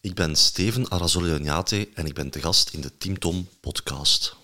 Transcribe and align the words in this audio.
Ik 0.00 0.14
ben 0.14 0.36
Steven 0.36 0.90
Arazolianiate 0.90 1.88
en 1.94 2.06
ik 2.06 2.14
ben 2.14 2.30
te 2.30 2.40
gast 2.40 2.74
in 2.74 2.80
de 2.80 2.96
Team 2.96 3.18
Tom 3.18 3.48
podcast. 3.60 4.36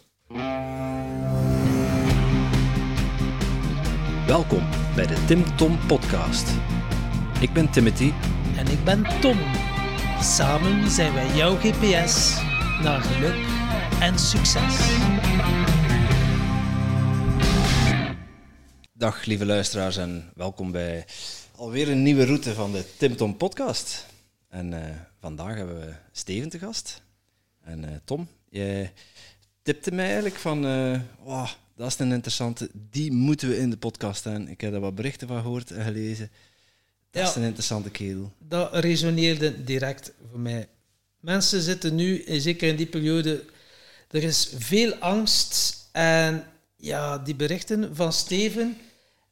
Welkom 4.26 4.68
bij 4.94 5.06
de 5.06 5.24
Tim 5.26 5.56
Tom 5.56 5.78
podcast. 5.86 6.48
Ik 7.40 7.52
ben 7.52 7.70
Timothy 7.70 8.12
En 8.56 8.66
ik 8.66 8.84
ben 8.84 9.20
Tom. 9.20 9.38
Samen 10.20 10.90
zijn 10.90 11.14
wij 11.14 11.36
jouw 11.36 11.56
GPS 11.56 12.34
naar 12.82 13.00
geluk 13.00 13.46
en 14.00 14.18
succes. 14.18 14.76
Dag 18.92 19.24
lieve 19.24 19.46
luisteraars 19.46 19.96
en 19.96 20.32
welkom 20.34 20.70
bij 20.72 21.06
alweer 21.56 21.88
een 21.88 22.02
nieuwe 22.02 22.24
route 22.24 22.54
van 22.54 22.72
de 22.72 22.84
Tim 22.98 23.16
Tom 23.16 23.36
podcast. 23.36 24.06
En 24.48 24.72
eh, 24.72 24.96
vandaag 25.24 25.54
hebben 25.56 25.80
we 25.80 25.92
Steven 26.12 26.48
te 26.48 26.58
gast. 26.58 27.02
En 27.62 27.84
eh, 27.84 27.90
Tom, 28.04 28.28
jij 28.48 28.92
tipte 29.62 29.92
mij 29.92 30.04
eigenlijk 30.04 30.34
van, 30.36 30.66
eh, 30.66 31.00
"Wow, 31.22 31.48
dat 31.76 31.86
is 31.88 31.98
een 31.98 32.12
interessante, 32.12 32.68
die 32.90 33.12
moeten 33.12 33.48
we 33.48 33.58
in 33.58 33.70
de 33.70 33.76
podcast 33.76 34.24
hebben. 34.24 34.48
Ik 34.48 34.60
heb 34.60 34.72
daar 34.72 34.80
wat 34.80 34.94
berichten 34.94 35.28
van 35.28 35.42
gehoord 35.42 35.70
en 35.70 35.84
gelezen. 35.84 36.30
Dat 37.10 37.22
Ja. 37.22 37.28
is 37.28 37.34
een 37.36 37.42
interessante 37.42 37.90
kerel. 37.90 38.32
Dat 38.38 38.74
resoneerde 38.74 39.64
direct 39.64 40.12
voor 40.30 40.40
mij. 40.40 40.68
Mensen 41.20 41.60
zitten 41.60 41.94
nu, 41.94 42.24
zeker 42.26 42.68
in 42.68 42.76
die 42.76 42.86
periode, 42.86 43.44
er 44.10 44.22
is 44.22 44.52
veel 44.58 44.94
angst. 44.94 45.76
En 45.92 46.44
ja, 46.76 47.18
die 47.18 47.34
berichten 47.34 47.96
van 47.96 48.12
Steven, 48.12 48.76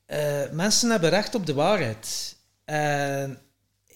eh, 0.07 0.51
mensen 0.51 0.91
hebben 0.91 1.11
recht 1.11 1.35
op 1.35 1.47
de 1.47 1.55
waarheid. 1.55 2.37
En 2.65 3.39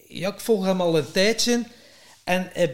ja, 0.09 0.32
ik 0.32 0.40
volg 0.40 0.65
hem 0.65 0.80
al 0.80 0.98
een 0.98 1.10
tijdje. 1.12 1.65
En 2.27 2.51
hij 2.53 2.71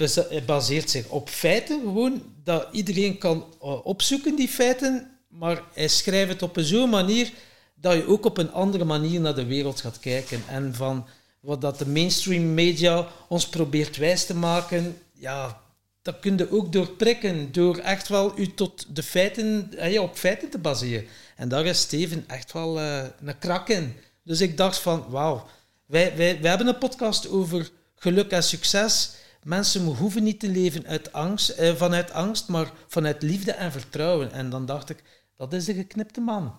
baseert 0.46 0.90
zich 0.90 1.08
op 1.08 1.28
feiten, 1.28 1.80
gewoon 1.80 2.22
dat 2.44 2.68
iedereen 2.70 3.18
kan 3.18 3.44
eh, 3.60 3.86
opzoeken, 3.86 4.36
die 4.36 4.48
feiten. 4.48 5.10
Maar 5.28 5.62
hij 5.74 5.88
schrijft 5.88 6.32
het 6.32 6.42
op 6.42 6.56
zo'n 6.60 6.90
manier 6.90 7.32
dat 7.74 7.94
je 7.94 8.06
ook 8.06 8.24
op 8.24 8.38
een 8.38 8.52
andere 8.52 8.84
manier 8.84 9.20
naar 9.20 9.34
de 9.34 9.44
wereld 9.44 9.80
gaat 9.80 9.98
kijken. 10.00 10.42
En 10.48 10.74
van 10.74 11.06
wat 11.40 11.60
dat 11.60 11.78
de 11.78 11.86
mainstream 11.86 12.54
media 12.54 13.08
ons 13.28 13.48
probeert 13.48 13.96
wijs 13.96 14.26
te 14.26 14.34
maken, 14.34 14.98
ja, 15.12 15.60
dat 16.02 16.20
kun 16.20 16.36
je 16.36 16.52
ook 16.52 16.72
doorprikken, 16.72 17.52
door 17.52 17.78
echt 17.78 18.08
wel 18.08 18.38
u 18.38 18.54
tot 18.54 18.96
de 18.96 19.02
feiten, 19.02 19.72
eh, 19.76 19.92
ja, 19.92 20.02
op 20.02 20.16
feiten 20.16 20.50
te 20.50 20.58
baseren. 20.58 21.06
En 21.36 21.48
daar 21.48 21.66
is 21.66 21.80
Steven 21.80 22.24
echt 22.26 22.52
wel 22.52 22.80
eh, 22.80 23.04
een 23.24 23.38
krak 23.38 23.68
in. 23.68 23.96
Dus 24.22 24.40
ik 24.40 24.56
dacht 24.56 24.78
van, 24.78 25.04
wauw, 25.08 25.46
wij, 25.86 26.16
wij, 26.16 26.40
wij 26.40 26.48
hebben 26.48 26.68
een 26.68 26.78
podcast 26.78 27.28
over 27.28 27.70
geluk 27.96 28.30
en 28.30 28.42
succes. 28.42 29.20
Mensen 29.42 29.84
hoeven 29.84 30.22
niet 30.22 30.40
te 30.40 30.48
leven 30.48 30.86
uit 30.86 31.12
angst, 31.12 31.48
eh, 31.48 31.74
vanuit 31.74 32.12
angst, 32.12 32.48
maar 32.48 32.72
vanuit 32.86 33.22
liefde 33.22 33.52
en 33.52 33.72
vertrouwen. 33.72 34.32
En 34.32 34.50
dan 34.50 34.66
dacht 34.66 34.90
ik, 34.90 35.02
dat 35.36 35.52
is 35.52 35.64
de 35.64 35.74
geknipte 35.74 36.20
man. 36.20 36.54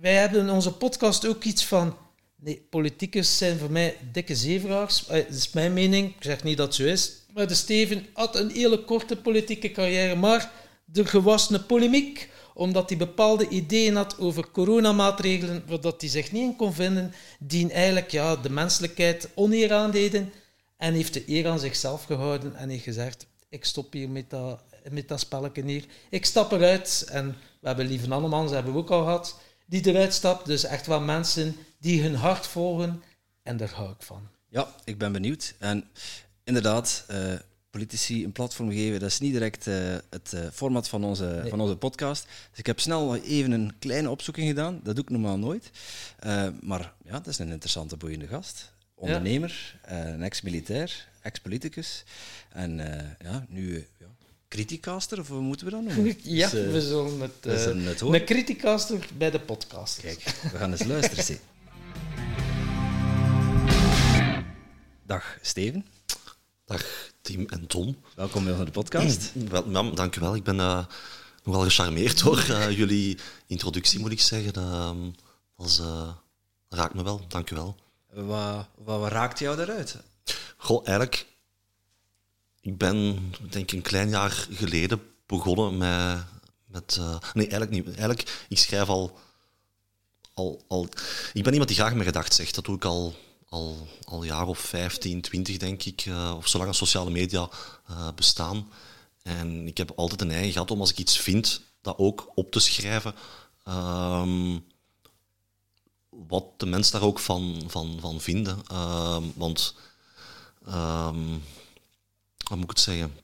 Wij 0.00 0.14
hebben 0.14 0.40
in 0.40 0.50
onze 0.50 0.72
podcast 0.72 1.26
ook 1.26 1.44
iets 1.44 1.64
van... 1.66 1.96
Nee, 2.36 2.66
politicus 2.70 3.38
zijn 3.38 3.58
voor 3.58 3.70
mij 3.70 3.96
dikke 4.12 4.36
zeveraars. 4.36 5.06
Eh, 5.06 5.24
Dat 5.24 5.36
is 5.36 5.52
mijn 5.52 5.72
mening. 5.72 6.08
Ik 6.16 6.22
zeg 6.22 6.42
niet 6.42 6.56
dat 6.56 6.66
het 6.66 6.74
zo 6.74 6.84
is. 6.84 7.12
Maar 7.32 7.46
de 7.46 7.54
Steven 7.54 8.06
had 8.12 8.36
een 8.36 8.50
hele 8.50 8.84
korte 8.84 9.16
politieke 9.16 9.70
carrière. 9.70 10.14
Maar 10.14 10.52
er 10.92 11.06
gewas 11.06 11.50
een 11.50 11.66
polemiek 11.66 12.28
omdat 12.54 12.88
hij 12.88 12.98
bepaalde 12.98 13.48
ideeën 13.48 13.96
had 13.96 14.18
over 14.18 14.50
coronamaatregelen, 14.50 15.64
dat 15.80 16.00
hij 16.00 16.10
zich 16.10 16.32
niet 16.32 16.42
in 16.42 16.56
kon 16.56 16.72
vinden, 16.72 17.12
die 17.38 17.72
eigenlijk 17.72 18.10
ja, 18.10 18.36
de 18.36 18.50
menselijkheid 18.50 19.28
oneer 19.34 19.72
aandeden. 19.72 20.32
En 20.76 20.94
heeft 20.94 21.14
de 21.14 21.28
eer 21.28 21.48
aan 21.48 21.58
zichzelf 21.58 22.04
gehouden 22.04 22.54
en 22.54 22.68
heeft 22.68 22.84
gezegd, 22.84 23.26
ik 23.48 23.64
stop 23.64 23.92
hier 23.92 24.08
met 24.08 24.30
dat, 24.30 24.62
met 24.90 25.08
dat 25.08 25.20
spelletje 25.20 25.64
hier. 25.64 25.84
Ik 26.10 26.24
stap 26.24 26.52
eruit. 26.52 27.06
En 27.08 27.36
we 27.60 27.66
hebben 27.66 27.86
Lieve 27.86 28.10
Annemans, 28.10 28.50
hebben 28.50 28.72
we 28.72 28.78
ook 28.78 28.90
al 28.90 29.02
gehad, 29.02 29.40
die 29.66 29.86
eruit 29.86 30.14
stapt. 30.14 30.46
Dus 30.46 30.64
echt 30.64 30.86
wel 30.86 31.00
mensen 31.00 31.56
die 31.78 32.02
hun 32.02 32.14
hart 32.14 32.46
volgen. 32.46 33.02
En 33.42 33.56
daar 33.56 33.72
hou 33.72 33.90
ik 33.90 34.02
van. 34.02 34.28
Ja, 34.48 34.74
ik 34.84 34.98
ben 34.98 35.12
benieuwd. 35.12 35.54
En 35.58 35.84
inderdaad, 36.44 37.04
eh, 37.08 37.32
politici 37.70 38.24
een 38.24 38.32
platform 38.32 38.70
geven, 38.70 39.00
dat 39.00 39.08
is 39.08 39.20
niet 39.20 39.32
direct 39.32 39.66
eh, 39.66 39.74
het 40.10 40.32
eh, 40.32 40.40
format 40.52 40.88
van 40.88 41.04
onze, 41.04 41.44
van 41.48 41.60
onze 41.60 41.76
podcast. 41.76 42.26
Dus 42.50 42.58
ik 42.58 42.66
heb 42.66 42.80
snel 42.80 43.16
even 43.16 43.52
een 43.52 43.78
kleine 43.78 44.10
opzoeking 44.10 44.48
gedaan. 44.48 44.80
Dat 44.82 44.94
doe 44.94 45.04
ik 45.04 45.10
normaal 45.10 45.38
nooit. 45.38 45.70
Maar 46.60 46.94
ja, 47.04 47.12
dat 47.12 47.26
is 47.26 47.38
een 47.38 47.50
interessante, 47.50 47.96
boeiende 47.96 48.26
gast. 48.26 48.73
Ondernemer, 49.04 49.76
eh, 49.82 49.98
een 50.06 50.22
ex-militair, 50.22 51.08
ex-politicus. 51.22 52.04
En 52.48 52.80
eh, 53.00 53.10
ja, 53.30 53.44
nu 53.48 53.86
ja, 53.98 54.06
criticaster, 54.48 55.18
of 55.20 55.28
hoe 55.28 55.40
moeten 55.40 55.66
we 55.66 55.72
dat 55.72 55.82
noemen? 55.82 56.16
Ja, 56.22 56.48
Dus, 56.50 56.60
eh, 56.66 56.70
we 56.72 56.80
zullen 56.80 57.20
het... 57.20 57.32
we 57.40 57.52
eh, 57.52 57.62
zullen 57.62 57.84
het 57.84 58.00
horen. 58.00 58.20
een 58.20 58.26
criticaster 58.26 59.06
bij 59.16 59.30
de 59.30 59.40
podcast. 59.40 60.00
Kijk, 60.00 60.20
we 60.52 60.58
gaan 60.58 60.70
eens 60.70 60.84
luisteren. 60.94 61.24
zie. 61.24 61.38
Dag 65.06 65.38
Steven, 65.42 65.86
Dag 66.64 67.10
Tim 67.20 67.46
en 67.48 67.66
Tom. 67.66 67.96
welkom 68.14 68.44
weer 68.44 68.56
naar 68.56 68.64
de 68.64 68.70
podcast. 68.70 69.32
Wel, 69.50 69.70
ja, 69.70 69.90
dank 69.90 70.16
u 70.16 70.20
wel. 70.20 70.34
Ik 70.34 70.42
ben 70.42 70.60
eh, 70.60 70.84
nogal 71.44 71.62
gecharmeerd 71.62 72.22
door 72.22 72.38
eh, 72.50 72.70
jullie 72.76 73.18
introductie, 73.46 73.98
moet 73.98 74.12
ik 74.12 74.20
zeggen. 74.20 74.52
Dat, 75.56 75.82
raakt 76.68 76.94
me 76.94 77.02
wel. 77.02 77.20
Dank 77.28 77.50
u 77.50 77.54
wel. 77.56 77.76
Wat, 78.14 79.12
raakt 79.12 79.38
jou 79.38 79.56
daaruit? 79.56 79.96
Goh, 80.56 80.86
eigenlijk, 80.86 81.26
ik 82.60 82.78
ben 82.78 83.32
denk 83.50 83.72
een 83.72 83.82
klein 83.82 84.08
jaar 84.08 84.30
geleden 84.30 85.02
begonnen 85.26 85.76
met... 85.76 86.24
met 86.66 86.96
eh, 87.00 87.16
nee, 87.32 87.48
eigenlijk 87.48 87.70
niet. 87.70 87.86
Eigenlijk, 87.86 88.44
ik 88.48 88.58
schrijf 88.58 88.88
al, 88.88 89.18
al, 90.34 90.64
al... 90.68 90.88
Ik 91.32 91.42
ben 91.42 91.52
iemand 91.52 91.68
die 91.68 91.78
graag 91.78 91.92
mijn 91.92 92.04
gedacht 92.04 92.34
zegt. 92.34 92.54
Dat 92.54 92.64
doe 92.64 92.76
ik 92.76 92.84
al, 92.84 93.14
al, 93.48 93.88
al 94.04 94.20
een 94.20 94.26
jaar 94.26 94.46
of 94.46 94.58
15, 94.58 95.20
20, 95.20 95.56
denk 95.56 95.84
ik. 95.84 96.00
eh, 96.00 96.34
of 96.36 96.48
zolang 96.48 96.68
als 96.68 96.78
sociale 96.78 97.10
media 97.10 97.48
eh, 97.86 98.08
bestaan. 98.14 98.68
En 99.22 99.66
ik 99.66 99.76
heb 99.76 99.90
altijd 99.96 100.20
een 100.20 100.30
eigen 100.30 100.52
gehad 100.52 100.70
om 100.70 100.80
als 100.80 100.90
ik 100.90 100.98
iets 100.98 101.18
vind, 101.18 101.60
dat 101.80 101.98
ook 101.98 102.30
op 102.34 102.50
te 102.50 102.60
schrijven. 102.60 103.14
Ehm, 103.64 104.58
wat 106.28 106.44
de 106.56 106.66
mensen 106.66 106.92
daar 106.92 107.08
ook 107.08 107.18
van, 107.18 107.62
van, 107.66 107.96
van 108.00 108.20
vinden. 108.20 108.58
Ehm, 108.66 109.22
want, 109.34 109.74
ehm, 110.66 111.28
hoe 112.46 112.56
moet 112.56 112.62
ik 112.62 112.70
het 112.70 112.80
zeggen? 112.80 113.16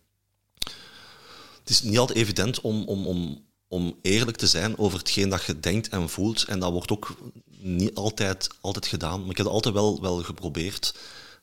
Het 1.60 1.70
is 1.70 1.82
niet 1.82 1.98
altijd 1.98 2.18
evident 2.18 2.60
om, 2.60 2.84
om, 2.84 3.06
om, 3.06 3.44
om 3.68 3.98
eerlijk 4.02 4.36
te 4.36 4.46
zijn 4.46 4.78
over 4.78 4.98
hetgeen 4.98 5.28
dat 5.28 5.44
je 5.44 5.60
denkt 5.60 5.88
en 5.88 6.08
voelt. 6.08 6.44
En 6.44 6.58
dat 6.60 6.72
wordt 6.72 6.90
ook 6.90 7.16
niet 7.58 7.94
altijd, 7.94 8.48
altijd 8.60 8.86
gedaan. 8.86 9.20
Maar 9.20 9.30
ik 9.30 9.36
heb 9.36 9.46
het 9.46 9.54
altijd 9.54 9.74
wel, 9.74 10.00
wel 10.00 10.22
geprobeerd. 10.22 10.94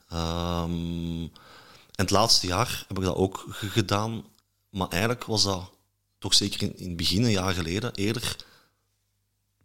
Ehm, 0.09 1.21
en 1.21 2.03
het 2.03 2.09
laatste 2.09 2.47
jaar 2.47 2.85
heb 2.87 2.97
ik 2.97 3.03
dat 3.03 3.15
ook 3.15 3.45
ge- 3.49 3.69
gedaan. 3.69 4.25
Maar 4.69 4.87
eigenlijk 4.87 5.23
was 5.23 5.43
dat 5.43 5.69
toch 6.19 6.33
zeker 6.33 6.61
in, 6.61 6.77
in 6.77 6.87
het 6.87 6.97
begin, 6.97 7.23
een 7.23 7.31
jaar 7.31 7.53
geleden, 7.53 7.93
eerder 7.93 8.35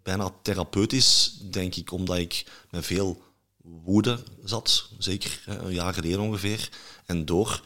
bijna 0.03 0.31
therapeutisch, 0.43 1.39
denk 1.51 1.75
ik, 1.75 1.93
omdat 1.93 2.17
ik 2.19 2.45
met 2.71 2.87
veel 2.87 3.23
woede 3.57 4.23
zat, 4.45 4.89
zeker 4.99 5.43
een 5.47 5.73
jaar 5.73 5.95
geleden 5.95 6.21
ongeveer. 6.21 6.69
En 7.07 7.25
door 7.25 7.65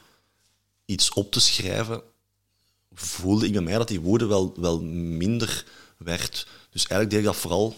iets 0.84 1.12
op 1.12 1.32
te 1.32 1.40
schrijven, 1.40 2.02
voelde 2.92 3.46
ik 3.46 3.52
bij 3.52 3.62
mij 3.62 3.78
dat 3.78 3.88
die 3.88 4.00
woede 4.00 4.26
wel, 4.26 4.54
wel 4.56 4.82
minder 4.82 5.64
werd. 5.96 6.46
Dus 6.70 6.86
eigenlijk 6.86 7.10
deed 7.10 7.18
ik 7.18 7.26
dat 7.26 7.36
vooral 7.36 7.76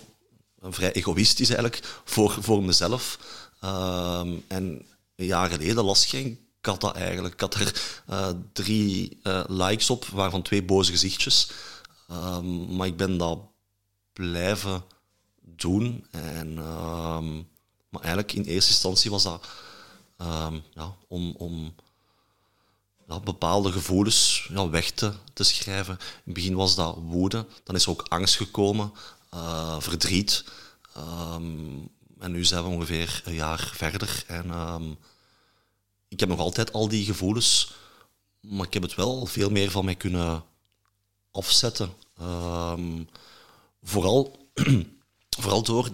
vrij 0.60 0.92
egoïstisch 0.92 1.48
eigenlijk, 1.48 2.00
voor, 2.04 2.36
voor 2.40 2.62
mezelf. 2.62 3.18
Ehm, 3.60 4.36
en 4.46 4.86
een 5.16 5.26
jaar 5.26 5.50
geleden 5.50 5.84
las 5.84 6.06
geen 6.06 6.38
kat 6.60 6.80
dat 6.80 6.94
eigenlijk. 6.94 7.34
Ik 7.34 7.40
had 7.40 7.54
er 7.54 8.00
eh, 8.06 8.28
drie 8.52 9.18
eh, 9.22 9.44
likes 9.46 9.90
op, 9.90 10.04
waarvan 10.04 10.42
twee 10.42 10.62
boze 10.62 10.90
gezichtjes. 10.90 11.50
Ehm, 12.08 12.76
maar 12.76 12.86
ik 12.86 12.96
ben 12.96 13.18
dat 13.18 13.38
blijven 14.18 14.84
doen. 15.40 16.06
En, 16.10 16.58
ehm, 16.58 17.36
maar 17.88 18.00
eigenlijk 18.02 18.32
in 18.32 18.42
eerste 18.42 18.70
instantie 18.70 19.10
was 19.10 19.22
dat 19.22 19.46
ehm, 20.16 20.58
ja, 20.74 20.96
om, 21.08 21.34
om 21.36 21.74
bepaalde 23.24 23.72
gevoelens 23.72 24.48
ja, 24.52 24.68
weg 24.68 24.90
te, 24.90 25.12
te 25.32 25.44
schrijven. 25.44 25.94
In 25.94 26.22
het 26.24 26.34
begin 26.34 26.54
was 26.54 26.74
dat 26.74 26.96
woede, 27.00 27.46
dan 27.64 27.74
is 27.74 27.84
er 27.84 27.90
ook 27.90 28.06
angst 28.08 28.36
gekomen, 28.36 28.92
eh, 29.30 29.80
verdriet. 29.80 30.44
Ehm, 30.94 31.76
en 32.18 32.32
nu 32.32 32.44
zijn 32.44 32.62
we 32.62 32.68
ongeveer 32.68 33.22
een 33.24 33.34
jaar 33.34 33.70
verder. 33.74 34.24
En 34.26 34.98
ik 36.08 36.20
heb 36.20 36.28
nog 36.28 36.38
altijd 36.38 36.72
al 36.72 36.88
die 36.88 37.04
gevoelens, 37.04 37.72
maar 38.40 38.66
ik 38.66 38.74
heb 38.74 38.82
het 38.82 38.94
wel 38.94 39.26
veel 39.26 39.50
meer 39.50 39.70
van 39.70 39.84
mij 39.84 39.94
kunnen 39.94 40.44
afzetten. 41.30 41.92
Vooral, 43.82 44.50
vooral 45.40 45.62
door 45.62 45.90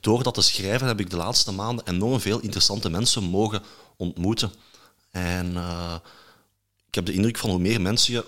door 0.00 0.22
dat 0.22 0.34
te 0.34 0.42
schrijven 0.42 0.86
heb 0.86 1.00
ik 1.00 1.10
de 1.10 1.16
laatste 1.16 1.52
maanden 1.52 1.86
enorm 1.86 2.20
veel 2.20 2.40
interessante 2.40 2.90
mensen 2.90 3.22
mogen 3.22 3.62
ontmoeten. 3.96 4.52
En 5.10 5.52
uh, 5.52 5.96
ik 6.86 6.94
heb 6.94 7.06
de 7.06 7.12
indruk 7.12 7.38
van 7.38 7.50
hoe 7.50 7.58
meer 7.58 7.80
mensen 7.80 8.12
je 8.12 8.26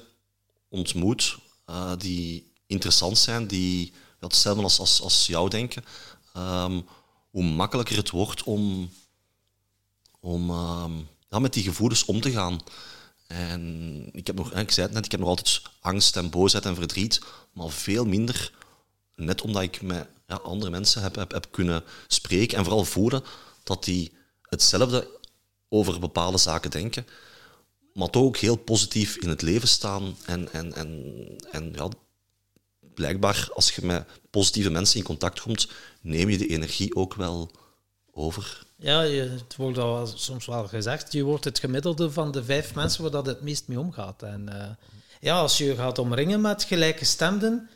ontmoet 0.69 1.39
uh, 1.71 1.93
die 1.99 2.53
interessant 2.67 3.19
zijn, 3.19 3.47
die 3.47 3.93
hetzelfde 4.19 4.63
als, 4.63 4.79
als, 4.79 5.01
als 5.01 5.27
jou 5.27 5.49
denken, 5.49 5.85
um, 6.37 6.87
hoe 7.31 7.45
makkelijker 7.45 7.97
het 7.97 8.11
wordt 8.11 8.43
om, 8.43 8.91
om 10.21 10.51
um, 10.51 11.09
ja, 11.29 11.39
met 11.39 11.53
die 11.53 11.63
gevoelens 11.63 12.05
om 12.05 12.21
te 12.21 12.31
gaan. 12.31 12.61
En 13.27 14.09
ik, 14.13 14.27
heb 14.27 14.37
nog, 14.37 14.53
ik 14.53 14.71
zei 14.71 14.87
het 14.87 14.95
net, 14.95 15.05
ik 15.05 15.11
heb 15.11 15.21
nog 15.21 15.29
altijd 15.29 15.63
angst 15.81 16.17
en 16.17 16.31
boosheid 16.31 16.65
en 16.65 16.75
verdriet, 16.75 17.21
maar 17.53 17.71
veel 17.71 18.05
minder, 18.05 18.53
net 19.15 19.43
omdat 19.43 19.63
ik 19.63 19.83
met 19.83 20.09
ja, 20.27 20.35
andere 20.35 20.71
mensen 20.71 21.03
heb, 21.03 21.15
heb, 21.15 21.33
heb 21.33 21.47
kunnen 21.51 21.85
spreken 22.07 22.59
en 22.59 22.65
vooral 22.65 22.85
voelen 22.85 23.25
dat 23.63 23.85
die 23.85 24.13
hetzelfde 24.43 25.09
over 25.69 26.01
bepaalde 26.01 26.39
zaken 26.39 26.71
denken, 26.71 27.07
maar 27.93 28.11
toch 28.11 28.23
ook 28.23 28.37
heel 28.37 28.57
positief 28.57 29.17
in 29.17 29.29
het 29.29 29.43
leven 29.43 29.69
staan. 29.69 30.17
En, 30.27 30.53
en, 30.53 30.75
en, 30.75 31.15
en 31.51 31.73
ja, 31.75 31.89
blijkbaar, 32.95 33.49
als 33.55 33.75
je 33.75 33.87
met 33.87 34.07
positieve 34.31 34.71
mensen 34.71 34.99
in 34.99 35.05
contact 35.05 35.41
komt, 35.41 35.69
neem 36.01 36.31
je 36.31 36.39
de 36.39 36.47
energie 36.47 36.95
ook 36.95 37.15
wel 37.15 37.51
over. 38.15 38.63
Ja, 38.77 39.03
je, 39.03 39.21
het 39.21 39.57
wordt 39.57 39.79
al 39.79 40.07
soms 40.07 40.47
wel 40.47 40.69
gezegd, 40.69 41.13
je 41.13 41.23
wordt 41.23 41.45
het 41.45 41.59
gemiddelde 41.59 42.11
van 42.11 42.33
de 42.33 42.45
vijf 42.45 42.75
mensen 42.75 43.03
waar 43.03 43.11
dat 43.11 43.27
het 43.27 43.41
meest 43.41 43.69
mee 43.69 43.79
omgaat. 43.79 44.23
En 44.23 44.51
uh, 44.53 44.65
ja, 45.21 45.39
als 45.39 45.59
je 45.59 45.77
gaat 45.77 45.99
omringen 45.99 46.41
met 46.41 46.65
gelijke 46.65 47.05
stemden, 47.05 47.71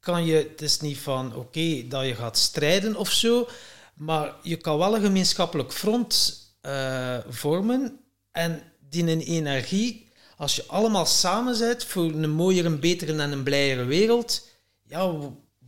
kan 0.00 0.24
je, 0.24 0.34
het 0.34 0.62
is 0.62 0.80
niet 0.80 0.98
van 0.98 1.34
oké 1.34 1.88
dat 1.88 2.06
je 2.06 2.14
gaat 2.14 2.38
strijden 2.38 2.96
of 2.96 3.10
zo, 3.10 3.48
maar 3.94 4.34
je 4.42 4.56
kan 4.56 4.78
wel 4.78 4.94
een 4.94 5.02
gemeenschappelijk 5.02 5.72
front 5.72 6.38
uh, 6.62 7.18
vormen 7.28 8.00
en 8.32 8.62
die 8.88 9.24
energie, 9.24 10.08
als 10.36 10.56
je 10.56 10.64
allemaal 10.66 11.06
samen 11.06 11.58
bent 11.58 11.84
voor 11.84 12.04
een 12.04 12.30
mooiere, 12.30 12.68
een 12.68 12.80
betere 12.80 13.12
en 13.12 13.32
een 13.32 13.42
blijere 13.42 13.84
wereld, 13.84 14.48
ja, 14.82 15.12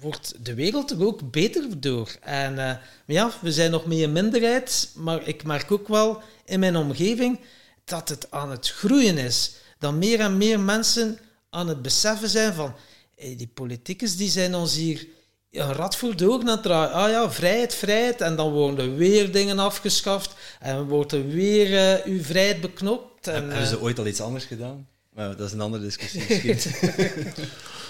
wordt 0.01 0.45
de 0.45 0.55
wereld 0.55 0.91
er 0.91 1.07
ook 1.07 1.31
beter 1.31 1.81
door. 1.81 2.17
En 2.21 2.55
uh, 2.55 2.73
ja, 3.07 3.31
we 3.41 3.53
zijn 3.53 3.71
nog 3.71 3.87
meer 3.87 4.05
een 4.05 4.13
minderheid, 4.13 4.91
maar 4.95 5.29
ik 5.29 5.45
merk 5.45 5.71
ook 5.71 5.89
wel 5.89 6.23
in 6.45 6.61
mijn 6.61 6.77
omgeving 6.77 7.41
dat 7.85 8.09
het 8.09 8.31
aan 8.31 8.51
het 8.51 8.71
groeien 8.71 9.19
is. 9.19 9.55
Dat 9.79 9.95
meer 9.95 10.21
en 10.21 10.37
meer 10.37 10.61
mensen 10.61 11.19
aan 11.51 11.69
het 11.69 11.83
beseffen 11.83 12.29
zijn 12.29 12.55
van 12.55 12.75
hey, 13.17 13.37
die 13.37 13.51
politicus 13.55 14.17
die 14.17 14.31
zijn 14.31 14.55
ons 14.55 14.75
hier 14.75 15.07
een 15.51 15.73
rat 15.73 15.97
voor 15.97 16.17
de 16.17 16.29
ogen 16.29 16.49
aan 16.49 16.55
het 16.55 16.63
draaien. 16.63 16.93
Ah 16.93 17.11
ja, 17.11 17.31
vrijheid, 17.31 17.75
vrijheid. 17.75 18.21
En 18.21 18.37
dan 18.37 18.53
worden 18.53 18.85
er 18.85 18.97
weer 18.97 19.33
dingen 19.33 19.59
afgeschaft. 19.59 20.35
En 20.61 20.85
wordt 20.85 21.13
er 21.13 21.29
weer 21.29 21.71
uh, 21.71 22.05
uw 22.05 22.23
vrijheid 22.23 22.61
beknopt. 22.61 23.27
En, 23.27 23.49
Hebben 23.49 23.67
ze 23.67 23.81
ooit 23.81 23.99
al 23.99 24.07
iets 24.07 24.21
anders 24.21 24.45
gedaan? 24.45 24.89
Maar 25.13 25.37
dat 25.37 25.47
is 25.47 25.53
een 25.53 25.61
andere 25.61 25.83
discussie 25.83 26.21
misschien. 26.29 26.75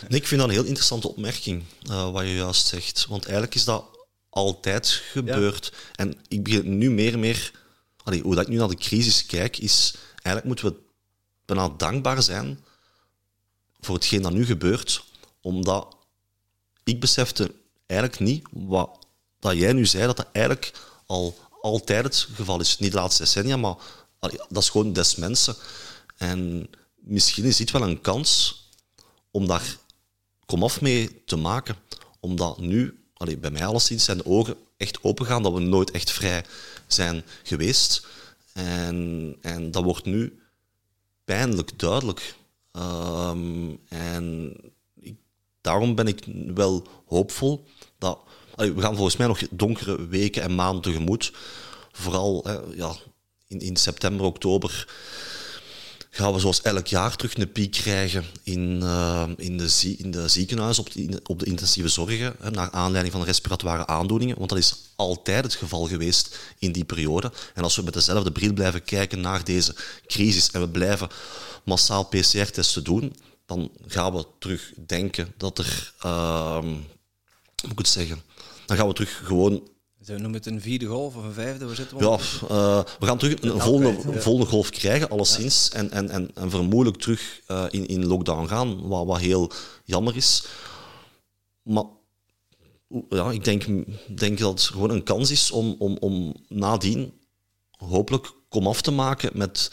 Nee, 0.09 0.21
ik 0.21 0.27
vind 0.27 0.41
dat 0.41 0.49
een 0.49 0.57
heel 0.57 0.65
interessante 0.65 1.09
opmerking, 1.09 1.65
uh, 1.91 2.11
wat 2.11 2.23
je 2.23 2.35
juist 2.35 2.67
zegt. 2.67 3.07
Want 3.09 3.25
eigenlijk 3.25 3.55
is 3.55 3.65
dat 3.65 3.85
altijd 4.29 4.89
gebeurd. 4.89 5.73
Ja. 5.73 6.05
En 6.05 6.19
ik 6.29 6.45
begin 6.45 6.79
nu 6.79 6.91
meer 6.91 7.13
en 7.13 7.21
meer... 7.21 7.51
Allee, 8.05 8.23
hoe 8.23 8.35
dat 8.35 8.45
ik 8.45 8.51
nu 8.51 8.57
naar 8.57 8.69
de 8.69 8.77
crisis 8.77 9.27
kijk, 9.27 9.59
is... 9.59 9.95
Eigenlijk 10.23 10.47
moeten 10.47 10.67
we 10.67 10.85
bijna 11.45 11.69
dankbaar 11.69 12.23
zijn 12.23 12.65
voor 13.81 13.95
hetgeen 13.95 14.23
dat 14.23 14.33
nu 14.33 14.47
gebeurt. 14.47 15.05
Omdat 15.41 15.97
ik 16.85 17.01
besefte 17.01 17.55
eigenlijk 17.87 18.21
niet 18.21 18.47
wat 18.51 19.07
dat 19.41 19.57
jij 19.57 19.73
nu 19.73 19.87
zei, 19.87 20.07
dat 20.07 20.17
dat 20.17 20.29
eigenlijk 20.33 20.73
al 21.07 21.39
altijd 21.61 22.05
het 22.05 22.29
geval 22.35 22.61
is. 22.61 22.79
Niet 22.79 22.93
de 22.93 22.99
laatste 22.99 23.23
decennia, 23.23 23.57
maar 23.57 23.75
allee, 24.19 24.39
dat 24.49 24.63
is 24.63 24.69
gewoon 24.69 24.93
des 24.93 25.17
mensen. 25.17 25.57
En 26.17 26.71
misschien 26.95 27.45
is 27.45 27.57
dit 27.57 27.71
wel 27.71 27.83
een 27.83 28.01
kans 28.01 28.61
om 29.31 29.47
daar 29.47 29.77
komaf 30.47 30.81
mee 30.81 31.25
te 31.25 31.37
maken. 31.37 31.77
Omdat 32.21 32.59
nu, 32.59 33.05
allee, 33.15 33.37
bij 33.37 33.51
mij 33.51 33.67
alleszins, 33.67 34.05
zijn 34.05 34.19
de 34.19 34.27
ogen 34.27 34.57
echt 34.77 35.03
opengaan 35.03 35.43
dat 35.43 35.53
we 35.53 35.61
nooit 35.61 35.91
echt 35.91 36.11
vrij 36.11 36.45
zijn 36.87 37.23
geweest. 37.43 38.07
En, 38.53 39.37
en 39.41 39.71
dat 39.71 39.85
wordt 39.85 40.05
nu 40.05 40.39
pijnlijk 41.25 41.79
duidelijk. 41.79 42.35
Um, 42.73 43.79
en 43.89 44.57
daarom 45.61 45.95
ben 45.95 46.07
ik 46.07 46.25
wel 46.55 46.87
hoopvol 47.07 47.65
dat. 47.99 48.19
We 48.57 48.81
gaan 48.81 48.95
volgens 48.95 49.17
mij 49.17 49.27
nog 49.27 49.41
donkere 49.51 50.07
weken 50.07 50.43
en 50.43 50.55
maanden 50.55 50.83
tegemoet. 50.83 51.33
Vooral 51.93 52.45
hè, 52.45 52.59
ja, 52.75 52.95
in, 53.47 53.61
in 53.61 53.77
september, 53.77 54.27
oktober 54.27 54.89
gaan 56.17 56.33
we 56.33 56.39
zoals 56.39 56.63
elk 56.63 56.87
jaar 56.87 57.17
terug 57.17 57.37
een 57.37 57.53
piek 57.53 57.71
krijgen 57.71 58.25
in, 58.43 58.81
uh, 58.83 59.29
in, 59.37 59.59
de, 59.59 59.95
in 59.99 60.11
de 60.11 60.29
ziekenhuizen, 60.29 60.85
op 60.85 60.93
de, 60.93 61.21
op 61.27 61.39
de 61.39 61.47
intensieve 61.47 61.89
zorgen, 61.89 62.37
hè, 62.41 62.51
naar 62.51 62.71
aanleiding 62.71 63.15
van 63.15 63.25
respiratoire 63.25 63.87
aandoeningen. 63.87 64.37
Want 64.37 64.49
dat 64.49 64.59
is 64.59 64.77
altijd 64.97 65.45
het 65.45 65.55
geval 65.55 65.87
geweest 65.87 66.39
in 66.59 66.73
die 66.73 66.85
periode. 66.85 67.33
En 67.55 67.63
als 67.63 67.77
we 67.77 67.83
met 67.83 67.95
dezelfde 67.95 68.33
bril 68.33 68.53
blijven 68.53 68.85
kijken 68.85 69.21
naar 69.21 69.45
deze 69.45 69.75
crisis 70.07 70.51
en 70.51 70.61
we 70.61 70.69
blijven 70.69 71.09
massaal 71.65 72.05
PCR-testen 72.05 72.85
doen, 72.85 73.17
dan 73.47 73.71
gaan 73.87 74.13
we 74.13 74.27
terug 74.39 74.73
denken 74.87 75.35
dat 75.37 75.59
er, 75.59 75.93
uh, 76.05 76.59
hoe 76.59 76.63
moet 77.63 77.73
ik 77.73 77.79
het 77.79 77.89
zeggen, 77.89 78.23
dan 78.67 78.77
gaan 78.77 78.89
we 78.89 78.95
terug 78.95 79.21
gewoon 79.25 79.69
ze 80.07 80.13
noemen 80.13 80.33
het 80.33 80.47
een 80.47 80.61
vierde 80.61 80.87
golf 80.87 81.17
of 81.17 81.25
een 81.25 81.33
vijfde? 81.33 81.67
Waar 81.67 81.77
zitten 81.77 81.97
we 81.97 82.05
ja, 82.05 82.11
uh, 82.11 82.83
we 82.99 83.07
gaan 83.07 83.19
terug 83.19 83.43
een 83.43 83.61
volgende, 84.21 84.47
golf 84.47 84.71
krijgen, 84.71 85.09
alleszins. 85.09 85.71
Ja. 85.73 85.79
En, 85.79 85.91
en, 85.91 86.11
en, 86.11 86.31
en 86.35 86.51
vermoedelijk 86.51 87.03
terug 87.03 87.41
uh, 87.49 87.65
in, 87.71 87.87
in 87.87 88.07
lockdown 88.07 88.47
gaan, 88.47 88.89
wat, 88.89 89.07
wat 89.07 89.19
heel 89.19 89.51
jammer 89.85 90.17
is. 90.17 90.47
Maar 91.63 91.85
ja, 93.09 93.31
ik 93.31 93.45
denk, 93.45 93.65
denk 94.19 94.39
dat 94.39 94.51
het 94.51 94.61
gewoon 94.63 94.91
een 94.91 95.03
kans 95.03 95.31
is 95.31 95.51
om, 95.51 95.77
om, 95.79 95.97
om 96.01 96.35
nadien 96.49 97.13
hopelijk 97.71 98.33
kom 98.49 98.67
af 98.67 98.83
te 98.83 98.91
maken 98.91 99.31
met, 99.35 99.73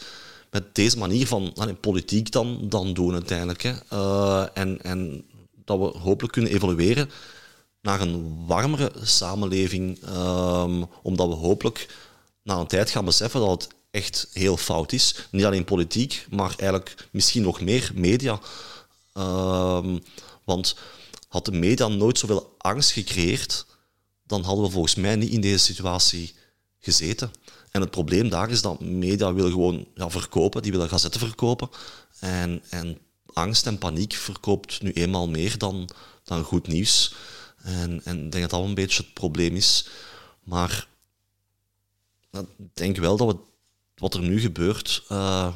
met 0.50 0.74
deze 0.74 0.98
manier 0.98 1.26
van 1.26 1.50
nou, 1.54 1.74
politiek 1.74 2.30
dan, 2.30 2.68
dan 2.68 2.94
doen 2.94 3.12
uiteindelijk. 3.12 3.62
Hè. 3.62 3.72
Uh, 3.92 4.46
en, 4.54 4.82
en 4.82 5.24
dat 5.64 5.78
we 5.78 5.98
hopelijk 5.98 6.32
kunnen 6.32 6.52
evolueren 6.52 7.10
naar 7.84 8.00
een 8.00 8.46
warmere 8.46 8.92
samenleving, 9.02 9.98
um, 10.08 10.86
omdat 11.02 11.28
we 11.28 11.34
hopelijk 11.34 11.88
na 12.42 12.56
een 12.56 12.66
tijd 12.66 12.90
gaan 12.90 13.04
beseffen 13.04 13.40
dat 13.40 13.62
het 13.62 13.74
echt 13.90 14.28
heel 14.32 14.56
fout 14.56 14.92
is. 14.92 15.14
Niet 15.30 15.44
alleen 15.44 15.64
politiek, 15.64 16.26
maar 16.30 16.54
eigenlijk 16.56 17.08
misschien 17.10 17.42
nog 17.42 17.60
meer 17.60 17.90
media. 17.94 18.40
Um, 19.18 20.02
want 20.44 20.76
had 21.28 21.44
de 21.44 21.52
media 21.52 21.88
nooit 21.88 22.18
zoveel 22.18 22.54
angst 22.58 22.90
gecreëerd, 22.90 23.66
dan 24.26 24.42
hadden 24.42 24.64
we 24.64 24.70
volgens 24.70 24.94
mij 24.94 25.16
niet 25.16 25.30
in 25.30 25.40
deze 25.40 25.64
situatie 25.64 26.34
gezeten. 26.80 27.30
En 27.70 27.80
het 27.80 27.90
probleem 27.90 28.28
daar 28.28 28.50
is 28.50 28.62
dat 28.62 28.80
media 28.80 29.32
willen 29.32 29.52
gewoon 29.52 29.86
verkopen, 29.96 30.62
die 30.62 30.72
willen 30.72 30.88
gazetten 30.88 31.20
verkopen. 31.20 31.68
En, 32.18 32.62
en 32.68 32.98
angst 33.32 33.66
en 33.66 33.78
paniek 33.78 34.12
verkoopt 34.12 34.82
nu 34.82 34.92
eenmaal 34.92 35.28
meer 35.28 35.58
dan, 35.58 35.88
dan 36.24 36.42
goed 36.42 36.66
nieuws. 36.66 37.14
En, 37.64 38.00
en 38.04 38.24
ik 38.24 38.32
denk 38.32 38.50
dat 38.50 38.50
dat 38.50 38.68
een 38.68 38.74
beetje 38.74 39.02
het 39.02 39.14
probleem 39.14 39.56
is. 39.56 39.88
Maar 40.42 40.86
ik 42.30 42.46
denk 42.74 42.96
wel 42.96 43.16
dat 43.16 43.36
wat 43.94 44.14
er 44.14 44.22
nu 44.22 44.40
gebeurt, 44.40 45.02
uh, 45.10 45.54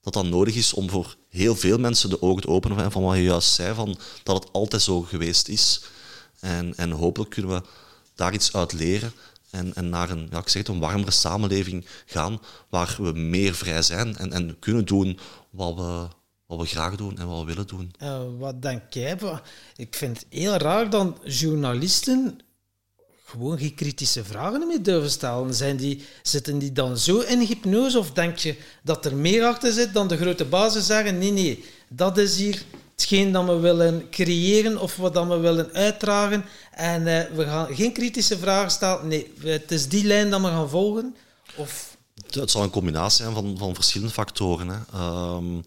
dat 0.00 0.12
dat 0.12 0.24
nodig 0.24 0.54
is 0.54 0.72
om 0.72 0.90
voor 0.90 1.16
heel 1.28 1.56
veel 1.56 1.78
mensen 1.78 2.10
de 2.10 2.22
ogen 2.22 2.42
te 2.42 2.48
openen 2.48 2.92
van 2.92 3.02
wat 3.02 3.16
je 3.16 3.22
juist 3.22 3.52
zei, 3.52 3.74
van 3.74 3.98
dat 4.22 4.42
het 4.42 4.52
altijd 4.52 4.82
zo 4.82 5.00
geweest 5.00 5.48
is. 5.48 5.82
En, 6.40 6.76
en 6.76 6.90
hopelijk 6.90 7.30
kunnen 7.30 7.50
we 7.50 7.62
daar 8.14 8.34
iets 8.34 8.54
uit 8.54 8.72
leren 8.72 9.12
en, 9.50 9.74
en 9.74 9.88
naar 9.88 10.10
een, 10.10 10.28
ja, 10.30 10.38
ik 10.38 10.48
zeg 10.48 10.62
het, 10.62 10.68
een 10.68 10.80
warmere 10.80 11.10
samenleving 11.10 11.86
gaan, 12.06 12.40
waar 12.68 12.96
we 12.98 13.12
meer 13.12 13.54
vrij 13.54 13.82
zijn 13.82 14.16
en, 14.16 14.32
en 14.32 14.58
kunnen 14.58 14.84
doen 14.84 15.18
wat 15.50 15.74
we, 15.74 16.08
wat 16.56 16.60
we 16.60 16.74
graag 16.74 16.96
doen 16.96 17.18
en 17.18 17.28
wat 17.28 17.40
we 17.40 17.46
willen 17.46 17.66
doen. 17.66 17.92
Uh, 18.02 18.20
wat 18.38 18.62
denk 18.62 18.82
jij? 18.90 19.18
Ik 19.76 19.94
vind 19.94 20.16
het 20.18 20.26
heel 20.28 20.56
raar 20.56 20.90
dat 20.90 21.16
journalisten 21.24 22.40
gewoon 23.24 23.58
geen 23.58 23.74
kritische 23.74 24.24
vragen 24.24 24.66
meer 24.66 24.82
durven 24.82 25.10
stellen. 25.10 25.54
Zijn 25.54 25.76
die, 25.76 26.04
zitten 26.22 26.58
die 26.58 26.72
dan 26.72 26.98
zo 26.98 27.18
in 27.18 27.40
hypnose 27.40 27.98
of 27.98 28.10
denk 28.10 28.38
je 28.38 28.56
dat 28.82 29.04
er 29.04 29.16
meer 29.16 29.44
achter 29.44 29.72
zit 29.72 29.94
dan 29.94 30.08
de 30.08 30.16
grote 30.16 30.44
bazen 30.44 30.82
zeggen 30.82 31.18
nee, 31.18 31.32
nee, 31.32 31.64
dat 31.88 32.18
is 32.18 32.36
hier 32.36 32.64
hetgeen 32.90 33.32
dat 33.32 33.46
we 33.46 33.58
willen 33.58 34.10
creëren 34.10 34.80
of 34.80 34.96
wat 34.96 35.14
dat 35.14 35.26
we 35.26 35.36
willen 35.36 35.72
uitdragen 35.72 36.44
en 36.70 37.02
uh, 37.02 37.20
we 37.34 37.44
gaan 37.44 37.74
geen 37.74 37.92
kritische 37.92 38.38
vragen 38.38 38.70
stellen. 38.70 39.08
Nee, 39.08 39.32
het 39.38 39.70
is 39.70 39.88
die 39.88 40.04
lijn 40.04 40.30
dat 40.30 40.40
we 40.40 40.46
gaan 40.46 40.68
volgen. 40.68 41.16
Of... 41.56 41.96
Het 42.30 42.50
zal 42.50 42.62
een 42.62 42.70
combinatie 42.70 43.22
zijn 43.22 43.34
van, 43.34 43.58
van 43.58 43.74
verschillende 43.74 44.12
factoren. 44.12 44.68
Hè. 44.68 45.04
Um, 45.34 45.64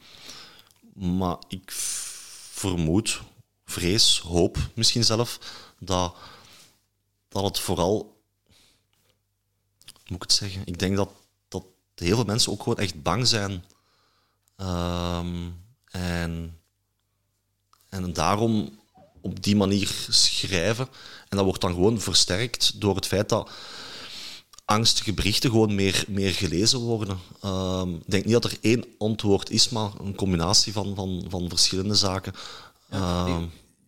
maar 0.95 1.37
ik 1.47 1.71
vermoed, 2.51 3.21
vrees, 3.65 4.19
hoop 4.19 4.57
misschien 4.73 5.03
zelf, 5.03 5.39
dat, 5.79 6.15
dat 7.27 7.43
het 7.43 7.59
vooral... 7.59 8.13
Moet 10.07 10.15
ik 10.15 10.21
het 10.21 10.33
zeggen? 10.33 10.61
Ik 10.65 10.79
denk 10.79 10.95
dat, 10.95 11.09
dat 11.47 11.65
heel 11.95 12.15
veel 12.15 12.25
mensen 12.25 12.51
ook 12.51 12.63
gewoon 12.63 12.77
echt 12.77 13.01
bang 13.01 13.27
zijn. 13.27 13.65
Ehm, 14.55 15.49
en, 15.85 16.59
en 17.89 18.13
daarom 18.13 18.79
op 19.21 19.43
die 19.43 19.55
manier 19.55 20.05
schrijven. 20.09 20.87
En 21.29 21.37
dat 21.37 21.45
wordt 21.45 21.61
dan 21.61 21.73
gewoon 21.73 22.01
versterkt 22.01 22.81
door 22.81 22.95
het 22.95 23.05
feit 23.05 23.29
dat 23.29 23.51
angstige 24.65 25.13
berichten 25.13 25.49
gewoon 25.49 25.75
meer, 25.75 26.05
meer 26.07 26.31
gelezen 26.31 26.79
worden. 26.79 27.17
Ehm, 27.41 27.93
ik 27.93 28.03
denk 28.11 28.23
niet 28.23 28.33
dat 28.33 28.43
er 28.51 28.57
één 28.61 28.85
antwoord 28.97 29.49
is, 29.49 29.69
maar 29.69 29.91
een 29.99 30.15
combinatie 30.15 30.73
van, 30.73 30.95
van, 30.95 31.25
van 31.29 31.49
verschillende 31.49 31.95
zaken. 31.95 32.33
Ja, 32.89 33.25
Ehm, 33.25 33.45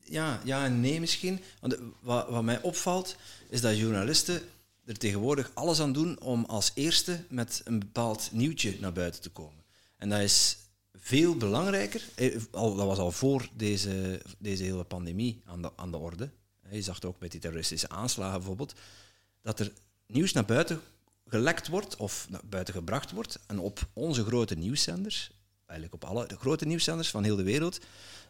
Ja, 0.10 0.42
ja 0.44 0.66
en 0.66 0.80
nee 0.82 1.00
misschien. 1.00 1.40
Want 1.62 1.76
eh, 1.76 1.82
wat, 2.02 2.30
wat 2.30 2.44
mij 2.44 2.62
opvalt, 2.62 3.16
is 3.50 3.62
dat 3.62 3.78
journalisten 3.78 4.42
er 4.86 4.98
tegenwoordig 4.98 5.52
alles 5.54 5.80
aan 5.80 5.94
doen 5.94 6.20
om 6.20 6.46
als 6.46 6.72
eerste 6.74 7.24
met 7.30 7.62
een 7.66 7.80
bepaald 7.80 8.30
nieuwtje 8.32 8.76
naar 8.80 8.94
buiten 8.94 9.22
te 9.22 9.30
komen. 9.30 9.64
En 9.98 10.10
dat 10.10 10.20
is 10.20 10.58
veel 10.94 11.36
belangrijker. 11.36 12.02
eh, 12.16 12.36
Al, 12.52 12.76
dat 12.76 12.86
was 12.86 12.98
al 12.98 13.12
voor 13.12 13.50
deze, 13.54 14.22
deze 14.38 14.64
hele 14.64 14.84
pandemie 14.84 15.42
aan 15.46 15.62
de, 15.62 15.72
aan 15.76 15.92
de 15.92 15.98
orde. 15.98 16.30
Je 16.72 16.82
zag 16.82 16.96
het 16.96 17.06
ook 17.06 17.20
met 17.20 17.32
die 17.32 17.40
terroristische 17.40 17.90
aanslagen 17.90 18.38
bijvoorbeeld. 18.38 18.74
Dat 19.42 19.60
er 19.60 19.72
nieuws 20.08 20.34
naar 20.34 20.46
buiten 20.46 20.82
gelekt 21.28 21.68
wordt 21.68 21.96
of 21.96 22.28
naar 22.30 22.42
buiten 22.46 22.74
gebracht 22.74 23.12
wordt. 23.12 23.40
En 23.48 23.60
op 23.60 23.88
onze 23.94 24.26
grote 24.26 24.56
nieuwszenders, 24.56 25.32
eigenlijk 25.66 26.04
op 26.04 26.10
alle 26.10 26.28
de 26.28 26.38
grote 26.38 26.66
nieuwszenders 26.66 27.10
van 27.10 27.24
heel 27.24 27.36
de 27.36 27.44
wereld, 27.44 27.80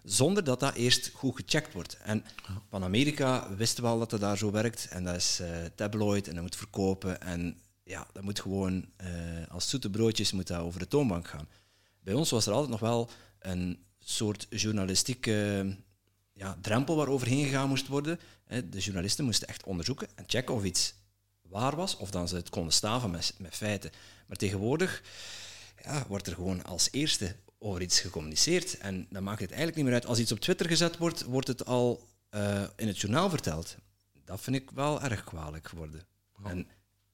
zonder 0.04 0.44
dat 0.44 0.60
dat 0.60 0.76
eerst 0.76 1.12
goed 1.14 1.36
gecheckt 1.36 1.74
wordt. 1.74 1.98
En 2.04 2.26
van 2.70 2.84
Amerika 2.84 3.56
wisten 3.56 3.84
we 3.84 3.90
al 3.90 4.00
dat 4.00 4.12
het 4.12 4.22
daar 4.22 4.38
zo 4.38 4.52
werkt. 4.52 4.88
En 4.90 5.04
dat 5.04 5.16
is 5.16 5.40
eh, 5.40 5.50
tabloid 5.76 6.28
en 6.28 6.34
dat 6.34 6.44
moet 6.44 6.56
verkopen. 6.56 7.22
En 7.22 7.60
ja, 7.84 8.08
dat 8.14 8.24
moet 8.24 8.40
gewoon 8.40 8.86
eh, 8.96 9.10
als 9.50 9.70
zoete 9.70 9.90
broodjes 9.90 10.32
moet 10.32 10.48
dat 10.48 10.60
over 10.60 10.80
de 10.80 10.88
toonbank 10.88 11.28
gaan. 11.28 11.48
Bij 12.00 12.14
ons 12.14 12.30
was 12.30 12.46
er 12.46 12.54
altijd 12.54 12.72
nog 12.72 12.80
wel 12.80 13.10
een 13.40 13.80
soort 14.00 14.48
journalistieke 14.50 15.66
ja, 16.34 16.58
drempel 16.62 16.96
waar 16.96 17.08
overheen 17.08 17.46
gegaan 17.46 17.70
moest 17.70 17.88
worden. 17.88 18.20
De 18.48 18.80
journalisten 18.80 19.26
moesten 19.26 19.48
echt 19.48 19.64
onderzoeken 19.64 20.08
en 20.16 20.24
checken 20.28 20.54
of 20.54 20.64
iets 20.64 20.94
waar 21.50 21.75
was, 21.75 21.98
of 21.98 22.12
dan 22.12 22.27
ze 22.27 22.36
het 22.36 22.50
konden 22.50 22.74
staven 22.74 23.12
met, 23.12 23.34
met 23.38 23.56
feiten. 23.56 23.92
Maar 24.27 24.38
tegenwoordig 24.38 25.04
ja, 25.84 26.06
wordt 26.08 26.27
er 26.27 26.34
gewoon 26.34 26.63
als 26.63 26.88
eerste 26.92 27.36
over 27.60 27.82
iets 27.82 28.00
gecommuniceerd. 28.00 28.77
En 28.77 29.08
dan 29.10 29.24
maakt 29.24 29.39
het 29.39 29.50
eigenlijk 29.50 29.77
niet 29.77 29.86
meer 29.86 29.94
uit. 29.94 30.06
Als 30.06 30.20
iets 30.20 30.32
op 30.32 30.39
Twitter 30.39 30.68
gezet 30.68 30.98
wordt, 30.98 31.24
wordt 31.24 31.48
het 31.48 31.66
al 31.66 32.08
eh, 32.30 32.63
in 32.75 32.88
het 32.88 33.00
journaal 33.00 33.30
verteld. 33.30 33.75
Dat 34.25 34.42
vind 34.42 34.56
ik 34.56 34.72
wel 34.72 35.01
erg 35.01 35.24
kwalijk 35.24 35.68
geworden. 35.68 36.06
En 36.44 36.68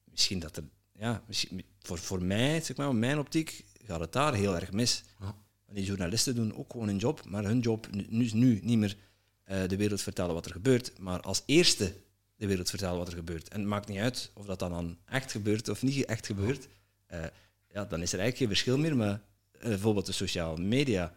misschien 0.04 0.38
dat 0.38 0.56
er, 0.56 0.64
ja, 0.92 1.22
misschien, 1.26 1.64
voor, 1.80 1.98
voor 1.98 2.22
mij, 2.22 2.60
zeg 2.60 2.76
maar, 2.76 2.94
mijn 2.94 3.18
optiek, 3.18 3.64
gaat 3.84 4.00
het 4.00 4.12
daar 4.12 4.34
heel 4.34 4.54
erg 4.54 4.72
mis. 4.72 5.02
Want 5.18 5.76
die 5.78 5.84
journalisten 5.84 6.34
doen 6.34 6.56
ook 6.56 6.72
gewoon 6.72 6.86
hun 6.86 6.96
job, 6.96 7.24
maar 7.24 7.44
hun 7.44 7.60
job 7.60 7.90
nu, 7.90 8.06
nu 8.08 8.24
is 8.24 8.32
nu 8.32 8.60
niet 8.62 8.78
meer 8.78 8.96
eh, 9.44 9.68
de 9.68 9.76
wereld 9.76 10.00
vertellen 10.00 10.34
wat 10.34 10.44
er 10.44 10.52
gebeurt, 10.52 10.98
maar 10.98 11.20
als 11.20 11.42
eerste 11.46 11.94
de 12.36 12.46
wereld 12.46 12.70
vertellen 12.70 12.98
wat 12.98 13.08
er 13.08 13.14
gebeurt. 13.14 13.48
En 13.48 13.60
het 13.60 13.68
maakt 13.68 13.88
niet 13.88 13.98
uit 13.98 14.30
of 14.34 14.46
dat 14.46 14.58
dan 14.58 14.98
echt 15.04 15.32
gebeurt 15.32 15.68
of 15.68 15.82
niet 15.82 16.04
echt 16.04 16.26
gebeurt. 16.26 16.68
Eh, 17.06 17.24
ja, 17.68 17.84
dan 17.84 18.02
is 18.02 18.12
er 18.12 18.18
eigenlijk 18.18 18.36
geen 18.36 18.48
verschil 18.48 18.78
meer 18.78 18.96
met 18.96 19.20
eh, 19.52 19.68
bijvoorbeeld 19.68 20.06
de 20.06 20.12
sociale 20.12 20.60
media, 20.60 21.12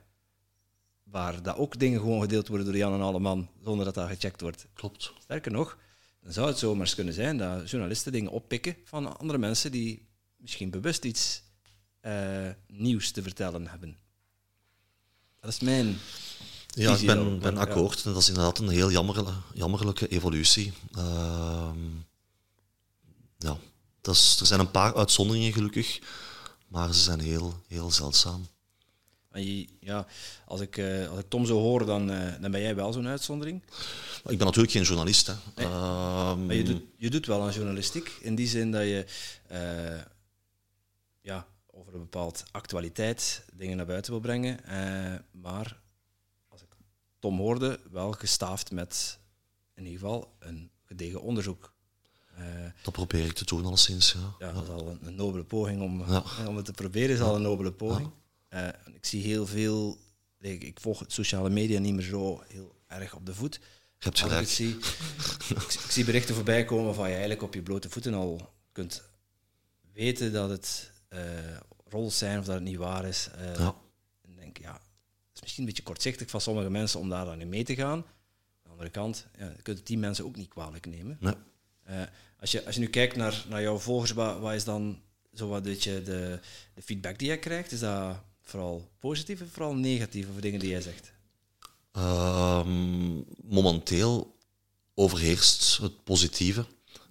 waar 1.03 1.43
dat 1.43 1.57
ook 1.57 1.79
dingen 1.79 1.99
gewoon 1.99 2.21
gedeeld 2.21 2.47
worden 2.47 2.65
door 2.65 2.77
Jan 2.77 2.93
en 2.93 3.01
Alleman, 3.01 3.49
zonder 3.63 3.85
dat 3.85 3.93
dat 3.93 4.09
gecheckt 4.09 4.41
wordt. 4.41 4.67
klopt. 4.73 5.13
Sterker 5.19 5.51
nog, 5.51 5.77
dan 6.21 6.33
zou 6.33 6.47
het 6.47 6.57
zomaar 6.57 6.85
eens 6.85 6.95
kunnen 6.95 7.13
zijn 7.13 7.37
dat 7.37 7.69
journalisten 7.69 8.11
dingen 8.11 8.31
oppikken 8.31 8.75
van 8.83 9.17
andere 9.17 9.39
mensen 9.39 9.71
die 9.71 10.07
misschien 10.37 10.69
bewust 10.69 11.03
iets 11.03 11.43
eh, 11.99 12.49
nieuws 12.67 13.11
te 13.11 13.21
vertellen 13.21 13.67
hebben. 13.67 13.97
Dat 15.39 15.49
is 15.49 15.59
mijn 15.59 15.97
Ja, 16.77 16.95
ik 16.95 17.05
ben, 17.05 17.39
ben 17.39 17.57
akkoord. 17.57 18.03
Dat 18.03 18.17
is 18.17 18.27
inderdaad 18.27 18.59
een 18.59 18.69
heel 18.69 18.91
jammerlijke, 18.91 19.31
jammerlijke 19.53 20.07
evolutie. 20.07 20.73
Ehm, 20.95 21.79
ja, 23.37 23.57
dat 24.01 24.15
is, 24.15 24.37
er 24.39 24.45
zijn 24.45 24.59
een 24.59 24.71
paar 24.71 24.95
uitzonderingen 24.95 25.53
gelukkig, 25.53 25.99
maar 26.67 26.93
ze 26.93 26.99
zijn 26.99 27.19
heel, 27.19 27.61
heel 27.67 27.91
zeldzaam. 27.91 28.47
Ja, 29.79 30.07
als 30.45 30.61
ik, 30.61 30.77
eh, 30.77 31.09
als 31.09 31.19
ik 31.19 31.29
Tom 31.29 31.45
zo 31.45 31.59
hoor, 31.59 31.85
dan, 31.85 32.11
eh, 32.11 32.41
dan 32.41 32.51
ben 32.51 32.61
jij 32.61 32.75
wel 32.75 32.93
zo'n 32.93 33.07
uitzondering. 33.07 33.63
Ik 34.25 34.37
ben 34.37 34.45
natuurlijk 34.45 34.71
geen 34.73 34.83
journalist. 34.83 35.27
Hè. 35.27 35.33
Nee. 35.55 35.65
Ehm, 35.65 36.45
Maar 36.45 36.55
je 36.55 36.63
doet, 36.63 36.81
je 36.97 37.09
doet 37.09 37.25
wel 37.25 37.41
aan 37.41 37.53
journalistiek, 37.53 38.17
in 38.21 38.35
die 38.35 38.47
zin 38.47 38.71
dat 38.71 38.81
je 38.81 39.05
eh, 39.47 40.01
ja, 41.21 41.47
over 41.71 41.93
een 41.93 41.99
bepaald 41.99 42.43
actualiteit 42.51 43.45
dingen 43.53 43.77
naar 43.77 43.85
buiten 43.85 44.11
wil 44.11 44.21
brengen. 44.21 44.59
maar 45.31 45.79
Tom 47.19 47.37
hoorde, 47.37 47.79
wel 47.91 48.11
gestaafd 48.11 48.71
met 48.71 49.19
in 49.75 49.83
ieder 49.85 49.99
geval 49.99 50.35
een 50.39 50.71
gedegen 50.85 51.21
onderzoek. 51.21 51.73
Eh, 52.35 52.43
Dat 52.83 52.93
probeer 52.93 53.25
ik 53.25 53.33
te 53.33 53.45
doen, 53.45 53.65
alleszins. 53.65 54.11
Ja. 54.11 54.47
ja, 54.47 54.53
dat 54.53 54.63
is 54.63 54.69
al 54.69 54.87
een, 54.87 54.99
een 55.07 55.15
nobele 55.15 55.43
poging 55.43 55.81
om, 55.81 56.03
Ja. 56.11 56.23
om 56.47 56.55
het 56.55 56.65
te 56.65 56.71
proberen, 56.71 57.15
is 57.15 57.21
al 57.21 57.35
een 57.35 57.41
nobele 57.41 57.71
poging. 57.71 58.09
Eh, 58.47 58.67
ik 58.93 59.05
zie 59.05 59.23
heel 59.23 59.47
veel, 59.47 59.97
ik, 60.39 60.63
ik 60.63 60.79
volg 60.79 61.03
sociale 61.07 61.49
media 61.49 61.79
niet 61.79 61.93
meer 61.93 62.03
zo 62.05 62.43
heel 62.47 62.75
erg 62.87 63.15
op 63.15 63.25
de 63.25 63.33
voet. 63.35 63.53
Je 63.53 64.03
hebt 64.03 64.17
ik 64.19 64.23
gelijk. 64.25 64.47
zie, 64.47 64.77
ik, 65.49 65.73
ik 65.73 65.91
zie 65.91 66.05
berichten 66.05 66.35
voorbij 66.35 66.65
komen 66.65 66.95
van 66.95 67.03
je 67.05 67.11
eigenlijk 67.11 67.41
op 67.43 67.53
je 67.53 67.61
blote 67.61 67.89
voeten 67.89 68.13
al 68.13 68.53
kunt 68.71 69.03
weten 69.93 70.31
dat 70.33 70.49
het 70.49 70.91
rols 71.89 72.17
zijn 72.17 72.39
of 72.39 72.45
dat 72.45 72.55
het 72.55 72.63
niet 72.63 72.77
waar 72.77 73.05
is. 73.05 73.29
Ja. 73.57 73.75
En 74.21 74.35
denk, 74.35 74.57
ja, 74.57 74.81
is 75.37 75.41
misschien 75.41 75.63
een 75.63 75.69
beetje 75.69 75.83
kortzichtig 75.83 76.29
van 76.29 76.41
sommige 76.41 76.69
mensen 76.69 76.99
om 76.99 77.09
daar 77.09 77.25
dan 77.25 77.41
in 77.41 77.49
mee 77.49 77.63
te 77.63 77.75
gaan. 77.75 77.97
Aan 77.97 78.03
de 78.63 78.69
andere 78.69 78.89
kant, 78.89 79.27
ja, 79.37 79.45
je 79.45 79.61
kunt 79.61 79.77
het 79.77 79.87
die 79.87 79.97
mensen 79.97 80.25
ook 80.25 80.35
niet 80.35 80.47
kwalijk 80.47 80.85
nemen. 80.85 81.17
Nee. 81.19 81.33
Eh, 81.83 82.01
als, 82.39 82.51
je, 82.51 82.65
als 82.65 82.75
je 82.75 82.81
nu 82.81 82.87
kijkt 82.87 83.15
naar, 83.15 83.45
naar 83.49 83.61
jouw 83.61 83.77
volgers, 83.77 84.11
wat, 84.11 84.39
wat 84.39 84.53
is 84.53 84.63
dan 84.63 85.01
zo 85.33 85.47
wat 85.47 85.63
weet 85.63 85.83
je, 85.83 86.01
de, 86.03 86.39
de 86.73 86.81
feedback 86.81 87.19
die 87.19 87.27
jij 87.27 87.39
krijgt? 87.39 87.71
Is 87.71 87.79
dat 87.79 88.17
vooral 88.41 88.89
positief 88.99 89.41
of 89.41 89.47
vooral 89.51 89.75
negatief 89.75 90.29
over 90.29 90.41
dingen 90.41 90.59
die 90.59 90.69
jij 90.69 90.81
zegt? 90.81 91.11
Ehm, 91.91 93.15
momenteel 93.43 94.35
overheerst 94.93 95.77
het 95.81 96.03
positieve. 96.03 96.65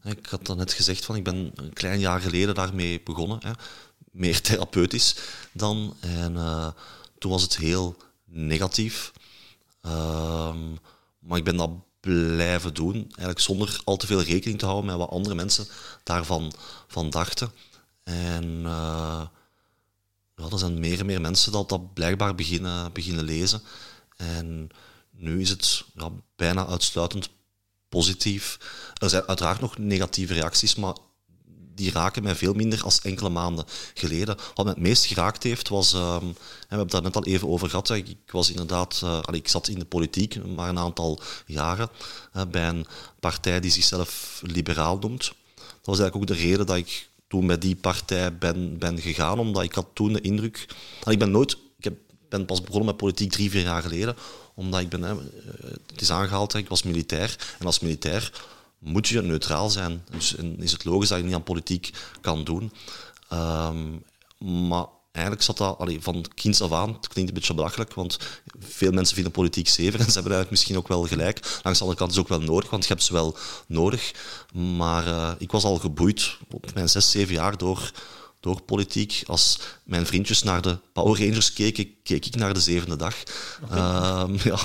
Ik 0.05 0.27
had 0.27 0.47
dan 0.47 0.57
net 0.57 0.73
gezegd 0.73 1.05
van 1.05 1.17
ik 1.17 1.25
ben 1.25 1.51
een 1.55 1.73
klein 1.73 1.99
jaar 1.99 2.21
geleden 2.21 2.55
daarmee 2.55 3.03
begonnen. 3.03 3.39
Hè. 3.41 3.51
Meer 4.11 4.41
therapeutisch 4.41 5.17
dan. 5.53 5.97
En 6.01 6.37
eh, 6.37 6.69
toen 7.19 7.31
was 7.31 7.43
het 7.43 7.57
heel 7.57 7.97
negatief. 8.27 9.13
Ehm, 9.81 10.73
maar 11.19 11.39
ik 11.39 11.45
ben 11.45 11.57
dat 11.57 11.71
blijven 12.01 12.75
doen. 12.75 12.95
Eigenlijk 12.95 13.41
zonder 13.41 13.81
al 13.85 13.97
te 13.97 14.07
veel 14.07 14.23
rekening 14.23 14.59
te 14.59 14.65
houden 14.65 14.87
met 14.87 14.97
wat 14.97 15.11
andere 15.11 15.35
mensen 15.35 15.67
daarvan 16.03 16.53
van 16.87 17.11
dachten. 17.11 17.53
En 18.03 18.61
eh, 18.65 19.27
ja, 20.37 20.49
er 20.51 20.59
zijn 20.59 20.81
meer 20.81 20.99
en 20.99 21.07
meer 21.07 21.21
mensen 21.21 21.53
dat 21.53 21.69
dat 21.69 21.95
blijkbaar 21.95 22.35
beginnen, 22.35 22.93
beginnen 22.93 23.25
lezen. 23.25 23.63
En 24.17 24.69
nu 25.11 25.41
is 25.41 25.51
het 25.51 25.85
bijna 26.37 26.67
uitsluitend 26.67 27.29
positief. 27.89 28.59
Er 28.95 29.11
zijn 29.11 29.27
uiteraard 29.27 29.61
nog 29.61 29.79
negatieve 29.79 30.35
reacties, 30.35 30.75
maar 30.75 30.97
die 31.77 31.93
raken 31.93 32.23
mij 32.23 32.35
veel 32.35 32.53
minder 32.53 32.83
als 32.83 33.01
enkele 33.01 33.29
maanden 33.29 33.65
geleden. 33.95 34.37
Wat 34.55 34.65
mij 34.65 34.75
het 34.75 34.83
meest 34.83 35.05
geraakt 35.05 35.43
heeft 35.43 35.69
was, 35.69 35.95
en 35.95 36.29
we 36.29 36.35
hebben 36.69 36.89
daar 36.89 37.03
net 37.03 37.17
al 37.17 37.25
even 37.25 37.49
over 37.49 37.69
gehad, 37.69 37.91
ik 37.91 38.17
was 38.31 38.51
inderdaad, 38.51 39.01
eh, 39.05 39.21
ik 39.31 39.49
zat 39.49 39.69
in 39.69 39.79
de 39.79 39.85
politiek 39.85 40.45
maar 40.45 40.69
een 40.69 40.79
aantal 40.79 41.21
jaren 41.47 41.89
hè, 42.33 42.47
bij 42.47 42.69
een 42.69 42.87
partij 43.21 43.61
die 43.61 43.71
zichzelf 43.71 44.41
liberaal 44.43 44.99
noemt. 44.99 45.33
Dat 45.57 45.95
was 45.95 45.99
eigenlijk 45.99 46.31
ook 46.31 46.37
de 46.37 46.45
reden 46.45 46.67
dat 46.67 46.77
ik 46.77 47.09
toen 47.29 47.47
bij 47.47 47.59
die 47.59 47.77
partij 47.77 48.39
ben, 48.39 48.79
ben 48.79 49.01
gegaan, 49.01 49.39
omdat 49.39 49.63
ik 49.63 49.75
had 49.75 49.87
toen 49.93 50.13
de 50.13 50.21
indruk... 50.21 50.67
allee, 51.01 51.15
ik 51.15 51.19
ben 51.19 51.31
nooit... 51.31 51.57
Ik 51.79 51.85
heb, 51.85 51.95
ben 52.29 52.47
pas 52.47 52.61
begonnen 52.61 52.87
met 52.87 52.97
politiek 52.97 53.31
drie, 53.31 53.51
vier 53.51 53.63
jaar 53.63 53.83
geleden, 53.83 54.17
omdat 54.55 54.81
ik 54.81 54.89
ben... 54.89 55.05
Eh, 55.05 55.17
het 55.87 56.01
is 56.01 56.11
aangehaald, 56.11 56.55
ik 56.55 56.69
was 56.69 56.83
militair. 56.83 57.37
En 57.59 57.67
als 57.67 57.81
militair 57.81 58.33
moet 58.87 59.09
je 59.09 59.23
neutraal 59.23 59.71
zijn. 59.71 60.05
Dus 60.11 60.35
is 60.59 60.73
het 60.73 60.85
logisch 60.85 61.09
dat 61.09 61.19
je 61.19 61.25
niet 61.25 61.35
aan 61.35 61.43
politiek 61.43 61.91
kan 62.21 62.45
doen. 62.45 62.73
Ehm, 63.29 63.99
maar 64.69 64.87
eigenlijk 65.13 65.45
zat 65.45 65.59
dat 65.59 65.93
van 66.01 66.25
kinds 66.35 66.61
af 66.61 66.73
aan, 66.73 66.93
het 66.93 67.09
klinkt 67.09 67.31
een 67.31 67.39
beetje 67.39 67.55
belachelijk, 67.55 67.95
want 67.95 68.19
veel 68.59 68.93
mensen 68.93 69.15
vinden 69.15 69.33
politiek 69.33 69.69
zever 69.69 70.01
en 70.01 70.07
ze 70.07 70.13
hebben 70.13 70.33
eigenlijk 70.33 70.51
misschien 70.51 70.77
ook 70.77 70.89
wel 70.89 71.03
gelijk. 71.03 71.61
Langs 71.63 71.79
de 71.79 71.85
andere 71.85 71.99
kant 71.99 72.11
is 72.11 72.17
het 72.17 72.25
ook 72.25 72.39
wel 72.39 72.49
nodig, 72.49 72.71
want 72.71 72.83
je 72.83 72.93
hebt 72.93 73.05
ze 73.05 73.13
wel 73.13 73.37
nodig. 73.67 74.13
Maar 74.53 75.07
eh, 75.07 75.33
ik 75.39 75.51
was 75.51 75.65
al 75.65 75.77
geboeid 75.77 76.37
op 76.51 76.75
mijn 76.75 76.89
zes, 76.89 77.11
zeven 77.11 77.35
jaar 77.35 77.57
door, 77.57 77.91
door 78.41 78.63
politiek. 78.63 79.23
Als 79.27 79.59
mijn 79.85 80.07
vriendjes 80.07 80.43
naar 80.43 80.63
de 80.63 80.79
Power 80.93 81.27
Rangers 81.27 81.53
keken, 81.53 82.03
keek 82.03 82.27
ik 82.27 82.37
naar 82.37 82.55
de 82.55 82.61
zevende 82.61 82.97
dag. 82.97 83.15
Ehm, 83.71 84.35
ja. 84.51 84.59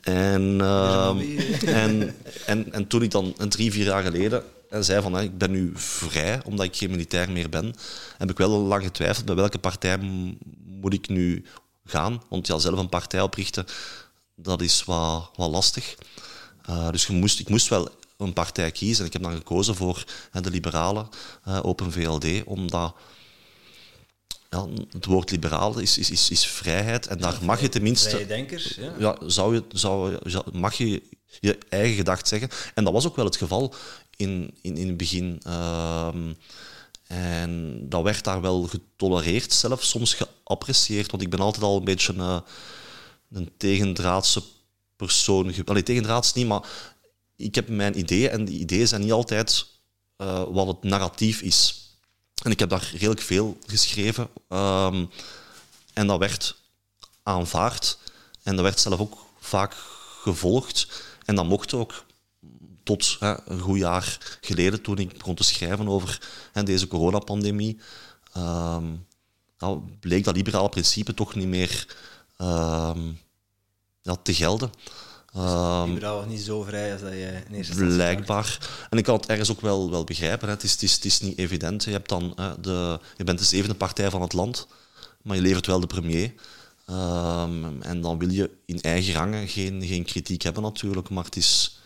en, 0.00 0.60
ehm, 0.60 1.18
en, 1.66 2.16
en, 2.46 2.72
en 2.72 2.86
toen 2.86 3.02
ik 3.02 3.10
dan 3.10 3.34
een 3.36 3.48
drie, 3.48 3.72
vier 3.72 3.84
jaar 3.84 4.02
geleden 4.02 4.44
en 4.74 4.84
zei 4.84 5.02
van 5.02 5.12
hè, 5.12 5.22
ik 5.22 5.38
ben 5.38 5.50
nu 5.50 5.72
vrij 5.74 6.40
omdat 6.44 6.66
ik 6.66 6.76
geen 6.76 6.90
militair 6.90 7.30
meer 7.30 7.48
ben, 7.48 7.74
heb 8.18 8.30
ik 8.30 8.38
wel 8.38 8.50
lang 8.50 8.82
getwijfeld 8.82 9.26
bij 9.26 9.34
welke 9.34 9.58
partij 9.58 9.98
moet 10.66 10.92
ik 10.92 11.08
nu 11.08 11.44
gaan. 11.84 12.22
Want 12.28 12.46
ja, 12.46 12.58
zelf 12.58 12.78
een 12.78 12.88
partij 12.88 13.20
oprichten, 13.20 13.66
dat 14.34 14.60
is 14.60 14.84
wat, 14.84 15.30
wat 15.36 15.50
lastig. 15.50 15.94
Uh, 16.70 16.90
dus 16.90 17.06
je 17.06 17.12
moest, 17.12 17.40
ik 17.40 17.48
moest 17.48 17.68
wel 17.68 17.88
een 18.16 18.32
partij 18.32 18.70
kiezen. 18.70 19.00
En 19.00 19.06
ik 19.06 19.12
heb 19.12 19.22
dan 19.22 19.36
gekozen 19.36 19.74
voor 19.74 20.04
hè, 20.30 20.40
de 20.40 20.50
liberale 20.50 21.06
uh, 21.48 21.58
Open 21.62 21.92
VLD, 21.92 22.44
omdat 22.44 22.94
ja, 24.54 24.66
het 24.90 25.04
woord 25.04 25.30
liberaal 25.30 25.78
is, 25.78 25.98
is, 25.98 26.10
is, 26.10 26.30
is 26.30 26.46
vrijheid 26.46 27.06
en 27.06 27.18
daar 27.18 27.38
mag 27.42 27.60
je 27.60 27.68
tenminste... 27.68 28.08
Vrije 28.08 28.26
denkers, 28.26 28.74
ja. 28.74 28.94
ja 28.98 29.16
zou 29.26 29.54
je, 29.54 29.64
zou, 29.72 30.18
mag 30.52 30.74
je 30.74 31.02
je 31.40 31.58
eigen 31.68 31.96
gedacht 31.96 32.28
zeggen. 32.28 32.48
En 32.74 32.84
dat 32.84 32.92
was 32.92 33.06
ook 33.06 33.16
wel 33.16 33.24
het 33.24 33.36
geval 33.36 33.74
in, 34.16 34.54
in, 34.60 34.76
in 34.76 34.88
het 34.88 34.96
begin. 34.96 35.40
Ehm, 35.42 36.32
en 37.06 37.78
dat 37.88 38.02
werd 38.02 38.24
daar 38.24 38.40
wel 38.40 38.62
getolereerd, 38.62 39.52
zelfs 39.52 39.88
soms 39.88 40.14
geapprecieerd, 40.14 41.10
want 41.10 41.22
ik 41.22 41.30
ben 41.30 41.40
altijd 41.40 41.64
al 41.64 41.76
een 41.76 41.84
beetje 41.84 42.14
eh, 42.14 42.40
een 43.30 43.50
tegendraadse 43.56 44.42
persoon. 44.96 45.54
Allee, 45.64 45.82
tegendraads 45.82 46.32
niet, 46.32 46.46
maar 46.46 46.68
ik 47.36 47.54
heb 47.54 47.68
mijn 47.68 47.98
ideeën 47.98 48.30
en 48.30 48.44
die 48.44 48.58
ideeën 48.58 48.88
zijn 48.88 49.00
niet 49.00 49.12
altijd 49.12 49.66
eh, 50.16 50.44
wat 50.48 50.66
het 50.66 50.82
narratief 50.82 51.42
is. 51.42 51.83
En 52.44 52.50
ik 52.50 52.58
heb 52.58 52.68
daar 52.68 52.88
redelijk 52.92 53.20
veel 53.20 53.58
geschreven. 53.66 54.28
ehm, 54.48 55.06
en 55.92 56.06
dat 56.06 56.18
werd 56.18 56.56
aanvaard. 57.22 57.98
En 58.42 58.54
dat 58.54 58.64
werd 58.64 58.80
zelf 58.80 59.00
ook 59.00 59.18
vaak 59.40 59.74
gevolgd. 60.22 60.88
En 61.24 61.34
dat 61.34 61.44
mocht 61.44 61.74
ook 61.74 62.04
tot 62.82 63.16
hè, 63.20 63.48
een 63.50 63.60
goed 63.60 63.78
jaar 63.78 64.38
geleden, 64.40 64.82
toen 64.82 64.98
ik 64.98 65.18
begon 65.18 65.34
te 65.34 65.44
schrijven 65.44 65.88
over 65.88 66.20
hè, 66.52 66.62
deze 66.62 66.88
coronapandemie, 66.88 67.80
ja, 69.58 69.74
bleek 70.00 70.24
dat 70.24 70.36
liberale 70.36 70.68
principe 70.68 71.14
toch 71.14 71.34
niet 71.34 71.48
meer 71.48 71.96
ja, 74.02 74.16
te 74.22 74.34
gelden. 74.34 74.70
Ehm, 75.34 75.88
Liberaal 75.88 76.16
was 76.16 76.26
niet 76.26 76.40
zo 76.40 76.62
vrij 76.62 76.92
als 76.92 77.00
dat 77.00 77.12
je 77.12 77.42
in 77.48 77.54
eerste. 77.54 77.74
Blijkbaar. 77.74 78.58
En 78.90 78.98
ik 78.98 79.04
kan 79.04 79.16
het 79.16 79.26
ergens 79.26 79.50
ook 79.50 79.60
wel, 79.60 79.90
wel 79.90 80.04
begrijpen. 80.04 80.48
Hè. 80.48 80.54
Het, 80.54 80.62
is, 80.62 80.72
het, 80.72 80.82
is, 80.82 80.94
het 80.94 81.04
is 81.04 81.20
niet 81.20 81.38
evident. 81.38 81.84
Je, 81.84 81.90
hebt 81.90 82.08
dan, 82.08 82.32
hè, 82.36 82.60
de, 82.60 83.00
je 83.16 83.24
bent 83.24 83.38
de 83.38 83.44
zevende 83.44 83.74
partij 83.74 84.10
van 84.10 84.22
het 84.22 84.32
land, 84.32 84.66
maar 85.22 85.36
je 85.36 85.42
levert 85.42 85.66
wel 85.66 85.80
de 85.80 85.86
premier. 85.86 86.34
Ehm, 86.86 87.82
en 87.82 88.00
dan 88.00 88.18
wil 88.18 88.30
je 88.30 88.50
in 88.66 88.80
eigen 88.80 89.14
rangen 89.14 89.48
geen, 89.48 89.82
geen 89.84 90.04
kritiek 90.04 90.42
hebben 90.42 90.62
natuurlijk, 90.62 91.08
maar 91.08 91.24
het 91.24 91.36
is 91.36 91.80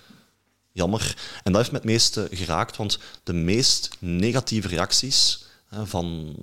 jammer. 0.72 1.16
En 1.42 1.52
dat 1.52 1.60
heeft 1.60 1.72
me 1.72 1.78
het 1.78 1.86
meeste 1.86 2.28
geraakt, 2.30 2.76
want 2.76 2.98
de 3.22 3.32
meest 3.32 3.90
negatieve 3.98 4.68
reacties 4.68 5.44
hè, 5.68 5.86
van... 5.86 6.36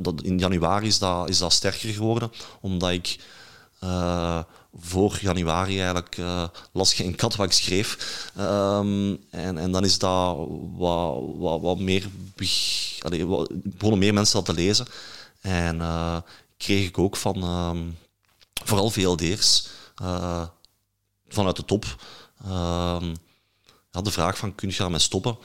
dat, 0.00 0.22
in 0.22 0.38
januari 0.38 0.86
is 0.86 0.98
dat, 0.98 1.28
is 1.28 1.38
dat 1.38 1.52
sterker 1.52 1.92
geworden, 1.92 2.32
omdat 2.60 2.90
ik 2.90 3.18
eh, 3.78 4.40
voor 4.74 5.18
januari 5.20 5.76
eigenlijk 5.76 6.16
uh, 6.16 6.44
las 6.72 6.94
geen 6.94 7.14
kat 7.14 7.36
wat 7.36 7.46
ik 7.46 7.52
schreef. 7.52 8.30
Ehm, 8.36 9.16
en, 9.30 9.58
en 9.58 9.72
dan 9.72 9.84
is 9.84 9.98
dat 9.98 10.36
wat, 10.76 11.22
wat, 11.36 11.60
wat 11.60 11.78
meer... 11.78 12.08
Allee, 13.00 13.26
wat, 13.26 13.50
begonnen 13.52 13.98
meer 13.98 14.14
mensen 14.14 14.34
dat 14.34 14.44
te 14.44 14.62
lezen. 14.62 14.86
En 15.40 15.80
eh, 15.80 16.16
kreeg 16.56 16.86
ik 16.86 16.98
ook 16.98 17.16
van 17.16 17.42
ehm, 17.42 17.88
vooral 18.64 18.90
VLD'ers 18.90 19.68
eh, 19.94 20.46
vanuit 21.28 21.56
de 21.56 21.64
top 21.64 21.84
ehm, 22.44 23.14
ja, 23.90 24.00
de 24.02 24.10
vraag 24.10 24.38
van 24.38 24.54
kun 24.54 24.68
je 24.68 24.76
daarmee 24.76 24.98
stoppen? 24.98 25.38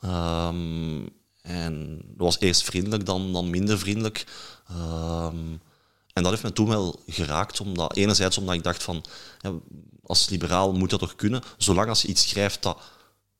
Ehm, 0.00 1.06
en 1.42 1.96
dat 1.96 2.26
was 2.26 2.40
eerst 2.40 2.62
vriendelijk, 2.62 3.06
dan, 3.06 3.32
dan 3.32 3.50
minder 3.50 3.78
vriendelijk. 3.78 4.26
Ehm, 4.68 5.56
en 6.12 6.22
dat 6.22 6.32
heeft 6.32 6.42
me 6.42 6.52
toen 6.52 6.68
wel 6.68 7.00
geraakt, 7.06 7.60
omdat, 7.60 7.96
enerzijds 7.96 8.38
omdat 8.38 8.54
ik 8.54 8.62
dacht 8.62 8.82
van, 8.82 9.04
ja, 9.40 9.52
als 10.02 10.28
liberaal 10.28 10.72
moet 10.72 10.90
dat 10.90 11.00
toch 11.00 11.16
kunnen, 11.16 11.42
zolang 11.56 11.88
als 11.88 12.02
je 12.02 12.08
iets 12.08 12.28
schrijft 12.28 12.62
dat 12.62 12.78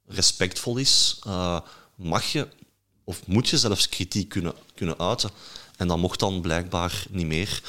respectvol 0.07 0.77
is, 0.77 1.19
eh, 1.27 1.61
mag 1.95 2.25
je 2.25 2.49
of 3.05 3.27
moet 3.27 3.49
je 3.49 3.59
zelfs 3.59 3.89
kritiek 3.89 4.29
kunnen, 4.29 4.55
kunnen 4.75 4.99
uiten. 4.99 5.31
En 5.77 5.89
dat 5.89 5.99
mocht 5.99 6.19
dan 6.19 6.41
blijkbaar 6.41 7.05
niet 7.11 7.27
meer. 7.27 7.63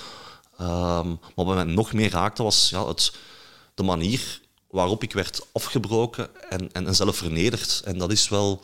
Ehm, 0.57 1.07
maar 1.07 1.45
wat 1.45 1.55
mij 1.55 1.63
nog 1.63 1.93
meer 1.93 2.11
raakte 2.11 2.43
was 2.43 2.69
ja, 2.69 2.87
het, 2.87 3.13
de 3.73 3.83
manier 3.83 4.41
waarop 4.69 5.03
ik 5.03 5.13
werd 5.13 5.45
afgebroken 5.51 6.49
en, 6.49 6.71
en, 6.71 6.87
en 6.87 6.95
zelf 6.95 7.17
vernederd. 7.17 7.81
En 7.85 7.97
dat 7.97 8.11
is 8.11 8.29
wel, 8.29 8.61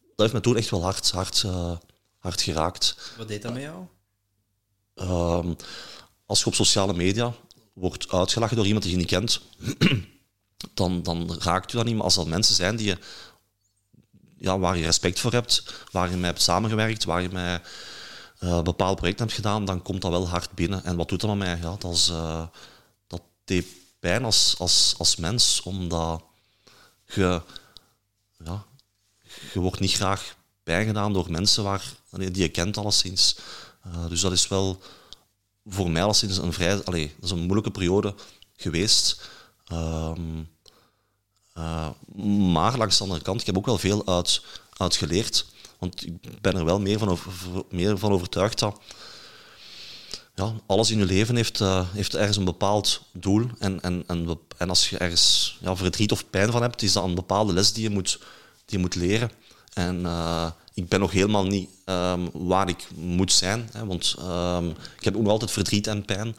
dat 0.00 0.16
heeft 0.16 0.32
me 0.32 0.40
toen 0.40 0.56
echt 0.56 0.70
wel 0.70 0.82
hard, 0.82 1.10
hard, 1.10 1.42
eh, 1.42 1.76
hard 2.18 2.40
geraakt. 2.40 3.14
Wat 3.18 3.28
deed 3.28 3.42
dat 3.42 3.52
met 3.52 3.62
jou? 3.62 3.86
Ehm, 5.00 5.52
als 6.26 6.40
je 6.40 6.46
op 6.46 6.54
sociale 6.54 6.94
media 6.94 7.32
wordt 7.72 8.12
uitgelachen 8.12 8.56
door 8.56 8.66
iemand 8.66 8.84
die 8.84 8.92
je 8.92 8.98
niet 8.98 9.08
kent, 9.08 9.40
dan, 10.74 11.02
dan 11.02 11.36
raakt 11.38 11.70
je 11.70 11.76
dat 11.76 11.86
niet. 11.86 11.94
Maar 11.94 12.04
als 12.04 12.14
dat 12.14 12.26
mensen 12.26 12.54
zijn 12.54 12.76
die 12.76 12.86
je, 12.86 12.98
ja, 14.36 14.58
waar 14.58 14.76
je 14.76 14.84
respect 14.84 15.20
voor 15.20 15.32
hebt, 15.32 15.64
waar 15.90 16.10
je 16.10 16.16
mee 16.16 16.24
hebt 16.24 16.42
samengewerkt, 16.42 17.04
waar 17.04 17.22
je 17.22 17.28
mee 17.28 17.58
eh 18.38 18.62
bepaald 18.62 18.96
projecten 18.96 19.24
hebt 19.24 19.36
gedaan, 19.36 19.64
dan 19.64 19.82
komt 19.82 20.02
dat 20.02 20.10
wel 20.10 20.28
hard 20.28 20.54
binnen. 20.54 20.84
En 20.84 20.96
wat 20.96 21.08
doet 21.08 21.20
dat 21.20 21.30
met 21.30 21.38
mij? 21.38 21.58
Ja, 21.62 21.76
dat, 21.78 21.92
is, 21.94 22.08
eh, 22.08 22.46
dat 23.06 23.22
deed 23.44 23.66
pijn 23.98 24.24
als, 24.24 24.54
als, 24.58 24.94
als 24.98 25.16
mens, 25.16 25.62
omdat 25.62 26.22
je, 27.04 27.42
ja, 28.44 28.64
je 29.52 29.60
wordt 29.60 29.80
niet 29.80 29.92
graag 29.92 30.36
pijn 30.62 30.86
gedaan 30.86 31.12
door 31.12 31.30
mensen 31.30 31.64
waar, 31.64 31.84
die 32.10 32.38
je 32.38 32.48
kent 32.48 32.76
alleszins. 32.76 33.36
Eh, 33.82 34.08
dus 34.08 34.20
dat 34.20 34.32
is 34.32 34.48
wel 34.48 34.80
voor 35.66 35.90
mij 35.90 36.02
alleszins 36.02 36.36
een 36.36 36.52
vrij... 36.52 36.84
Allee, 36.84 37.14
dat 37.14 37.24
is 37.24 37.30
een 37.30 37.38
moeilijke 37.38 37.70
periode 37.70 38.14
geweest. 38.56 39.28
Ehm, 39.66 40.42
eh, 41.52 41.88
maar 42.52 42.76
langs 42.76 42.96
de 42.96 43.02
andere 43.02 43.22
kant, 43.22 43.40
ik 43.40 43.46
heb 43.46 43.56
ook 43.56 43.66
wel 43.66 43.78
veel 43.78 44.06
uit, 44.06 44.42
uit 44.76 44.96
geleerd. 44.96 45.46
Want 45.78 46.06
ik 46.06 46.40
ben 46.40 46.56
er 46.56 46.64
wel 46.64 46.80
meer 46.80 46.98
van, 46.98 47.08
over, 47.08 47.32
meer 47.70 47.98
van 47.98 48.12
overtuigd 48.12 48.58
dat 48.58 48.80
ja, 50.34 50.52
alles 50.66 50.90
in 50.90 50.98
je 50.98 51.04
leven 51.04 51.36
heeft, 51.36 51.60
eh, 51.60 51.86
heeft 51.90 52.14
ergens 52.14 52.36
een 52.36 52.44
bepaald 52.44 53.02
doel. 53.12 53.46
En, 53.58 53.80
en, 53.80 54.04
en, 54.06 54.38
en 54.56 54.68
als 54.68 54.90
je 54.90 54.98
ergens 54.98 55.58
ja, 55.60 55.76
verdriet 55.76 56.12
of 56.12 56.30
pijn 56.30 56.50
van 56.50 56.62
hebt, 56.62 56.82
is 56.82 56.92
dat 56.92 57.04
een 57.04 57.14
bepaalde 57.14 57.52
les 57.52 57.72
die 57.72 57.82
je 57.82 57.90
moet, 57.90 58.18
die 58.64 58.76
je 58.76 58.78
moet 58.78 58.94
leren. 58.94 59.30
En 59.72 60.06
ik 60.74 60.88
ben 60.88 61.00
nog 61.00 61.10
helemaal 61.10 61.46
niet 61.46 61.68
ehm, 61.84 62.28
waar 62.32 62.68
ik 62.68 62.88
moet 62.94 63.32
zijn. 63.32 63.68
Hè, 63.72 63.86
want 63.86 64.14
ehm, 64.18 64.68
ik 64.68 65.04
heb 65.04 65.16
ook 65.16 65.22
nog 65.22 65.32
altijd 65.32 65.50
verdriet 65.50 65.86
en 65.86 66.04
pijn. 66.04 66.36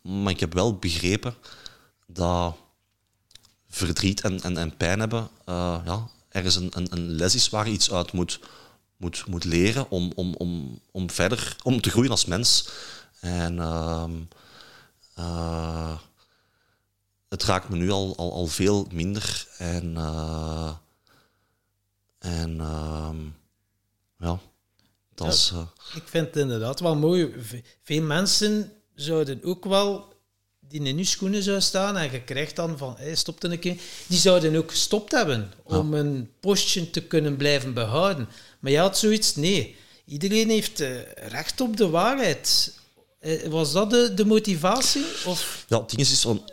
Maar 0.00 0.32
ik 0.32 0.40
heb 0.40 0.52
wel 0.52 0.76
begrepen 0.76 1.34
dat 2.06 2.56
verdriet 3.68 4.20
en, 4.20 4.40
en, 4.40 4.56
en 4.56 4.76
pijn 4.76 5.00
hebben 5.00 5.28
eh, 5.44 5.80
ja, 5.84 6.08
ergens 6.28 6.56
een, 6.56 6.70
een, 6.74 6.86
een 6.90 7.10
les 7.10 7.34
is 7.34 7.48
waar 7.48 7.66
je 7.66 7.72
iets 7.72 7.92
uit 7.92 8.12
moet, 8.12 8.40
moet, 8.96 9.26
moet 9.26 9.44
leren 9.44 9.90
om, 9.90 10.12
om, 10.14 10.34
om, 10.34 10.80
om 10.90 11.10
verder 11.10 11.56
om 11.62 11.80
te 11.80 11.90
groeien 11.90 12.10
als 12.10 12.24
mens. 12.24 12.68
En 13.20 13.58
ehm, 13.58 14.12
eh, 15.14 15.98
het 17.28 17.42
raakt 17.42 17.68
me 17.68 17.76
nu 17.76 17.90
al, 17.90 18.16
al, 18.16 18.32
al 18.32 18.46
veel 18.46 18.86
minder. 18.90 19.46
En, 19.58 19.96
eh, 19.96 20.72
en 22.18 22.60
ja, 24.22 24.40
dat 25.14 25.26
Ja. 25.26 25.32
is... 25.32 25.50
eh, 25.54 25.66
Ik 25.96 26.02
vind 26.08 26.26
het 26.26 26.36
inderdaad 26.36 26.80
wel 26.80 26.96
mooi. 26.96 27.34
Veel 27.82 28.02
mensen 28.02 28.72
zouden 28.94 29.40
ook 29.44 29.64
wel 29.64 30.10
die 30.60 30.82
in 30.82 30.96
uw 30.96 31.04
schoenen 31.04 31.42
zou 31.42 31.60
staan 31.60 31.96
en 31.96 32.12
je 32.12 32.22
krijgt 32.22 32.56
dan 32.56 32.78
van, 32.78 32.94
hey, 32.98 33.14
stop 33.14 33.42
een 33.42 33.58
keer. 33.58 33.76
Die 34.06 34.18
zouden 34.18 34.56
ook 34.56 34.70
gestopt 34.70 35.12
hebben 35.12 35.52
om 35.62 35.94
een 35.94 36.30
postje 36.40 36.90
te 36.90 37.02
kunnen 37.02 37.36
blijven 37.36 37.74
behouden. 37.74 38.28
Maar 38.60 38.70
je 38.72 38.78
had 38.78 38.98
zoiets, 38.98 39.36
nee. 39.36 39.76
Iedereen 40.04 40.48
heeft 40.48 40.80
eh, 40.80 41.12
recht 41.28 41.60
op 41.60 41.76
de 41.76 41.88
waarheid. 41.88 42.74
Eh, 43.18 43.46
Was 43.48 43.72
dat 43.72 43.90
de, 43.90 44.14
de 44.14 44.24
motivatie? 44.24 45.04
Of? 45.26 45.64
Ja, 45.68 45.78
het 45.80 45.88
ding 45.88 46.00
is, 46.00 46.12
is 46.12 46.20
van, 46.20 46.50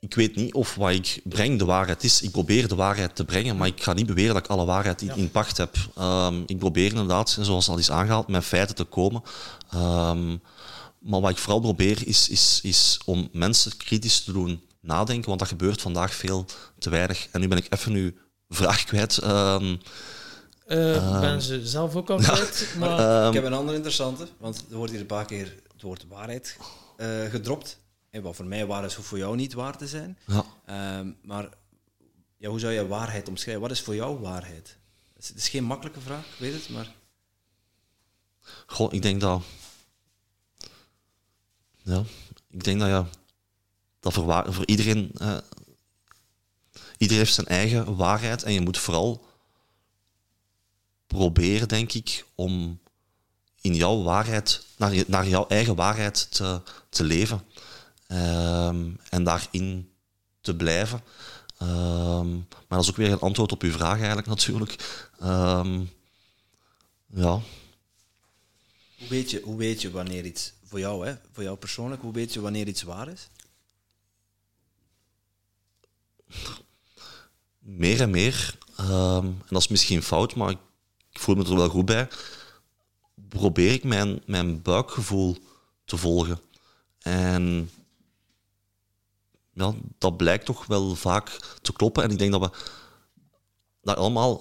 ik 0.00 0.14
weet 0.14 0.36
niet 0.36 0.54
of 0.54 0.74
wat 0.74 0.90
ik 0.90 1.20
breng 1.24 1.58
de 1.58 1.64
waarheid 1.64 2.04
is. 2.04 2.22
Ik 2.22 2.30
probeer 2.30 2.68
de 2.68 2.74
waarheid 2.74 3.16
te 3.16 3.24
brengen, 3.24 3.56
maar 3.56 3.66
ik 3.66 3.82
ga 3.82 3.92
niet 3.92 4.06
beweren 4.06 4.34
dat 4.34 4.44
ik 4.44 4.50
alle 4.50 4.64
waarheid 4.64 5.02
in, 5.02 5.16
in 5.16 5.30
pacht 5.30 5.56
heb. 5.56 5.76
Ehm, 5.96 6.42
ik 6.46 6.58
probeer 6.58 6.90
inderdaad, 6.90 7.38
zoals 7.40 7.68
al 7.68 7.78
is 7.78 7.90
aangehaald, 7.90 8.28
met 8.28 8.44
feiten 8.44 8.74
te 8.74 8.84
komen. 8.84 9.22
Ehm, 9.70 10.36
maar 10.98 11.20
wat 11.20 11.30
ik 11.30 11.38
vooral 11.38 11.60
probeer 11.60 12.06
is, 12.06 12.28
is, 12.28 12.60
is 12.62 13.00
om 13.04 13.28
mensen 13.32 13.76
kritisch 13.76 14.24
te 14.24 14.32
doen 14.32 14.62
nadenken, 14.80 15.28
want 15.28 15.38
dat 15.38 15.48
gebeurt 15.48 15.80
vandaag 15.80 16.14
veel 16.14 16.46
te 16.78 16.90
weinig. 16.90 17.28
En 17.30 17.40
nu 17.40 17.48
ben 17.48 17.58
ik 17.58 17.66
even 17.68 17.92
uw 17.92 18.12
vraag 18.48 18.84
kwijt. 18.84 19.18
Ehm, 19.18 19.76
eh 20.66 21.20
ben 21.20 21.42
ze 21.42 21.66
zelf 21.66 21.96
ook 21.96 22.10
al 22.10 22.18
kwijt. 22.18 22.68
maar 22.78 23.28
ik 23.28 23.34
heb 23.34 23.44
een 23.44 23.52
andere 23.52 23.76
interessante, 23.76 24.28
want 24.38 24.64
er 24.70 24.76
wordt 24.76 24.92
hier 24.92 25.00
een 25.00 25.06
paar 25.06 25.26
keer 25.26 25.54
het 25.72 25.82
woord 25.82 26.06
waarheid 26.08 26.56
eh, 26.96 27.08
gedropt. 27.30 27.79
En 28.10 28.22
wat 28.22 28.36
voor 28.36 28.44
mij 28.44 28.66
waar 28.66 28.84
is, 28.84 28.94
hoeft 28.94 29.08
voor 29.08 29.18
jou 29.18 29.36
niet 29.36 29.52
waar 29.52 29.76
te 29.76 29.88
zijn. 29.88 30.18
ja. 30.26 30.44
Ehm, 30.66 31.12
maar 31.22 31.48
ja, 32.36 32.48
hoe 32.48 32.58
zou 32.60 32.72
je 32.72 32.86
waarheid 32.86 33.28
omschrijven? 33.28 33.62
Wat 33.62 33.70
is 33.70 33.80
voor 33.80 33.94
jou 33.94 34.18
waarheid? 34.20 34.78
Het 35.14 35.32
is 35.36 35.48
geen 35.48 35.64
makkelijke 35.64 36.00
vraag, 36.00 36.24
ik 36.26 36.38
weet 36.38 36.52
het, 36.52 36.68
maar... 36.68 36.94
Goh, 38.66 38.92
ik 38.92 39.02
denk 39.02 39.20
dat... 39.20 39.42
Ja, 41.82 42.04
ik 42.50 42.64
denk 42.64 42.80
dat 42.80 42.88
ja, 42.88 43.08
dat 44.00 44.12
voor, 44.12 44.24
waar- 44.24 44.52
voor 44.52 44.66
iedereen... 44.66 45.10
eh, 45.18 45.38
iedereen 46.98 47.22
heeft 47.22 47.34
zijn 47.34 47.46
eigen 47.46 47.96
waarheid 47.96 48.42
en 48.42 48.52
je 48.52 48.60
moet 48.60 48.78
vooral 48.78 49.26
proberen, 51.06 51.68
denk 51.68 51.92
ik, 51.92 52.24
om 52.34 52.80
in 53.60 53.74
jouw 53.74 54.02
waarheid, 54.02 54.66
naar, 54.76 55.04
naar 55.06 55.28
jouw 55.28 55.46
eigen 55.46 55.74
waarheid 55.74 56.30
te, 56.30 56.62
te 56.88 57.04
leven. 57.04 57.42
Ehm, 58.10 58.90
en 59.10 59.24
daarin 59.24 59.92
te 60.40 60.56
blijven. 60.56 61.02
Ehm, 61.58 62.34
maar 62.34 62.66
dat 62.68 62.82
is 62.82 62.90
ook 62.90 62.96
weer 62.96 63.12
een 63.12 63.20
antwoord 63.20 63.52
op 63.52 63.62
uw 63.62 63.72
vraag 63.72 63.96
eigenlijk 63.98 64.26
natuurlijk. 64.36 64.76
Ehm, 65.20 65.84
ja, 67.06 67.40
Hoe 68.98 69.08
weet, 69.08 69.30
je, 69.30 69.40
hoe 69.44 69.56
weet 69.56 69.82
je 69.82 69.90
wanneer 69.90 70.24
iets, 70.24 70.52
voor 70.64 70.78
jou, 70.78 71.06
hè, 71.06 71.14
voor 71.32 71.42
jou 71.42 71.56
persoonlijk, 71.56 72.02
hoe 72.02 72.12
weet 72.12 72.32
je 72.32 72.40
wanneer 72.40 72.66
iets 72.68 72.82
waar 72.82 73.08
is? 73.08 73.28
meer 77.58 78.00
en 78.00 78.10
meer, 78.10 78.58
en 78.76 79.42
dat 79.48 79.60
is 79.60 79.68
misschien 79.68 80.02
fout, 80.02 80.34
maar 80.34 80.50
ik, 80.50 80.58
ik 81.12 81.20
voel 81.20 81.34
me 81.34 81.44
er 81.44 81.56
wel 81.56 81.68
goed 81.68 81.84
bij, 81.84 82.08
probeer 83.28 83.72
ik 83.72 83.84
mijn, 83.84 84.22
mijn 84.26 84.62
buikgevoel 84.62 85.36
te 85.84 85.96
volgen. 85.96 86.40
En 86.98 87.70
ja, 89.52 89.74
dat 89.98 90.16
blijkt 90.16 90.44
toch 90.44 90.66
wel 90.66 90.94
vaak 90.94 91.58
te 91.62 91.72
kloppen. 91.72 92.02
En 92.02 92.10
ik 92.10 92.18
denk 92.18 92.32
dat 92.32 92.40
we 92.40 92.50
daar 93.82 93.96
allemaal... 93.96 94.38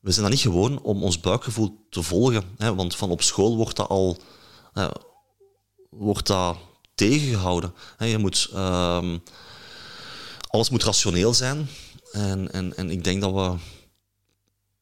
We 0.00 0.10
zijn 0.10 0.22
dat 0.22 0.34
niet 0.34 0.40
gewoon 0.40 0.82
om 0.82 1.02
ons 1.02 1.20
buikgevoel 1.20 1.86
te 1.90 2.02
volgen. 2.02 2.44
Hè, 2.56 2.74
want 2.74 2.96
van 2.96 3.10
op 3.10 3.22
school 3.22 3.56
wordt 3.56 3.76
dat 3.76 3.88
al 3.88 4.16
eh, 4.72 4.90
wordt 5.90 6.26
dat 6.26 6.56
tegengehouden. 6.94 7.74
Hè, 7.96 8.06
je 8.06 8.18
moet... 8.18 8.48
ehm, 8.52 9.18
alles 10.50 10.70
moet 10.70 10.84
rationeel 10.84 11.34
zijn. 11.34 11.68
En, 12.12 12.52
en, 12.52 12.76
en 12.76 12.90
ik 12.90 13.04
denk 13.04 13.20
dat 13.20 13.32
we 13.32 13.56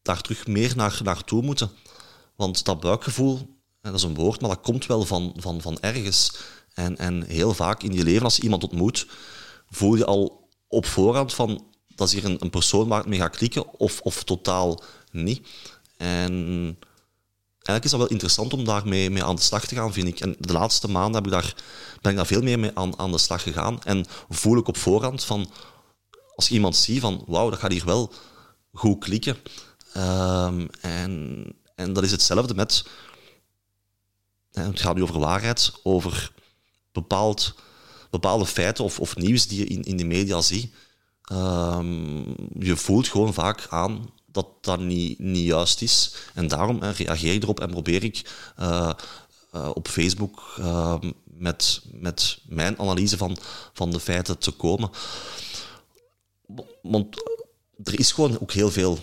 daar 0.03 0.21
terug 0.21 0.47
meer 0.47 0.77
naar, 0.77 1.01
naartoe 1.03 1.43
moeten. 1.43 1.71
Want 2.37 2.65
dat 2.65 2.81
buikgevoel, 2.81 3.59
dat 3.81 3.95
is 3.95 4.03
een 4.03 4.15
woord, 4.15 4.41
maar 4.41 4.51
dat 4.51 4.61
komt 4.61 4.87
wel 4.87 5.05
van, 5.05 5.33
van, 5.37 5.61
van 5.61 5.81
ergens. 5.81 6.33
En, 6.79 6.99
en 6.99 7.25
heel 7.27 7.55
vaak 7.55 7.83
in 7.83 7.93
je 7.93 8.05
leven, 8.05 8.25
als 8.25 8.37
je 8.37 8.43
iemand 8.43 8.62
ontmoet, 8.62 9.07
voel 9.71 9.95
je 9.95 10.05
al 10.05 10.49
op 10.69 10.87
voorhand 10.87 11.35
van 11.35 11.64
dat 11.95 12.09
is 12.09 12.14
hier 12.14 12.25
een, 12.41 12.51
persoon 12.51 12.88
waar 12.88 12.99
het 12.99 13.09
mee 13.09 13.19
gaat 13.19 13.37
klikken, 13.37 13.79
of, 13.79 14.01
of 14.01 14.25
totaal 14.25 14.83
niet. 15.11 15.49
En 15.97 16.77
eigenlijk 17.53 17.85
is 17.85 17.91
dat 17.91 18.01
wel 18.01 18.09
interessant 18.09 18.53
om 18.53 18.64
daarmee 18.64 19.11
mee 19.11 19.25
aan 19.25 19.37
de 19.37 19.43
slag 19.43 19.67
te 19.67 19.75
gaan, 19.75 19.93
vind 19.93 20.09
ik. 20.09 20.21
En 20.21 20.37
de 20.38 20.53
laatste 20.53 20.88
maanden 20.88 21.14
heb 21.14 21.25
ik 21.25 21.31
daar, 21.31 21.55
ben 22.01 22.11
ik 22.11 22.17
daar 22.17 22.27
veel 22.27 22.43
meer 22.43 22.59
mee 22.59 22.71
aan, 22.75 22.99
aan 22.99 23.12
de 23.12 23.19
slag 23.19 23.43
gegaan. 23.43 23.83
En 23.83 24.07
voel 24.29 24.59
ik 24.59 24.69
op 24.69 24.77
voorhand 24.77 25.25
van, 25.25 25.51
als 26.35 26.49
je 26.49 26.55
iemand 26.55 26.77
ziet 26.77 27.01
van, 27.01 27.25
wauw, 27.27 27.51
dat 27.51 27.59
gaat 27.59 27.73
hier 27.73 27.85
wel 27.85 28.12
goed 28.73 28.99
klikken. 28.99 29.37
Ehm, 29.93 30.67
en, 30.81 31.45
en 31.75 31.93
dat 31.93 32.05
is 32.05 32.11
hetzelfde 32.11 32.55
met, 32.55 32.85
het 34.53 34.81
gaat 34.81 34.95
nu 34.95 35.03
over 35.03 35.19
waarheid, 35.19 35.73
over 35.83 36.37
bepaald, 37.01 37.55
bepaalde 38.11 38.47
feiten 38.47 38.85
of, 38.85 39.01
of 39.01 39.17
nieuws 39.17 39.47
die 39.47 39.59
je 39.59 39.65
in, 39.65 39.83
in 39.83 39.97
de 39.97 40.05
media 40.05 40.41
ziet. 40.41 40.73
Ehm, 41.23 42.19
je 42.59 42.77
voelt 42.77 43.09
gewoon 43.09 43.35
vaak 43.35 43.67
aan 43.71 44.11
dat 44.27 44.47
dat 44.61 44.81
niet, 44.81 45.19
niet 45.19 45.45
juist 45.45 45.83
is. 45.83 46.15
En 46.35 46.49
daarom 46.49 46.83
reageer 46.83 47.35
ik 47.35 47.43
erop 47.43 47.61
en 47.61 47.71
probeer 47.71 48.05
ik 48.05 48.31
eh, 48.57 48.91
eh, 49.53 49.71
op 49.75 49.89
Facebook 49.89 50.55
eh, 50.59 50.99
met, 51.25 51.83
met 51.93 52.39
mijn 52.47 52.79
analyse 52.79 53.17
van, 53.17 53.37
van 53.73 53.91
de 53.91 54.01
feiten 54.01 54.39
te 54.39 54.51
komen. 54.51 54.91
Want 56.83 57.17
er 57.85 57.99
is 57.99 58.13
gewoon 58.13 58.41
ook 58.41 58.53
heel 58.53 58.71
veel 58.71 58.99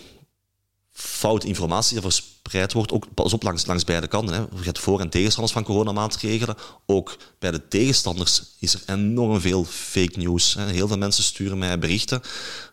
foute 0.98 1.48
informatie 1.48 1.94
die 1.94 2.02
verspreid 2.02 2.74
wordt, 2.74 2.92
ook 2.92 3.14
pas 3.14 3.34
op 3.34 3.44
langs, 3.44 3.66
langs 3.66 3.84
beide 3.84 4.08
kanten. 4.08 4.36
Hè. 4.36 4.40
Je 4.40 4.64
hebt 4.64 4.80
voor- 4.80 5.00
en 5.00 5.10
tegenstanders 5.10 5.54
van 5.54 5.64
coronamaatregelen. 5.64 6.56
Ook 6.86 7.18
bij 7.40 7.52
de 7.52 7.68
tegenstanders 7.68 8.44
is 8.60 8.74
er 8.74 8.82
enorm 8.86 9.42
veel 9.42 9.66
fake 9.66 10.20
news. 10.20 10.54
Hè. 10.54 10.66
Heel 10.66 10.88
veel 10.88 10.98
mensen 10.98 11.24
sturen 11.24 11.58
mij 11.58 11.80
berichten. 11.80 12.22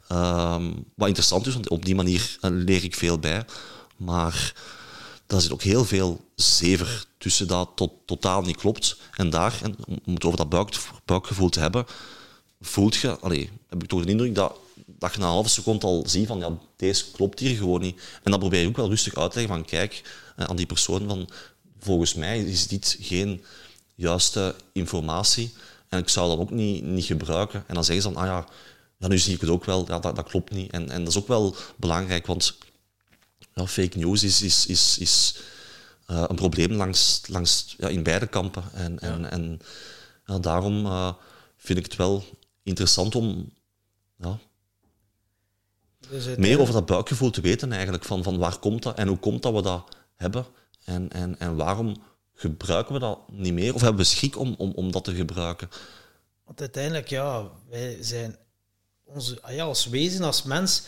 Ehm, 0.08 0.72
wat 0.94 1.08
interessant 1.08 1.46
is, 1.46 1.52
want 1.54 1.68
op 1.68 1.84
die 1.84 1.94
manier 1.94 2.36
eh, 2.40 2.50
leer 2.52 2.84
ik 2.84 2.94
veel 2.94 3.18
bij. 3.18 3.44
Maar 3.96 4.54
daar 5.26 5.40
zit 5.40 5.52
ook 5.52 5.62
heel 5.62 5.84
veel 5.84 6.24
zever 6.34 7.04
tussen 7.18 7.46
dat 7.46 7.70
tot, 7.74 7.92
totaal 8.06 8.42
niet 8.42 8.56
klopt. 8.56 8.96
En 9.16 9.30
daar, 9.30 9.58
en 9.62 9.76
om 10.04 10.14
het 10.14 10.24
over 10.24 10.38
dat 10.38 10.48
buik, 10.48 10.76
buikgevoel 11.04 11.48
te 11.48 11.60
hebben, 11.60 11.86
voelt 12.60 12.96
je, 12.96 13.16
heb 13.68 13.82
ik 13.82 13.88
toch 13.88 14.04
de 14.04 14.10
indruk 14.10 14.34
dat, 14.34 14.56
dat 15.02 15.12
je 15.12 15.18
na 15.20 15.26
een 15.26 15.32
halve 15.32 15.48
seconde 15.48 15.86
al 15.86 16.04
ziet 16.06 16.26
van 16.26 16.38
ja, 16.38 16.58
deze 16.76 17.10
klopt 17.10 17.38
hier 17.38 17.56
gewoon 17.56 17.80
niet. 17.80 18.00
En 18.22 18.30
dan 18.30 18.40
probeer 18.40 18.60
je 18.60 18.68
ook 18.68 18.76
wel 18.76 18.88
rustig 18.88 19.14
uit 19.14 19.30
te 19.30 19.38
leggen 19.38 19.56
van 19.56 19.64
kijk, 19.64 20.02
eh, 20.36 20.46
aan 20.46 20.56
die 20.56 20.66
persoon 20.66 21.08
van 21.08 21.28
volgens 21.78 22.14
mij 22.14 22.44
is 22.44 22.66
dit 22.66 22.96
geen 23.00 23.44
juiste 23.94 24.54
informatie 24.72 25.52
en 25.88 25.98
ik 25.98 26.08
zou 26.08 26.28
dat 26.28 26.38
ook 26.38 26.50
niet, 26.50 26.84
niet 26.84 27.04
gebruiken. 27.04 27.64
En 27.66 27.74
dan 27.74 27.84
zeggen 27.84 28.04
ze 28.04 28.12
dan, 28.12 28.22
ah 28.22 28.28
ja, 28.28 28.46
ja 28.98 29.08
nu 29.08 29.18
zie 29.18 29.34
ik 29.34 29.40
het 29.40 29.50
ook 29.50 29.64
wel, 29.64 29.84
ja, 29.88 29.98
dat, 29.98 30.16
dat 30.16 30.28
klopt 30.28 30.50
niet. 30.50 30.70
En, 30.70 30.90
en 30.90 30.98
dat 30.98 31.08
is 31.08 31.18
ook 31.18 31.28
wel 31.28 31.56
belangrijk, 31.76 32.26
want 32.26 32.58
ja, 33.54 33.66
fake 33.66 33.98
news 33.98 34.22
is, 34.22 34.42
is, 34.42 34.66
is, 34.66 34.98
is 34.98 35.36
eh, 36.06 36.24
een 36.28 36.36
probleem 36.36 36.72
langs, 36.72 37.22
langs, 37.26 37.74
ja, 37.78 37.88
in 37.88 38.02
beide 38.02 38.26
kampen. 38.26 38.64
En, 38.72 38.98
en, 38.98 39.30
en 39.30 39.60
ja, 40.26 40.38
daarom 40.38 40.86
eh, 40.86 41.12
vind 41.56 41.78
ik 41.78 41.84
het 41.84 41.96
wel 41.96 42.24
interessant 42.62 43.14
om 43.14 43.52
ja, 44.16 44.38
Dus 46.12 46.36
meer 46.36 46.60
over 46.60 46.74
dat 46.74 46.86
buikgevoel 46.86 47.30
te 47.30 47.40
weten 47.40 47.72
eigenlijk. 47.72 48.04
Van, 48.04 48.22
van 48.22 48.38
waar 48.38 48.58
komt 48.58 48.82
dat 48.82 48.98
en 48.98 49.08
hoe 49.08 49.18
komt 49.18 49.42
dat 49.42 49.54
we 49.54 49.62
dat 49.62 49.96
hebben? 50.16 50.46
En, 50.84 51.10
en, 51.10 51.38
en 51.38 51.56
waarom 51.56 52.02
gebruiken 52.34 52.94
we 52.94 53.00
dat 53.00 53.18
niet 53.30 53.52
meer? 53.52 53.74
Of 53.74 53.80
hebben 53.80 54.00
we 54.00 54.06
schrik 54.06 54.38
om, 54.38 54.54
om, 54.58 54.72
om 54.74 54.92
dat 54.92 55.04
te 55.04 55.14
gebruiken? 55.14 55.68
Want 56.44 56.60
uiteindelijk, 56.60 57.08
ja, 57.08 57.50
wij 57.68 57.96
zijn 58.00 58.36
onze, 59.04 59.38
ah 59.42 59.54
ja, 59.54 59.64
als 59.64 59.86
wezen, 59.86 60.24
als 60.24 60.42
mens, 60.42 60.82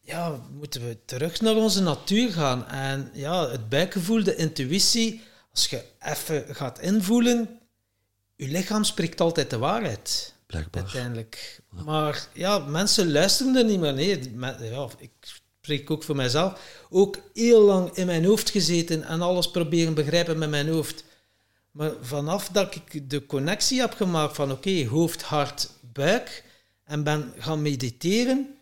ja, 0.00 0.40
moeten 0.50 0.86
we 0.86 0.98
terug 1.04 1.40
naar 1.40 1.56
onze 1.56 1.82
natuur 1.82 2.32
gaan. 2.32 2.66
En 2.66 3.10
ja, 3.12 3.48
het 3.48 3.68
buikgevoel, 3.68 4.24
de 4.24 4.36
intuïtie, 4.36 5.22
als 5.50 5.66
je 5.66 5.84
even 6.00 6.54
gaat 6.54 6.78
invoelen, 6.78 7.60
je 8.36 8.48
lichaam 8.48 8.84
spreekt 8.84 9.20
altijd 9.20 9.50
de 9.50 9.58
waarheid. 9.58 10.34
Uiteindelijk. 10.92 11.60
Maar 11.84 12.28
ja, 12.32 12.58
mensen 12.58 13.12
luisteren 13.12 13.56
er 13.56 13.64
niet 13.64 13.80
meer. 13.80 14.18
Men- 14.34 14.64
Ja, 14.64 14.88
ik 14.98 15.10
spreek 15.20 15.90
ook 15.90 16.02
voor 16.02 16.16
mijzelf. 16.16 16.60
Ook 16.90 17.18
heel 17.34 17.62
lang 17.62 17.90
in 17.92 18.06
mijn 18.06 18.24
hoofd 18.24 18.50
gezeten 18.50 19.02
en 19.04 19.20
alles 19.20 19.50
proberen 19.50 19.94
begrijpen 19.94 20.38
met 20.38 20.50
mijn 20.50 20.68
hoofd. 20.68 21.04
Maar 21.70 21.92
vanaf 22.00 22.48
dat 22.48 22.74
ik 22.74 23.10
de 23.10 23.26
connectie 23.26 23.80
heb 23.80 23.92
gemaakt 23.94 24.34
van 24.34 24.52
oké, 24.52 24.86
hoofd, 24.86 25.22
hart, 25.22 25.70
buik 25.92 26.44
en 26.84 27.02
ben 27.02 27.32
gaan 27.38 27.62
mediteren, 27.62 28.54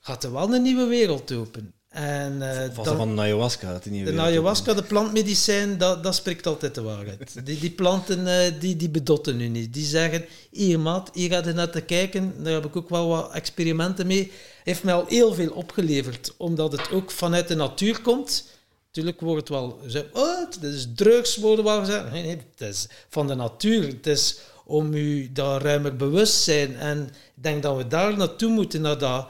gaat 0.00 0.24
er 0.24 0.32
wel 0.32 0.54
een 0.54 0.62
nieuwe 0.62 0.86
wereld 0.86 1.32
open. 1.32 1.72
En 1.98 2.32
uh, 2.32 2.68
Of 2.68 2.76
was 2.76 2.86
dat 2.86 2.96
van 2.96 3.20
ayahuasca? 3.20 3.72
Dat 3.72 3.84
nieuwe 3.84 4.12
de 4.12 4.20
ayahuasca, 4.20 4.74
de 4.74 4.82
plantmedicijn, 4.82 5.78
dat, 5.78 6.02
dat 6.02 6.14
spreekt 6.14 6.46
altijd 6.46 6.74
de 6.74 6.82
waarheid. 6.82 7.34
Die, 7.46 7.58
die 7.58 7.70
planten 7.70 8.18
uh, 8.18 8.60
die, 8.60 8.76
die 8.76 8.88
bedotten 8.88 9.36
nu 9.36 9.48
niet. 9.48 9.74
Die 9.74 9.84
zeggen, 9.84 10.24
hier 10.50 10.80
maat, 10.80 11.10
hier 11.12 11.30
gaat 11.30 11.44
je 11.44 11.52
naar 11.52 11.70
te 11.70 11.80
kijken. 11.80 12.34
Daar 12.42 12.52
heb 12.52 12.64
ik 12.64 12.76
ook 12.76 12.88
wel 12.88 13.08
wat 13.08 13.32
experimenten 13.32 14.06
mee. 14.06 14.32
Heeft 14.64 14.82
mij 14.82 14.94
al 14.94 15.04
heel 15.06 15.34
veel 15.34 15.50
opgeleverd, 15.50 16.34
omdat 16.36 16.72
het 16.72 16.90
ook 16.90 17.10
vanuit 17.10 17.48
de 17.48 17.56
natuur 17.56 18.00
komt. 18.00 18.44
Natuurlijk 18.86 19.20
wordt 19.20 19.48
het 19.48 19.58
wel 19.58 19.78
gezegd, 19.82 20.06
oh, 20.12 20.50
het 20.50 20.62
is 20.62 20.86
drugs, 20.94 21.36
worden 21.36 21.64
wel 21.64 21.80
gezegd. 21.80 22.10
Nee, 22.12 22.22
nee, 22.22 22.40
het 22.56 22.68
is 22.68 22.86
van 23.08 23.26
de 23.26 23.34
natuur. 23.34 23.86
Het 23.86 24.06
is 24.06 24.38
om 24.64 24.94
u 24.94 25.32
daar 25.32 25.62
ruimer 25.62 25.96
bewust 25.96 26.42
zijn. 26.42 26.76
En 26.76 27.02
ik 27.36 27.42
denk 27.42 27.62
dat 27.62 27.76
we 27.76 27.86
daar 27.86 28.16
naartoe 28.16 28.50
moeten, 28.50 28.80
naar 28.80 28.98
dat, 28.98 29.28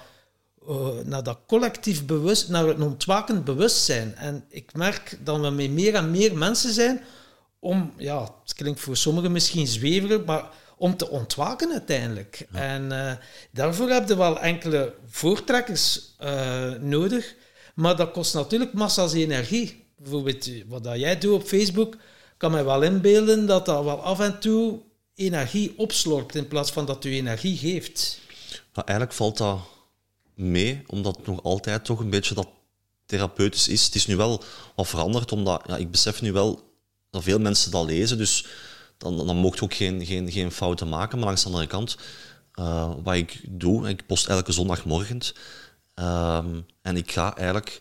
uh, 0.68 0.88
naar 1.04 1.22
dat 1.22 1.38
collectief 1.46 2.06
bewust, 2.06 2.48
naar 2.48 2.66
het 2.66 2.80
ontwakend 2.80 3.44
bewustzijn. 3.44 4.16
En 4.16 4.44
ik 4.48 4.74
merk 4.74 5.18
dat 5.24 5.40
we 5.40 5.50
met 5.50 5.70
meer 5.70 5.94
en 5.94 6.10
meer 6.10 6.36
mensen 6.36 6.72
zijn 6.72 7.00
om, 7.58 7.92
ja, 7.96 8.20
het 8.42 8.54
klinkt 8.54 8.80
voor 8.80 8.96
sommigen 8.96 9.32
misschien 9.32 9.66
zweverig, 9.66 10.24
maar 10.24 10.48
om 10.76 10.96
te 10.96 11.08
ontwaken 11.08 11.72
uiteindelijk. 11.72 12.46
Ja. 12.52 12.58
En 12.60 12.82
uh, 12.92 13.12
daarvoor 13.50 13.90
heb 13.90 14.08
je 14.08 14.16
wel 14.16 14.40
enkele 14.40 14.94
voortrekkers 15.06 16.14
uh, 16.20 16.72
nodig. 16.80 17.34
Maar 17.74 17.96
dat 17.96 18.10
kost 18.10 18.34
natuurlijk 18.34 18.72
massa's 18.72 19.12
energie. 19.12 19.84
Bijvoorbeeld 19.96 20.48
wat 20.66 20.84
dat 20.84 20.98
jij 20.98 21.18
doet 21.18 21.34
op 21.34 21.46
Facebook, 21.46 21.96
kan 22.36 22.50
mij 22.50 22.64
wel 22.64 22.82
inbeelden 22.82 23.46
dat 23.46 23.66
dat 23.66 23.84
wel 23.84 24.02
af 24.02 24.20
en 24.20 24.40
toe 24.40 24.80
energie 25.14 25.74
opslorpt 25.76 26.34
in 26.34 26.48
plaats 26.48 26.70
van 26.70 26.86
dat 26.86 27.04
u 27.04 27.14
energie 27.14 27.56
geeft. 27.56 28.20
Nou, 28.72 28.86
eigenlijk 28.86 29.12
valt 29.16 29.36
dat 29.36 29.58
mee, 30.38 30.82
omdat 30.86 31.16
het 31.16 31.26
nog 31.26 31.42
altijd 31.42 31.84
toch 31.84 32.00
een 32.00 32.10
beetje 32.10 32.34
dat 32.34 32.48
therapeutisch 33.06 33.68
is. 33.68 33.84
Het 33.84 33.94
is 33.94 34.06
nu 34.06 34.16
wel 34.16 34.42
wat 34.74 34.88
veranderd, 34.88 35.32
omdat 35.32 35.62
ja, 35.66 35.76
ik 35.76 35.90
besef 35.90 36.22
nu 36.22 36.32
wel 36.32 36.72
dat 37.10 37.22
veel 37.22 37.38
mensen 37.38 37.70
dat 37.70 37.84
lezen, 37.86 38.18
dus 38.18 38.46
dan, 38.98 39.26
dan 39.26 39.36
mocht 39.36 39.58
je 39.58 39.64
ook 39.64 39.74
geen, 39.74 40.06
geen, 40.06 40.30
geen 40.32 40.52
fouten 40.52 40.88
maken. 40.88 41.18
Maar 41.18 41.26
langs 41.26 41.42
de 41.42 41.48
andere 41.48 41.66
kant, 41.66 41.96
uh, 42.54 42.92
wat 43.02 43.14
ik 43.14 43.40
doe, 43.48 43.88
ik 43.88 44.06
post 44.06 44.26
elke 44.26 44.52
zondagmorgen. 44.52 45.20
Um, 45.94 46.66
en 46.82 46.96
ik 46.96 47.12
ga 47.12 47.36
eigenlijk, 47.36 47.80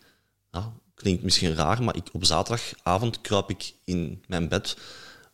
ja, 0.52 0.74
klinkt 0.96 1.24
misschien 1.24 1.56
raar, 1.56 1.84
maar 1.84 1.96
ik, 1.96 2.10
op 2.12 2.26
zaterdagavond 2.26 3.22
kruip 3.22 3.50
ik 3.50 3.74
in 3.84 4.24
mijn 4.28 4.48
bed 4.48 4.78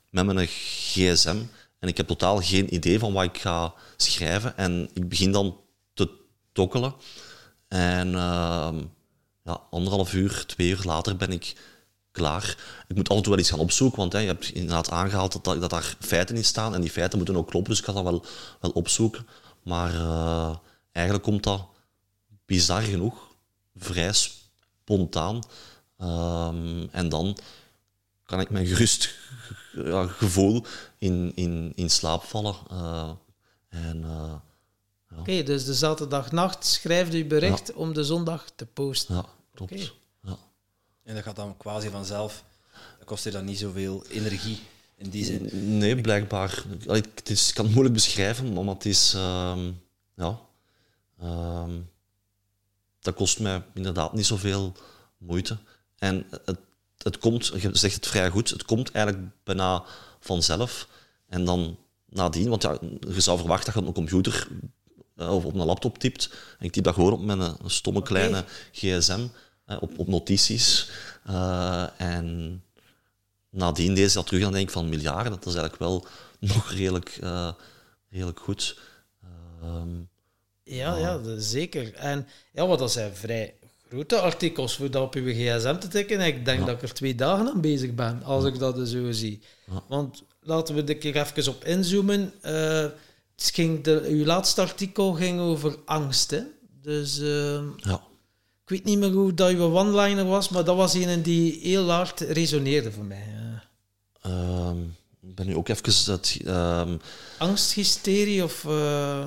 met 0.09 0.25
mijn 0.25 0.47
gsm 0.47 1.37
en 1.79 1.89
ik 1.89 1.97
heb 1.97 2.07
totaal 2.07 2.41
geen 2.41 2.73
idee 2.73 2.99
van 2.99 3.13
wat 3.13 3.23
ik 3.23 3.37
ga 3.37 3.73
schrijven. 3.97 4.57
En 4.57 4.89
ik 4.93 5.09
begin 5.09 5.31
dan 5.31 5.59
tokkelen. 6.53 6.93
En 7.67 8.07
uh, 8.07 8.69
ja, 9.43 9.61
anderhalf 9.69 10.13
uur, 10.13 10.45
twee 10.45 10.69
uur 10.69 10.81
later 10.83 11.17
ben 11.17 11.31
ik 11.31 11.55
klaar. 12.11 12.57
Ik 12.87 12.95
moet 12.95 13.05
toe 13.05 13.29
wel 13.29 13.37
iets 13.37 13.49
gaan 13.49 13.59
opzoeken, 13.59 13.97
want 13.97 14.13
hè, 14.13 14.19
je 14.19 14.27
hebt 14.27 14.49
inderdaad 14.49 14.89
aangehaald 14.89 15.43
dat, 15.43 15.61
dat, 15.61 15.69
daar 15.69 15.95
feiten 15.99 16.35
in 16.35 16.45
staan. 16.45 16.73
En 16.73 16.81
die 16.81 16.91
feiten 16.91 17.17
moeten 17.17 17.35
ook 17.35 17.47
kloppen, 17.47 17.71
dus 17.71 17.79
ik 17.79 17.85
ga 17.85 17.93
dat 17.93 18.03
wel, 18.03 18.25
wel 18.59 18.71
opzoeken. 18.71 19.27
Maar 19.63 19.93
uh, 19.93 20.55
eigenlijk 20.91 21.25
komt 21.25 21.43
dat 21.43 21.67
bizar 22.45 22.81
genoeg 22.81 23.15
vrij 23.75 24.13
spontaan. 24.13 25.41
Um, 25.97 26.89
en 26.91 27.09
dan 27.09 27.37
kan 28.25 28.39
ik 28.39 28.49
mijn 28.49 28.65
gerust 28.65 29.15
ja, 29.73 30.07
gevoel 30.07 30.65
in, 30.97 31.31
in, 31.35 31.71
in 31.75 31.89
slaap 31.89 32.23
vallen. 32.23 32.55
Uh, 32.71 33.09
en, 33.69 34.03
uh, 34.05 34.33
ja. 35.15 35.19
Oké, 35.19 35.43
dus 35.43 35.65
de 35.65 35.73
zaterdagnacht 35.73 36.65
schrijft 36.65 37.13
u 37.13 37.25
bericht 37.25 37.67
ja. 37.67 37.73
om 37.73 37.93
de 37.93 38.03
zondag 38.03 38.45
te 38.55 38.65
posten. 38.65 39.15
Ja, 39.15 39.25
klopt. 39.53 39.71
Okay. 39.71 39.91
Ja. 40.21 40.37
En 41.03 41.15
dat 41.15 41.23
gaat 41.23 41.35
dan 41.35 41.57
quasi 41.57 41.89
vanzelf. 41.89 42.43
Dat 42.97 43.07
kost 43.07 43.23
je 43.23 43.31
dan 43.31 43.45
niet 43.45 43.59
zoveel 43.59 44.03
energie 44.09 44.59
in 44.95 45.09
die 45.09 45.25
zin? 45.25 45.77
Nee, 45.77 46.01
blijkbaar. 46.01 46.63
Het 46.87 47.29
is, 47.29 47.49
ik 47.49 47.53
kan 47.53 47.63
het 47.65 47.73
moeilijk 47.73 47.95
beschrijven, 47.95 48.53
maar 48.53 48.65
het 48.65 48.85
is... 48.85 49.13
Um, 49.13 49.81
ja... 50.15 50.39
Um, 51.23 51.91
dat 52.99 53.15
kost 53.15 53.39
mij 53.39 53.63
inderdaad 53.73 54.13
niet 54.13 54.25
zoveel 54.25 54.73
moeite. 55.17 55.57
En 55.97 56.25
het 56.45 56.57
het 57.03 57.17
komt, 57.17 57.45
je 57.47 57.69
zegt 57.71 57.95
het 57.95 58.07
vrij 58.07 58.29
goed, 58.29 58.49
het 58.49 58.65
komt 58.65 58.91
eigenlijk 58.91 59.25
bijna 59.43 59.83
vanzelf. 60.19 60.87
En 61.27 61.45
dan 61.45 61.77
nadien, 62.09 62.49
want 62.49 62.61
ja, 62.61 62.77
je 62.99 63.21
zou 63.21 63.37
verwachten 63.37 63.73
dat 63.73 63.73
je 63.73 63.79
op 63.79 63.87
een 63.87 63.93
computer 63.93 64.47
of 65.17 65.45
op 65.45 65.53
een 65.53 65.65
laptop 65.65 65.97
typt. 65.97 66.29
En 66.59 66.65
ik 66.65 66.71
typ 66.71 66.83
dat 66.83 66.93
gewoon 66.93 67.13
op 67.13 67.21
met 67.21 67.39
een, 67.39 67.57
stomme 67.65 68.01
kleine 68.01 68.43
gsm, 68.71 69.27
uh, 69.67 69.77
op, 69.79 69.99
op 69.99 70.07
notities. 70.07 70.89
Uh, 71.29 72.01
en 72.01 72.63
nadien 73.49 73.95
deze 73.95 74.13
dat 74.13 74.27
terug 74.27 74.45
aan 74.45 74.51
denk 74.51 74.67
ik 74.67 74.73
van 74.73 74.89
miljarden, 74.89 75.31
dat 75.31 75.45
is 75.45 75.55
eigenlijk 75.55 75.79
wel 75.79 76.05
nog 76.53 76.71
redelijk, 76.71 77.19
redelijk 78.09 78.39
goed. 78.39 78.79
Ehm, 79.61 79.89
ja, 80.63 80.97
ja, 80.97 81.19
zeker. 81.37 81.93
En 81.93 82.27
ja, 82.51 82.67
wat 82.67 82.79
dat 82.79 82.91
zijn 82.91 83.15
vrij 83.15 83.55
grote 83.93 84.19
artikels 84.19 84.75
voor 84.75 84.91
dat 84.91 85.03
op 85.03 85.13
uw 85.13 85.33
gsm 85.33 85.77
te 85.77 85.87
tikken. 85.87 86.19
En 86.19 86.27
ik 86.27 86.45
denk 86.45 86.65
dat 86.65 86.75
ik 86.75 86.81
er 86.81 86.93
twee 86.93 87.15
dagen 87.15 87.47
aan 87.47 87.61
bezig 87.61 87.93
ben, 87.93 88.23
als 88.23 88.45
ik 88.45 88.59
dat 88.59 88.87
zo 88.87 89.11
zie. 89.11 89.41
Want 89.87 90.23
laten 90.41 90.75
we 90.75 90.83
er 90.83 90.97
keer 90.97 91.15
even 91.15 91.53
op 91.53 91.63
inzoomen. 91.63 92.33
Uh, 92.45 92.85
het 93.35 93.51
ging 93.53 93.83
de, 93.83 94.05
uw 94.07 94.25
laatste 94.25 94.61
artikel 94.61 95.13
ging 95.13 95.39
over 95.39 95.77
angst. 95.85 96.31
Hè? 96.31 96.41
Dus 96.81 97.19
uh, 97.19 97.61
ja. 97.77 98.01
ik 98.63 98.69
weet 98.69 98.83
niet 98.83 98.97
meer 98.97 99.11
hoe 99.11 99.33
dat 99.33 99.49
uw 99.49 99.73
one-liner 99.73 100.25
was, 100.25 100.49
maar 100.49 100.63
dat 100.63 100.75
was 100.75 100.93
een 100.93 101.21
die 101.21 101.59
heel 101.61 101.89
hard 101.89 102.19
resoneerde 102.19 102.91
voor 102.91 103.05
mij. 103.05 103.27
Uh, 104.25 104.71
ik 105.21 105.35
ben 105.35 105.45
nu 105.45 105.55
ook 105.55 105.67
even 105.67 106.05
dat... 106.05 106.37
Um, 106.45 106.99
Angsthysterie 107.37 108.43
of... 108.43 108.63
Uh... 108.63 109.25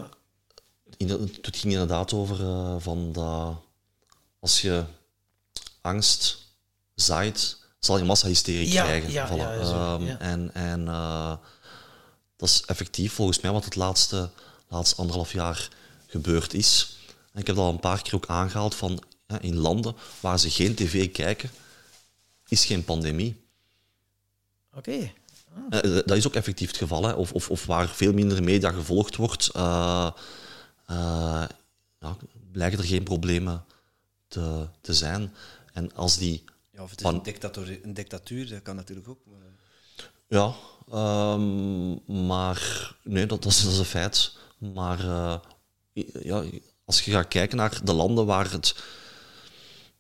Het 1.43 1.57
ging 1.57 1.73
inderdaad 1.73 2.13
over 2.13 2.37
van 2.81 3.13
dat 3.13 3.65
als 4.47 4.61
je 4.61 4.85
angst 5.81 6.39
zaait, 6.95 7.59
zal 7.79 7.99
je 7.99 8.05
massahysterie 8.05 8.73
ja, 8.73 8.83
krijgen. 8.83 9.11
Ja, 9.13 9.35
ja, 9.35 9.55
ehm, 9.55 10.07
en 10.07 10.55
en 10.55 10.81
uh, 10.81 11.33
dat 12.37 12.49
is 12.49 12.63
effectief 12.67 13.13
volgens 13.13 13.41
mij 13.41 13.53
wat 13.53 13.65
het 13.65 13.75
laatste, 13.75 14.31
laatste 14.69 14.97
anderhalf 14.97 15.33
jaar 15.33 15.69
gebeurd 16.07 16.55
is. 16.55 16.97
En 17.33 17.41
ik 17.41 17.47
heb 17.47 17.57
dat 17.57 17.65
al 17.65 17.73
een 17.73 17.81
paar 17.81 18.03
keer 18.03 18.15
ook 18.15 18.27
aangehaald 18.27 18.75
van 18.75 19.03
in 19.41 19.57
landen 19.57 19.97
waar 20.21 20.39
ze 20.39 20.51
geen 20.51 20.75
tv 20.75 21.13
kijken, 21.13 21.51
is 22.49 22.65
geen 22.65 22.85
pandemie. 22.85 23.45
Oké. 24.75 24.91
Okay. 24.91 25.15
Ah. 25.71 25.83
dat 25.83 26.17
is 26.17 26.27
ook 26.27 26.35
effectief 26.35 26.69
het 26.69 26.77
geval. 26.77 27.05
Hè. 27.05 27.13
Of, 27.13 27.33
of, 27.33 27.51
of 27.51 27.67
waar 27.67 27.89
veel 27.89 28.13
minder 28.13 28.43
media 28.43 28.71
gevolgd 28.71 29.17
wordt, 29.17 29.51
uh, 29.57 30.11
uh, 30.91 31.45
ja, 32.01 32.17
blijken 32.53 32.79
er 32.79 32.85
geen 32.85 33.03
problemen 33.03 33.65
te, 34.29 34.67
te 34.81 34.95
zijn. 34.95 35.35
En 35.73 35.95
als 35.95 36.19
die... 36.19 36.45
Ja, 36.71 36.83
of 36.83 36.91
het 36.91 37.01
is 37.01 37.07
een, 37.07 37.23
dictatuur, 37.23 37.79
een 37.83 37.95
dictatuur, 37.95 38.49
dat 38.49 38.63
kan 38.63 38.77
natuurlijk 38.77 39.09
ook. 39.09 39.19
Ja, 40.29 40.55
um, 40.93 42.27
maar 42.27 42.93
nee, 43.03 43.27
dat, 43.27 43.43
dat, 43.43 43.53
is, 43.53 43.65
dat, 43.65 43.79
een 43.79 43.85
feit. 43.85 44.37
Maar 44.59 45.05
uh, 45.05 45.37
ja, 46.23 46.45
als 46.85 47.01
je 47.01 47.11
gaat 47.11 47.29
kijken 47.29 47.57
naar 47.57 47.81
de 47.85 47.93
landen 47.93 48.27
waar 48.27 48.51
het 48.51 48.75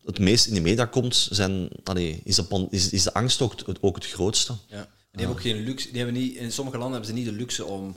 het 0.07 0.19
meest 0.19 0.47
in 0.47 0.55
de 0.55 0.61
media 0.61 0.85
komt, 0.85 1.29
zijn, 1.31 1.69
allee, 1.85 2.21
is, 2.25 2.37
de, 2.37 2.67
is, 2.71 2.91
is 2.91 3.03
de 3.03 3.15
angst 3.15 3.41
ook, 3.41 3.55
ook 3.81 3.95
het 3.95 4.07
grootste. 4.07 4.53
Ja. 4.69 4.89
Die 5.11 5.25
hebben 5.25 5.37
ook 5.37 5.43
geen 5.43 5.65
luxe. 5.65 5.89
Die 5.89 5.97
hebben 5.97 6.23
niet, 6.23 6.35
in 6.35 6.53
sommige 6.53 6.79
landen 6.79 7.01
hebben 7.01 7.17
ze 7.17 7.23
niet 7.23 7.33
de 7.33 7.41
luxe 7.41 7.65
om 7.65 7.97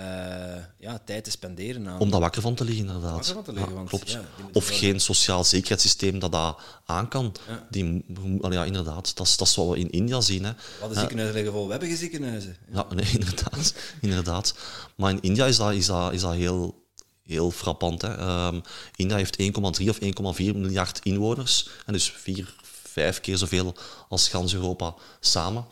uh, 0.00 0.62
ja, 0.78 1.00
tijd 1.04 1.24
te 1.24 1.30
spenderen 1.30 1.88
aan. 1.88 1.98
Om 1.98 2.10
daar 2.10 2.20
wakker 2.20 2.42
van 2.42 2.54
te 2.54 2.64
liggen, 2.64 2.86
inderdaad. 2.86 3.12
Wakker 3.12 3.34
van 3.34 3.42
te 3.42 3.52
liggen, 3.52 3.74
want, 3.74 3.88
klopt. 3.88 4.18
of 4.52 4.68
geen 4.68 5.00
sociaal 5.00 5.44
zekerheidssysteem 5.44 6.18
dat 6.18 6.32
dat 6.32 6.60
aan 6.84 7.08
kan. 7.08 7.34
Ja. 7.48 7.66
Die, 7.70 8.04
ja, 8.50 8.64
inderdaad, 8.64 9.16
dat 9.16 9.26
is, 9.26 9.36
dat 9.36 9.46
is 9.46 9.54
wat 9.54 9.68
we 9.68 9.78
in 9.78 9.90
India 9.90 10.20
zien. 10.20 10.44
Hè. 10.44 10.52
Wat 10.80 10.88
de 10.88 10.98
ziekenhuizen 10.98 11.36
liggen 11.36 11.52
vol 11.52 11.68
webbige 11.68 11.96
ziekenhuizen. 11.96 12.56
Ja, 12.72 12.86
nee, 12.94 13.10
inderdaad, 13.12 13.74
inderdaad. 14.00 14.54
Maar 14.94 15.10
in 15.10 15.20
India 15.20 15.46
is 15.46 15.56
dat, 15.56 15.72
is 15.72 15.86
dat, 15.86 16.12
is 16.12 16.20
dat 16.20 16.34
heel, 16.34 16.84
heel 17.22 17.50
frappant. 17.50 18.02
Hè. 18.02 18.46
Um, 18.46 18.62
India 18.96 19.16
heeft 19.16 19.42
1,3 19.42 19.88
of 19.88 19.98
1,4 20.00 20.10
miljard 20.36 21.00
inwoners. 21.02 21.68
En 21.86 21.92
dus 21.92 22.10
vier, 22.10 22.54
vijf 22.82 23.20
keer 23.20 23.36
zoveel 23.36 23.74
als 24.08 24.28
gans 24.28 24.54
Europa 24.54 24.94
samen. 25.20 25.66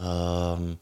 Um, 0.00 0.78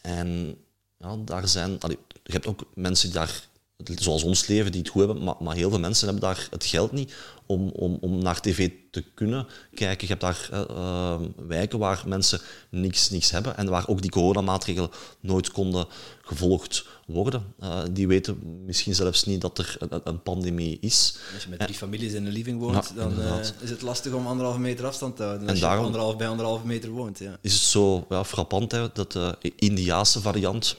en 0.00 0.58
ja, 0.98 1.16
daar 1.24 1.48
zijn, 1.48 1.80
allee, 1.80 1.98
je 2.28 2.34
hebt 2.34 2.46
ook 2.46 2.64
mensen 2.74 3.10
die 3.10 3.18
daar, 3.18 3.48
zoals 3.84 4.22
ons 4.22 4.46
leven, 4.46 4.72
die 4.72 4.80
het 4.80 4.90
goed 4.90 5.04
hebben, 5.04 5.24
maar, 5.24 5.34
maar 5.40 5.56
heel 5.56 5.70
veel 5.70 5.78
mensen 5.78 6.08
hebben 6.08 6.24
daar 6.28 6.48
het 6.50 6.64
geld 6.64 6.92
niet 6.92 7.14
om, 7.46 7.68
om, 7.68 7.98
om 8.00 8.18
naar 8.18 8.40
tv 8.40 8.70
te 8.90 9.04
kunnen 9.14 9.46
kijken. 9.74 10.08
Je 10.08 10.16
hebt 10.16 10.20
daar 10.20 10.68
uh, 10.70 11.20
wijken 11.46 11.78
waar 11.78 12.02
mensen 12.06 12.40
niks, 12.70 13.10
niks 13.10 13.30
hebben 13.30 13.56
en 13.56 13.68
waar 13.68 13.88
ook 13.88 14.02
die 14.02 14.10
coronamaatregelen 14.10 14.90
nooit 15.20 15.50
konden 15.50 15.86
gevolgd 16.22 16.86
worden. 17.06 17.54
Uh, 17.62 17.80
die 17.90 18.08
weten 18.08 18.62
misschien 18.64 18.94
zelfs 18.94 19.24
niet 19.24 19.40
dat 19.40 19.58
er 19.58 19.76
een, 19.78 20.00
een 20.04 20.22
pandemie 20.22 20.78
is. 20.80 21.18
Als 21.34 21.42
je 21.42 21.48
met 21.50 21.58
drie 21.58 21.74
families 21.74 22.12
in 22.12 22.26
een 22.26 22.32
living 22.32 22.60
woont, 22.60 22.92
dan 22.96 23.20
uh, 23.20 23.38
is 23.60 23.70
het 23.70 23.82
lastig 23.82 24.12
om 24.12 24.26
anderhalve 24.26 24.60
meter 24.60 24.86
afstand 24.86 25.16
te 25.16 25.22
houden. 25.22 25.42
En 25.42 25.50
als 25.50 25.60
daarom, 25.60 25.80
je 25.80 25.86
anderhalf 25.86 26.16
bij 26.16 26.28
anderhalve 26.28 26.66
meter 26.66 26.90
woont. 26.90 27.18
Ja. 27.18 27.38
Is 27.40 27.52
het 27.52 27.62
zo 27.62 28.06
ja, 28.08 28.24
frappant 28.24 28.72
hè, 28.72 28.92
dat 28.92 29.12
de 29.12 29.36
Indiaanse 29.56 30.20
variant 30.20 30.76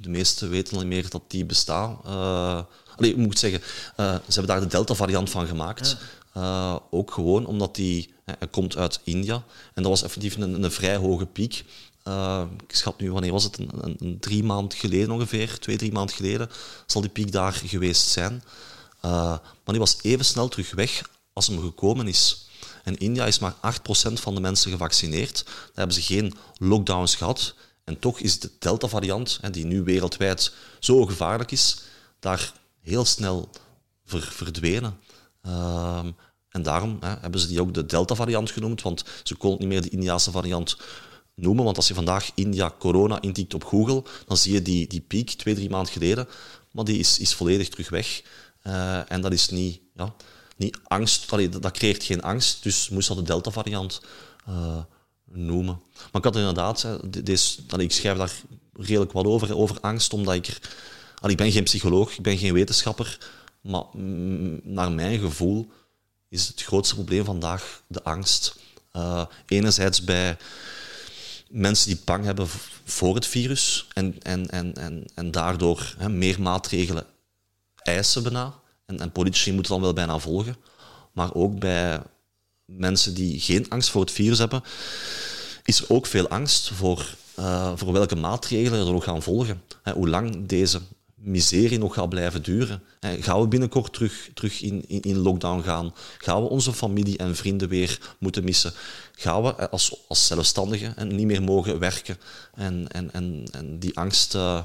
de 0.00 0.08
meesten 0.08 0.50
weten 0.50 0.76
al 0.76 0.86
meer 0.86 1.10
dat 1.10 1.22
die 1.26 1.44
bestaan. 1.44 1.98
Uh, 2.06 2.62
allee, 2.96 3.10
ik 3.10 3.16
moet 3.16 3.38
zeggen, 3.38 3.60
uh, 3.60 4.14
ze 4.14 4.20
hebben 4.32 4.46
daar 4.46 4.60
de 4.60 4.66
Delta-variant 4.66 5.30
van 5.30 5.46
gemaakt. 5.46 5.96
Uh, 6.36 6.76
ook 6.90 7.10
gewoon 7.10 7.46
omdat 7.46 7.74
die 7.74 8.14
hij 8.24 8.48
komt 8.50 8.76
uit 8.76 9.00
India. 9.04 9.34
En 9.74 9.82
dat 9.82 9.92
was 9.92 10.02
effectief 10.02 10.36
een, 10.36 10.62
een 10.62 10.70
vrij 10.70 10.96
hoge 10.96 11.26
piek. 11.26 11.64
ik 12.66 12.76
schat 12.76 13.00
nu, 13.00 13.12
wanneer 13.12 13.32
was 13.32 13.44
het? 13.44 13.58
Een, 13.58 13.70
een, 13.80 13.96
een, 13.98 14.18
drie 14.20 14.44
maand 14.44 14.74
geleden 14.74 15.10
ongeveer, 15.10 15.58
twee, 15.58 15.76
drie 15.76 15.92
maanden 15.92 16.14
geleden, 16.14 16.50
zal 16.86 17.00
die 17.00 17.10
piek 17.10 17.32
daar 17.32 17.52
geweest 17.52 18.08
zijn. 18.08 18.42
maar 19.00 19.40
die 19.64 19.78
was 19.78 19.96
even 20.02 20.24
snel 20.24 20.48
terug 20.48 20.74
weg 20.74 21.02
als 21.32 21.46
hem 21.46 21.60
gekomen 21.60 22.08
is. 22.08 22.48
En 22.84 22.98
India 22.98 23.26
is 23.26 23.38
maar 23.38 23.54
8% 23.54 23.56
van 24.12 24.34
de 24.34 24.40
mensen 24.40 24.70
gevaccineerd. 24.70 25.44
Daar 25.44 25.54
hebben 25.74 25.94
ze 25.94 26.02
geen 26.02 26.34
lockdowns 26.58 27.14
gehad. 27.14 27.54
En 27.84 27.98
toch 27.98 28.20
is 28.20 28.38
de 28.38 28.50
Delta-variant, 28.58 29.40
die 29.50 29.64
nu 29.64 29.82
wereldwijd 29.82 30.52
zo 30.78 31.06
gevaarlijk 31.06 31.50
is, 31.50 31.82
daar 32.18 32.52
heel 32.80 33.04
snel 33.04 33.50
ver, 34.04 34.22
verdwenen. 34.22 34.98
Ehm, 35.42 36.10
en 36.48 36.62
daarom 36.62 36.96
hè, 37.00 37.14
hebben 37.20 37.40
ze 37.40 37.46
die 37.46 37.60
ook 37.60 37.74
de 37.74 37.86
Delta-variant 37.86 38.50
genoemd, 38.50 38.82
want 38.82 39.04
ze 39.22 39.34
konden 39.34 39.58
niet 39.58 39.68
meer 39.68 39.82
de 39.82 39.88
Indiaanse 39.88 40.30
variant 40.30 40.76
noemen. 41.34 41.64
Want 41.64 41.76
als 41.76 41.88
je 41.88 41.94
vandaag 41.94 42.30
India 42.34 42.74
corona 42.78 43.20
intikt 43.20 43.54
op 43.54 43.64
Google, 43.64 44.02
dan 44.26 44.36
zie 44.36 44.52
je 44.52 44.62
die, 44.62 44.86
die 44.86 45.00
piek 45.00 45.30
twee, 45.30 45.54
drie 45.54 45.70
maanden 45.70 45.92
geleden, 45.92 46.28
maar 46.70 46.84
die 46.84 46.98
is, 46.98 47.18
is 47.18 47.34
volledig 47.34 47.68
terug 47.68 47.88
weg. 47.88 48.22
Uh, 48.66 49.12
en 49.12 49.20
dat 49.20 49.32
is 49.32 49.48
niet, 49.48 49.80
ja, 49.94 50.14
niet 50.56 50.78
angst, 50.82 51.30
dat, 51.30 51.62
dat 51.62 51.72
creëert 51.72 52.04
geen 52.04 52.22
angst, 52.22 52.62
dus 52.62 52.88
moest 52.88 53.08
dat 53.08 53.16
de 53.16 53.22
Delta-variant 53.22 54.00
eh, 54.46 54.78
noemen. 55.36 55.80
Maar 55.94 56.20
ik 56.20 56.24
had 56.24 56.36
inderdaad, 56.36 56.86
de- 57.10 57.22
deze, 57.22 57.60
allee, 57.68 57.86
ik 57.86 57.92
schrijf 57.92 58.16
daar 58.18 58.32
redelijk 58.72 59.12
wat 59.12 59.24
over, 59.24 59.56
over 59.56 59.80
angst, 59.80 60.12
omdat 60.12 60.34
ik 60.34 60.46
er... 60.46 60.58
allee, 61.20 61.36
ik 61.36 61.42
ben 61.42 61.52
geen 61.52 61.64
psycholoog, 61.64 62.12
ik 62.12 62.22
ben 62.22 62.38
geen 62.38 62.52
wetenschapper, 62.52 63.18
maar 63.60 63.84
naar 64.62 64.92
mijn 64.92 65.18
gevoel 65.18 65.70
is 66.28 66.48
het 66.48 66.62
grootste 66.62 66.94
probleem 66.94 67.24
vandaag 67.24 67.82
de 67.86 68.02
angst. 68.02 68.56
Eh, 68.92 69.24
enerzijds 69.46 70.04
bij 70.04 70.36
mensen 71.48 71.88
die 71.88 72.00
bang 72.04 72.24
hebben 72.24 72.46
voor 72.84 73.14
het 73.14 73.26
virus 73.26 73.86
en, 73.92 74.22
en, 74.22 74.50
en, 74.50 74.74
en, 74.74 75.04
en 75.14 75.30
daardoor 75.30 75.94
hè, 75.98 76.08
meer 76.08 76.42
maatregelen 76.42 77.06
eisen 77.82 78.22
bijna. 78.22 78.54
En, 78.86 79.00
en 79.00 79.12
politici 79.12 79.52
moeten 79.52 79.72
dan 79.72 79.80
wel 79.80 79.92
bijna 79.92 80.18
volgen. 80.18 80.56
Maar 81.12 81.34
ook 81.34 81.58
bij 81.58 82.02
mensen 82.64 83.14
die 83.14 83.40
geen 83.40 83.70
angst 83.70 83.90
voor 83.90 84.00
het 84.00 84.10
virus 84.10 84.38
hebben, 84.38 84.62
is 85.64 85.80
er 85.80 85.84
ook 85.88 86.06
veel 86.06 86.28
angst 86.28 86.70
voor, 86.70 87.14
eh, 87.34 87.72
voor 87.76 87.92
welke 87.92 88.16
maatregelen 88.16 88.86
er 88.86 88.92
nog 88.92 89.04
gaan 89.04 89.22
volgen. 89.22 89.62
Hè, 89.82 89.92
hoe 89.92 90.08
lang 90.08 90.46
deze 90.46 90.80
miserie 91.14 91.78
nog 91.78 91.94
gaat 91.94 92.08
blijven 92.08 92.42
duren. 92.42 92.82
Hè, 93.00 93.22
gaan 93.22 93.40
we 93.40 93.48
binnenkort 93.48 93.92
terug, 93.92 94.30
terug 94.34 94.60
in, 94.60 94.84
in, 94.88 95.00
in 95.02 95.16
lockdown 95.18 95.62
gaan? 95.62 95.94
Gaan 96.18 96.42
we 96.42 96.48
onze 96.48 96.72
familie 96.72 97.18
en 97.18 97.36
vrienden 97.36 97.68
weer 97.68 98.14
moeten 98.18 98.44
missen? 98.44 98.72
Gaan 99.12 99.42
we 99.42 99.54
eh, 99.56 99.66
als, 99.70 99.96
als 100.08 100.26
zelfstandigen 100.26 100.96
en 100.96 101.14
niet 101.16 101.26
meer 101.26 101.42
mogen 101.42 101.78
werken? 101.78 102.18
En, 102.54 102.88
en, 102.88 103.12
en, 103.12 103.44
en 103.52 103.78
die 103.78 103.96
angst 103.98 104.34
eh, 104.34 104.62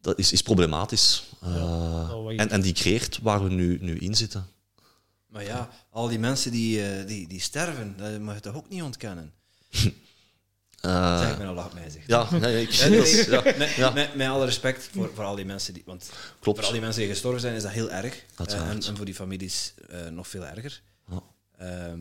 dat 0.00 0.18
is, 0.18 0.32
is 0.32 0.42
problematisch. 0.42 1.22
Je- 1.40 1.48
en, 2.36 2.50
en 2.50 2.60
die 2.60 2.72
creëert 2.72 3.18
waar 3.22 3.44
we 3.44 3.50
nu, 3.50 3.78
nu 3.80 3.98
in 3.98 4.14
zitten. 4.14 4.46
Maar 5.32 5.44
ja, 5.44 5.68
al 5.90 6.08
die 6.08 6.18
mensen 6.18 6.50
die, 6.50 6.86
eh, 6.90 7.06
die, 7.06 7.28
die 7.28 7.40
sterven, 7.40 7.94
dat 7.96 8.20
mag 8.20 8.34
je 8.34 8.40
toch 8.40 8.54
ook 8.54 8.68
niet 8.68 8.82
ontkennen? 8.82 9.32
Eh, 10.80 11.18
zeg 11.20 11.30
ik 11.32 11.38
met 11.38 11.46
een 11.48 11.54
lach 11.54 11.72
mij 11.72 11.90
zeg. 11.90 12.02
ja, 12.06 12.30
nee, 12.30 12.62
ik, 12.62 12.70
Nee, 12.80 12.88
nee, 12.90 12.98
dat 12.98 13.06
is- 13.06 13.24
ja, 13.26 13.42
Met, 13.58 13.70
ja. 13.70 13.90
met, 13.90 14.14
met 14.14 14.28
alle 14.28 14.44
respect 14.44 14.88
voor, 14.92 15.10
voor 15.14 15.24
al 15.24 15.34
die 15.34 15.44
mensen 15.44 15.74
die. 15.74 15.82
Want 15.86 16.10
Klopt. 16.40 16.58
voor 16.58 16.66
al 16.66 16.72
die 16.72 16.80
mensen 16.80 17.00
die 17.02 17.10
gestorven 17.10 17.40
zijn, 17.40 17.54
is 17.54 17.62
dat 17.62 17.70
heel 17.72 17.90
erg. 17.90 18.14
Eh, 18.16 18.22
Uiteraard. 18.36 18.70
en, 18.84 18.90
en 18.90 18.96
voor 18.96 19.04
die 19.04 19.14
families 19.14 19.74
eh, 19.88 20.06
nog 20.08 20.28
veel 20.28 20.44
erger. 20.46 20.82
Ja. 21.10 21.22
Ehm, 21.58 22.00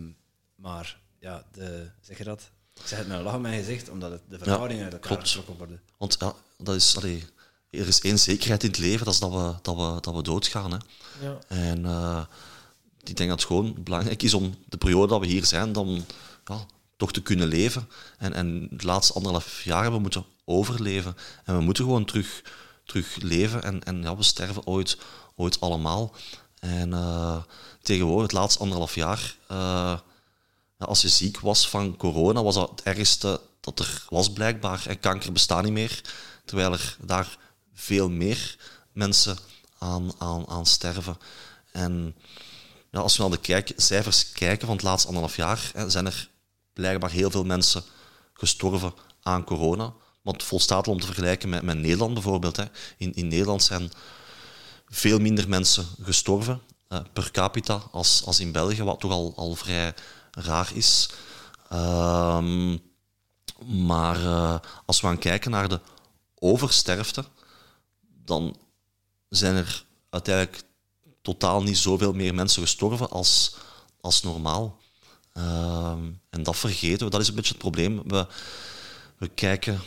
maar 0.56 1.00
ja, 1.20 1.46
de, 1.52 1.90
zeg 2.02 2.18
je 2.18 2.24
dat? 2.24 2.42
Ik 2.76 2.88
zeg 2.88 3.00
het 3.00 3.08
met 3.08 3.18
een 3.18 3.24
lach 3.24 3.36
op 3.36 3.42
mijn 3.42 3.60
gezicht, 3.64 3.90
omdat 3.90 4.12
het 4.12 4.22
de 4.30 4.38
verhoudingen 4.38 4.84
uit 4.84 4.94
elkaar 4.94 5.18
getrokken 5.26 5.58
worden. 5.58 5.82
Want 5.98 6.16
ja, 6.20 6.34
dat 6.58 6.76
is, 6.76 6.98
allee, 6.98 7.24
er 7.70 7.88
is 7.88 8.02
één 8.02 8.20
zekerheid 8.20 8.64
in 8.64 8.70
het 8.70 8.80
leven, 8.80 9.06
dat 9.06 9.14
is 9.14 9.20
dat 9.20 9.32
we, 9.32 9.54
dat 9.62 9.76
we, 9.76 10.02
dat 10.02 10.16
we 10.16 10.22
doodgaan. 10.24 10.72
Hè. 10.72 10.78
Ja. 11.26 11.38
En 11.48 11.86
eh, 11.86 12.26
ik 13.04 13.18
denk 13.18 13.30
dat 13.30 13.40
het 13.40 13.48
gewoon 13.48 13.76
belangrijk 13.84 14.24
is 14.24 14.34
om 14.34 14.56
de 14.70 14.78
periode 14.78 15.08
dat 15.08 15.20
we 15.20 15.28
hier 15.28 15.46
zijn, 15.46 15.74
dan 15.74 16.06
toch 17.02 17.12
te 17.12 17.22
kunnen 17.22 17.48
leven. 17.48 17.90
En, 18.18 18.34
en 18.34 18.68
de 18.72 18.86
laatste 18.86 19.14
anderhalf 19.14 19.64
jaar 19.64 19.82
hebben 19.82 19.96
we 19.96 20.02
moeten 20.02 20.26
overleven. 20.46 21.16
En 21.44 21.58
we 21.58 21.62
moeten 21.62 21.84
gewoon 21.84 22.06
terug, 22.06 22.44
terug 22.86 23.16
leven. 23.16 23.64
En, 23.64 23.84
en 23.84 24.02
ja, 24.02 24.18
we 24.18 24.24
sterven 24.24 24.66
ooit, 24.66 24.98
ooit 25.36 25.60
allemaal. 25.60 26.14
En 26.60 26.94
eh, 26.94 27.44
tegenwoordig, 27.82 28.32
het 28.32 28.40
laatste 28.40 28.60
anderhalf 28.60 28.96
jaar, 28.96 29.36
eh, 29.48 30.00
als 30.78 31.02
je 31.02 31.10
ziek 31.10 31.40
was 31.40 31.70
van 31.70 31.98
corona, 31.98 32.44
was 32.44 32.56
dat 32.56 32.70
het 32.70 32.84
ergste 32.84 33.42
dat 33.60 33.80
er 33.80 34.06
was 34.10 34.32
blijkbaar. 34.32 34.84
En 34.88 35.00
kanker 35.00 35.32
bestaat 35.32 35.64
niet 35.64 35.72
meer. 35.72 36.02
Terwijl 36.46 36.72
er 36.72 36.98
daar 37.02 37.38
veel 37.74 38.10
meer 38.10 38.58
mensen 38.92 39.38
aan, 39.78 40.12
aan, 40.18 40.48
aan 40.48 40.66
sterven. 40.66 41.18
En 41.72 42.16
ja, 42.92 43.00
als 43.00 43.18
we 43.18 43.28
naar 43.28 43.42
de 43.42 43.74
cijfers 43.76 44.32
kijken 44.32 44.68
van 44.68 44.76
het 44.76 44.86
laatste 44.86 45.08
anderhalf 45.08 45.36
jaar, 45.36 45.72
hè, 45.74 45.90
zijn 45.90 46.06
er 46.06 46.30
blijkbaar 46.74 47.12
heel 47.12 47.32
veel 47.32 47.44
mensen 47.44 47.84
gestorven 48.34 48.94
aan 49.22 49.44
corona. 49.44 49.94
Het 50.24 50.44
volstaat 50.44 50.88
om 50.88 51.00
te 51.00 51.06
vergelijken 51.06 51.50
met, 51.50 51.62
met 51.62 51.78
Nederland 51.78 52.14
bijvoorbeeld. 52.14 52.56
Hè. 52.56 52.66
In, 52.98 53.14
in 53.14 53.28
Nederland 53.28 53.64
zijn 53.64 53.92
veel 54.88 55.20
minder 55.20 55.50
mensen 55.50 55.86
gestorven 56.02 56.62
eh, 56.88 57.00
per 57.14 57.32
capita 57.32 57.82
als, 57.92 58.26
als 58.26 58.40
in 58.40 58.52
België, 58.52 58.84
wat 58.84 59.00
toch 59.00 59.12
al, 59.12 59.34
al 59.36 59.56
vrij 59.56 59.94
raar 60.32 60.72
is. 60.74 61.10
Ehm, 61.70 62.78
maar 63.86 64.16
eh, 64.16 64.60
als 64.86 65.02
we 65.02 65.08
gaan 65.08 65.18
kijken 65.18 65.52
naar 65.52 65.70
de 65.70 65.80
oversterfte, 66.36 67.26
dan 68.26 68.58
zijn 69.30 69.56
er 69.56 69.86
uiteindelijk 70.10 70.64
totaal 71.22 71.64
niet 71.64 71.78
zoveel 71.78 72.14
meer 72.14 72.34
mensen 72.34 72.62
gestorven 72.62 73.10
als, 73.10 73.56
als 74.02 74.22
normaal. 74.22 74.78
Ehm, 75.34 76.04
en 76.30 76.44
dat 76.44 76.58
vergeten 76.58 77.06
we, 77.06 77.12
dat 77.12 77.22
is 77.22 77.28
een 77.28 77.36
beetje 77.36 77.52
het 77.52 77.62
probleem. 77.62 78.02
We, 78.08 78.28
we 79.18 79.28
kijken, 79.28 79.82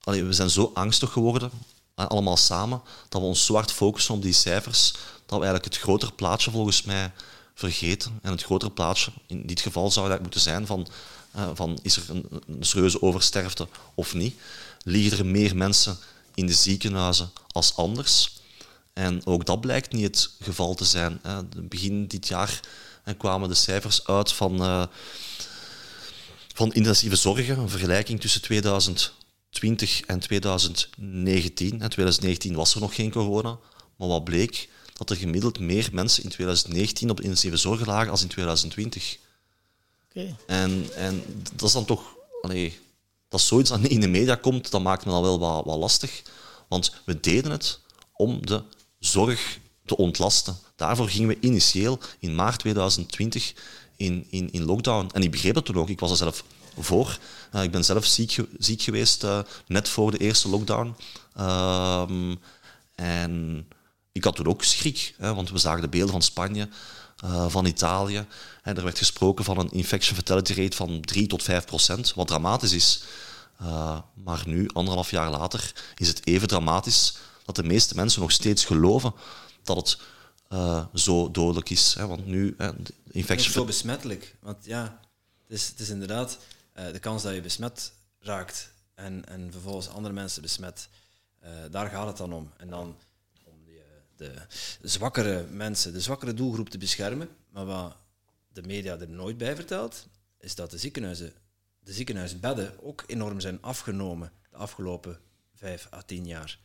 we 0.00 0.32
zijn 0.32 0.50
zo 0.50 0.70
angstig 0.74 1.12
geworden, 1.12 1.50
allemaal 1.94 2.36
samen, 2.36 2.82
dat 3.08 3.20
we 3.20 3.26
ons 3.26 3.44
zo 3.44 3.54
hard 3.54 3.72
focussen 3.72 4.14
op 4.14 4.22
die 4.22 4.32
cijfers, 4.32 4.92
dat 5.26 5.38
we 5.38 5.44
eigenlijk 5.44 5.64
het 5.64 5.82
grotere 5.82 6.12
plaatje 6.12 6.50
volgens 6.50 6.82
mij 6.82 7.12
vergeten. 7.54 8.18
En 8.22 8.30
het 8.30 8.42
grotere 8.42 8.70
plaatje, 8.70 9.12
in 9.26 9.46
dit 9.46 9.60
geval 9.60 9.90
zou 9.90 10.08
dat 10.08 10.20
moeten 10.20 10.40
zijn 10.40 10.66
van, 10.66 10.86
eh, 11.32 11.50
van 11.54 11.78
is 11.82 11.96
er 11.96 12.02
een, 12.10 12.26
een 12.46 12.64
serieuze 12.64 13.02
oversterfte 13.02 13.68
of 13.94 14.14
niet? 14.14 14.40
Liggen 14.84 15.18
er 15.18 15.26
meer 15.26 15.56
mensen 15.56 15.98
in 16.34 16.46
de 16.46 16.52
ziekenhuizen 16.52 17.30
als 17.52 17.76
anders? 17.76 18.40
En 18.92 19.26
ook 19.26 19.46
dat 19.46 19.60
blijkt 19.60 19.92
niet 19.92 20.04
het 20.04 20.30
geval 20.40 20.74
te 20.74 20.84
zijn. 20.84 21.18
hè. 21.22 21.42
Begin 21.44 22.06
dit 22.06 22.28
jaar 22.28 22.60
kwamen 23.18 23.48
de 23.48 23.54
cijfers 23.54 24.06
uit 24.06 24.32
van, 24.32 24.62
eh, 24.62 24.86
van 26.54 26.72
intensieve 26.72 27.16
zorgen, 27.16 27.58
een 27.58 27.68
vergelijking 27.68 28.20
tussen 28.20 28.42
2020 28.42 30.00
en 30.00 30.20
2019. 30.20 31.70
In 31.70 31.88
2019 31.88 32.54
was 32.54 32.74
er 32.74 32.80
nog 32.80 32.94
geen 32.94 33.10
corona, 33.10 33.58
maar 33.96 34.08
wat 34.08 34.24
bleek? 34.24 34.68
Dat 34.92 35.10
er 35.10 35.16
gemiddeld 35.16 35.58
meer 35.58 35.88
mensen 35.92 36.22
in 36.22 36.30
2019 36.30 37.10
op 37.10 37.16
de 37.16 37.22
intensieve 37.22 37.56
zorg 37.56 37.86
lagen 37.86 38.10
als 38.10 38.22
in 38.22 38.28
2020. 38.28 39.18
Oké. 40.08 40.36
En, 40.46 40.86
en 40.94 41.22
dat 41.54 41.68
is 41.68 41.74
dan 41.74 41.84
toch... 41.84 42.16
Allee, 42.40 42.80
dat 43.28 43.40
zoiets 43.40 43.70
in 43.70 44.00
de 44.00 44.08
media 44.08 44.34
komt, 44.34 44.70
dat 44.70 44.82
maakt 44.82 45.04
me 45.04 45.10
dan 45.10 45.22
wel 45.22 45.38
wat, 45.38 45.64
wat 45.64 45.78
lastig. 45.78 46.22
Want 46.68 46.94
we 47.04 47.20
deden 47.20 47.50
het 47.50 47.80
om 48.12 48.46
de 48.46 48.62
zorg 49.04 49.58
te 49.84 49.96
ontlasten. 49.96 50.56
Daarvoor 50.76 51.08
gingen 51.08 51.28
we 51.28 51.38
initieel 51.40 51.98
in 52.18 52.34
maart 52.34 52.58
2020 52.58 53.54
in, 53.96 54.26
in, 54.30 54.52
in 54.52 54.64
lockdown. 54.64 55.10
En 55.12 55.22
ik 55.22 55.30
begreep 55.30 55.54
dat 55.54 55.64
toen 55.64 55.76
ook. 55.76 55.88
Ik 55.88 56.00
was 56.00 56.10
er 56.10 56.16
zelf 56.16 56.44
voor. 56.78 57.18
Eh, 57.50 57.62
ik 57.62 57.70
ben 57.70 57.84
zelf 57.84 58.04
ziek, 58.04 58.36
ziek 58.58 58.82
geweest 58.82 59.24
eh, 59.24 59.38
net 59.66 59.88
voor 59.88 60.10
de 60.10 60.18
eerste 60.18 60.48
lockdown. 60.48 60.96
Ehm, 61.36 62.34
en 62.94 63.66
ik 64.12 64.24
had 64.24 64.36
toen 64.36 64.46
ook 64.46 64.64
schrik, 64.64 65.14
hè, 65.18 65.34
want 65.34 65.50
we 65.50 65.58
zagen 65.58 65.80
de 65.80 65.88
beelden 65.88 66.10
van 66.10 66.22
Spanje, 66.22 66.68
eh, 67.16 67.46
van 67.48 67.66
Italië. 67.66 68.26
En 68.62 68.76
er 68.76 68.84
werd 68.84 68.98
gesproken 68.98 69.44
van 69.44 69.58
een 69.58 69.70
infection 69.70 70.16
fatality 70.16 70.54
rate 70.54 70.76
van 70.76 71.00
3 71.00 71.26
tot 71.26 71.42
5 71.42 71.64
procent, 71.64 72.14
wat 72.14 72.26
dramatisch 72.26 72.72
is. 72.72 73.02
Maar 74.14 74.42
nu, 74.46 74.68
anderhalf 74.72 75.10
jaar 75.10 75.30
later, 75.30 75.72
is 75.96 76.08
het 76.08 76.26
even 76.26 76.48
dramatisch 76.48 77.14
dat 77.44 77.56
de 77.56 77.62
meeste 77.62 77.94
mensen 77.94 78.20
nog 78.20 78.30
steeds 78.30 78.64
geloven 78.64 79.14
dat 79.62 79.76
het 79.76 79.98
eh, 80.48 80.86
zo 80.94 81.30
dodelijk 81.30 81.70
is. 81.70 81.94
Hè, 81.94 82.06
want 82.06 82.26
nu, 82.26 82.54
hè, 82.58 82.72
de 82.82 82.94
Het 83.12 83.30
is 83.30 83.52
zo 83.52 83.64
besmettelijk. 83.64 84.36
Want 84.40 84.64
ja, 84.64 85.00
het 85.42 85.50
is, 85.60 85.68
het 85.68 85.80
is 85.80 85.88
inderdaad 85.88 86.38
eh, 86.72 86.92
de 86.92 86.98
kans 86.98 87.22
dat 87.22 87.34
je 87.34 87.40
besmet 87.40 87.92
raakt 88.18 88.72
en, 88.94 89.24
en 89.28 89.52
vervolgens 89.52 89.88
andere 89.88 90.14
mensen 90.14 90.42
besmet. 90.42 90.88
eh, 91.40 91.50
daar 91.70 91.88
gaat 91.88 92.06
het 92.06 92.16
dan 92.16 92.32
om. 92.32 92.50
En 92.56 92.68
dan 92.68 92.96
om 93.44 93.64
die, 93.64 93.80
de 94.16 94.34
zwakkere 94.82 95.46
mensen, 95.50 95.92
de 95.92 96.00
zwakkere 96.00 96.34
doelgroep 96.34 96.68
te 96.68 96.78
beschermen. 96.78 97.28
Maar 97.50 97.66
wat 97.66 97.96
de 98.52 98.62
media 98.62 98.98
er 98.98 99.08
nooit 99.08 99.38
bij 99.38 99.54
vertelt, 99.54 100.06
is 100.38 100.54
dat 100.54 100.70
de 100.70 100.78
ziekenhuizen, 100.78 101.32
de 101.80 101.92
ziekenhuisbedden 101.92 102.82
ook 102.82 103.04
enorm 103.06 103.40
zijn 103.40 103.62
afgenomen 103.62 104.32
de 104.50 104.56
afgelopen 104.56 105.20
vijf 105.54 105.88
à 105.92 106.02
tien 106.02 106.26
jaar. 106.26 106.58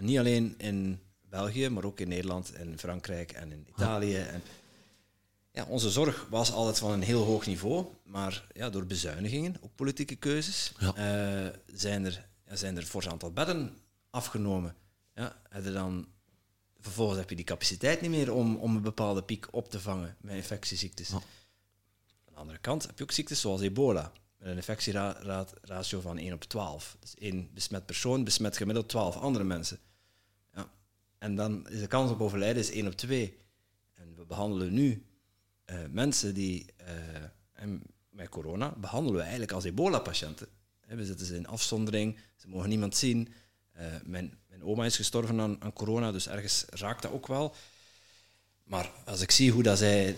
En 0.00 0.06
niet 0.06 0.18
alleen 0.18 0.54
in 0.58 1.00
België, 1.28 1.68
maar 1.68 1.84
ook 1.84 2.00
in 2.00 2.08
Nederland 2.08 2.52
en 2.52 2.78
Frankrijk 2.78 3.32
en 3.32 3.52
in 3.52 3.66
Italië. 3.68 4.16
En 4.16 4.42
ja, 5.52 5.64
onze 5.68 5.90
zorg 5.90 6.26
was 6.30 6.52
altijd 6.52 6.78
van 6.78 6.90
een 6.90 7.02
heel 7.02 7.24
hoog 7.24 7.46
niveau, 7.46 7.86
maar 8.04 8.46
ja, 8.52 8.70
door 8.70 8.86
bezuinigingen, 8.86 9.56
ook 9.60 9.74
politieke 9.74 10.16
keuzes, 10.16 10.72
Ja. 10.78 10.94
eh, 10.94 11.52
zijn, 11.74 12.04
er, 12.04 12.26
ja, 12.46 12.56
zijn 12.56 12.76
er 12.76 12.82
een 12.82 12.88
fors 12.88 13.08
aantal 13.08 13.32
bedden 13.32 13.76
afgenomen. 14.10 14.74
Ja, 15.14 15.36
dan, 15.72 16.06
vervolgens 16.78 17.18
heb 17.18 17.30
je 17.30 17.36
die 17.36 17.44
capaciteit 17.44 18.00
niet 18.00 18.10
meer 18.10 18.32
om, 18.32 18.56
om 18.56 18.76
een 18.76 18.82
bepaalde 18.82 19.22
piek 19.22 19.46
op 19.50 19.70
te 19.70 19.80
vangen 19.80 20.16
met 20.20 20.34
infectieziektes. 20.34 21.08
Ja. 21.08 21.14
Aan 21.14 21.22
de 22.32 22.38
andere 22.38 22.58
kant 22.58 22.86
heb 22.86 22.98
je 22.98 23.04
ook 23.04 23.12
ziektes 23.12 23.40
zoals 23.40 23.60
ebola, 23.60 24.12
met 24.38 24.48
een 24.48 24.56
infectieratio 24.56 26.00
van 26.00 26.18
1 26.18 26.32
op 26.32 26.44
12. 26.44 26.96
Dus 27.00 27.14
één 27.14 27.50
besmet 27.54 27.86
persoon 27.86 28.24
besmet 28.24 28.56
gemiddeld 28.56 28.88
12 28.88 29.16
andere 29.16 29.44
mensen. 29.44 29.78
En 31.20 31.34
dan 31.34 31.68
is 31.68 31.80
de 31.80 31.86
kans 31.86 32.10
op 32.10 32.20
overlijden 32.20 32.62
is 32.62 32.70
1 32.70 32.86
op 32.86 32.92
2. 32.92 33.38
En 33.94 34.14
we 34.16 34.24
behandelen 34.24 34.72
nu 34.72 35.06
eh, 35.64 35.76
mensen 35.90 36.34
die 36.34 36.66
eh, 36.76 37.64
met 38.10 38.28
corona 38.28 38.74
behandelen 38.76 39.16
we 39.16 39.22
eigenlijk 39.22 39.52
als 39.52 39.64
ebola-patiënten. 39.64 40.48
We 40.86 41.04
zetten 41.04 41.26
ze 41.26 41.36
in 41.36 41.46
afzondering, 41.46 42.18
ze 42.36 42.48
mogen 42.48 42.68
niemand 42.68 42.96
zien. 42.96 43.34
Eh, 43.72 43.86
mijn, 44.04 44.38
mijn 44.48 44.64
oma 44.64 44.84
is 44.84 44.96
gestorven 44.96 45.40
aan, 45.40 45.62
aan 45.62 45.72
corona, 45.72 46.12
dus 46.12 46.28
ergens 46.28 46.64
raakt 46.70 47.02
dat 47.02 47.12
ook 47.12 47.26
wel. 47.26 47.54
Maar 48.64 48.90
als 49.04 49.20
ik 49.20 49.30
zie 49.30 49.52
hoe 49.52 49.62
dat 49.62 49.78
zij 49.78 50.16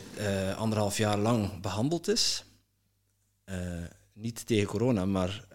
anderhalf 0.56 0.96
jaar 0.96 1.18
lang 1.18 1.60
behandeld 1.60 2.08
is, 2.08 2.44
niet 4.12 4.46
tegen 4.46 4.66
corona, 4.66 5.04
maar 5.04 5.46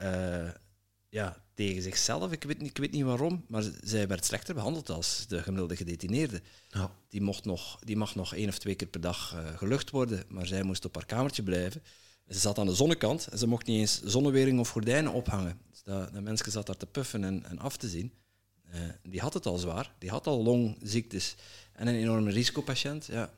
ja, 1.09 1.46
tegen 1.57 1.81
zichzelf. 1.81 2.31
Ik 2.31 2.43
weet, 2.43 2.59
niet, 2.59 2.69
ik 2.69 2.77
weet 2.77 2.91
niet 2.91 3.03
waarom, 3.03 3.45
maar 3.47 3.63
zij 3.83 4.07
werd 4.07 4.25
slechter 4.25 4.53
behandeld 4.53 4.89
als 4.89 5.25
de 5.27 5.43
gemiddelde 5.43 5.75
gedetineerde. 5.75 6.41
Ja. 6.69 6.91
Die, 7.09 7.21
mocht 7.21 7.45
nog, 7.45 7.79
die 7.83 7.97
mag 7.97 8.15
nog 8.15 8.35
één 8.35 8.47
of 8.47 8.57
twee 8.57 8.75
keer 8.75 8.87
per 8.87 9.01
dag 9.01 9.33
eh, 9.33 9.57
gelucht 9.57 9.89
worden, 9.89 10.23
maar 10.27 10.45
zij 10.45 10.63
moest 10.63 10.85
op 10.85 10.95
haar 10.95 11.05
kamertje 11.05 11.43
blijven. 11.43 11.83
Ze 12.27 12.39
zat 12.39 12.57
aan 12.57 12.65
de 12.65 12.75
zonnekant 12.75 13.27
en 13.27 13.37
ze 13.37 13.47
mocht 13.47 13.65
niet 13.65 13.79
eens 13.79 14.01
zonnewering 14.03 14.59
of 14.59 14.69
gordijnen 14.69 15.13
ophangen. 15.13 15.59
Dus 15.69 15.83
dat, 15.83 16.13
dat 16.13 16.21
mensje 16.21 16.51
zat 16.51 16.65
daar 16.65 16.77
te 16.77 16.85
puffen 16.85 17.23
en, 17.23 17.45
en 17.45 17.59
af 17.59 17.77
te 17.77 17.89
zien. 17.89 18.13
Eh, 18.69 18.81
die 19.03 19.19
had 19.19 19.33
het 19.33 19.45
al 19.45 19.57
zwaar, 19.57 19.95
die 19.99 20.09
had 20.09 20.27
al 20.27 20.43
longziektes 20.43 21.35
en 21.73 21.87
een 21.87 21.95
enorme 21.95 22.31
risicopatiënt. 22.31 23.05
Ja. 23.05 23.33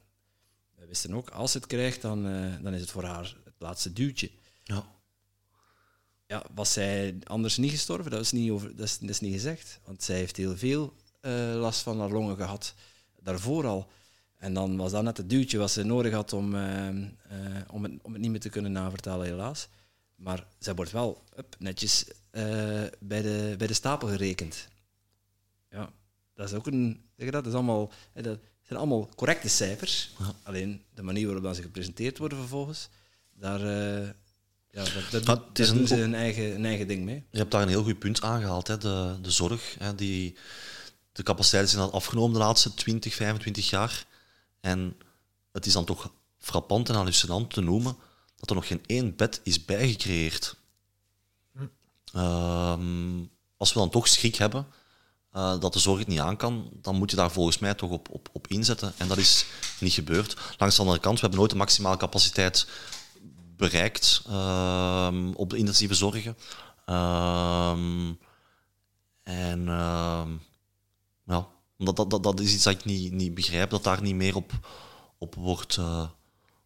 We 0.76 0.86
wisten 0.86 1.14
ook, 1.14 1.30
als 1.30 1.52
ze 1.52 1.58
het 1.58 1.68
krijgt, 1.68 2.02
dan, 2.02 2.28
eh, 2.28 2.64
dan 2.64 2.74
is 2.74 2.82
het 2.82 2.92
voor 2.92 3.04
haar 3.04 3.36
het 3.44 3.54
laatste 3.58 3.94
duwtje. 3.94 4.32
Ja. 4.64 4.99
Ja, 6.30 6.44
was 6.54 6.74
zij 6.74 7.18
anders 7.24 7.58
niet 7.58 7.72
gestorven? 7.72 8.12
Dat 8.12 8.20
is 8.22 8.32
niet, 8.32 8.52
over, 8.52 8.76
dat 8.76 8.86
is, 8.86 8.98
dat 8.98 9.10
is 9.10 9.20
niet 9.20 9.34
gezegd. 9.34 9.80
Want 9.86 10.04
zij 10.04 10.16
heeft 10.16 10.38
heel 10.38 10.58
veel 10.58 10.94
eh, 11.22 11.54
last 11.56 11.82
van 11.82 12.00
haar 12.00 12.10
longen 12.10 12.36
gehad, 12.36 12.74
daarvoor 13.20 13.66
al. 13.66 13.90
En 14.38 14.54
dan 14.54 14.78
was 14.78 14.92
dat 14.92 15.04
net 15.04 15.18
het 15.18 15.30
duwtje 15.30 15.58
wat 15.58 15.72
ze 15.72 15.84
nodig 15.84 16.14
had 16.14 16.34
om, 16.34 16.56
eh, 16.56 16.88
eh, 16.88 17.06
om, 17.72 17.84
het, 17.84 17.94
om 18.02 18.14
het 18.14 18.22
niet 18.22 18.32
meer 18.32 18.40
te 18.40 18.50
kunnen 18.50 18.72
navertalen, 18.72 19.26
helaas. 19.26 19.68
Maar 20.16 20.48
zij 20.60 20.76
wordt 20.76 20.92
wel 20.92 21.24
up, 21.38 21.56
netjes 21.60 22.06
bij, 23.00 23.22
de, 23.22 23.56
bij 23.58 23.68
de 23.68 23.74
stapel 23.74 24.08
gerekend. 24.08 24.68
Ja, 25.70 25.90
dat 26.34 26.48
is 26.48 26.54
ook 26.54 26.68
een... 26.68 27.02
Zeg 27.16 27.26
je 27.26 27.32
dat? 27.32 27.44
Dat, 27.44 27.54
is 27.54 27.60
allemaal, 27.60 27.92
dat 28.14 28.40
zijn 28.62 28.80
allemaal 28.80 29.10
correcte 29.16 29.50
cijfers. 29.50 30.16
Ja. 30.20 30.34
Alleen 30.44 30.82
de 30.94 31.02
manier 31.02 31.26
waarop 31.26 31.44
dat 31.44 31.56
ze 31.56 31.62
gepresenteerd 31.62 32.18
worden 32.18 32.38
vervolgens, 32.38 32.90
daar... 33.34 34.18
ja, 34.72 34.84
dat, 35.12 35.28
het 35.48 35.60
is 35.60 35.70
een- 35.70 35.78
doen 35.78 35.88
ze 35.88 36.02
een 36.02 36.16
eigen, 36.16 36.56
een 36.56 36.66
eigen 36.66 36.88
ding 36.88 37.04
mee. 37.06 37.24
Je 37.32 37.38
hebt 37.38 37.52
daar 37.52 37.62
een 37.62 37.68
heel 37.68 37.84
goed 37.84 38.00
punt 38.00 38.22
aangehaald, 38.22 38.68
hè? 38.68 38.78
De, 38.78 39.18
de 39.22 39.32
zorg. 39.32 39.76
Hè? 39.80 39.96
Die, 39.96 40.36
de 41.12 41.24
capaciteiten 41.24 41.72
zijn 41.72 41.84
al 41.84 41.94
afgenomen 41.94 42.34
de 42.34 42.40
laatste 42.46 42.74
20, 42.74 43.14
25 43.16 43.70
jaar. 43.70 44.06
En 44.62 44.96
het 45.52 45.66
is 45.66 45.74
dan 45.74 45.86
toch 45.86 46.12
frappant 46.38 46.90
en 46.90 46.96
hallucinant 46.96 47.54
te 47.54 47.62
noemen 47.62 47.96
dat 48.36 48.50
er 48.50 48.56
nog 48.56 48.68
geen 48.68 48.84
één 48.86 49.16
bed 49.16 49.40
is 49.44 49.66
bijgecreëerd. 49.66 50.56
Ehm, 52.14 53.24
als 53.58 53.74
we 53.74 53.80
dan 53.80 53.90
toch 53.90 54.08
schrik 54.08 54.36
hebben 54.36 54.68
eh, 55.32 55.60
dat 55.60 55.74
de 55.74 55.80
zorg 55.80 56.00
het 56.00 56.08
niet 56.08 56.20
aan 56.20 56.38
kan, 56.38 56.70
dan 56.82 56.96
moet 56.96 57.10
je 57.10 57.16
daar 57.16 57.32
volgens 57.32 57.60
mij 57.60 57.74
toch 57.74 57.90
op, 57.90 58.10
op, 58.12 58.30
op 58.32 58.48
inzetten. 58.48 58.94
En 58.98 59.08
dat 59.08 59.18
is 59.18 59.46
niet 59.80 59.94
gebeurd. 59.94 60.36
Langs 60.58 60.76
de 60.76 60.82
andere 60.82 61.00
kant, 61.00 61.14
we 61.16 61.22
hebben 61.22 61.40
nooit 61.40 61.52
de 61.52 61.58
maximale 61.58 61.98
capaciteit 61.98 62.68
bereikt 63.60 64.22
ehm, 64.28 65.32
op 65.32 65.50
de 65.50 65.58
intensieve 65.58 65.94
zorgen. 65.94 66.38
Ehm, 66.86 68.14
en 69.24 69.68
ehm, 69.68 70.32
ja, 71.26 71.48
dat, 71.78 71.96
dat, 71.96 72.10
dat, 72.10 72.24
dat 72.24 72.40
is 72.40 72.54
iets 72.54 72.64
dat 72.64 72.74
ik 72.74 72.86
niet, 72.86 73.12
niet 73.12 73.34
begrijp, 73.34 73.70
dat 73.70 73.84
daar 73.84 74.02
niet 74.02 74.16
meer 74.16 74.36
op, 74.36 74.52
op 75.18 75.36
wordt, 75.36 75.78
eh, 75.78 76.10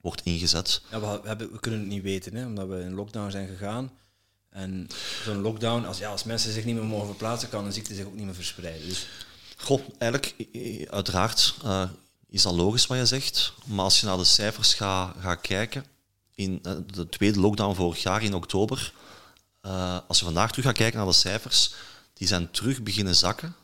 wordt 0.02 0.22
ingezet. 0.22 0.82
Ja, 0.91 1.00
we, 1.00 1.20
hebben, 1.24 1.52
we 1.52 1.60
kunnen 1.60 1.80
het 1.80 1.89
niet 1.89 2.04
weten, 2.04 2.36
hè, 2.36 2.46
omdat 2.46 2.68
we 2.68 2.80
in 2.80 2.94
lockdown 2.94 3.32
zijn 3.32 3.48
gegaan. 3.48 3.91
En 4.50 4.88
zo'n 5.24 5.41
lockdown, 5.41 5.86
als, 5.86 5.98
ja, 5.98 6.10
als 6.10 6.24
mensen 6.24 6.52
zich 6.52 6.66
niet 6.66 6.76
meer 6.76 6.86
mogen 6.86 7.08
verplaatsen, 7.08 7.50
kan 7.50 7.66
een 7.66 7.74
ziekte 7.74 7.96
zich 7.96 8.06
ook 8.06 8.16
niet 8.16 8.26
meer 8.26 8.36
verspreiden. 8.36 8.88
Dus 8.88 9.08
Goh, 9.58 9.82
eigenlijk, 9.98 10.36
uiteraard 10.89 11.56
eh, 11.64 11.89
is 12.30 12.41
dat 12.41 12.54
logisch 12.54 12.88
wat 12.88 12.98
je 12.98 13.06
zegt. 13.06 13.54
Maar 13.66 13.84
als 13.84 14.00
je 14.00 14.06
naar 14.06 14.18
de 14.18 14.24
cijfers 14.24 14.74
gaat 14.74 15.16
gaat 15.20 15.41
kijken, 15.41 15.86
in 16.36 16.60
eh, 16.64 16.76
de 16.86 17.10
tweede 17.10 17.40
lockdown 17.40 17.76
vorig 17.76 18.04
jaar 18.04 18.24
in 18.24 18.34
oktober, 18.34 18.94
eh, 19.62 20.00
als 20.08 20.20
je 20.20 20.26
vandaag 20.26 20.50
terug 20.50 20.66
gaat 20.66 20.78
kijken 20.78 20.98
naar 20.98 21.08
de 21.08 21.14
cijfers, 21.14 21.74
die 22.14 22.28
zijn 22.28 22.52
terug 22.52 22.84
beginnen 22.84 23.16
zakken, 23.16 23.56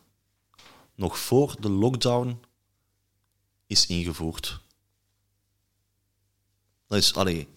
nog 0.96 1.20
voor 1.20 1.56
de 1.60 1.70
lockdown 1.70 2.42
is 3.68 3.86
ingevoerd. 3.86 4.60
Dat 6.88 6.98
is, 6.98 7.14
allee, 7.14 7.48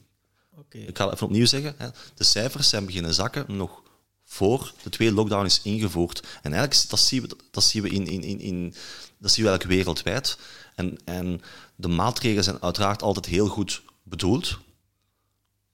ik 0.69 0.97
ga 0.97 1.05
het 1.05 1.15
even 1.15 1.27
opnieuw 1.27 1.47
zeggen. 1.47 1.75
Hè. 1.79 1.89
De 2.15 2.25
cijfers 2.25 2.69
zijn 2.69 2.87
beginnen 2.87 3.15
zakken 3.15 3.57
nog 3.57 3.83
voor 4.25 4.73
de 4.83 4.91
tweede 4.91 5.15
lockdown 5.15 5.45
is 5.45 5.63
ingevoerd. 5.63 6.21
En 6.43 6.53
eigenlijk 6.53 6.91
dat 6.91 7.01
zien 7.01 7.23
we, 7.23 7.37
dat 7.51 7.65
zien 7.65 7.83
we, 7.83 7.89
in, 7.89 8.07
in, 8.07 8.23
in, 8.23 8.41
in, 8.41 8.75
dat 9.19 9.31
zien 9.31 9.45
we 9.45 9.51
eigenlijk 9.51 9.81
wereldwijd. 9.81 10.39
En, 10.75 10.99
en 11.05 11.43
de 11.77 11.89
maatregelen 11.89 12.45
zijn 12.45 12.63
uiteraard 12.63 13.03
altijd 13.03 13.27
heel 13.27 13.47
goed 13.47 13.83
bedoeld. 14.03 14.59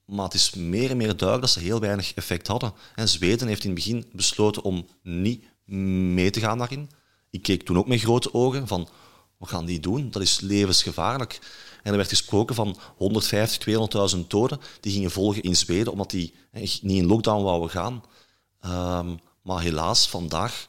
Maar 0.09 0.25
het 0.25 0.35
is 0.35 0.55
meer 0.55 0.91
en 0.91 0.97
meer 0.97 1.17
duidelijk 1.17 1.41
dat 1.41 1.51
ze 1.51 1.61
heel 1.61 1.81
weinig 1.81 2.15
effect 2.15 2.47
hadden. 2.47 2.73
En 2.95 3.09
Zweden 3.09 3.49
heeft 3.49 3.65
in 3.65 3.71
het 3.71 3.79
begin 3.79 4.07
besloten 4.13 4.63
om 4.63 4.87
niet 5.03 5.45
mee 6.15 6.31
te 6.31 6.41
gaan 6.41 6.59
daarin. 6.59 6.91
Ik 7.31 7.43
keek 7.43 7.63
toen 7.63 7.79
ook 7.79 7.89
met 7.89 8.01
grote 8.01 8.35
ogen 8.35 8.67
van, 8.67 8.89
wat 9.37 9.49
gaan 9.49 9.65
die 9.65 9.81
doen? 9.81 10.11
Dat 10.11 10.23
is 10.23 10.41
levensgevaarlijk. 10.41 11.39
En 11.83 11.91
er 11.91 11.97
werd 11.97 12.09
gesproken 12.09 12.55
van 12.55 12.77
150, 12.97 14.15
200.000 14.17 14.27
doden 14.27 14.61
die 14.81 14.93
gingen 14.93 15.11
volgen 15.11 15.43
in 15.43 15.57
Zweden, 15.57 15.93
omdat 15.93 16.11
die 16.11 16.35
niet 16.53 16.83
in 16.83 17.07
lockdown 17.07 17.43
wouden 17.43 17.71
gaan. 17.71 18.05
Ehm, 18.61 19.17
maar 19.43 19.61
helaas, 19.63 20.09
vandaag 20.09 20.67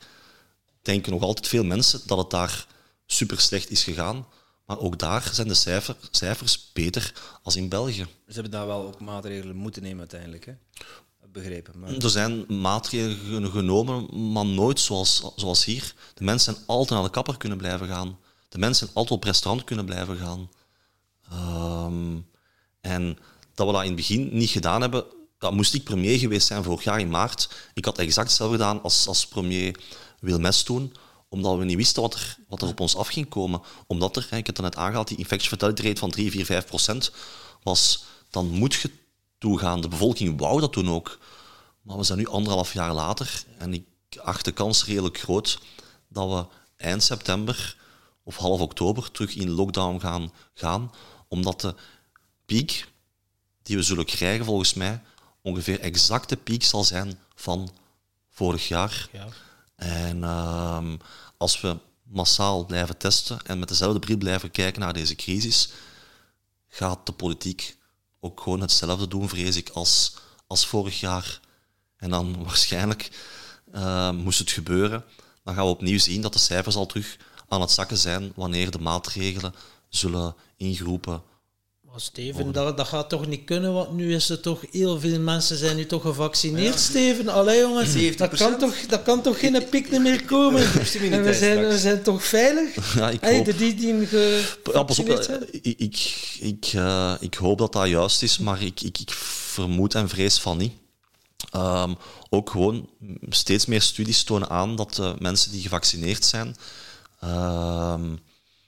denken 0.81 1.11
nog 1.11 1.21
altijd 1.21 1.47
veel 1.47 1.63
mensen 1.63 2.01
dat 2.05 2.17
het 2.17 2.29
daar 2.29 2.67
super 3.05 3.39
slecht 3.39 3.69
is 3.69 3.83
gegaan. 3.83 4.25
Maar 4.69 4.79
ook 4.79 4.99
daar 4.99 5.29
zijn 5.33 5.47
de 5.47 5.53
cijfer, 5.53 5.95
cijfers 6.11 6.71
beter 6.73 7.13
als 7.43 7.55
in 7.55 7.69
België. 7.69 8.05
ze 8.27 8.33
hebben 8.33 8.51
daar 8.51 8.67
wel 8.67 8.81
ook 8.87 8.99
maatregelen 8.99 9.55
moeten 9.55 9.81
nemen 9.81 9.99
uiteindelijk. 9.99 10.45
Hè? 10.45 10.53
Begrepen. 11.31 11.79
Maar 11.79 11.91
Er 11.91 12.09
zijn 12.09 12.45
maatregelen 12.61 13.51
genomen, 13.51 14.31
maar 14.31 14.45
nooit 14.45 14.79
zoals, 14.79 15.31
zoals 15.35 15.65
hier. 15.65 15.93
De 16.13 16.23
mensen 16.23 16.53
zijn 16.53 16.65
altijd 16.67 16.99
naar 16.99 17.03
de 17.03 17.13
kapper 17.13 17.37
kunnen 17.37 17.57
blijven 17.57 17.87
gaan. 17.87 18.19
De 18.49 18.57
mensen 18.57 18.85
zijn 18.85 18.97
altijd 18.97 19.19
op 19.19 19.23
restaurant 19.23 19.63
kunnen 19.63 19.85
blijven 19.85 20.17
gaan. 20.17 20.49
Ehm, 21.29 22.17
en 22.81 23.17
dat 23.53 23.67
we 23.67 23.73
dat 23.73 23.81
in 23.81 23.87
het 23.87 23.95
begin 23.95 24.29
niet 24.31 24.49
gedaan 24.49 24.81
hebben, 24.81 25.05
dat 25.37 25.53
moest 25.53 25.73
ik 25.73 25.83
premier 25.83 26.19
geweest 26.19 26.47
zijn 26.47 26.63
vorig 26.63 26.83
jaar 26.83 26.99
in 26.99 27.09
maart. 27.09 27.69
Ik 27.73 27.85
had 27.85 27.97
exact 27.97 28.27
hetzelfde 28.27 28.57
gedaan 28.57 28.81
als, 28.81 29.07
als 29.07 29.27
premier 29.27 29.79
Wilmes 30.19 30.63
toen, 30.63 30.93
omdat 31.29 31.57
we 31.57 31.65
niet 31.65 31.75
wisten 31.75 32.01
wat 32.01 32.13
er, 32.13 32.37
wat 32.47 32.61
er 32.61 32.67
op 32.67 32.79
ons 32.79 32.95
af 32.95 33.07
ging 33.07 33.29
komen. 33.29 33.61
Omdat 33.87 34.15
er, 34.15 34.23
ik 34.23 34.45
heb 34.45 34.55
het 34.55 34.61
net 34.65 34.75
aangehaald, 34.75 35.07
die 35.07 35.17
infection 35.17 35.49
fatality 35.49 35.81
rate 35.81 35.99
van 35.99 36.11
3, 36.11 36.31
4, 36.31 36.45
5 36.45 36.65
procent 36.65 37.11
was, 37.63 38.03
dan 38.29 38.47
moet 38.47 38.73
je 38.73 38.91
toegaan. 39.37 39.81
De 39.81 39.87
bevolking 39.87 40.39
wou 40.39 40.59
dat 40.59 40.73
toen 40.73 40.89
ook. 40.89 41.19
Maar 41.81 41.97
we 41.97 42.03
zijn 42.03 42.17
nu 42.17 42.27
anderhalf 42.27 42.73
jaar 42.73 42.93
later 42.93 43.43
en 43.57 43.73
ik 43.73 43.85
acht 44.17 44.45
de 44.45 44.51
kans 44.51 44.85
redelijk 44.85 45.19
groot 45.19 45.59
dat 46.07 46.29
we 46.29 46.45
eind 46.77 47.03
september 47.03 47.77
of 48.23 48.37
half 48.37 48.59
oktober 48.59 49.11
terug 49.11 49.35
in 49.35 49.49
lockdown 49.49 49.99
gaan, 49.99 50.33
gaan 50.53 50.91
omdat 51.27 51.61
de 51.61 51.75
piek 52.45 52.87
die 53.63 53.75
we 53.75 53.83
zullen 53.83 54.05
krijgen 54.05 54.45
volgens 54.45 54.73
mij 54.73 55.01
ongeveer 55.41 55.79
exact 55.79 56.29
de 56.29 56.37
piek 56.37 56.63
zal 56.63 56.83
zijn 56.83 57.19
van 57.35 57.69
vorig 58.29 58.67
jaar. 58.67 59.09
Ja. 59.11 59.27
En 59.79 60.23
ehm, 60.23 60.97
als 61.37 61.61
we 61.61 61.77
massaal 62.03 62.65
blijven 62.65 62.97
testen 62.97 63.39
en 63.45 63.59
met 63.59 63.67
dezelfde 63.67 63.99
bril 63.99 64.17
blijven 64.17 64.51
kijken 64.51 64.81
naar 64.81 64.93
deze 64.93 65.15
crisis, 65.15 65.69
gaat 66.67 67.05
de 67.05 67.11
politiek 67.11 67.77
ook 68.19 68.41
gewoon 68.41 68.61
hetzelfde 68.61 69.07
doen, 69.07 69.29
vrees 69.29 69.55
ik, 69.55 69.69
als, 69.69 70.15
als 70.47 70.67
vorig 70.67 70.99
jaar. 70.99 71.39
En 71.97 72.09
dan 72.09 72.35
waarschijnlijk 72.43 73.11
eh, 73.71 74.11
moest 74.11 74.39
het 74.39 74.51
gebeuren, 74.51 75.03
dan 75.43 75.53
gaan 75.53 75.63
we 75.65 75.69
opnieuw 75.69 75.99
zien 75.99 76.21
dat 76.21 76.33
de 76.33 76.39
cijfers 76.39 76.75
al 76.75 76.85
terug 76.85 77.17
aan 77.47 77.61
het 77.61 77.71
zakken 77.71 77.97
zijn 77.97 78.31
wanneer 78.35 78.71
de 78.71 78.79
maatregelen 78.79 79.53
zullen 79.89 80.35
ingeroepen 80.55 81.23
Steven, 81.99 82.51
dat, 82.51 82.77
dat 82.77 82.87
gaat 82.87 83.09
toch 83.09 83.27
niet 83.27 83.43
kunnen, 83.45 83.73
want 83.73 83.91
nu 83.91 84.13
is 84.15 84.29
er 84.29 84.39
toch 84.39 84.61
heel 84.71 84.99
veel 84.99 85.19
mensen 85.19 85.57
zijn 85.57 85.75
nu 85.75 85.85
toch 85.85 86.01
gevaccineerd, 86.01 86.79
Steven. 86.79 87.27
Allee 87.27 87.59
jongens, 87.59 87.93
70%. 87.95 88.15
dat 88.17 88.37
kan, 88.37 88.57
toch, 88.59 88.75
dat 88.87 89.01
kan 89.03 89.21
toch 89.21 89.39
geen 89.39 89.69
piek 89.69 89.99
meer 89.99 90.25
komen. 90.25 90.61
En 91.11 91.23
we 91.23 91.33
zijn, 91.33 91.67
we 91.67 91.77
zijn 91.77 92.01
toch 92.01 92.23
veilig? 92.23 92.75
Ja, 92.95 93.09
ik 93.09 93.21
Hey, 93.21 93.35
hoop- 93.35 93.45
de 93.45 93.55
die 93.55 93.75
die 93.75 93.93
Ja, 93.93 94.83
pas 94.83 94.99
op, 94.99 95.09
gevaccineerd 95.09 95.19
eh, 95.19 95.25
zijn? 95.25 95.47
ik, 95.51 95.79
ik, 95.79 96.27
ik, 96.39 96.65
eh, 96.73 97.13
ik 97.19 97.33
hoop 97.33 97.57
dat 97.57 97.73
dat 97.73 97.87
juist 97.87 98.23
is, 98.23 98.37
maar 98.37 98.61
ik, 98.61 98.81
ik, 98.81 98.97
ik 98.99 99.11
vermoed 99.11 99.95
en 99.95 100.09
vrees 100.09 100.39
van 100.39 100.57
niet. 100.57 100.73
Ehm, 101.51 101.93
ook 102.29 102.49
gewoon 102.49 102.89
steeds 103.29 103.65
meer 103.65 103.81
studies 103.81 104.23
tonen 104.23 104.49
aan 104.49 104.75
dat 104.75 104.93
de 104.95 105.15
mensen 105.19 105.51
die 105.51 105.61
gevaccineerd 105.61 106.25
zijn, 106.25 106.55
ehm, 107.19 108.15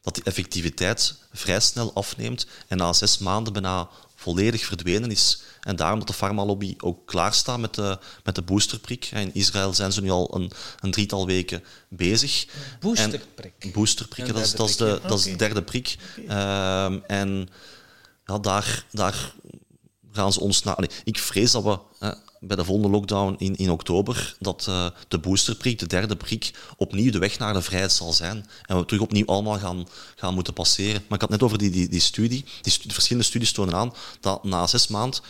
dat 0.02 0.16
die 0.16 0.24
effectiviteit 0.24 1.16
vrij 1.32 1.60
snel 1.60 1.94
afneemt 1.94 2.46
en 2.68 2.78
na 2.78 2.94
zes 2.94 3.18
maanden 3.18 3.54
bijna 3.54 3.90
volledig 4.16 4.66
verdwenen 4.66 5.12
is. 5.12 5.42
En 5.62 5.76
daarom 5.76 6.00
dat 6.00 6.08
de 6.08 6.14
farmalobby 6.14 6.76
ook 6.78 7.08
klaar 7.08 7.34
staat 7.34 7.60
met 7.60 7.74
de, 7.74 8.00
met 8.24 8.36
de 8.36 8.42
boosterprik. 8.42 9.06
In 9.06 9.34
Israël 9.34 9.74
zijn 9.74 9.92
ze 9.92 10.02
nu 10.02 10.10
al 10.10 10.36
een, 10.36 10.52
een 10.80 10.92
drietal 10.92 11.26
weken 11.26 11.64
bezig. 11.90 12.46
Boosterprik? 12.80 13.54
En, 13.60 13.72
boosterprik, 13.72 14.28
dat 14.28 14.38
is, 14.38 14.52
dat, 14.52 14.70
is 14.70 14.78
de, 14.78 15.02
dat 15.08 15.20
is 15.20 15.24
de 15.24 15.36
derde 15.36 15.62
prik. 15.62 15.98
Ehm, 16.28 17.00
en 17.08 17.50
ja, 18.26 18.38
daar, 18.40 18.86
daar 18.92 19.34
gaan 20.12 20.34
ze 20.34 20.40
ons 20.40 20.64
naar... 20.64 20.90
ik 21.04 21.20
vrees 21.20 21.52
dat 21.52 21.64
we 21.64 21.80
bij 22.44 22.56
de 22.56 22.66
volgende 22.66 22.90
lockdown 22.90 23.36
in, 23.38 23.56
in 23.56 23.70
oktober 23.70 24.36
dat 24.40 24.66
uh, 24.70 24.90
de 25.08 25.20
boosterprik, 25.20 25.80
de 25.80 25.88
derde 25.88 26.16
prik, 26.16 26.54
opnieuw 26.78 27.12
de 27.12 27.20
weg 27.20 27.40
naar 27.40 27.54
de 27.54 27.62
vrijheid 27.62 27.92
zal 27.92 28.14
zijn. 28.14 28.46
En 28.66 28.78
we 28.78 28.86
terug 28.86 29.02
opnieuw 29.02 29.26
allemaal 29.26 29.60
gaan, 29.60 29.88
gaan 30.16 30.34
moeten 30.34 30.54
passeren. 30.54 31.02
Maar 31.08 31.16
ik 31.16 31.22
had 31.22 31.30
net 31.30 31.44
over 31.44 31.58
die, 31.58 31.70
die, 31.70 31.90
die 31.90 32.00
studie. 32.00 32.46
Die 32.62 32.74
verschillende 32.88 33.28
studies 33.28 33.52
tonen 33.52 33.76
aan 33.76 33.94
dat 34.20 34.44
na 34.44 34.68
zes 34.68 34.88
maanden 34.88 35.22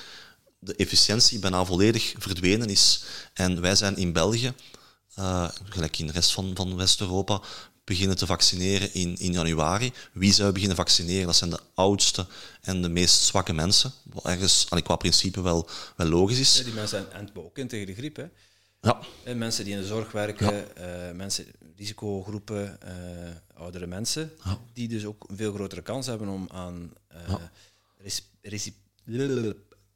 de 0.64 0.76
efficiëntie 0.76 1.40
bijna 1.40 1.66
volledig 1.66 2.14
verdwenen 2.18 2.70
is. 2.70 3.04
En 3.34 3.62
wij 3.62 3.76
zijn 3.76 3.98
in 3.98 4.14
België, 4.14 4.54
uh, 5.20 5.50
gelijk 5.70 6.00
in 6.00 6.08
de 6.08 6.12
rest 6.12 6.32
van, 6.32 6.52
van 6.54 6.76
West-Europa, 6.76 7.42
beginnen 7.84 8.18
te 8.18 8.26
vaccineren 8.26 8.94
in, 8.94 9.18
in 9.20 9.32
januari. 9.32 9.94
Wie 10.14 10.34
zou 10.34 10.52
beginnen 10.52 10.78
vaccineren? 10.78 11.26
Dat 11.26 11.36
zijn 11.36 11.50
de 11.50 11.60
oudste 11.74 12.26
en 12.62 12.82
de 12.82 12.90
meest 12.90 13.22
zwakke 13.22 13.54
mensen. 13.54 13.92
Wat 14.04 14.26
ergens, 14.26 14.68
qua 14.84 14.96
principe 14.96 15.42
wel, 15.42 15.70
wel 15.96 16.08
logisch 16.08 16.40
is. 16.40 16.58
Ja, 16.58 16.64
die 16.64 16.74
mensen 16.74 17.00
zijn 17.00 17.14
aan 17.14 17.30
het 17.34 17.70
tegen 17.70 17.86
de 17.86 17.94
griep. 17.94 18.16
Hè? 18.16 18.26
Ja. 18.82 19.00
En 19.24 19.38
mensen 19.38 19.64
die 19.66 19.74
in 19.74 19.80
de 19.80 19.88
zorg 19.88 20.12
werken, 20.12 20.66
uh, 20.78 21.12
mensen, 21.12 21.46
risicogroepen, 21.76 22.78
uh, 22.86 23.60
oudere 23.60 23.88
mensen, 23.88 24.32
ja. 24.44 24.60
die 24.74 24.88
dus 24.88 25.06
ook 25.06 25.26
een 25.30 25.38
veel 25.38 25.54
grotere 25.54 25.82
kans 25.82 26.06
hebben 26.06 26.28
om 26.28 26.48
aan 26.52 26.94
uh, 27.30 27.36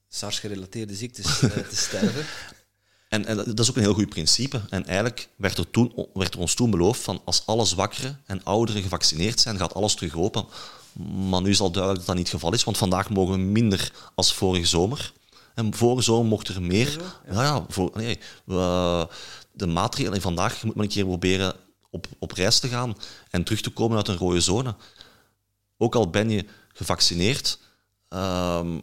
SARS-gerelateerde 0.07 0.95
ziektes 0.95 1.39
te 1.39 1.75
sterven. 1.75 2.25
En, 3.15 3.25
en, 3.25 3.37
dat 3.37 3.59
is 3.59 3.69
ook 3.69 3.75
een 3.75 3.81
heel 3.81 3.93
goed 3.93 4.09
principe. 4.09 4.61
En 4.69 4.85
eigenlijk 4.85 5.27
werd 5.35 5.57
er, 5.57 5.69
toen, 5.69 6.07
werd 6.13 6.33
er 6.33 6.39
ons 6.39 6.53
toen 6.53 6.69
beloofd 6.69 7.01
van 7.01 7.21
als 7.25 7.43
alle 7.45 7.65
zwakkeren 7.65 8.21
en 8.25 8.43
ouderen 8.43 8.81
gevaccineerd 8.81 9.39
zijn, 9.39 9.57
gaat 9.57 9.73
alles 9.73 9.93
terug 9.93 10.15
open. 10.15 10.45
Maar 11.29 11.41
nu 11.41 11.49
is 11.49 11.59
al 11.59 11.71
duidelijk 11.71 12.05
dat 12.05 12.07
dat 12.07 12.15
niet 12.15 12.31
het 12.31 12.41
geval 12.41 12.53
is, 12.53 12.63
want 12.63 12.77
vandaag 12.77 13.09
mogen 13.09 13.33
we 13.33 13.39
minder 13.39 13.91
als 14.15 14.33
vorige 14.33 14.65
zomer. 14.65 15.13
En 15.53 15.73
vorige 15.73 16.01
zomer 16.01 16.25
mocht 16.25 16.47
er 16.47 16.61
meer. 16.61 17.01
Ja, 17.31 17.43
ja, 17.43 17.65
voor, 17.69 17.91
nee, 17.93 18.19
we, 18.45 19.07
de 19.51 19.67
maatregelen 19.67 20.21
vandaag 20.21 20.63
moet 20.63 20.75
men 20.75 20.83
een 20.83 20.89
keer 20.89 21.05
proberen 21.05 21.53
op, 21.89 22.07
op 22.19 22.31
reis 22.31 22.59
te 22.59 22.67
gaan 22.67 22.97
en 23.29 23.43
terug 23.43 23.61
te 23.61 23.69
komen 23.69 23.97
uit 23.97 24.07
een 24.07 24.17
rode 24.17 24.41
zone. 24.41 24.75
Ook 25.77 25.95
al 25.95 26.09
ben 26.09 26.29
je 26.29 26.45
gevaccineerd, 26.73 27.59
um, 28.09 28.81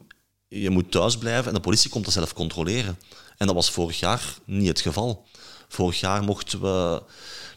je 0.48 0.70
moet 0.70 0.90
thuis 0.90 1.18
blijven 1.18 1.46
en 1.46 1.54
de 1.54 1.60
politie 1.60 1.90
komt 1.90 2.04
dat 2.04 2.12
zelf 2.14 2.32
controleren. 2.32 2.98
En 3.43 3.49
dat 3.49 3.57
was 3.57 3.70
vorig 3.70 3.99
jaar 3.99 4.34
niet 4.45 4.68
het 4.68 4.80
geval. 4.80 5.24
Vorig 5.68 6.01
jaar 6.01 6.22
mochten 6.22 6.61
we 6.61 7.03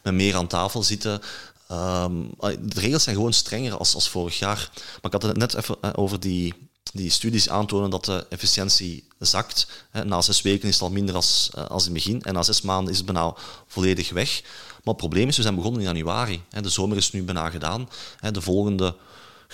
met 0.02 0.14
meer 0.14 0.36
aan 0.36 0.46
tafel 0.46 0.82
zitten. 0.82 1.20
Ehm, 1.68 2.12
de 2.40 2.80
regels 2.80 3.02
zijn 3.02 3.16
gewoon 3.16 3.32
strenger 3.32 3.76
als, 3.76 3.94
als 3.94 4.08
vorig 4.08 4.38
jaar. 4.38 4.70
Maar 4.74 5.12
ik 5.12 5.12
had 5.12 5.22
het 5.22 5.36
net 5.36 5.54
even 5.54 5.76
eh, 5.80 5.90
over 5.94 6.20
die, 6.20 6.54
die 6.92 7.10
studies 7.10 7.48
aantonen 7.48 7.90
dat 7.90 8.04
de 8.04 8.26
efficiëntie 8.28 9.08
zakt. 9.18 9.66
Na 10.04 10.20
zes 10.20 10.42
weken 10.42 10.68
is 10.68 10.74
het 10.74 10.82
al 10.82 10.90
minder 10.90 11.14
als, 11.14 11.50
eh, 11.54 11.66
als 11.66 11.86
in 11.86 11.94
het 11.94 12.04
begin. 12.04 12.22
En 12.22 12.34
na 12.34 12.42
zes 12.42 12.60
maanden 12.60 12.92
is 12.92 12.96
het 12.96 13.06
bijna 13.06 13.34
volledig 13.66 14.10
weg. 14.10 14.42
Maar 14.42 14.94
het 14.94 14.96
probleem 14.96 15.28
is, 15.28 15.36
we 15.36 15.42
zijn 15.42 15.54
begonnen 15.54 15.80
in 15.80 15.86
januari. 15.86 16.42
De 16.60 16.68
zomer 16.68 16.96
is 16.96 17.12
nu 17.12 17.22
bijna 17.22 17.50
gedaan. 17.50 17.88
De 18.30 18.40
volgende 18.40 18.96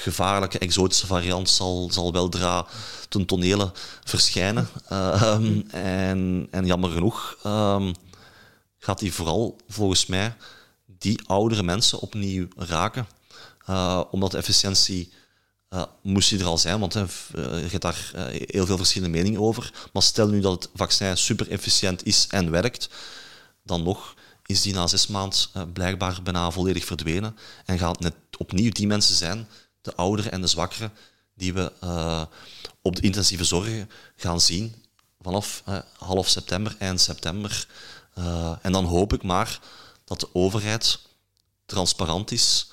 gevaarlijke 0.03 0.59
exotische 0.59 1.07
variant 1.07 1.48
zal, 1.48 1.90
zal 1.92 2.12
weldra 2.12 2.66
ten 3.09 3.26
tonele 3.26 3.72
verschijnen. 4.05 4.68
Ehm, 4.88 5.61
en, 5.70 6.48
en 6.50 6.66
jammer 6.66 6.90
genoeg 6.90 7.36
um, 7.46 7.94
gaat 8.78 8.98
die 8.98 9.12
vooral 9.12 9.57
volgens 9.68 10.07
mij 10.07 10.34
die 10.86 11.20
oudere 11.26 11.62
mensen 11.62 12.00
opnieuw 12.00 12.48
raken. 12.57 13.07
Omdat 14.11 14.30
de 14.30 14.38
efficiëntie 14.38 15.12
uh, 15.70 15.82
moest 16.03 16.28
die 16.30 16.38
er 16.38 16.46
al 16.46 16.59
zijn, 16.59 16.80
want 16.80 16.94
uh, 16.94 17.05
je 17.34 17.68
hebt 17.70 17.82
daar 17.82 18.11
heel 18.46 18.66
veel 18.66 18.76
verschillende 18.76 19.16
meningen 19.16 19.40
over. 19.40 19.72
Maar 19.92 20.03
stel 20.03 20.28
nu 20.28 20.40
dat 20.40 20.53
het 20.53 20.70
vaccin 20.74 21.16
super 21.16 21.50
efficiënt 21.50 22.07
is 22.07 22.26
en 22.30 22.50
werkt, 22.50 22.88
dan 23.62 23.82
nog 23.82 24.14
is 24.46 24.62
die 24.62 24.74
na 24.74 24.86
zes 24.86 25.07
maanden 25.07 25.72
blijkbaar 25.72 26.22
bijna 26.22 26.50
volledig 26.50 26.84
verdwenen. 26.84 27.36
En 27.64 27.78
gaat 27.78 28.00
net 28.00 28.14
opnieuw 28.38 28.70
die 28.70 28.86
mensen 28.86 29.14
zijn 29.14 29.48
de 29.83 29.95
ouderen 29.95 30.33
en 30.33 30.41
de 30.41 30.47
zwakkeren 30.47 30.93
die 31.35 31.53
we 31.53 31.72
uh, 31.85 32.24
op 32.83 32.97
de 32.97 33.03
intensieve 33.03 33.45
zorg 33.45 33.87
gaan 34.16 34.41
zien 34.41 34.74
vanaf 35.20 35.62
uh, 35.68 35.78
half 35.99 36.28
september, 36.28 36.76
eind 36.78 37.01
september. 37.01 37.66
Uh, 38.18 38.57
en 38.62 38.72
dan 38.72 38.85
hoop 38.85 39.12
ik 39.12 39.22
maar 39.22 39.61
dat 40.05 40.20
de 40.20 40.28
overheid 40.33 40.99
transparant 41.66 42.30
is 42.30 42.70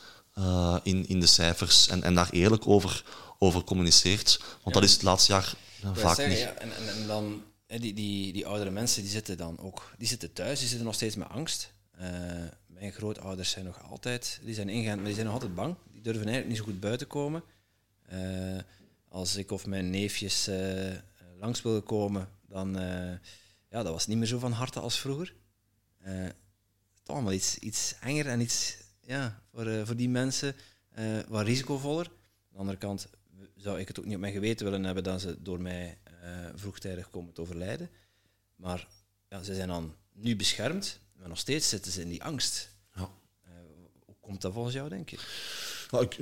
in, 0.84 1.07
in 1.07 1.20
de 1.20 1.26
cijfers 1.26 1.88
en, 1.88 2.03
en 2.03 2.16
daar 2.16 2.30
eerlijk 2.30 2.68
over, 2.68 3.03
over 3.38 3.64
communiceert. 3.64 4.39
Want 4.64 4.76
dat 4.76 4.84
is 4.84 4.93
het 4.93 5.01
laatste 5.01 5.32
jaar 5.32 5.53
vaak 5.93 6.16
zeggen, 6.16 6.30
niet. 6.30 6.38
Ja, 6.38 6.53
en, 6.53 6.76
en, 6.76 6.89
en, 6.89 7.07
dan, 7.07 7.43
die, 7.68 7.93
die, 7.93 8.34
die 8.34 8.47
oudere 8.47 8.70
mensen 8.70 9.01
die 9.01 9.12
zitten 9.12 9.38
dan 9.38 9.60
ook 9.60 9.91
die 9.97 10.07
zitten 10.07 10.34
thuis, 10.34 10.60
die 10.60 10.68
zitten 10.68 10.86
nog 10.86 10.95
steeds 10.95 11.16
met 11.16 11.30
angst. 11.30 11.72
mijn 12.68 12.91
grootouders 12.91 13.49
zijn 13.49 13.66
nog 13.66 13.84
altijd, 13.89 14.39
die 14.43 14.53
zijn 14.53 14.70
ingeënt, 14.70 14.95
maar 14.95 15.05
die 15.05 15.14
zijn 15.14 15.26
nog 15.26 15.36
altijd 15.36 15.55
bang 15.55 15.76
die 16.01 16.11
durven 16.11 16.31
eigenlijk 16.31 16.47
niet 16.47 16.57
zo 16.57 16.71
goed 16.71 16.79
buiten 16.79 17.07
komen. 17.07 17.43
Uh, 18.13 18.59
als 19.07 19.35
ik 19.35 19.51
of 19.51 19.65
mijn 19.65 19.89
neefjes 19.89 20.47
uh, 20.47 20.95
langs 21.39 21.61
wilden 21.61 21.83
komen, 21.83 22.29
dan 22.47 22.81
uh, 22.81 23.11
ja, 23.69 23.83
dat 23.83 23.87
was 23.87 24.07
niet 24.07 24.17
meer 24.17 24.27
zo 24.27 24.39
van 24.39 24.51
harte 24.51 24.79
als 24.79 24.99
vroeger. 24.99 25.33
het 25.97 26.35
is 27.03 27.13
allemaal 27.13 27.33
iets, 27.33 27.57
iets 27.57 27.95
enger 28.01 28.27
en 28.27 28.39
iets 28.39 28.77
ja, 29.01 29.43
voor, 29.51 29.85
voor 29.85 29.95
die 29.95 30.09
mensen 30.09 30.55
wat 31.27 31.45
risicovoller. 31.45 32.05
Aan 32.05 32.51
de 32.51 32.57
andere 32.57 32.77
kant 32.77 33.09
zou 33.55 33.79
ik 33.79 33.87
het 33.87 33.99
ook 33.99 34.05
niet 34.05 34.15
op 34.15 34.21
mijn 34.21 34.33
geweten 34.33 34.65
willen 34.65 34.83
hebben 34.83 35.03
dat 35.03 35.21
ze 35.21 35.41
door 35.41 35.61
mij 35.61 35.97
vroegtijdig 36.55 37.09
komen 37.09 37.33
te 37.33 37.41
overlijden. 37.41 37.89
Maar 38.55 38.87
ja, 39.29 39.43
ze 39.43 39.55
zijn 39.55 39.67
dan 39.67 39.95
nu 40.11 40.35
beschermd, 40.35 40.99
maar 41.13 41.27
nog 41.27 41.37
steeds 41.37 41.69
zitten 41.69 41.91
ze 41.91 42.01
in 42.01 42.09
die 42.09 42.23
angst. 42.23 42.75
Ja. 42.95 43.09
hoe 44.05 44.15
komt 44.19 44.41
dat 44.41 44.53
volgens 44.53 44.75
jou, 44.75 44.89
denk 44.89 45.09
je? 45.09 45.17
Nou, 45.89 46.03
ik, 46.03 46.17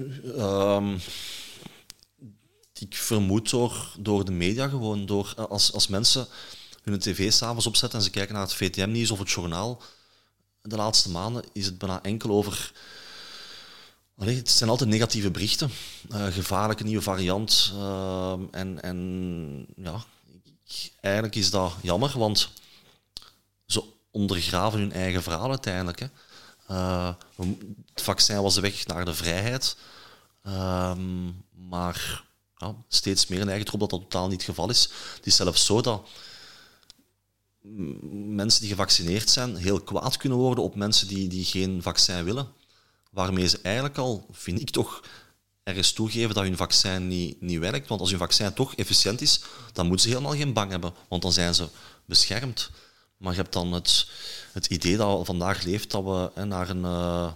vermoed 2.96 3.50
door, 3.50 3.96
door 4.00 4.26
de 4.26 4.32
media 4.32 4.68
gewoon, 4.68 5.06
door, 5.06 5.34
als, 5.50 5.74
als 5.74 5.88
mensen 5.88 6.28
hun 6.84 7.00
tv 7.00 7.32
s'avonds 7.32 7.68
opzetten 7.68 8.00
en 8.00 8.06
ze 8.06 8.12
kijken 8.12 8.34
naar 8.34 8.44
het 8.44 8.54
VTM-nieuws 8.54 9.12
of 9.12 9.20
het 9.20 9.32
journaal, 9.32 9.82
de 10.62 10.76
laatste 10.76 11.10
maanden 11.10 11.44
is 11.54 11.66
het 11.66 11.78
bijna 11.78 12.04
enkel 12.04 12.30
over... 12.30 12.72
Het 14.16 14.50
zijn 14.50 14.70
altijd 14.70 14.90
negatieve 14.90 15.32
berichten. 15.32 15.72
Uh, 16.12 16.26
gevaarlijke 16.26 16.84
nieuwe 16.84 17.02
variant. 17.02 17.74
Uh, 17.76 18.34
en, 18.52 18.82
en 18.82 19.68
ja, 19.76 20.04
eigenlijk 21.02 21.36
is 21.36 21.50
dat 21.50 21.74
jammer, 21.82 22.18
want 22.18 22.50
ze 23.66 23.84
ondergraven 24.12 24.80
hun 24.80 24.92
eigen 24.92 25.24
verhaal 25.24 25.50
uiteindelijk. 25.50 26.00
Hè. 26.00 26.08
Uh, 26.72 27.14
het 27.94 28.02
vaccin 28.02 28.42
was 28.42 28.56
de 28.56 28.62
weg 28.62 28.88
naar 28.88 29.06
de 29.06 29.14
vrijheid. 29.14 29.78
Um, 30.48 31.46
maar 31.70 32.26
steeds 32.88 33.28
meer 33.28 33.48
eigen 33.48 33.68
erop 33.68 33.80
dat 33.80 33.90
dat 33.90 34.02
totaal 34.02 34.28
niet 34.28 34.38
het 34.38 34.50
geval 34.50 34.70
is. 34.70 34.90
Het 35.16 35.26
is 35.26 35.36
zelfs 35.36 35.66
zo 35.66 35.82
dat 35.82 36.08
mensen 38.12 38.62
die 38.62 38.70
gevaccineerd 38.70 39.30
zijn 39.30 39.56
heel 39.56 39.82
kwaad 39.82 40.18
kunnen 40.18 40.38
worden 40.38 40.64
op 40.64 40.76
mensen 40.76 41.08
die, 41.08 41.28
die 41.28 41.46
geen 41.46 41.82
vaccin 41.82 42.24
willen. 42.24 42.48
Waarmee 43.12 43.48
ze 43.48 43.60
eigenlijk 43.62 43.98
al, 43.98 44.26
vind 44.32 44.60
ik 44.60 44.70
toch, 44.70 45.04
ergens 45.64 45.92
toegeven 45.92 46.36
dat 46.36 46.44
hun 46.44 46.58
vaccin 46.58 47.08
niet, 47.08 47.42
niet 47.42 47.60
werkt. 47.60 47.88
Want 47.88 48.02
als 48.02 48.10
hun 48.10 48.20
vaccin 48.20 48.54
toch 48.54 48.76
efficiënt 48.76 49.22
is, 49.22 49.42
dan 49.74 49.88
moeten 49.88 50.06
ze 50.06 50.16
helemaal 50.16 50.38
geen 50.38 50.54
bang 50.54 50.72
hebben, 50.72 50.94
want 51.10 51.22
dan 51.22 51.32
zijn 51.32 51.56
ze 51.56 51.70
beschermd. 52.06 52.70
Maar 53.18 53.32
je 53.32 53.42
hebt 53.42 53.54
dan 53.54 53.72
het, 53.72 54.08
het 54.52 54.66
idee 54.66 54.98
dat 54.98 55.26
vandaag 55.26 55.64
leeft 55.64 55.92
dat 55.92 56.04
we 56.04 56.32
hè, 56.34 56.46
naar, 56.46 56.70
een, 56.70 56.84
uh, 56.84 57.32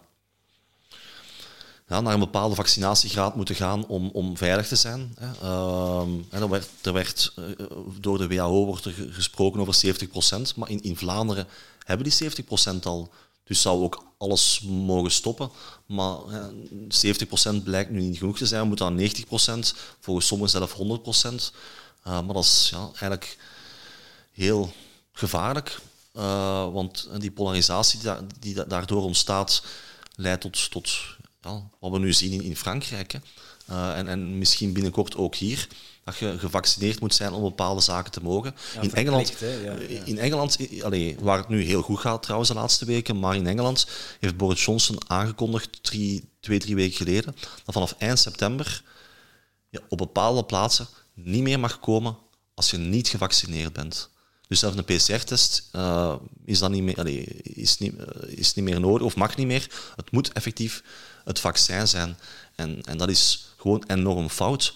ja, 1.88 2.02
naar 2.02 2.14
een 2.14 2.20
bepaalde 2.20 2.56
vaccinatiegraad 2.56 3.36
moeten 3.36 3.56
gaan 3.56 3.88
om, 3.88 4.10
om 4.14 4.38
veilig 4.38 4.68
te 4.68 4.76
zijn. 4.76 5.16
Hè. 5.20 5.28
Uh, 5.44 6.42
er 6.42 6.50
werd, 6.50 6.68
er 6.82 6.94
werd 6.94 7.34
uh, 7.40 7.46
door 8.00 8.18
de 8.18 8.28
WHO 8.28 8.66
wordt 8.66 8.86
er 8.86 8.94
gesproken 9.10 9.60
over 9.60 9.96
70%, 10.52 10.56
maar 10.56 10.70
in, 10.70 10.82
in 10.82 10.98
Vlaanderen 10.98 11.48
hebben 11.86 12.10
die 12.10 12.32
70% 12.80 12.80
al. 12.84 13.12
Dus 13.44 13.62
zou 13.62 13.84
ook 13.84 14.04
alles 14.18 14.62
mogen 14.62 15.12
stoppen. 15.12 15.52
Maar 15.86 16.18
70% 17.60 17.64
blijkt 17.64 17.90
nu 17.90 18.02
niet 18.02 18.18
genoeg 18.18 18.38
te 18.38 18.46
zijn. 18.46 18.62
We 18.62 18.68
moeten 18.68 18.86
aan 18.86 19.00
90%, 19.00 19.04
volgens 20.00 20.28
sommigen 20.28 20.52
zelf 20.52 20.76
100%. 21.54 21.56
maar 22.04 22.34
dat 22.34 22.44
is 22.44 22.70
ja, 22.72 22.80
eigenlijk 22.80 23.38
heel 24.32 24.74
gevaarlijk. 25.12 25.80
Uh, 26.18 26.72
want 26.74 27.10
die 27.18 27.32
polarisatie 27.32 28.00
die, 28.00 28.12
die, 28.40 28.68
daardoor 28.68 29.04
ontstaat, 29.04 29.64
leidt 30.16 30.42
tot, 30.42 30.72
tot 30.72 30.92
ja, 31.42 31.64
wat 31.80 31.92
we 31.92 32.00
nu 32.00 32.14
zien 32.14 32.32
in, 32.32 32.42
in 32.42 32.56
Frankrijk. 32.56 33.12
Hè. 33.12 33.20
Eh, 33.66 33.98
en, 33.98 34.08
en 34.08 34.38
misschien 34.38 34.74
binnenkort 34.74 35.16
ook 35.16 35.36
hier. 35.36 35.68
Dat 36.04 36.18
je 36.18 36.40
gevaccineerd 36.40 37.00
moet 37.00 37.14
zijn 37.14 37.34
om 37.34 37.42
bepaalde 37.42 37.82
zaken 37.82 38.12
te 38.12 38.22
mogen. 38.22 38.56
Ja, 38.76 38.82
in 38.82 38.94
Engeland, 38.94 39.40
hè, 39.40 39.54
ja. 39.54 39.74
In 40.06 40.18
Engeland 40.18 40.58
allee, 40.84 41.18
waar 41.20 41.38
het 41.38 41.50
nu 41.50 41.64
heel 41.64 41.82
goed 41.82 42.00
gaat 42.00 42.24
trouwens 42.24 42.50
de 42.50 42.56
laatste 42.56 42.86
weken, 42.86 43.20
maar 43.20 43.36
in 43.36 43.48
Engeland 43.48 43.88
heeft 44.20 44.38
Boris 44.38 44.66
Johnson 44.66 44.98
aangekondigd 45.08 45.84
drie, 45.84 46.30
twee, 46.40 46.60
drie 46.60 46.76
weken 46.76 46.98
geleden 46.98 47.36
dat 47.66 47.74
vanaf 47.74 47.96
eind 47.98 48.20
september 48.20 48.84
ja, 49.70 49.80
op 49.90 49.98
bepaalde 49.98 50.44
plaatsen 50.44 50.88
niet 51.14 51.42
meer 51.42 51.60
mag 51.60 51.80
komen 51.80 52.18
als 52.54 52.72
je 52.72 52.78
niet 52.78 53.08
gevaccineerd 53.08 53.74
bent. 53.74 54.10
Dus 54.52 54.60
zelfs 54.60 54.78
een 54.78 54.84
PCR-test 54.84 55.68
eh, 55.72 56.16
is, 56.46 56.60
dan 56.60 56.72
niet 56.72 56.84
meer, 56.84 57.08
is, 57.58 57.78
niet, 57.78 57.96
eh, 57.96 58.38
is 58.38 58.54
niet 58.54 58.66
meer 58.66 58.80
nodig 58.80 59.06
of 59.06 59.16
mag 59.16 59.36
niet 59.36 59.48
meer. 59.48 59.70
Het 59.96 60.12
moet 60.12 60.32
effectief 60.32 60.84
het 61.24 61.40
vaccin 61.40 61.88
zijn. 61.88 62.18
En, 62.56 62.82
en 62.84 62.98
dat 62.98 63.10
is 63.10 63.46
gewoon 63.58 63.84
enorm 63.88 64.30
fout. 64.30 64.74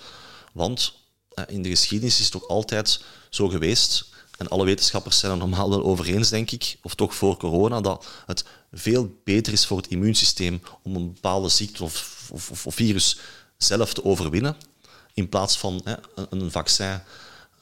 Want 0.53 0.93
eh, 1.33 1.43
in 1.47 1.61
de 1.61 1.69
geschiedenis 1.69 2.15
is 2.15 2.23
het 2.23 2.31
toch 2.31 2.47
altijd 2.47 3.03
zo 3.29 3.47
geweest, 3.47 4.05
en 4.37 4.47
alle 4.47 4.65
wetenschappers 4.65 5.19
zijn 5.19 5.31
er 5.31 5.37
normaal 5.37 5.69
wel 5.69 5.83
over 5.83 6.05
eens, 6.05 6.29
denk 6.29 6.51
ik, 6.51 6.77
of 6.81 6.95
toch 6.95 7.15
voor 7.15 7.37
corona, 7.37 7.81
dat 7.81 8.05
het 8.25 8.45
veel 8.71 9.19
beter 9.23 9.53
is 9.53 9.65
voor 9.65 9.77
het 9.77 9.87
immuunsysteem 9.87 10.61
om 10.81 10.95
een 10.95 11.13
bepaalde 11.13 11.49
ziekte 11.49 11.83
of, 11.83 12.27
of, 12.31 12.65
of- 12.65 12.75
virus 12.75 13.17
zelf 13.57 13.93
te 13.93 14.03
overwinnen, 14.05 14.55
in 15.13 15.29
plaats 15.29 15.57
van 15.57 15.81
een 16.29 16.51
vaccin. 16.51 17.01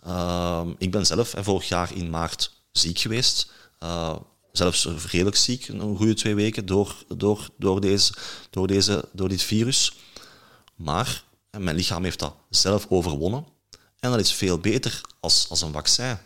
Ehm, 0.03 0.73
ik 0.77 0.91
ben 0.91 1.05
zelf 1.05 1.33
vorig 1.37 1.67
jaar 1.67 1.95
in 1.95 2.09
maart 2.09 2.51
ziek 2.71 2.99
geweest. 2.99 3.51
Eh, 3.79 4.15
zelfs 4.51 4.85
redelijk 4.85 5.35
ziek, 5.35 5.67
een 5.67 5.97
goede 5.97 6.13
twee 6.13 6.35
weken, 6.35 6.65
door, 6.65 6.95
door, 7.17 7.49
door, 7.57 7.81
deze, 7.81 8.13
door, 8.49 8.67
deze, 8.67 9.09
door 9.11 9.29
dit 9.29 9.41
virus. 9.41 9.95
Maar 10.75 11.23
mijn 11.57 11.75
lichaam 11.75 12.03
heeft 12.03 12.19
dat 12.19 12.35
zelf 12.49 12.85
overwonnen. 12.89 13.45
En 13.99 14.11
dat 14.11 14.19
is 14.19 14.33
veel 14.33 14.57
beter 14.57 15.01
als, 15.19 15.49
als 15.49 15.61
een 15.61 15.71
vaccin. 15.71 16.17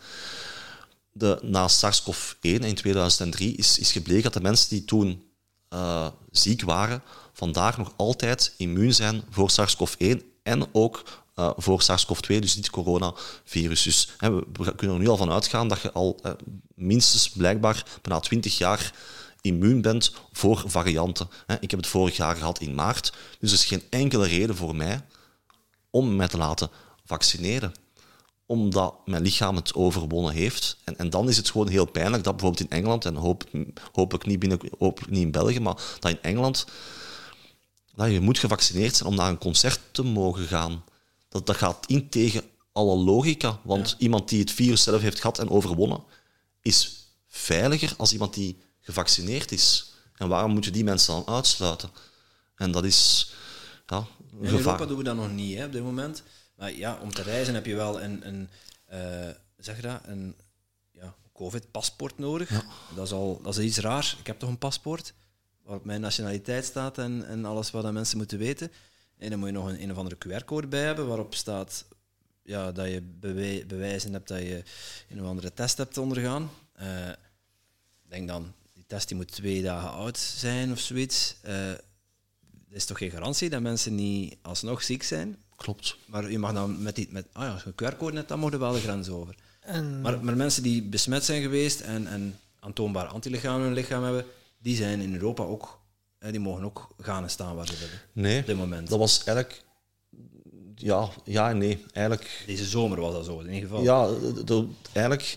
De, 1.12 1.38
na 1.42 1.68
SARS-CoV-1 1.68 2.38
in 2.40 2.74
2003 2.74 3.56
is, 3.56 3.78
is 3.78 3.92
gebleken 3.92 4.22
dat 4.22 4.32
de 4.32 4.40
mensen 4.40 4.68
die 4.68 4.84
toen 4.84 5.28
eh, 5.68 6.06
ziek 6.30 6.62
waren, 6.62 7.02
vandaag 7.32 7.78
nog 7.78 7.92
altijd 7.96 8.54
immuun 8.56 8.94
zijn 8.94 9.22
voor 9.30 9.50
SARS-CoV-1 9.50 10.18
en 10.42 10.66
ook 10.72 11.02
eh, 11.38 11.50
voor 11.56 11.82
SARS-CoV-2, 11.82 12.38
dus 12.38 12.54
het 12.54 12.70
coronavirus. 12.70 13.82
Dus 13.82 14.08
hè, 14.16 14.34
we, 14.34 14.74
kunnen 14.76 14.96
er 14.96 15.02
nu 15.02 15.08
al 15.08 15.16
van 15.16 15.32
uitgaan 15.32 15.68
dat 15.68 15.80
je 15.80 15.92
al 15.92 16.18
eh, 16.22 16.32
minstens 16.74 17.30
blijkbaar 17.30 17.84
bijna 18.02 18.20
20 18.20 18.58
jaar 18.58 18.92
immuun 19.40 19.80
bent 19.80 20.12
voor 20.32 20.62
varianten. 20.66 21.28
Hè. 21.46 21.56
Ik 21.60 21.70
heb 21.70 21.80
het 21.80 21.88
vorig 21.88 22.16
jaar 22.16 22.36
gehad 22.36 22.60
in 22.60 22.74
maart, 22.74 23.12
dus 23.38 23.50
er 23.50 23.58
is 23.58 23.64
geen 23.64 23.82
enkele 23.90 24.26
reden 24.26 24.56
voor 24.56 24.76
mij 24.76 25.04
om 25.90 26.16
mij 26.16 26.28
te 26.28 26.38
laten 26.38 26.70
vaccineren 27.04 27.72
omdat 28.46 28.94
mijn 29.04 29.22
lichaam 29.22 29.56
het 29.56 29.74
overwonnen 29.74 30.32
heeft. 30.32 30.76
En, 30.84 30.98
en 30.98 31.10
dan 31.10 31.28
is 31.28 31.36
het 31.36 31.50
gewoon 31.50 31.68
heel 31.68 31.84
pijnlijk 31.84 32.24
dat 32.24 32.36
bijvoorbeeld 32.36 32.70
in 32.70 32.76
Engeland, 32.76 33.04
en 33.04 33.14
hoop, 33.14 33.44
hopelijk, 33.92 34.26
niet 34.26 34.38
binnen, 34.38 34.58
niet 35.08 35.22
in 35.22 35.30
België, 35.30 35.60
maar 35.60 35.74
dat 35.98 36.10
in 36.10 36.22
Engeland 36.22 36.66
dat 37.94 38.10
je 38.10 38.20
moet 38.20 38.38
gevaccineerd 38.38 38.96
zijn 38.96 39.08
om 39.08 39.14
naar 39.14 39.28
een 39.28 39.38
concert 39.38 39.80
te 39.90 40.02
mogen 40.02 40.46
gaan. 40.46 40.84
Dat, 41.28 41.46
dat 41.46 41.56
gaat 41.56 41.86
in 41.86 42.08
tegen 42.08 42.42
alle 42.72 42.96
logica, 42.96 43.60
want 43.64 43.96
iemand 43.98 44.28
die 44.28 44.40
het 44.40 44.50
virus 44.50 44.82
zelf 44.82 45.00
heeft 45.00 45.20
gehad 45.20 45.38
en 45.38 45.50
overwonnen, 45.50 46.04
is 46.60 47.06
veiliger 47.26 47.94
als 47.96 48.12
iemand 48.12 48.34
die 48.34 48.62
gevaccineerd 48.80 49.52
is. 49.52 49.92
En 50.14 50.28
waarom 50.28 50.52
moet 50.52 50.64
je 50.64 50.70
die 50.70 50.84
mensen 50.84 51.14
dan 51.14 51.34
uitsluiten? 51.34 51.90
En 52.54 52.70
dat 52.70 52.84
is 52.84 53.32
ja, 53.86 53.96
een 53.96 54.06
In 54.30 54.44
Europa 54.44 54.70
gevaar. 54.70 54.86
doen 54.86 54.96
we 54.98 55.04
dat 55.04 55.16
nog 55.16 55.32
niet 55.32 55.56
hè, 55.56 55.64
op 55.64 55.72
dit 55.72 55.82
moment. 55.82 56.22
Maar 56.56 56.72
ja, 56.72 56.98
om 57.02 57.12
te 57.12 57.22
reizen 57.22 57.54
heb 57.54 57.66
je 57.66 57.74
wel 57.74 58.02
een, 58.02 58.26
een 58.26 58.48
eh, 58.84 59.34
zeg 59.56 59.76
je 59.76 59.82
dat, 59.82 60.00
een 60.04 60.34
ja, 60.92 61.14
COVID-paspoort 61.32 62.18
nodig. 62.18 62.64
Dat, 62.94 63.06
is 63.06 63.12
al, 63.12 63.40
dat 63.42 63.58
is 63.58 63.64
iets 63.64 63.78
raar. 63.78 64.16
Ik 64.18 64.26
heb 64.26 64.38
toch 64.38 64.48
een 64.48 64.58
paspoort 64.58 65.14
waarop 65.62 65.84
mijn 65.84 66.00
nationaliteit 66.00 66.64
staat 66.64 66.98
en, 66.98 67.26
en 67.26 67.44
alles 67.44 67.70
wat 67.70 67.92
mensen 67.92 68.16
moeten 68.16 68.38
weten. 68.38 68.72
En 69.18 69.30
dan 69.30 69.38
moet 69.38 69.48
je 69.48 69.54
nog 69.54 69.68
een, 69.68 69.82
een 69.82 69.90
of 69.90 69.96
andere 69.96 70.16
QR-code 70.16 70.66
bij 70.66 70.82
hebben 70.84 71.06
waarop 71.06 71.34
staat 71.34 71.84
ja, 72.42 72.72
dat 72.72 72.86
je 72.90 73.02
bewij- 73.02 73.64
bewijzen 73.66 74.12
hebt 74.12 74.28
dat 74.28 74.38
je 74.38 74.62
een 75.08 75.20
of 75.20 75.26
andere 75.26 75.52
test 75.54 75.76
hebt 75.76 75.98
ondergaan. 75.98 76.50
Eh, 76.72 77.08
ik 77.08 78.10
denk 78.10 78.28
dan, 78.28 78.52
die 78.74 78.84
test 78.86 79.08
die 79.08 79.16
moet 79.16 79.32
twee 79.32 79.62
dagen 79.62 79.90
oud 79.90 80.18
zijn 80.18 80.72
of 80.72 80.78
zoiets. 80.78 81.36
Eh, 81.42 81.70
er 81.70 81.80
is 82.70 82.84
toch 82.84 82.98
geen 82.98 83.10
garantie 83.10 83.50
dat 83.50 83.60
mensen 83.60 83.94
niet 83.94 84.36
alsnog 84.42 84.82
ziek 84.82 85.02
zijn? 85.02 85.36
Klopt. 85.56 85.96
Maar 86.06 86.30
je 86.30 86.38
mag 86.38 86.52
dan 86.52 86.82
met 86.82 86.94
die, 86.96 87.08
met, 87.10 87.26
ah 87.32 87.42
ja, 87.42 87.52
als 87.52 87.62
je 87.62 87.72
een 87.76 87.92
QR-code 87.92 88.16
hebt, 88.16 88.28
dan 88.28 88.38
mag 88.38 88.50
je 88.50 88.58
wel 88.58 88.72
de 88.72 88.80
grens 88.80 89.08
over. 89.08 89.34
En 89.60 90.00
Maar, 90.00 90.24
maar 90.24 90.36
mensen 90.36 90.62
die 90.62 90.82
besmet 90.82 91.24
zijn 91.24 91.42
geweest 91.42 91.80
en, 91.80 92.06
en 92.06 92.38
aantoonbaar 92.60 93.06
antilichamen 93.06 93.60
in 93.60 93.66
hun 93.66 93.74
lichaam 93.74 94.02
hebben, 94.02 94.24
die 94.58 94.76
zijn 94.76 95.00
in 95.00 95.14
Europa 95.14 95.42
ook, 95.42 95.80
die 96.18 96.40
mogen 96.40 96.64
ook 96.64 96.88
gaan 97.00 97.22
en 97.22 97.30
staan 97.30 97.56
waar 97.56 97.66
ze 97.66 97.72
willen. 97.78 98.00
Nee, 98.12 98.40
Op 98.40 98.46
dit 98.46 98.56
moment. 98.56 98.88
dat 98.88 98.98
was 98.98 99.24
eigenlijk... 99.24 99.64
Ja, 100.74 101.08
ja 101.24 101.50
en 101.50 101.58
nee. 101.58 101.84
Eigenlijk 101.92 102.42
Deze 102.46 102.64
zomer 102.64 103.00
was 103.00 103.12
dat 103.12 103.24
zo, 103.24 103.38
in 103.40 103.52
ieder 103.52 103.68
geval. 103.68 103.82
Ja, 103.82 104.06
de- 104.44 104.68
eigenlijk 104.92 105.36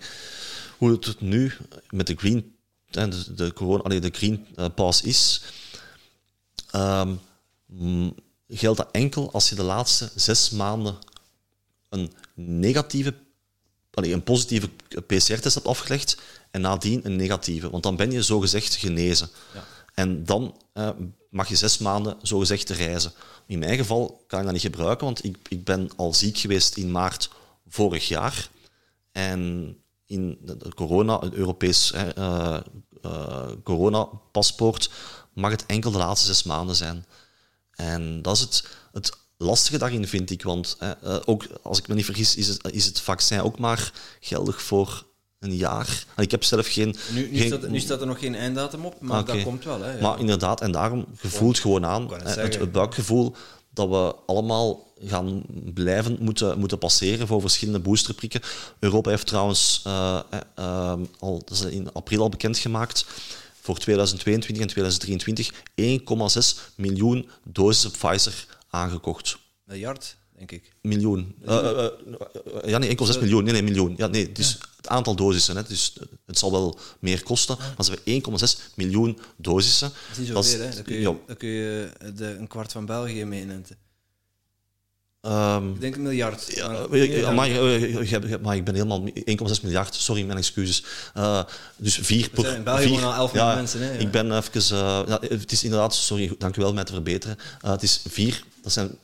hoe 0.77 0.91
het 0.91 1.21
nu 1.21 1.53
met 1.89 2.07
de 2.07 2.15
green, 2.15 2.55
eh, 2.91 3.09
de, 3.09 3.33
de, 3.33 3.53
corona, 3.53 3.83
allee, 3.83 3.99
de 3.99 4.09
green 4.11 4.47
eh, 4.55 4.65
pass 4.75 5.01
is, 5.01 5.41
ehm, 6.71 7.13
mm, 7.65 8.15
geldt 8.47 8.77
dat 8.77 8.89
enkel 8.91 9.31
als 9.31 9.49
je 9.49 9.55
de 9.55 9.63
laatste 9.63 10.09
zes 10.15 10.49
maanden 10.49 10.97
een 11.89 12.13
negatieve, 12.33 13.13
allee, 13.93 14.13
een 14.13 14.23
positieve 14.23 14.69
PCR-test 15.07 15.53
hebt 15.55 15.67
afgelegd 15.67 16.17
en 16.51 16.61
nadien 16.61 17.05
een 17.05 17.15
negatieve. 17.15 17.69
Want 17.69 17.83
dan 17.83 17.95
ben 17.95 18.11
je 18.11 18.21
zogezegd 18.23 18.75
genezen. 18.75 19.29
Ja. 19.53 19.65
En 19.93 20.25
dan 20.25 20.61
eh, 20.73 20.89
mag 21.29 21.49
je 21.49 21.55
zes 21.55 21.77
maanden 21.77 22.17
zogezegd 22.21 22.69
reizen. 22.69 23.13
In 23.45 23.59
mijn 23.59 23.77
geval 23.77 24.23
kan 24.27 24.39
ik 24.39 24.45
dat 24.45 24.53
niet 24.53 24.61
gebruiken, 24.61 25.05
want 25.05 25.23
ik, 25.23 25.37
ik 25.49 25.63
ben 25.63 25.89
al 25.95 26.13
ziek 26.13 26.37
geweest 26.37 26.77
in 26.77 26.91
maart 26.91 27.29
vorig 27.67 28.07
jaar. 28.07 28.49
En 29.11 29.75
in 30.05 30.37
de, 30.41 30.73
corona, 30.75 31.21
een 31.21 31.33
Europees 31.33 31.91
eh, 31.91 32.57
eh, 33.01 33.51
coronapaspoort, 33.63 34.91
mag 35.33 35.51
het 35.51 35.65
enkel 35.65 35.91
de 35.91 35.97
laatste 35.97 36.27
zes 36.27 36.43
maanden 36.43 36.75
zijn. 36.75 37.05
En 37.71 38.21
dat 38.21 38.35
is 38.35 38.41
het, 38.41 38.67
het 38.91 39.17
lastige 39.37 39.77
daarin, 39.77 40.07
vind 40.07 40.29
ik. 40.29 40.43
Want 40.43 40.77
ook, 41.25 41.47
als 41.61 41.77
ik 41.77 41.87
me 41.87 41.95
niet 41.95 42.05
vergis, 42.05 42.35
is 42.35 42.47
het, 42.47 42.71
is 42.71 42.85
het 42.85 43.01
vaccin 43.01 43.41
ook 43.41 43.59
maar 43.59 43.91
geldig 44.19 44.61
voor 44.61 45.05
een 45.41 45.55
jaar. 45.55 46.05
Ik 46.17 46.31
heb 46.31 46.43
zelf 46.43 46.67
geen... 46.67 46.95
Nu, 47.13 47.29
nu, 47.31 47.37
geen- 47.37 47.47
staat, 47.47 47.67
nu 47.69 47.79
staat 47.79 48.01
er 48.01 48.07
nog 48.07 48.19
geen 48.19 48.35
einddatum 48.35 48.85
op, 48.85 49.01
maar 49.01 49.25
dat 49.25 49.43
komt 49.43 49.63
wel. 49.63 49.81
Hè, 49.81 49.93
ja. 49.93 50.01
Maar 50.01 50.19
inderdaad, 50.19 50.61
en 50.61 50.71
daarom 50.71 51.05
gevoelt 51.15 51.59
gewoon 51.59 51.85
aan, 51.85 52.13
het 52.13 52.71
buikgevoel, 52.71 53.35
dat 53.73 53.89
we 53.89 54.15
allemaal 54.25 54.93
gaan 55.05 55.43
blijven 55.73 56.17
moeten, 56.19 56.59
moeten 56.59 56.77
passeren 56.77 57.27
voor 57.27 57.41
verschillende 57.41 57.79
boosterprikken. 57.79 58.41
Europa 58.79 59.09
heeft 59.09 59.27
trouwens 59.27 59.81
eh, 59.85 60.19
eh, 60.29 60.39
eh, 60.55 60.93
al, 61.19 61.41
dat 61.45 61.57
is 61.57 61.61
in 61.61 61.93
april 61.93 62.21
al 62.21 62.29
bekendgemaakt, 62.29 63.05
voor 63.61 63.77
2022 63.77 64.61
en 64.61 64.69
2023 64.69 65.51
1,6 66.67 66.73
miljoen 66.75 67.29
doses 67.43 67.91
Pfizer 67.91 68.45
aangekocht. 68.69 69.37
miljard, 69.63 70.15
denk 70.47 70.63
ik. 70.63 70.71
Miljoen. 70.81 71.35
Eh, 71.45 71.85
eh, 71.85 71.89
ja, 72.65 72.77
nee, 72.77 72.89
1,6 72.89 73.19
miljoen. 73.19 73.43
Nee, 73.43 73.53
nee, 73.53 73.63
miljoen. 73.63 73.93
Ja, 73.97 74.07
nee, 74.07 74.31
dus 74.31 74.57
het 74.77 74.87
aantal 74.87 75.15
dosissen. 75.15 75.55
Hè, 75.55 75.63
dus 75.63 75.93
het 76.25 76.37
zal 76.39 76.51
wel 76.51 76.79
meer 76.99 77.23
kosten. 77.23 77.57
Maar 77.57 77.85
ze 77.85 77.91
hebben 77.91 78.13
1,6 78.13 78.59
miljoen 78.75 79.19
dosissen. 79.35 79.89
Dat 79.89 80.11
is 80.11 80.17
niet 80.17 80.27
zoveel, 80.27 80.59
hè. 80.67 80.75
Dan 80.75 80.83
kun 80.83 80.95
je, 80.95 81.01
ja, 81.01 81.15
dan 81.27 81.37
kun 81.37 81.49
je 81.49 81.89
de, 82.15 82.25
een 82.25 82.47
kwart 82.47 82.71
van 82.71 82.85
België 82.85 83.25
meenenten. 83.25 83.75
ehm, 85.21 85.69
Ik 85.69 85.81
denk 85.81 85.95
een 85.95 86.01
miljard. 86.01 86.53
Ja, 86.55 86.67
maar- 87.31 87.49
eh, 87.51 88.11
maar, 88.21 88.41
maar 88.41 88.55
ik 88.55 88.63
ben 88.65 88.73
helemaal 88.75 89.03
1,6 89.25 89.61
miljard, 89.61 89.95
sorry, 89.95 90.23
mijn 90.25 90.37
excuses. 90.37 90.83
Eh, 91.13 91.43
dus 91.77 91.95
vier 91.97 92.29
per... 92.29 92.43
zijn 92.43 92.55
in 92.55 92.63
België 92.63 92.81
vier, 92.83 92.91
wonen 92.91 93.07
al 93.07 93.15
11 93.15 93.33
miljoen 93.33 93.55
mensen, 93.55 93.81
hè, 93.81 93.91
ja. 93.93 93.99
Ik 93.99 94.11
ben 94.11 94.37
even... 94.37 94.75
ja, 94.75 95.19
het 95.21 95.51
is 95.51 95.63
inderdaad, 95.63 95.95
sorry, 95.95 96.35
dank 96.37 96.57
u 96.57 96.61
wel 96.61 96.73
mij 96.73 96.83
te 96.83 96.93
verbeteren. 96.93 97.37
Eh, 97.61 97.71
het 97.71 97.83
is 97.83 98.01
vier, 98.09 98.43
dat 98.63 98.71
zijn 98.71 98.97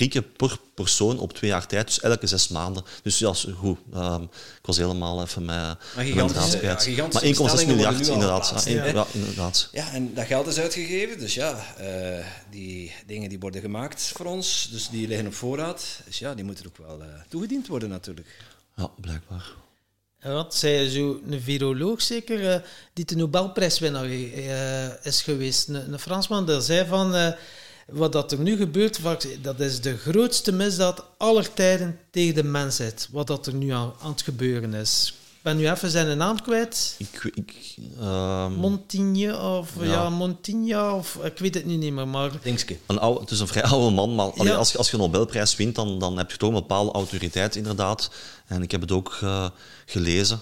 prikken 0.00 0.32
per 0.32 0.58
persoon 0.74 1.18
op 1.18 1.32
twee 1.32 1.50
jaar 1.50 1.66
tijd, 1.66 1.86
dus 1.86 2.00
elke 2.00 2.26
zes 2.26 2.48
maanden. 2.48 2.84
Dus 3.02 3.18
ja, 3.18 3.30
is 3.30 3.46
goed. 3.56 3.78
Ehm, 3.92 4.22
ik 4.22 4.62
was 4.62 4.76
helemaal 4.76 5.22
even 5.22 5.44
mijn, 5.44 5.76
mijn 5.94 6.06
gigantische- 6.06 6.58
draad 6.58 6.62
ja, 6.62 6.90
gigantische 6.90 7.26
maar 7.26 7.34
1,6 7.34 7.42
bestellingen 7.42 7.74
miljard, 7.76 8.08
inderdaad. 8.08 8.64
Ja, 8.66 8.84
ja, 8.84 9.06
inderdaad. 9.12 9.68
Ja, 9.72 9.92
en 9.92 10.14
dat 10.14 10.26
geld 10.26 10.46
is 10.46 10.58
uitgegeven, 10.58 11.18
dus 11.18 11.34
ja, 11.34 11.74
eh, 11.76 12.26
die 12.50 12.92
dingen 13.06 13.28
die 13.28 13.38
worden 13.38 13.60
gemaakt 13.60 14.12
voor 14.14 14.26
ons, 14.26 14.68
dus 14.72 14.88
die 14.88 15.08
liggen 15.08 15.26
op 15.26 15.34
voorraad. 15.34 16.00
Dus 16.06 16.18
ja, 16.18 16.34
die 16.34 16.44
moeten 16.44 16.66
ook 16.66 16.86
wel 16.86 17.00
eh, 17.02 17.06
toegediend 17.28 17.66
worden 17.66 17.88
natuurlijk. 17.88 18.28
Ja, 18.76 18.90
blijkbaar. 19.00 19.52
En 20.20 20.32
Wat 20.32 20.54
zei 20.54 20.88
zo 20.88 21.20
een 21.30 21.40
viroloog 21.40 22.02
zeker, 22.02 22.50
eh, 22.50 22.60
die 22.92 23.04
de 23.04 23.16
Nobelprijswinnaar 23.16 24.04
eh, 24.04 25.04
is 25.06 25.22
geweest, 25.22 25.68
een, 25.68 25.92
een 25.92 25.98
Fransman, 25.98 26.46
die 26.46 26.60
zei 26.60 26.86
van 26.86 27.14
eh, 27.14 27.32
wat 27.92 28.12
dat 28.12 28.32
er 28.32 28.38
nu 28.38 28.56
gebeurt, 28.56 29.00
dat 29.42 29.60
is 29.60 29.80
de 29.80 29.96
grootste 29.96 30.52
misdaad 30.52 31.04
aller 31.18 31.52
tijden 31.54 31.98
tegen 32.10 32.34
de 32.34 32.42
mensheid, 32.44 33.08
wat 33.12 33.26
dat 33.26 33.46
er 33.46 33.54
nu 33.54 33.70
aan, 33.70 33.92
aan 34.02 34.10
het 34.10 34.22
gebeuren 34.22 34.74
is. 34.74 35.14
Ik 35.36 35.46
ben 35.46 35.56
nu 35.56 35.70
even 35.70 35.90
zijn 35.90 36.18
naam 36.18 36.42
kwijt. 36.42 36.94
Ik, 36.98 37.30
ik, 37.34 37.76
ehm, 38.00 38.52
Montigne 38.52 39.38
of 39.38 39.70
ja, 39.78 39.84
Ja. 39.84 40.10
Montigna 40.10 40.94
of 40.94 41.18
ik 41.22 41.38
weet 41.38 41.54
het 41.54 41.64
niet 41.64 41.92
meer, 41.92 42.08
maar 42.08 42.30
Dingske. 42.42 42.76
een 42.86 42.98
oude, 42.98 43.20
het 43.20 43.30
is 43.30 43.40
een 43.40 43.46
vrij 43.48 43.62
oude 43.62 43.94
man, 43.94 44.14
maar 44.14 44.30
allee, 44.30 44.54
als, 44.54 44.72
je, 44.72 44.78
als 44.78 44.90
je 44.90 44.96
een 44.96 45.02
Nobelprijs 45.02 45.56
wint, 45.56 45.74
dan, 45.74 45.98
dan 45.98 46.16
heb 46.18 46.30
je 46.30 46.36
toch 46.36 46.48
een 46.48 46.54
bepaalde 46.54 46.90
autoriteit, 46.92 47.56
inderdaad. 47.56 48.10
En 48.46 48.62
ik 48.62 48.70
heb 48.70 48.80
het 48.80 48.92
ook 48.92 49.18
eh, 49.22 49.48
gelezen. 49.86 50.40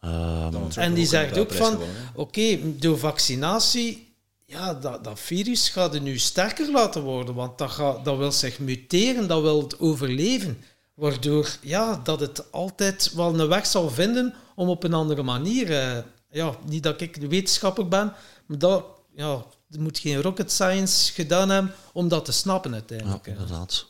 Ehm, 0.00 0.54
En 0.74 0.94
die 0.94 1.06
zegt 1.06 1.38
ook 1.38 1.52
van, 1.52 1.78
oké, 2.14 2.58
door 2.78 2.98
vaccinatie, 2.98 4.09
ja, 4.50 4.74
dat, 4.74 5.04
dat 5.04 5.20
virus 5.20 5.68
gaat 5.68 5.94
er 5.94 6.00
nu 6.00 6.18
sterker 6.18 6.70
laten 6.70 7.02
worden, 7.02 7.34
want 7.34 7.58
dat, 7.58 7.70
gaat, 7.70 8.04
dat 8.04 8.16
wil 8.16 8.32
zich 8.32 8.58
muteren, 8.58 9.28
dat 9.28 9.42
wil 9.42 9.62
het 9.62 9.80
overleven. 9.80 10.64
Waardoor 10.94 11.56
ja, 11.60 12.00
dat 12.04 12.20
het 12.20 12.52
altijd 12.52 13.12
wel 13.14 13.40
een 13.40 13.48
weg 13.48 13.66
zal 13.66 13.90
vinden 13.90 14.34
om 14.54 14.68
op 14.68 14.84
een 14.84 14.94
andere 14.94 15.22
manier, 15.22 15.72
eh, 15.72 15.98
ja, 16.30 16.56
niet 16.66 16.82
dat 16.82 17.00
ik 17.00 17.16
wetenschapper 17.16 17.88
ben, 17.88 18.12
maar 18.46 18.58
dat, 18.58 18.84
ja, 19.14 19.44
er 19.70 19.80
moet 19.80 19.98
geen 19.98 20.22
rocket 20.22 20.52
science 20.52 21.12
gedaan 21.12 21.48
hebben 21.48 21.74
om 21.92 22.08
dat 22.08 22.24
te 22.24 22.32
snappen 22.32 22.70
ja, 22.70 22.76
uiteindelijk. 22.76 23.26
hè. 23.26 23.32
inderdaad. 23.32 23.86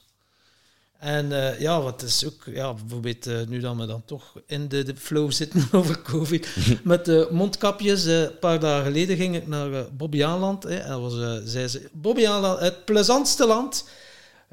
En 1.01 1.33
eh, 1.33 1.61
ja, 1.61 1.81
wat 1.81 2.03
is 2.03 2.27
ook, 2.27 2.43
ja, 2.45 2.75
bijvoorbeeld 2.75 3.27
eh, 3.27 3.37
nu 3.47 3.61
dat 3.61 3.77
we 3.77 3.87
dan 3.87 4.03
toch 4.05 4.35
in 4.47 4.69
de, 4.69 4.83
de 4.83 4.97
flow 4.97 5.33
zitten 5.33 5.69
over 5.73 6.03
COVID, 6.03 6.49
met 6.85 7.05
de 7.05 7.29
mondkapjes. 7.31 8.07
eh, 8.07 8.21
een 8.21 8.39
paar 8.39 8.61
dagen 8.61 8.85
geleden 8.85 9.17
ging 9.17 9.37
ik 9.37 9.47
naar 9.47 9.73
eh, 9.73 9.81
Bobbejaanland. 9.93 10.63
Hè, 10.63 10.77
en 10.77 10.89
dat 10.89 11.01
was, 11.01 11.13
zei 11.51 11.69
ze, 11.69 11.89
Bobbejaanland, 11.93 12.61
het 12.61 12.85
plezantste 12.85 13.47
land. 13.47 13.85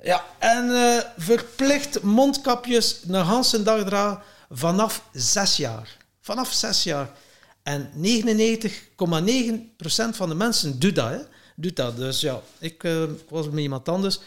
Ja, 0.03 0.25
en 0.37 1.03
verplicht 1.17 2.01
mondkapjes 2.01 2.99
naar 3.05 3.23
Hansen 3.23 3.63
dag 3.63 3.83
dragen 3.83 4.21
vanaf 4.49 5.03
zes 5.13 5.57
jaar. 5.57 5.97
Vanaf 6.21 6.53
zes 6.53 6.83
jaar. 6.83 7.09
En 7.63 7.91
99,9% 7.95 7.99
van 10.11 10.29
de 10.29 10.35
mensen 10.35 10.79
doet 10.79 10.95
dat, 10.95 11.09
hè. 11.09 11.17
Doet 11.55 11.75
dat. 11.75 11.97
Dus 11.97 12.21
ja, 12.21 12.41
ik 12.59 12.83
was 13.29 13.49
met 13.49 13.59
iemand 13.59 13.89
anders. 13.89 14.19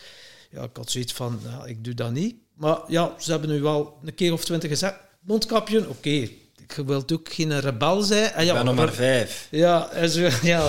Ja, 0.51 0.63
ik 0.63 0.77
had 0.77 0.91
zoiets 0.91 1.13
van, 1.13 1.41
ja, 1.45 1.65
ik 1.65 1.85
doe 1.85 1.95
dat 1.95 2.11
niet. 2.13 2.35
Maar 2.55 2.79
ja, 2.89 3.15
ze 3.19 3.31
hebben 3.31 3.51
nu 3.51 3.61
wel 3.61 3.99
een 4.05 4.15
keer 4.15 4.33
of 4.33 4.45
twintig 4.45 4.71
gezegd. 4.71 4.95
Mondkapje, 5.21 5.89
oké. 5.89 6.29
Ik 6.71 6.87
wil 6.87 7.03
ook 7.13 7.33
geen 7.33 7.61
rebel 7.61 8.03
zijn. 8.03 8.33
En 8.33 8.45
ja, 8.45 8.51
Ik 8.51 8.57
ben 8.57 8.65
nog 8.67 8.75
maar 8.75 8.93
vijf. 8.93 9.49
ja, 9.51 9.91
en 9.91 10.11
zo, 10.11 10.29
ja. 10.43 10.69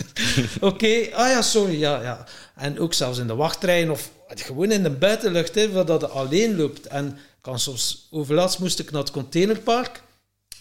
Oké, 0.60 1.08
ah 1.12 1.28
ja, 1.28 1.42
sorry, 1.42 1.78
ja, 1.78 2.02
ja. 2.02 2.26
En 2.54 2.78
ook 2.78 2.94
zelfs 2.94 3.18
in 3.18 3.26
de 3.26 3.34
wachtrijen 3.34 3.90
of 3.90 4.10
gewoon 4.26 4.70
in 4.70 4.82
de 4.82 4.90
buitenlucht, 4.90 5.54
hè, 5.54 5.84
dat 5.84 6.00
je 6.00 6.08
alleen 6.08 6.56
loopt. 6.56 6.86
En 6.86 7.18
kan 7.40 7.58
soms, 7.58 8.08
overlaatst 8.10 8.58
moest 8.58 8.78
ik 8.78 8.90
naar 8.90 9.00
het 9.00 9.10
containerpark. 9.10 10.02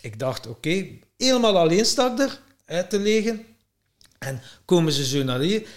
Ik 0.02 0.20
dacht, 0.20 0.48
oké, 0.48 0.86
helemaal 1.18 1.58
alleen 1.58 1.86
sta 1.86 2.12
ik 2.12 2.20
er 2.20 2.40
uit 2.66 2.90
te 2.90 3.00
liggen. 3.00 3.46
En 4.20 4.42
komen 4.66 4.94
ze 4.94 5.06
zo 5.06 5.24
naar 5.24 5.40
hier. 5.40 5.68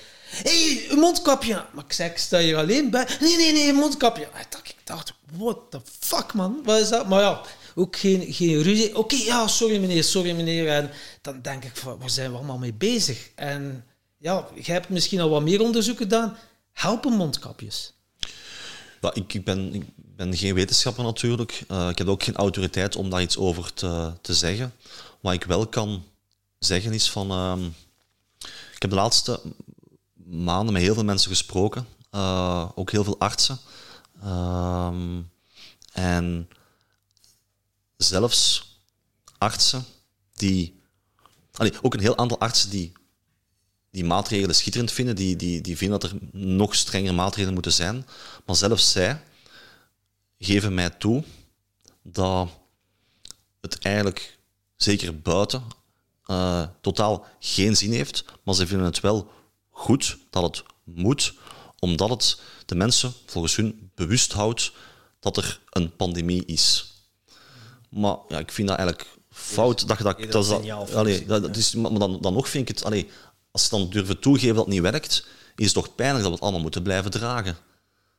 Hey, 0.43 0.87
een 0.91 0.99
mondkapje. 0.99 1.65
Maar 1.73 1.85
ik 1.85 1.93
zeg, 1.93 2.11
ik 2.11 2.19
sta 2.19 2.39
hier 2.39 2.57
alleen 2.57 2.91
bij. 2.91 3.09
Nee, 3.21 3.37
nee, 3.37 3.53
nee, 3.53 3.69
een 3.69 3.75
mondkapje. 3.75 4.23
Ik 4.23 4.47
dacht, 4.51 4.69
ik 4.69 4.77
dacht, 4.85 5.15
what 5.37 5.59
the 5.71 5.81
fuck, 6.01 6.35
man? 6.35 6.61
Wat 6.65 6.81
is 6.81 6.89
dat? 6.89 7.09
Maar 7.09 7.21
ja, 7.21 7.41
ook 7.75 7.97
geen, 7.97 8.33
geen 8.33 8.63
ruzie. 8.63 8.97
Oké, 8.97 9.17
ja, 9.17 9.47
sorry 9.47 9.81
meneer, 9.81 10.05
sorry 10.05 10.33
meneer. 10.33 10.69
En 10.69 10.91
dan 11.23 11.41
denk 11.43 11.65
ik, 11.65 11.77
waar 11.77 12.11
zijn 12.11 12.31
we 12.31 12.37
allemaal 12.37 12.59
mee 12.59 12.73
bezig? 12.73 13.31
En 13.35 13.85
ja, 14.19 14.49
jij 14.55 14.75
hebt 14.75 14.89
misschien 14.89 15.21
al 15.21 15.29
wat 15.29 15.43
meer 15.43 15.61
onderzoek 15.61 15.97
gedaan. 15.97 16.37
Helpen 16.73 17.13
mondkapjes? 17.13 17.93
Ja, 19.01 19.15
ik, 19.15 19.35
ik, 19.35 19.45
ben, 19.45 19.75
ik 19.75 19.85
ben 19.97 20.37
geen 20.37 20.55
wetenschapper 20.55 21.05
natuurlijk. 21.05 21.65
Eh, 21.69 21.89
ik 21.89 21.99
heb 21.99 22.09
ook 22.09 22.23
geen 22.23 22.37
autoriteit 22.37 22.97
om 22.97 23.11
daar 23.11 23.23
iets 23.23 23.37
over 23.37 23.75
te, 23.75 24.13
te 24.21 24.35
zeggen. 24.35 24.75
Wat 25.21 25.33
ik 25.33 25.45
wel 25.45 25.67
kan 25.67 26.05
zeggen 26.59 26.93
is 26.93 27.11
van... 27.11 27.31
ehm, 27.31 27.65
ik 28.75 28.83
heb 28.83 28.91
de 28.91 28.97
laatste 28.97 29.41
maanden 30.25 30.73
met 30.73 30.83
heel 30.83 30.95
veel 30.95 31.05
mensen 31.05 31.31
gesproken. 31.31 31.87
eh, 32.11 32.71
ook 32.75 32.91
heel 32.91 33.05
veel 33.05 33.19
artsen. 33.19 33.59
Ehm, 34.23 35.21
en 35.93 36.49
zelfs 37.97 38.73
artsen 39.39 39.85
die... 40.35 40.83
Ook 41.83 41.95
een 41.95 42.01
heel 42.01 42.19
aantal 42.19 42.39
artsen 42.39 42.71
die 42.71 42.93
die 43.95 44.05
maatregelen 44.05 44.55
schitterend 44.55 44.93
vinden, 44.93 45.17
die, 45.17 45.37
die, 45.37 45.61
die 45.61 45.77
vinden 45.77 46.01
dat 46.01 46.11
er 46.11 46.19
nog 46.33 46.75
strengere 46.75 47.15
maatregelen 47.15 47.55
moeten 47.55 47.73
zijn. 47.73 48.07
Maar 48.47 48.57
zelfs 48.57 48.91
zij 48.91 49.21
geven 50.39 50.75
mij 50.75 50.91
toe 50.91 51.25
dat 52.03 52.49
het 53.61 53.79
eigenlijk, 53.79 54.39
zeker 54.77 55.21
buiten, 55.21 55.63
eh, 56.25 56.67
totaal 56.81 57.27
geen 57.39 57.77
zin 57.77 57.93
heeft. 57.93 58.25
Maar 58.45 58.55
ze 58.55 58.67
vinden 58.67 58.87
het 58.87 59.01
wel 59.01 59.31
goed 59.75 60.19
dat 60.31 60.43
het 60.43 60.63
moet, 60.85 61.35
omdat 61.79 62.11
het 62.11 62.41
de 62.67 62.75
mensen 62.75 63.13
volgens 63.27 63.57
hun 63.57 63.91
bewust 63.95 64.33
houdt 64.33 64.73
dat 65.21 65.37
er 65.37 65.61
een 65.71 65.97
pandemie 65.97 66.45
is. 66.45 66.93
Maar 67.89 68.17
ja, 68.29 68.39
ik 68.39 68.53
vind 68.53 68.69
dat 68.69 68.77
eigenlijk 68.77 69.09
fout. 69.31 69.89
Dat, 69.89 69.99
je 69.99 70.05
dat, 70.05 70.31
dat, 70.31 70.95
allee, 70.95 71.27
dat, 71.27 71.43
dat 71.43 71.57
is, 71.57 71.75
maar 71.75 71.99
dan, 71.99 72.21
dan 72.21 72.33
nog 72.33 72.49
vind 72.49 72.69
ik 72.69 72.77
het... 72.77 72.85
Allee, 72.87 73.11
als 73.51 73.65
ze 73.65 73.71
dan 73.71 73.91
durven 73.91 74.21
toegeven 74.21 74.55
dat 74.55 74.65
het 74.65 74.75
niet 74.75 74.83
werkt, 74.83 75.27
is 75.57 75.65
het 75.65 75.75
toch 75.75 75.95
pijnlijk 75.95 76.21
dat 76.21 76.29
we 76.29 76.35
het 76.35 76.43
allemaal 76.43 76.61
moeten 76.61 76.83
blijven 76.83 77.11
dragen. 77.11 77.57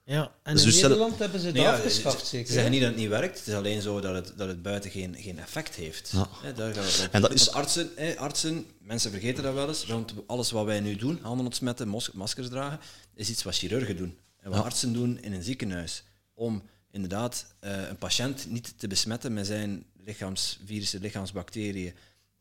Ja, 0.08 0.32
en 0.44 0.54
Dus 0.54 0.62
in 0.62 0.68
dus 0.68 0.78
stel- 0.78 0.90
Nederland 0.90 1.20
hebben 1.20 1.40
ze 1.40 1.46
dat 1.46 1.56
Nee, 1.56 1.68
afgeschaft, 1.68 2.20
ze- 2.20 2.26
zeker. 2.26 2.48
Ze 2.48 2.54
zeggen 2.54 2.72
niet 2.72 2.82
dat 2.82 2.90
het 2.90 3.00
niet 3.00 3.10
werkt, 3.10 3.38
het 3.38 3.48
is 3.48 3.54
alleen 3.54 3.82
zo 3.82 4.00
dat 4.02 4.16
het, 4.16 4.38
dat 4.38 4.48
het 4.48 4.62
buiten 4.62 4.92
geen, 4.92 5.16
geen 5.20 5.40
effect 5.40 5.76
heeft. 5.76 6.10
Ja. 6.14 6.28
Hè, 6.42 6.54
daar 6.54 6.68
het 6.76 6.78
om. 6.78 7.08
En 7.12 7.22
dat 7.22 7.34
is- 7.34 7.46
Want 7.46 7.58
artsen, 7.58 7.90
hè, 7.96 8.18
artsen, 8.18 8.66
mensen 8.80 9.12
vergeten 9.12 9.44
dat 9.44 9.54
wel 9.54 9.68
eens, 9.68 9.86
want 9.86 10.14
alles 10.28 10.52
wat 10.52 10.66
wij 10.66 10.80
nu 10.80 10.96
doen, 10.96 11.20
handen 11.22 11.46
ontsmetten, 11.46 11.88
maskers 12.14 12.50
dragen, 12.50 12.80
is 13.16 13.30
iets 13.30 13.44
wat 13.44 13.56
chirurgen 13.56 13.98
doen. 13.98 14.18
En 14.40 14.50
wat 14.50 14.60
Ja. 14.60 14.66
artsen 14.66 14.94
doen 14.94 15.20
in 15.22 15.34
een 15.34 15.44
ziekenhuis. 15.44 16.04
Om 16.34 16.64
inderdaad 16.92 17.46
eh, 17.60 17.88
een 17.90 17.98
patiënt 17.98 18.46
niet 18.50 18.74
te 18.80 18.88
besmetten 18.88 19.34
met 19.34 19.46
zijn 19.46 19.86
lichaamsvirussen, 20.04 21.02
lichaamsbacteriën, 21.02 21.94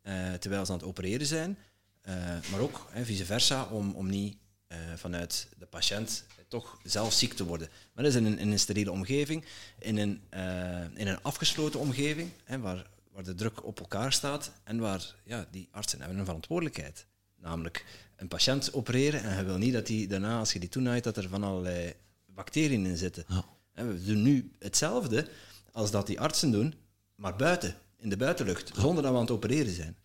eh, 0.02 0.32
terwijl 0.32 0.64
ze 0.66 0.72
aan 0.72 0.78
het 0.78 0.86
opereren 0.86 1.26
zijn. 1.26 1.58
Eh, 2.02 2.14
maar 2.50 2.60
ook 2.60 2.86
hè, 2.90 3.04
vice 3.04 3.24
versa, 3.24 3.64
om, 3.70 3.92
om 3.94 4.06
niet 4.10 4.36
eh, 4.66 4.78
vanuit 4.96 5.48
de 5.58 5.66
patiënt 5.66 6.24
toch 6.48 6.78
zelf 6.82 7.12
ziek 7.12 7.32
te 7.32 7.44
worden. 7.44 7.68
Maar 7.92 8.04
dat 8.04 8.12
is 8.12 8.18
in 8.18 8.24
een, 8.24 8.38
in 8.38 8.50
een 8.50 8.58
steriele 8.58 8.90
omgeving, 8.90 9.44
in 9.78 9.96
een, 9.96 10.20
eh, 10.28 10.84
in 10.94 11.06
een 11.06 11.22
afgesloten 11.22 11.80
omgeving, 11.80 12.30
hè, 12.44 12.58
waar, 12.58 12.86
waar 13.12 13.24
de 13.24 13.34
druk 13.34 13.64
op 13.64 13.80
elkaar 13.80 14.12
staat 14.12 14.52
en 14.64 14.78
waar 14.78 15.14
ja, 15.24 15.46
die 15.50 15.68
artsen 15.70 15.98
hebben 15.98 16.18
een 16.18 16.24
verantwoordelijkheid. 16.24 17.06
Namelijk 17.36 17.84
een 18.16 18.28
patiënt 18.28 18.72
opereren 18.72 19.22
en 19.22 19.36
je 19.36 19.44
wil 19.44 19.58
niet 19.58 19.72
dat 19.72 19.86
die 19.86 20.06
daarna, 20.06 20.38
als 20.38 20.52
je 20.52 20.58
die 20.58 20.68
toenaait, 20.68 21.04
dat 21.04 21.16
er 21.16 21.28
van 21.28 21.44
allerlei 21.44 21.94
bacteriën 22.26 22.86
in 22.86 22.96
zitten. 22.96 23.26
En 23.72 23.88
we 23.88 24.04
doen 24.04 24.22
nu 24.22 24.50
hetzelfde 24.58 25.28
als 25.72 25.90
dat 25.90 26.06
die 26.06 26.20
artsen 26.20 26.50
doen, 26.50 26.74
maar 27.14 27.36
buiten, 27.36 27.74
in 27.96 28.08
de 28.08 28.16
buitenlucht, 28.16 28.70
zonder 28.76 29.02
dat 29.02 29.12
we 29.12 29.18
aan 29.18 29.24
het 29.24 29.34
opereren 29.34 29.74
zijn. 29.74 29.96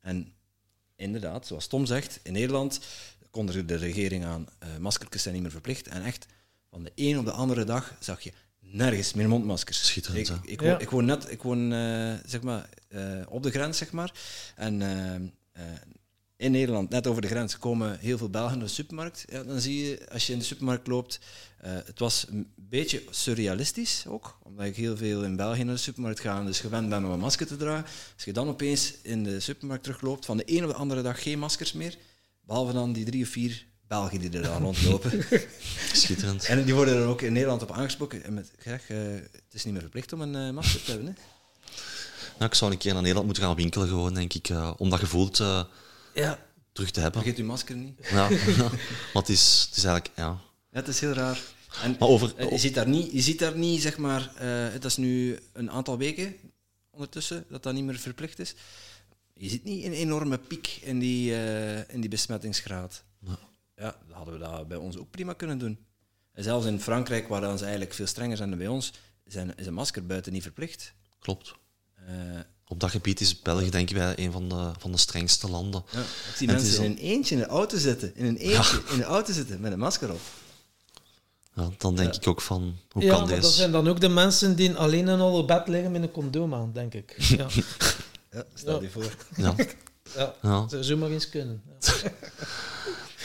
En 0.00 0.32
inderdaad, 0.96 1.46
zoals 1.46 1.66
Tom 1.66 1.86
zegt, 1.86 2.20
in 2.22 2.32
Nederland 2.32 2.80
kondigde 3.32 3.64
de 3.64 3.76
regering 3.76 4.24
aan, 4.24 4.46
eh 4.58 4.68
maskertjes 4.78 5.22
zijn 5.22 5.34
niet 5.34 5.42
meer 5.42 5.52
verplicht. 5.52 5.88
En 5.88 6.02
echt, 6.04 6.26
van 6.70 6.82
de 6.82 6.92
een 6.94 7.18
op 7.18 7.24
de 7.24 7.30
andere 7.32 7.64
dag 7.64 7.94
zag 8.00 8.20
je 8.20 8.32
nergens 8.60 9.12
meer 9.14 9.28
mondmaskers. 9.28 9.86
Schitterend, 9.86 10.28
Ik, 10.28 10.36
ik, 10.42 10.60
Ja. 10.60 10.66
woon, 10.70 10.80
ik 10.80 10.90
woon 10.90 11.04
net 11.04 11.30
ik 11.30 11.42
woon, 11.42 11.72
eh, 11.72 12.14
zeg 12.26 12.42
maar, 12.42 12.68
eh, 12.88 13.20
op 13.28 13.42
de 13.42 13.50
grens, 13.50 13.78
zeg 13.78 13.92
maar. 13.92 14.12
En 14.56 14.80
in 16.36 16.50
Nederland, 16.50 16.90
net 16.90 17.06
over 17.06 17.22
de 17.22 17.28
grens, 17.28 17.58
komen 17.58 17.98
heel 17.98 18.18
veel 18.18 18.30
Belgen 18.30 18.58
naar 18.58 18.66
de 18.66 18.72
supermarkt. 18.72 19.24
Ja, 19.28 19.42
dan 19.42 19.60
zie 19.60 19.84
je, 19.84 20.08
als 20.12 20.26
je 20.26 20.32
in 20.32 20.38
de 20.38 20.44
supermarkt 20.44 20.86
loopt, 20.86 21.20
eh, 21.58 21.72
het 21.72 21.98
was 21.98 22.26
een 22.28 22.52
beetje 22.56 23.02
surrealistisch 23.10 24.04
ook, 24.08 24.38
omdat 24.42 24.66
ik 24.66 24.76
heel 24.76 24.96
veel 24.96 25.24
in 25.24 25.36
België 25.36 25.64
naar 25.64 25.74
de 25.74 25.80
supermarkt 25.80 26.20
ga 26.20 26.38
en 26.38 26.46
dus 26.46 26.60
gewend 26.60 26.88
ben 26.88 27.04
om 27.04 27.10
een 27.10 27.18
masker 27.18 27.46
te 27.46 27.56
dragen. 27.56 27.84
Als 28.14 28.24
je 28.24 28.32
dan 28.32 28.48
opeens 28.48 28.94
in 29.02 29.24
de 29.24 29.40
supermarkt 29.40 29.82
terugloopt, 29.84 30.24
van 30.24 30.36
de 30.36 30.42
een 30.46 30.64
op 30.64 30.70
de 30.70 30.76
andere 30.76 31.02
dag 31.02 31.22
geen 31.22 31.38
maskers 31.38 31.72
meer, 31.72 31.96
behalve 32.52 32.72
dan 32.72 32.92
die 32.92 33.04
drie 33.04 33.22
of 33.22 33.28
vier 33.28 33.66
Belgen 33.88 34.20
die 34.20 34.30
er 34.30 34.42
dan 34.42 34.62
rondlopen. 34.62 35.24
Schitterend. 35.92 36.44
en 36.44 36.64
die 36.64 36.74
worden 36.74 36.96
er 36.96 37.06
ook 37.06 37.22
in 37.22 37.32
Nederland 37.32 37.62
op 37.62 37.70
aangesproken. 37.72 38.24
En 38.24 38.34
met, 38.34 38.50
zeg, 38.64 38.90
eh, 38.90 38.98
het 39.32 39.52
is 39.52 39.64
niet 39.64 39.72
meer 39.72 39.82
verplicht 39.82 40.12
om 40.12 40.20
een 40.20 40.34
eh, 40.34 40.54
masker 40.54 40.82
te 40.82 40.90
hebben. 40.90 41.08
Hè? 41.08 41.12
Nou, 42.38 42.50
ik 42.50 42.54
zou 42.54 42.72
een 42.72 42.78
keer 42.78 42.92
naar 42.92 43.00
Nederland 43.00 43.26
moeten 43.26 43.44
gaan 43.44 43.56
winkelen, 43.56 43.88
gewoon, 43.88 44.14
denk 44.14 44.32
ik, 44.32 44.48
eh, 44.48 44.72
om 44.76 44.90
dat 44.90 44.98
gevoel 44.98 45.30
te, 45.30 45.66
Ja, 46.14 46.38
terug 46.72 46.90
te 46.90 47.00
hebben. 47.00 47.22
vergeet 47.22 47.38
uw 47.40 47.46
masker 47.46 47.76
niet. 47.76 47.98
Ja, 48.10 48.28
maar 49.12 49.22
het 49.22 49.28
is, 49.28 49.66
het 49.68 49.76
is 49.76 49.84
eigenlijk... 49.84 50.16
Ja. 50.16 50.28
Ja, 50.70 50.78
het 50.78 50.88
is 50.88 51.00
heel 51.00 51.12
raar. 51.12 51.40
En 51.82 51.96
Maar 51.98 52.08
over... 52.08 52.50
je 52.50 52.58
ziet 52.58 52.74
daar 52.74 52.88
niet, 52.88 53.12
je 53.12 53.20
ziet 53.20 53.38
daar 53.38 53.56
niet 53.56 53.82
zeg 53.82 53.96
maar, 53.96 54.32
eh, 54.36 54.72
het 54.72 54.84
is 54.84 54.96
nu 54.96 55.38
een 55.52 55.70
aantal 55.70 55.98
weken, 55.98 56.36
ondertussen, 56.90 57.44
dat 57.48 57.62
dat 57.62 57.74
niet 57.74 57.84
meer 57.84 57.98
verplicht 57.98 58.38
is. 58.38 58.54
Je 59.42 59.48
ziet 59.48 59.64
niet 59.64 59.84
een 59.84 59.92
enorme 59.92 60.38
piek 60.38 60.78
in 60.82 60.98
die, 60.98 61.34
eh, 61.34 61.94
in 61.94 62.00
die 62.00 62.08
besmettingsgraad. 62.10 63.02
Ja. 63.26 63.38
Ja, 63.76 63.96
dan 64.08 64.16
hadden 64.16 64.34
we 64.34 64.40
dat 64.40 64.68
bij 64.68 64.76
ons 64.76 64.96
ook 64.96 65.10
prima 65.10 65.32
kunnen 65.32 65.58
doen. 65.58 65.78
En 66.32 66.42
zelfs 66.44 66.66
in 66.66 66.80
Frankrijk, 66.80 67.28
waar 67.28 67.40
dan 67.40 67.58
ze 67.58 67.62
eigenlijk 67.64 67.94
veel 67.94 68.06
strenger 68.06 68.36
zijn 68.36 68.48
dan 68.48 68.58
bij 68.58 68.68
ons, 68.68 68.92
zijn, 69.24 69.52
is 69.56 69.66
een 69.66 69.74
masker 69.74 70.06
buiten 70.06 70.32
niet 70.32 70.42
verplicht. 70.42 70.92
Klopt. 71.18 71.54
Eh, 71.94 72.14
Op 72.66 72.80
dat 72.80 72.90
gebied 72.90 73.20
is 73.20 73.42
België 73.42 73.70
denk 73.70 73.90
ik 73.90 73.96
bij 73.96 74.18
een 74.18 74.32
van 74.32 74.48
de, 74.48 74.70
van 74.78 74.92
de 74.92 74.98
strengste 74.98 75.48
landen. 75.50 75.84
ja, 75.92 76.00
ik 76.00 76.06
zie 76.36 76.48
En 76.48 76.54
mensen 76.54 76.72
is 76.72 76.78
in 76.78 76.90
een 76.90 76.96
eentje 76.98 77.34
in 77.34 77.40
de 77.40 77.46
auto 77.46 77.78
zitten, 77.78 78.16
in 78.16 78.24
een 78.24 78.36
eentje 78.36 78.82
in 78.90 78.96
de 78.96 79.04
auto 79.04 79.32
zitten 79.32 79.60
met 79.60 79.72
een 79.72 79.78
masker 79.78 80.12
op. 80.12 80.20
Ja, 81.54 81.70
dan 81.78 81.96
denk 81.96 82.14
ik 82.14 82.26
ook 82.26 82.40
van, 82.40 82.76
hoe 82.90 83.02
ja, 83.02 83.08
kan 83.10 83.20
maar 83.20 83.28
dat 83.30 83.40
deze? 83.40 83.52
zijn 83.54 83.72
dan 83.72 83.88
ook 83.88 84.00
de 84.00 84.08
mensen 84.08 84.56
die 84.56 84.74
alleen 84.74 85.08
en 85.08 85.20
al 85.20 85.38
op 85.38 85.46
bed 85.46 85.68
liggen 85.68 85.92
met 85.92 86.02
een 86.02 86.10
condoom 86.10 86.54
aan, 86.54 86.70
denk 86.72 86.94
ik. 86.94 87.16
Ja, 87.18 87.46
Ja, 88.32 88.44
stel 88.54 88.74
Ja. 88.74 88.82
je 88.82 88.90
voor. 88.90 89.16
Ja. 89.36 89.54
ja. 90.16 90.34
Ja. 90.42 90.60
dat 90.60 90.70
zou 90.70 90.84
zomaar 90.84 91.10
eens 91.10 91.28
kunnen. 91.28 91.62
Ja. 91.80 92.12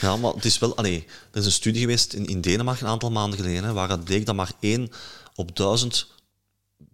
ja, 0.00 0.16
maar 0.16 0.32
het 0.32 0.44
is 0.44 0.58
wel... 0.58 0.76
Allee, 0.76 1.06
er 1.30 1.38
is 1.40 1.44
een 1.46 1.52
studie 1.52 1.80
geweest 1.80 2.12
in, 2.12 2.26
in 2.26 2.40
Denemarken 2.40 2.86
een 2.86 2.92
aantal 2.92 3.10
maanden 3.10 3.38
geleden, 3.38 3.64
hè, 3.64 3.72
waar 3.72 3.88
het 3.88 4.04
bleek 4.04 4.26
dat 4.26 4.34
maar 4.34 4.52
één 4.60 4.90
op 5.34 5.56
duizend 5.56 6.06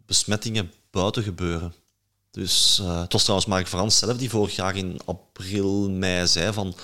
besmettingen 0.07 0.73
buiten 0.91 1.23
gebeuren. 1.23 1.75
Dus 2.31 2.79
eh, 2.79 3.01
het 3.01 3.13
was 3.13 3.23
trouwens 3.23 3.49
Mark 3.49 3.69
Frans 3.69 3.99
zelf 3.99 4.17
die 4.17 4.31
vorig 4.31 4.55
jaar 4.57 4.77
in 4.77 5.01
april, 5.05 5.91
mei 5.91 6.27
zei 6.27 6.53
van 6.53 6.75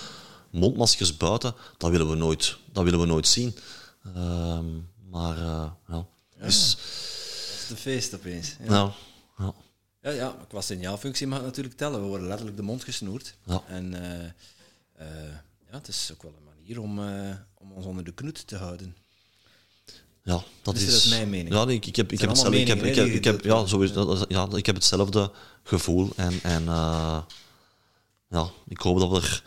mondmaskers 0.51 1.17
buiten, 1.17 1.55
dat 1.77 1.91
willen 1.91 2.11
we 2.11 2.17
nooit, 2.17 2.57
dat 2.73 2.85
willen 2.85 3.01
we 3.01 3.07
nooit 3.07 3.29
zien. 3.29 3.57
Ehm, 4.15 4.67
maar 5.11 5.37
eh, 5.37 5.71
ja, 5.89 6.07
dus, 6.41 6.71
Dat 6.71 6.79
is 7.61 7.67
de 7.69 7.77
feest 7.77 8.15
opeens. 8.15 8.57
Ja. 8.63 8.71
nou, 8.71 8.91
ja. 9.39 9.55
Ja, 10.03 10.11
ja, 10.11 10.37
qua 10.49 10.61
signaalfunctie 10.61 11.27
mag 11.27 11.39
het 11.39 11.47
natuurlijk 11.47 11.77
tellen. 11.77 12.01
We 12.01 12.07
worden 12.07 12.27
letterlijk 12.29 12.57
de 12.57 12.63
mond 12.63 12.85
gesnoerd. 12.85 13.35
Ja. 13.45 13.63
En 13.67 13.95
eh, 13.95 15.07
ja, 15.71 15.77
het 15.77 15.89
is 15.89 16.11
ook 16.13 16.23
wel 16.23 16.35
een 16.39 16.45
manier 16.57 16.81
om, 16.81 16.99
eh, 16.99 17.35
om 17.55 17.73
ons 17.73 17.87
onder 17.87 18.05
de 18.05 18.13
knoet 18.13 18.47
te 18.47 18.57
houden. 18.57 18.97
Ja, 20.23 20.43
dat 20.63 20.75
Dus 20.75 20.85
is. 20.87 21.09
mijn 21.09 21.31
mening. 21.31 21.55
Ja, 21.55 21.69
ik, 21.69 21.87
ik 21.87 21.97
heb, 21.97 22.13
ik 22.13 22.21
heb 22.21 22.29
hetzelfde. 22.29 22.61
Ik 22.61 22.67
heb, 22.67 22.83
ik 22.83 22.95
heb, 22.95 23.07
ik 23.07 23.25
heb, 23.25 23.45
ja, 23.45 23.67
sowieso, 23.67 24.25
ja, 24.29 24.49
ik 24.55 24.67
heb 24.67 24.75
hetzelfde 24.75 25.31
gevoel. 25.63 26.11
En, 26.17 26.39
en 26.43 26.65
ja, 28.29 28.51
ik 28.69 28.79
hoop 28.81 28.99
dat 28.99 29.11
we 29.11 29.17
er 29.17 29.43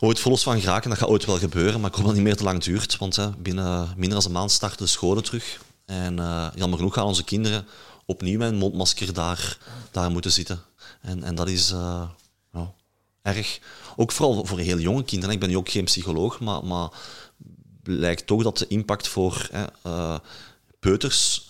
ooit 0.00 0.20
volop 0.20 0.38
van 0.38 0.60
geraken. 0.60 0.90
Dat 0.90 0.98
gaat 0.98 1.08
ooit 1.08 1.24
wel 1.24 1.38
gebeuren, 1.38 1.80
maar 1.80 1.90
ik 1.90 1.96
hoop 1.96 2.04
dat 2.04 2.14
het 2.14 2.22
niet 2.22 2.30
meer 2.30 2.36
te 2.36 2.44
lang 2.44 2.62
duurt. 2.62 2.96
Want 2.96 3.16
hè, 3.16 3.30
binnen 3.30 3.92
minder 3.96 4.18
dan 4.18 4.26
een 4.26 4.32
maand 4.32 4.50
starten 4.50 4.84
de 4.84 4.90
scholen 4.90 5.22
terug. 5.22 5.60
En 5.86 6.18
eh, 6.18 6.48
jammer 6.54 6.78
genoeg 6.78 6.94
gaan 6.94 7.04
onze 7.06 7.24
kinderen 7.24 7.66
opnieuw 8.04 8.38
met 8.38 8.50
een 8.50 8.58
mondmasker 8.58 9.12
daar, 9.12 9.58
daar 9.90 10.10
moeten 10.10 10.32
zitten. 10.32 10.62
En, 11.00 11.22
en 11.22 11.34
dat 11.34 11.48
is 11.48 11.70
eh, 11.70 12.08
ja, 12.52 12.72
erg. 13.22 13.58
Ook 13.96 14.12
vooral 14.12 14.44
voor 14.44 14.58
heel 14.58 14.78
jonge 14.78 15.04
kinderen. 15.04 15.34
Ik 15.34 15.40
ben 15.40 15.48
nu 15.48 15.56
ook 15.56 15.68
geen 15.68 15.84
psycholoog, 15.84 16.40
maar, 16.40 16.64
maar 16.64 16.88
blijkt 17.82 18.26
toch 18.26 18.42
dat 18.42 18.58
de 18.58 18.66
impact 18.66 19.08
voor 19.08 19.48
hè, 19.52 19.64
eh, 19.82 20.18
peuters 20.80 21.46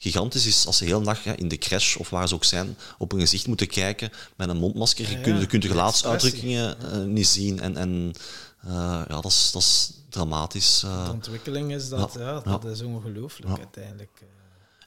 gigantisch 0.00 0.46
is 0.46 0.66
als 0.66 0.76
ze 0.76 0.84
heel 0.84 1.02
dag 1.02 1.24
hè, 1.24 1.34
in 1.34 1.48
de 1.48 1.58
crash 1.58 1.96
of 1.96 2.10
waar 2.10 2.28
ze 2.28 2.34
ook 2.34 2.44
zijn 2.44 2.76
op 2.98 3.10
hun 3.10 3.20
gezicht 3.20 3.46
moeten 3.46 3.66
kijken 3.66 4.10
met 4.36 4.48
een 4.48 4.56
mondmasker. 4.56 5.10
Je 5.10 5.16
Ja, 5.16 5.22
kunt, 5.22 5.34
ja. 5.34 5.40
je 5.40 5.46
kunt 5.46 5.62
de 5.62 5.68
gelaatsuitdrukkingen 5.68 6.76
niet 7.12 7.26
zien 7.26 7.60
en, 7.60 7.76
en 7.76 8.14
ja, 8.72 9.04
dat 9.06 9.24
is, 9.24 9.50
dat 9.52 9.62
is 9.62 9.92
dramatisch. 10.08 10.82
eh. 10.82 11.04
De 11.04 11.10
ontwikkeling 11.12 11.72
is 11.74 11.88
dat, 11.88 12.12
Ja, 12.18 12.42
ja, 12.44 12.58
dat 12.58 12.64
is 12.64 12.82
ongelooflijk 12.82 13.50
Ja. 13.52 13.58
uiteindelijk. 13.58 14.10
eh. 14.20 14.26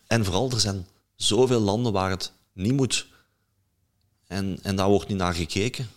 En 0.08 0.26
vooral, 0.26 0.52
er 0.52 0.60
zijn 0.60 0.88
zoveel 1.16 1.60
landen 1.60 1.92
waar 1.94 2.10
het 2.10 2.32
niet 2.54 2.74
moet. 2.74 3.08
En, 4.28 4.60
en 4.62 4.76
daar 4.76 4.90
wordt 4.90 5.08
niet 5.08 5.18
naar 5.18 5.34
gekeken. 5.34 5.90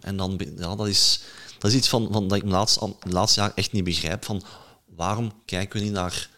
En 0.00 0.16
dan, 0.16 0.40
ja, 0.56 0.76
dat, 0.76 0.86
is, 0.86 1.20
dat 1.58 1.70
is 1.70 1.76
iets 1.76 1.88
van, 1.88 2.08
van 2.12 2.28
dat 2.28 2.36
ik 2.38 2.44
de 2.44 2.50
laatste, 2.50 2.94
de 3.00 3.10
laatste 3.10 3.40
jaar 3.40 3.52
echt 3.54 3.72
niet 3.72 3.84
begrijp. 3.84 4.24
Van 4.24 4.42
waarom 4.86 5.32
kijken 5.44 5.78
we 5.78 5.84
niet 5.84 5.92
naar, 5.94 6.30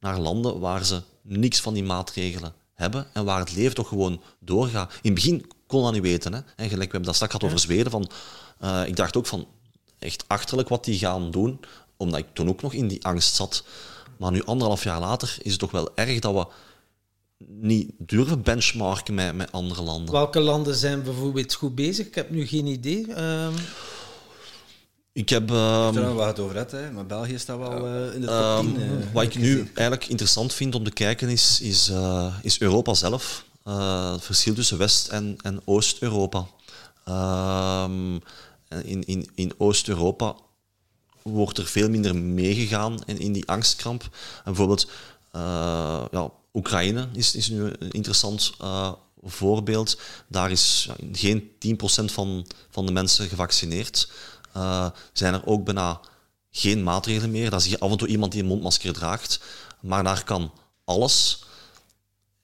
naar 0.00 0.18
landen 0.18 0.58
waar 0.60 0.84
ze 0.84 1.02
niks 1.22 1.60
van 1.60 1.74
die 1.74 1.84
maatregelen 1.84 2.54
hebben 2.74 3.06
en 3.12 3.24
waar 3.24 3.38
het 3.38 3.54
leven 3.54 3.74
toch 3.74 3.88
gewoon 3.88 4.22
doorgaat. 4.38 4.92
In 4.92 4.98
het 5.02 5.14
begin 5.14 5.46
kon 5.66 5.82
dat 5.82 5.92
niet 5.92 6.02
weten. 6.02 6.32
Hè? 6.32 6.38
En 6.38 6.68
gelijk, 6.68 6.70
we 6.72 6.76
hebben 6.96 7.02
dat 7.02 7.14
straks 7.14 7.32
gehad 7.32 7.46
over 7.46 7.58
Zweden. 7.58 7.90
Van, 7.90 8.10
eh, 8.58 8.86
ik 8.86 8.96
dacht 8.96 9.16
ook 9.16 9.26
van, 9.26 9.46
echt 10.02 10.24
achterlijk 10.26 10.68
wat 10.68 10.84
die 10.84 10.98
gaan 10.98 11.30
doen, 11.30 11.60
omdat 11.96 12.18
ik 12.20 12.26
toen 12.32 12.48
ook 12.48 12.62
nog 12.62 12.72
in 12.72 12.88
die 12.88 13.04
angst 13.04 13.34
zat. 13.34 13.64
Maar 14.18 14.30
nu, 14.32 14.44
anderhalf 14.44 14.82
jaar 14.84 15.00
later, 15.00 15.36
is 15.42 15.50
het 15.50 15.60
toch 15.60 15.70
wel 15.70 15.90
erg 15.94 16.18
dat 16.18 16.34
we 16.34 16.46
niet 17.46 17.90
durven 17.98 18.42
benchmarken 18.42 19.14
met, 19.14 19.34
met 19.34 19.52
andere 19.52 19.82
landen. 19.82 20.12
Welke 20.14 20.40
landen 20.40 20.74
zijn 20.74 21.02
bijvoorbeeld 21.02 21.54
goed 21.54 21.74
bezig? 21.74 22.06
Ik 22.06 22.14
heb 22.14 22.30
nu 22.30 22.46
geen 22.46 22.66
idee. 22.66 23.12
Ehm, 23.14 23.52
Ik 25.14 25.28
heb... 25.28 25.50
Ehm, 25.50 26.04
niet 26.06 26.14
waar 26.14 26.26
het 26.26 26.38
over 26.38 26.56
hebt, 26.56 26.70
hè, 26.70 26.90
maar 26.90 27.06
België 27.06 27.38
staat 27.38 27.58
wel 27.58 27.86
eh, 27.86 28.14
in 28.14 28.20
de 28.20 28.26
top 28.26 28.36
Ehm, 28.36 28.60
10. 28.74 28.76
eh, 28.82 29.12
wat 29.12 29.22
ik 29.22 29.34
nu 29.34 29.42
gezien. 29.50 29.70
eigenlijk 29.74 30.08
interessant 30.08 30.52
vind 30.52 30.74
om 30.74 30.84
te 30.84 30.90
kijken 30.90 31.28
is, 31.28 31.60
is, 31.60 31.88
eh, 31.88 32.34
is 32.42 32.60
Europa 32.60 32.94
zelf. 32.94 33.44
Eh, 33.64 34.12
het 34.12 34.24
verschil 34.24 34.54
tussen 34.54 34.78
West- 34.78 35.08
en, 35.08 35.36
en 35.42 35.60
Oost-Europa. 35.64 36.46
Ehm, 38.72 38.86
in 38.86 39.04
in, 39.04 39.30
in 39.34 39.52
Oost-Europa 39.58 40.36
wordt 41.22 41.58
er 41.58 41.66
veel 41.66 41.88
minder 41.88 42.16
meegegaan 42.16 42.98
in, 43.06 43.18
in 43.18 43.32
die 43.32 43.48
angstkramp. 43.48 44.02
En 44.02 44.10
bijvoorbeeld 44.44 44.90
eh, 45.30 46.04
ja, 46.10 46.30
Oekraïne 46.54 47.08
is, 47.12 47.34
is 47.34 47.48
nu 47.48 47.64
een 47.64 47.90
interessant 47.90 48.52
eh, 48.60 48.92
voorbeeld. 49.22 49.98
Daar 50.28 50.50
is 50.50 50.88
geen 51.12 51.50
10% 51.66 52.04
van, 52.04 52.46
van 52.70 52.86
de 52.86 52.92
mensen 52.92 53.28
gevaccineerd. 53.28 54.10
Eh, 54.52 54.90
zijn 55.12 55.34
er 55.34 55.46
ook 55.46 55.64
bijna 55.64 56.00
geen 56.50 56.82
maatregelen 56.82 57.30
meer. 57.30 57.50
Dan 57.50 57.60
zie 57.60 57.70
je 57.70 57.78
af 57.78 57.90
en 57.90 57.96
toe 57.96 58.08
iemand 58.08 58.32
die 58.32 58.40
een 58.40 58.48
mondmasker 58.48 58.92
draagt. 58.92 59.40
Maar 59.80 60.04
daar 60.04 60.24
kan 60.24 60.52
alles. 60.84 61.44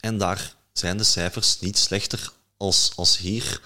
En 0.00 0.18
daar 0.18 0.54
zijn 0.72 0.96
de 0.96 1.04
cijfers 1.04 1.60
niet 1.60 1.78
slechter 1.78 2.32
als, 2.56 2.92
als 2.96 3.18
hier. 3.18 3.60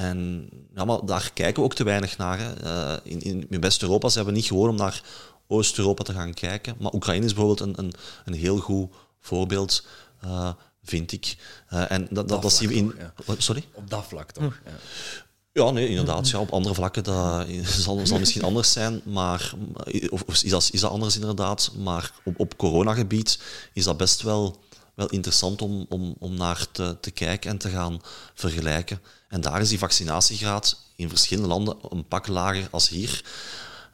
En 0.00 0.48
ja, 0.74 0.84
maar 0.84 1.06
daar 1.06 1.30
kijken 1.34 1.62
we 1.62 1.68
ook 1.68 1.74
te 1.74 1.84
weinig 1.84 2.16
naar. 2.16 2.38
Hè. 2.38 2.52
Eh, 2.52 2.96
in, 3.02 3.20
in, 3.20 3.46
in 3.50 3.60
West-Europa 3.60 4.08
zijn 4.08 4.24
we 4.24 4.32
niet 4.32 4.44
gewoon 4.44 4.68
om 4.68 4.76
naar 4.76 5.02
Oost-Europa 5.46 6.02
te 6.02 6.12
gaan 6.12 6.34
kijken. 6.34 6.76
Maar 6.78 6.92
Oekraïne 6.92 7.24
is 7.24 7.34
bijvoorbeeld 7.34 7.68
een, 7.68 7.84
een, 7.84 7.92
een 8.24 8.34
heel 8.34 8.58
goed 8.58 8.90
voorbeeld, 9.20 9.86
eh, 10.20 10.50
vind 10.82 11.12
ik. 11.12 11.36
Eh, 11.68 11.90
en 11.90 12.08
dat, 12.10 12.28
dat, 12.28 12.42
dat 12.42 12.52
zien 12.52 12.68
we 12.68 12.74
in... 12.74 12.94
Sorry? 13.38 13.64
Op 13.72 13.90
dat 13.90 14.04
vlak 14.04 14.30
toch? 14.30 14.60
Ja. 14.64 14.70
Ja, 15.52 15.70
nee, 15.70 15.88
inderdaad. 15.88 16.28
Ja, 16.28 16.38
op 16.38 16.52
andere 16.52 16.74
vlakken 16.74 17.04
dat 17.04 17.46
zal, 17.84 18.06
zal 18.06 18.18
misschien 18.18 18.42
anders 18.42 18.72
zijn, 18.72 19.00
maar, 19.04 19.52
of, 20.08 20.22
of 20.26 20.42
is, 20.42 20.50
dat, 20.50 20.68
is 20.72 20.80
dat 20.80 20.90
anders 20.90 21.14
inderdaad. 21.14 21.70
Maar 21.78 22.12
op, 22.24 22.40
op 22.40 22.56
coronagebied 22.56 23.40
is 23.72 23.84
dat 23.84 23.96
best 23.96 24.22
wel, 24.22 24.60
wel 24.94 25.08
interessant 25.08 25.62
om, 25.62 25.86
om, 25.88 26.14
om 26.18 26.34
naar 26.34 26.66
te, 26.72 26.96
te 27.00 27.10
kijken 27.10 27.50
en 27.50 27.58
te 27.58 27.68
gaan 27.68 28.00
vergelijken. 28.34 29.00
En 29.30 29.40
daar 29.40 29.60
is 29.60 29.68
die 29.68 29.78
vaccinatiegraad 29.78 30.78
in 30.96 31.08
verschillende 31.08 31.48
landen 31.48 31.76
een 31.88 32.08
pak 32.08 32.26
lager 32.26 32.68
als 32.70 32.88
hier. 32.88 33.24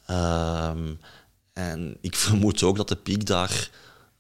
Ehm, 0.06 0.94
en 1.52 1.96
ik 2.00 2.16
vermoed 2.26 2.62
ook 2.62 2.76
dat 2.76 2.88
de 2.88 2.96
piek 2.96 3.26
daar 3.26 3.70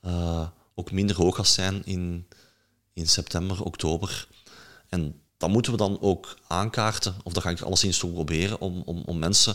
eh, 0.00 0.46
ook 0.74 0.90
minder 0.90 1.16
hoog 1.16 1.36
gaat 1.36 1.46
zijn 1.46 1.84
in, 1.84 2.26
in 2.92 3.08
september, 3.08 3.62
oktober. 3.62 4.28
En 4.88 5.20
dat 5.36 5.50
moeten 5.50 5.72
we 5.72 5.78
dan 5.78 6.00
ook 6.00 6.36
aankaarten, 6.46 7.14
of 7.22 7.32
dat 7.32 7.42
ga 7.42 7.50
ik 7.50 7.60
alleszins 7.60 7.98
toch 7.98 8.12
proberen, 8.12 8.60
om, 8.60 8.82
om, 8.84 9.02
om 9.06 9.18
mensen 9.18 9.54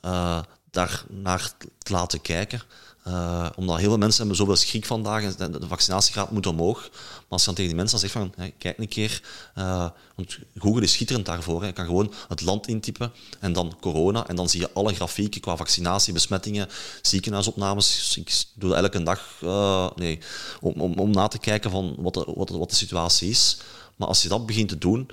eh, 0.00 0.42
daar 0.70 1.04
naar 1.08 1.52
te 1.78 1.92
laten 1.92 2.20
kijken. 2.20 2.62
Eh, 3.02 3.48
omdat 3.56 3.76
heel 3.76 3.88
veel 3.88 3.98
mensen 3.98 4.18
hebben 4.18 4.36
zoveel 4.36 4.56
schrik 4.56 4.86
vandaag 4.86 5.36
en 5.36 5.52
de 5.52 5.68
vaccinatiegraad 5.68 6.30
moet 6.30 6.46
omhoog. 6.46 6.90
Als 7.32 7.40
je 7.40 7.46
dan 7.46 7.56
tegen 7.56 7.70
die 7.70 7.80
mensen 7.80 7.98
zegt 7.98 8.12
van, 8.12 8.34
kijk 8.58 8.78
een 8.78 8.88
keer, 8.88 9.22
eh, 9.54 9.88
want 10.16 10.38
Google 10.54 10.82
is 10.82 10.92
schitterend 10.92 11.26
daarvoor. 11.26 11.60
Hè. 11.60 11.66
Je 11.66 11.72
kan 11.72 11.84
gewoon 11.84 12.12
het 12.28 12.40
land 12.40 12.68
intypen 12.68 13.12
en 13.40 13.52
dan 13.52 13.76
corona 13.80 14.26
en 14.26 14.36
dan 14.36 14.48
zie 14.48 14.60
je 14.60 14.72
alle 14.72 14.94
grafieken 14.94 15.40
qua 15.40 15.56
vaccinatie, 15.56 16.12
besmettingen, 16.12 16.68
ziekenhuisopnames. 17.02 18.16
Ik 18.16 18.44
doe 18.54 18.70
dat 18.70 18.78
elke 18.78 19.02
dag 19.02 19.38
eh, 19.42 19.90
nee, 19.96 20.18
om, 20.60 20.72
om, 20.80 20.94
om 20.94 21.10
na 21.10 21.28
te 21.28 21.38
kijken 21.38 21.70
van 21.70 21.94
wat 21.98 22.14
de, 22.14 22.32
wat, 22.34 22.48
de, 22.48 22.58
wat 22.58 22.70
de 22.70 22.76
situatie 22.76 23.30
is. 23.30 23.56
Maar 23.96 24.08
als 24.08 24.22
je 24.22 24.28
dat 24.28 24.46
begint 24.46 24.68
te 24.68 24.78
doen, 24.78 25.10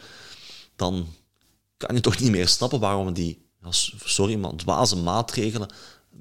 dan 0.76 1.07
kan 1.78 1.95
je 1.95 2.01
toch 2.09 2.20
niet 2.20 2.32
meer 2.32 2.47
snappen 2.47 2.80
waarom 2.80 3.13
die, 3.13 3.45
sorry, 4.03 4.36
maar 4.36 4.55
dwaze 4.55 4.95
maatregelen 4.95 5.70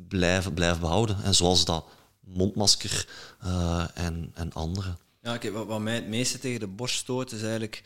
blijven, 0.09 0.55
blijven 0.55 0.81
behouden. 0.81 1.23
En 1.23 1.35
zoals 1.35 1.65
dat 1.65 1.85
mondmasker 2.21 3.09
eh, 3.41 3.85
en, 3.95 4.31
en 4.35 4.53
andere. 4.53 4.97
Ja, 5.29 5.39
kijk, 5.39 5.55
wat, 5.55 5.81
mij 5.81 5.95
het 5.95 6.09
meeste 6.09 6.39
tegen 6.39 6.61
de 6.61 6.67
borst 6.67 6.99
stoot 6.99 7.33
is 7.33 7.43
eigenlijk 7.43 7.83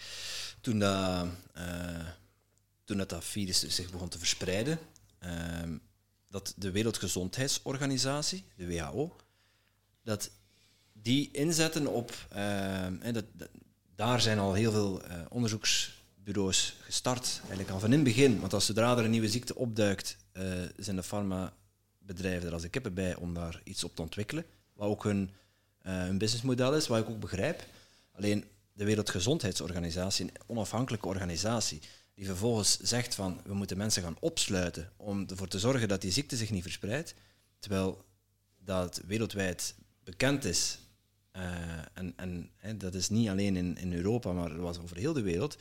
toen 0.60 0.78
dat, 0.78 1.26
eh, 1.54 2.06
toen 2.84 2.96
dat, 2.96 3.08
dat 3.08 3.24
virus 3.24 3.68
zich 3.68 3.90
begon 3.90 4.08
te 4.08 4.18
verspreiden, 4.18 4.78
ehm, 5.18 5.76
dat 6.28 6.54
de 6.56 6.70
Wereldgezondheidsorganisatie, 6.70 8.44
de 8.56 8.66
WHO, 8.66 9.16
dat 10.02 10.30
die 10.92 11.30
inzetten 11.32 11.86
op... 11.86 12.26
Uh, 12.36 13.12
dat, 13.12 13.24
daar 13.94 14.20
zijn 14.20 14.38
al 14.38 14.52
heel 14.52 14.72
veel 14.72 15.04
uh, 15.04 15.20
onderzoeksbureaus 15.28 16.76
gestart, 16.80 17.38
eigenlijk 17.40 17.70
al 17.70 17.80
van 17.80 17.92
in 17.92 17.94
het 17.94 18.04
begin. 18.04 18.40
Want 18.40 18.52
als 18.52 18.66
zodra 18.66 18.96
er 18.96 19.04
een 19.04 19.10
nieuwe 19.10 19.28
ziekte 19.28 19.54
opduikt, 19.54 20.16
uh, 20.32 20.42
zijn 20.76 20.96
de 20.96 21.02
farmabedrijven 21.02 22.46
er 22.46 22.52
als 22.52 22.62
de 22.62 22.68
kippen 22.68 22.94
bij 22.94 23.16
om 23.16 23.34
daar 23.34 23.60
iets 23.64 23.84
op 23.84 23.94
te 23.94 24.02
ontwikkelen. 24.02 24.44
Wat 24.72 24.88
ook 24.88 25.04
hun, 25.04 25.30
hun 25.82 26.18
businessmodel 26.18 26.74
is, 26.74 26.86
wat 26.86 26.98
ik 26.98 27.08
ook 27.08 27.20
begrijp. 27.20 27.64
Alleen 28.12 28.44
de 28.72 28.84
Wereldgezondheidsorganisatie, 28.84 30.24
een 30.24 30.40
onafhankelijke 30.46 31.06
organisatie, 31.06 31.80
die 32.14 32.26
vervolgens 32.26 32.78
zegt 32.80 33.14
van 33.14 33.40
we 33.44 33.54
moeten 33.54 33.76
mensen 33.76 34.02
gaan 34.02 34.16
opsluiten 34.20 34.92
om 34.96 35.26
ervoor 35.28 35.48
te 35.48 35.58
zorgen 35.58 35.88
dat 35.88 36.00
die 36.00 36.12
ziekte 36.12 36.36
zich 36.36 36.50
niet 36.50 36.62
verspreidt, 36.62 37.14
terwijl 37.58 38.04
dat 38.58 39.00
wereldwijd 39.06 39.74
bekend 40.04 40.44
is, 40.44 40.78
uh, 41.36 41.42
en, 41.92 42.12
en 42.16 42.50
hè, 42.56 42.76
dat 42.76 42.94
is 42.94 43.08
niet 43.08 43.28
alleen 43.28 43.56
in, 43.56 43.76
in 43.76 43.92
Europa, 43.92 44.32
maar 44.32 44.60
was 44.60 44.78
over 44.78 44.96
heel 44.96 45.12
de 45.12 45.22
wereld, 45.22 45.56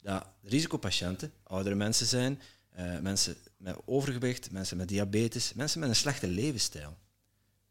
dat 0.00 0.26
risicopatiënten 0.42 1.32
oudere 1.42 1.74
mensen 1.74 2.06
zijn, 2.06 2.40
uh, 2.78 2.98
mensen 2.98 3.36
met 3.56 3.76
overgewicht, 3.84 4.50
mensen 4.50 4.76
met 4.76 4.88
diabetes, 4.88 5.52
mensen 5.52 5.80
met 5.80 5.88
een 5.88 5.96
slechte 5.96 6.28
levensstijl. 6.28 6.96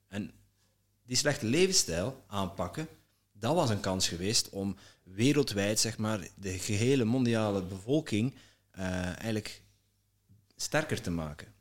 En 0.08 0.32
die 1.06 1.18
slechte 1.18 1.46
levensstijl 1.46 2.24
aanpakken, 2.28 2.88
dat 3.32 3.56
was 3.56 3.70
een 3.70 3.80
kans 3.80 4.08
geweest 4.08 4.50
om 4.50 4.76
wereldwijd 5.04 5.80
zeg 5.80 5.98
maar, 5.98 6.28
de 6.36 6.60
gehele 6.60 7.04
mondiale 7.04 7.64
bevolking 7.64 8.34
uh, 8.78 9.06
eigenlijk 9.06 9.62
sterker 10.56 11.02
te 11.02 11.12
maken. 11.12 11.54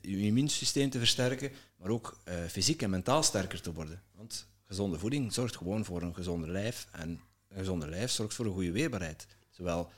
Je 0.00 0.18
immuunsysteem 0.18 0.90
te 0.90 0.98
versterken, 0.98 1.50
maar 1.76 1.90
ook 1.90 2.20
uh, 2.28 2.34
fysiek 2.44 2.82
en 2.82 2.90
mentaal 2.90 3.22
sterker 3.22 3.60
te 3.60 3.72
worden. 3.72 4.02
Want 4.14 4.46
gezonde 4.64 4.98
voeding 4.98 5.32
zorgt 5.32 5.56
gewoon 5.56 5.84
voor 5.84 6.02
een 6.02 6.14
gezonder 6.14 6.48
lijf. 6.48 6.86
En 6.92 7.20
een 7.48 7.58
gezonde 7.58 7.88
lijf 7.88 8.10
zorgt 8.10 8.34
voor 8.34 8.46
een 8.46 8.52
goede 8.52 8.72
weerbaarheid. 8.72 9.26
Zowel 9.50 9.90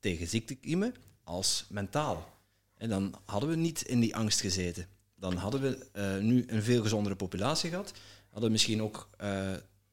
tegen 0.00 0.28
ziektekiemen 0.28 0.94
als 1.24 1.66
mentaal. 1.68 2.38
En 2.74 2.88
dan 2.88 3.14
hadden 3.24 3.48
we 3.48 3.56
niet 3.56 3.82
in 3.82 4.00
die 4.00 4.16
angst 4.16 4.40
gezeten. 4.40 4.86
Dan 5.14 5.36
hadden 5.36 5.60
we 5.60 6.18
nu 6.22 6.44
een 6.46 6.62
veel 6.62 6.82
gezondere 6.82 7.16
populatie 7.16 7.70
gehad. 7.70 7.92
Hadden 8.38 8.56
we 8.56 8.58
misschien 8.62 8.82
ook 8.82 9.08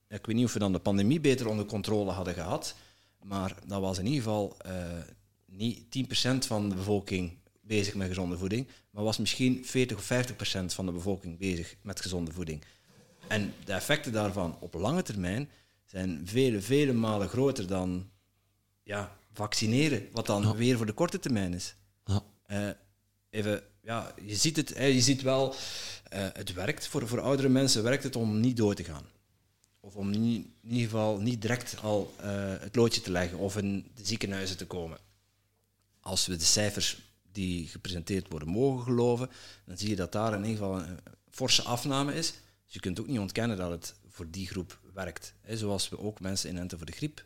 ik 0.08 0.26
weet 0.26 0.36
niet 0.36 0.46
of 0.46 0.54
we 0.54 0.60
dan 0.60 0.72
de 0.72 0.80
pandemie 0.80 1.20
beter 1.20 1.48
onder 1.48 1.66
controle 1.66 2.12
hadden 2.12 2.34
gehad, 2.34 2.76
maar 3.24 3.56
dat 3.68 3.82
was 3.82 3.98
in 3.98 4.06
ieder 4.06 4.22
geval 4.22 4.58
uh, 4.66 4.72
niet 5.46 5.84
10% 6.24 6.38
van 6.48 6.70
de 6.70 6.76
bevolking 6.76 7.38
bezig 7.62 7.96
met 7.96 8.08
gezonde 8.08 8.38
voeding, 8.38 8.68
maar 8.89 9.04
was 9.04 9.18
misschien 9.18 9.66
40 9.66 9.98
of 9.98 10.12
50% 10.14 10.66
van 10.66 10.86
de 10.86 10.91
bevolking 10.91 11.38
bezig 11.38 11.76
met 11.82 12.02
gezonde 12.02 12.32
voeding. 12.32 12.64
En 13.28 13.54
de 13.64 13.74
effecten 13.74 14.12
daarvan 14.12 14.58
op 14.60 14.74
lange 14.74 15.02
termijn 15.02 15.50
zijn 15.86 16.22
vele, 16.28 16.62
vele 16.62 16.93
malen 16.93 17.30
groter 17.30 17.68
dan 17.68 18.10
ja, 18.84 19.18
vaccineren, 19.34 20.08
wat 20.12 20.26
dan 20.26 20.56
weer 20.56 20.78
voor 20.78 20.86
de 20.86 20.93
korte 20.93 21.20
termijn 21.20 21.54
is. 21.54 21.76
Ja. 22.06 22.24
Uh, 22.48 22.70
even, 23.30 23.64
ja, 23.86 24.14
je 24.22 24.36
ziet 24.36 24.56
het, 24.56 24.70
je 24.70 25.02
ziet 25.02 25.22
wel, 25.22 25.56
uh, 26.14 26.28
het 26.34 26.54
werkt 26.54 26.88
voor, 26.88 27.08
voor 27.08 27.22
oudere 27.22 27.50
mensen, 27.50 27.84
werkt 27.84 28.04
het 28.04 28.16
om 28.16 28.40
niet 28.40 28.58
door 28.58 28.76
te 28.76 28.84
gaan. 28.84 29.06
Of 29.80 29.96
om 29.96 30.14
in 30.14 30.54
ieder 30.64 30.84
geval 30.84 31.18
niet 31.18 31.42
direct 31.42 31.82
al 31.82 32.14
uh, 32.20 32.26
het 32.60 32.76
loodje 32.76 33.02
te 33.02 33.12
leggen 33.12 33.38
of 33.38 33.58
in 33.58 33.92
de 33.96 34.06
ziekenhuizen 34.06 34.58
te 34.58 34.66
komen. 34.66 34.98
Als 36.00 36.26
we 36.26 36.38
de 36.38 36.44
cijfers 36.44 36.98
die 37.32 37.68
gepresenteerd 37.68 38.30
worden 38.30 38.48
mogen 38.48 38.84
geloven, 38.84 39.30
dan 39.66 39.78
zie 39.78 39.90
je 39.90 39.96
dat 39.96 40.12
daar 40.12 40.34
in 40.34 40.46
ieder 40.46 40.58
geval 40.58 40.80
een 40.80 41.00
forse 41.30 41.62
afname 41.62 42.14
is. 42.14 42.34
Dus 42.64 42.74
je 42.74 42.80
kunt 42.80 43.00
ook 43.00 43.08
niet 43.08 43.20
ontkennen 43.20 43.58
dat 43.58 43.72
het 43.72 43.96
voor 44.08 44.30
die 44.30 44.48
groep 44.48 44.80
werkt. 44.94 45.34
Zoals 45.48 45.90
we 45.90 46.00
ook 46.00 46.20
mensen 46.20 46.50
inenten 46.50 46.78
voor 46.78 46.88
de 46.88 46.92
griep. 46.92 47.26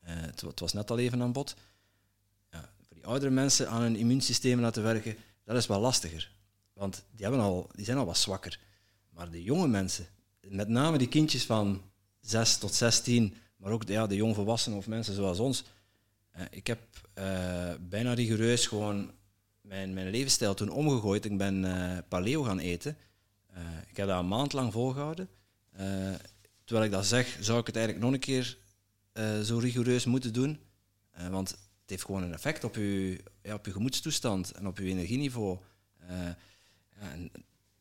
Het, 0.00 0.40
het, 0.40 0.60
was 0.60 0.72
net 0.72 0.90
al 0.90 0.98
even 0.98 1.22
aan 1.22 1.32
bod. 1.32 1.56
Ja, 2.52 2.70
voor 2.86 2.96
die 2.96 3.06
oudere 3.06 3.30
mensen 3.30 3.68
aan 3.68 3.82
hun 3.82 3.96
immuunsysteem 3.96 4.60
laten 4.60 4.82
werken, 4.82 5.16
dat 5.44 5.56
is 5.56 5.66
wel 5.66 5.80
lastiger. 5.80 6.32
Want 6.72 7.04
die, 7.10 7.26
hebben 7.26 7.44
al, 7.44 7.70
die 7.74 7.84
zijn 7.84 7.98
al 7.98 8.06
wat 8.06 8.18
zwakker. 8.18 8.60
Maar 9.10 9.30
de 9.30 9.42
jonge 9.42 9.68
mensen, 9.68 10.06
met 10.40 10.68
name 10.68 10.98
die 10.98 11.08
kindjes 11.08 11.44
van 11.44 11.82
6 12.20 12.58
tot 12.58 12.74
16, 12.74 13.34
maar 13.56 13.72
ook 13.72 13.88
ja, 13.88 14.06
de 14.06 14.16
jongvolwassenen 14.16 14.78
of 14.78 14.86
mensen 14.86 15.14
zoals 15.14 15.38
ons. 15.38 15.64
Uh, 16.36 16.42
ik 16.50 16.66
heb 16.66 16.80
uh, 17.18 17.72
bijna 17.80 18.12
rigoureus 18.12 18.66
gewoon 18.66 19.10
mijn, 19.60 19.94
mijn 19.94 20.10
levensstijl 20.10 20.54
toen 20.54 20.68
omgegooid. 20.68 21.24
Ik 21.24 21.38
ben 21.38 21.64
uh, 21.64 21.98
paleo 22.08 22.42
gaan 22.42 22.58
eten. 22.58 22.96
ik 23.88 23.96
heb 23.96 24.08
dat 24.08 24.18
een 24.18 24.28
maand 24.28 24.52
lang 24.52 24.72
volgehouden. 24.72 25.28
terwijl 26.64 26.86
ik 26.86 26.90
dat 26.90 27.06
zeg, 27.06 27.38
zou 27.40 27.58
ik 27.60 27.66
het 27.66 27.76
eigenlijk 27.76 28.04
nog 28.04 28.14
een 28.14 28.20
keer 28.20 28.58
zo 29.44 29.58
rigoureus 29.58 30.04
moeten 30.04 30.32
doen. 30.32 30.60
want 31.30 31.56
het 31.84 31.92
heeft 31.92 32.04
gewoon 32.04 32.22
een 32.22 32.32
effect 32.32 32.64
op 32.64 32.74
je, 32.74 33.20
ja, 33.42 33.54
op 33.54 33.66
je 33.66 33.72
gemoedstoestand 33.72 34.52
en 34.52 34.66
op 34.66 34.78
je 34.78 34.84
energieniveau. 34.84 35.58
en 36.98 37.30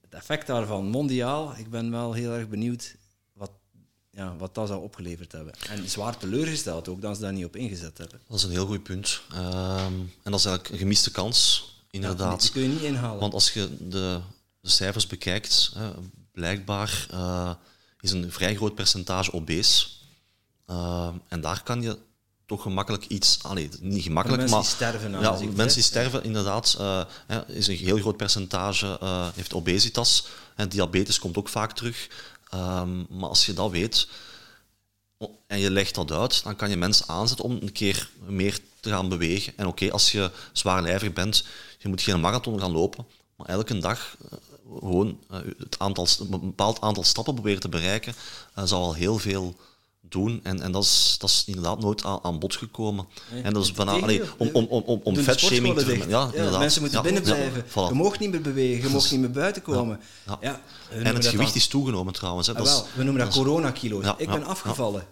het 0.01 0.13
effect 0.13 0.47
daarvan 0.47 0.85
mondiaal, 0.85 1.57
ik 1.57 1.69
ben 1.69 1.91
wel 1.91 2.13
heel 2.13 2.31
erg 2.31 2.49
benieuwd 2.49 2.95
wat, 3.33 3.51
ja, 4.09 4.35
wat 4.35 4.55
dat 4.55 4.67
zou 4.67 4.83
opgeleverd 4.83 5.31
hebben. 5.31 5.53
En 5.69 5.89
zwaar 5.89 6.17
teleurgesteld 6.17 6.87
ook 6.87 7.01
dat 7.01 7.15
ze 7.15 7.21
daar 7.21 7.33
niet 7.33 7.45
op 7.45 7.55
ingezet 7.55 7.97
hebben. 7.97 8.21
Dat 8.27 8.37
is 8.37 8.43
een 8.43 8.51
heel 8.51 8.65
goed 8.65 8.83
punt. 8.83 9.21
Um, 9.33 9.39
en 10.23 10.31
dat 10.31 10.39
is 10.39 10.45
eigenlijk 10.45 10.69
een 10.69 10.77
gemiste 10.77 11.11
kans, 11.11 11.71
inderdaad. 11.89 12.41
die 12.41 12.51
kun 12.51 12.61
je 12.61 12.67
niet 12.67 12.81
inhalen. 12.81 13.19
Want 13.19 13.33
als 13.33 13.53
je 13.53 13.77
de, 13.79 14.21
de 14.59 14.69
cijfers 14.69 15.07
bekijkt, 15.07 15.71
hè, 15.75 15.91
blijkbaar 16.31 17.07
uh, 17.11 17.53
is 17.99 18.11
een 18.11 18.31
vrij 18.31 18.55
groot 18.55 18.75
percentage 18.75 19.33
obese. 19.33 19.87
Uh, 20.67 21.09
en 21.27 21.41
daar 21.41 21.63
kan 21.63 21.81
je 21.81 21.97
toch 22.45 22.61
gemakkelijk 22.61 23.05
iets. 23.07 23.39
Allee, 23.41 23.69
niet 23.79 24.03
gemakkelijk, 24.03 24.41
mensen 24.41 24.57
maar. 24.57 24.67
Die 24.67 24.75
sterven 24.75 25.11
ja, 25.11 25.55
mensen 25.55 25.79
die 25.79 25.83
sterven, 25.83 26.23
inderdaad. 26.23 26.77
Uh, 26.79 27.01
is 27.47 27.67
een 27.67 27.75
heel 27.75 27.97
groot 27.97 28.17
percentage 28.17 28.99
uh, 29.03 29.27
heeft 29.33 29.53
obesitas. 29.53 30.27
En 30.55 30.69
diabetes 30.69 31.19
komt 31.19 31.37
ook 31.37 31.49
vaak 31.49 31.73
terug. 31.73 32.07
Um, 32.53 33.05
maar 33.09 33.29
als 33.29 33.45
je 33.45 33.53
dat 33.53 33.71
weet 33.71 34.07
en 35.47 35.59
je 35.59 35.71
legt 35.71 35.95
dat 35.95 36.11
uit, 36.11 36.43
dan 36.43 36.55
kan 36.55 36.69
je 36.69 36.77
mensen 36.77 37.07
aanzetten 37.07 37.45
om 37.45 37.57
een 37.61 37.71
keer 37.71 38.09
meer 38.25 38.59
te 38.79 38.89
gaan 38.89 39.09
bewegen. 39.09 39.53
En 39.57 39.67
oké, 39.67 39.83
okay, 39.83 39.89
als 39.89 40.11
je 40.11 40.31
zwaarlijvig 40.51 41.13
bent, 41.13 41.45
je 41.77 41.87
moet 41.87 42.01
geen 42.01 42.19
marathon 42.19 42.59
gaan 42.59 42.71
lopen. 42.71 43.05
Maar 43.35 43.47
elke 43.47 43.77
dag 43.77 44.17
uh, 44.21 44.37
gewoon 44.79 45.19
het 45.57 45.79
aantal, 45.79 46.07
een 46.19 46.29
bepaald 46.29 46.81
aantal 46.81 47.03
stappen 47.03 47.33
proberen 47.33 47.59
te 47.59 47.69
bereiken, 47.69 48.13
zal 48.63 48.83
al 48.83 48.93
heel 48.93 49.17
veel 49.17 49.55
doen. 50.09 50.39
En, 50.43 50.61
en 50.61 50.71
dat, 50.71 50.83
is, 50.83 51.15
dat 51.19 51.29
is 51.29 51.43
inderdaad 51.45 51.79
nooit 51.79 52.03
aan, 52.03 52.19
aan 52.21 52.39
bod 52.39 52.55
gekomen. 52.55 53.07
Nee, 53.31 53.43
en 53.43 53.53
dat 53.53 53.63
is 53.63 53.71
bijna, 53.71 53.91
allee, 53.91 54.21
om, 54.37 54.49
om, 54.53 54.65
om, 54.65 54.83
om, 54.85 55.01
om 55.03 55.15
vetshaming 55.15 55.77
te 55.77 55.85
vermijden. 55.85 56.09
Ja, 56.09 56.29
ja, 56.33 56.57
mensen 56.57 56.81
moeten 56.81 56.99
ja, 56.99 57.05
binnen 57.05 57.23
blijven. 57.23 57.63
Ja, 57.65 57.71
voilà. 57.71 57.87
Je 57.87 58.03
mag 58.03 58.19
niet 58.19 58.31
meer 58.31 58.41
bewegen, 58.41 58.87
je 58.87 58.93
mag 58.93 59.11
niet 59.11 59.19
meer 59.19 59.31
buiten 59.31 59.61
komen. 59.61 59.99
Ja, 60.41 60.61
en 60.89 61.15
het 61.15 61.27
gewicht 61.27 61.47
dan... 61.47 61.57
is 61.57 61.67
toegenomen 61.67 62.13
trouwens. 62.13 62.47
Hè. 62.47 62.53
Ah, 62.53 62.63
wel, 62.63 62.85
we 62.95 63.03
noemen 63.03 63.23
dat, 63.23 63.33
dat 63.33 63.43
coronakilo's. 63.43 64.05
ik 64.17 64.29
ben 64.29 64.43
afgevallen. 64.43 65.05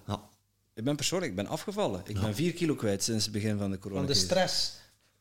Ik 0.74 0.84
ben 0.84 0.96
persoonlijk 0.96 1.32
ik 1.32 1.38
ben 1.38 1.48
afgevallen. 1.48 2.02
Ik 2.06 2.22
ben 2.22 2.36
vier 2.36 2.54
kilo 2.54 2.76
kwijt 2.76 3.04
sinds 3.04 3.24
het 3.24 3.34
begin 3.34 3.58
van 3.58 3.72
de 3.72 3.80
corona. 3.80 4.00
Van 4.00 4.08
de 4.08 4.14
stress. 4.14 4.72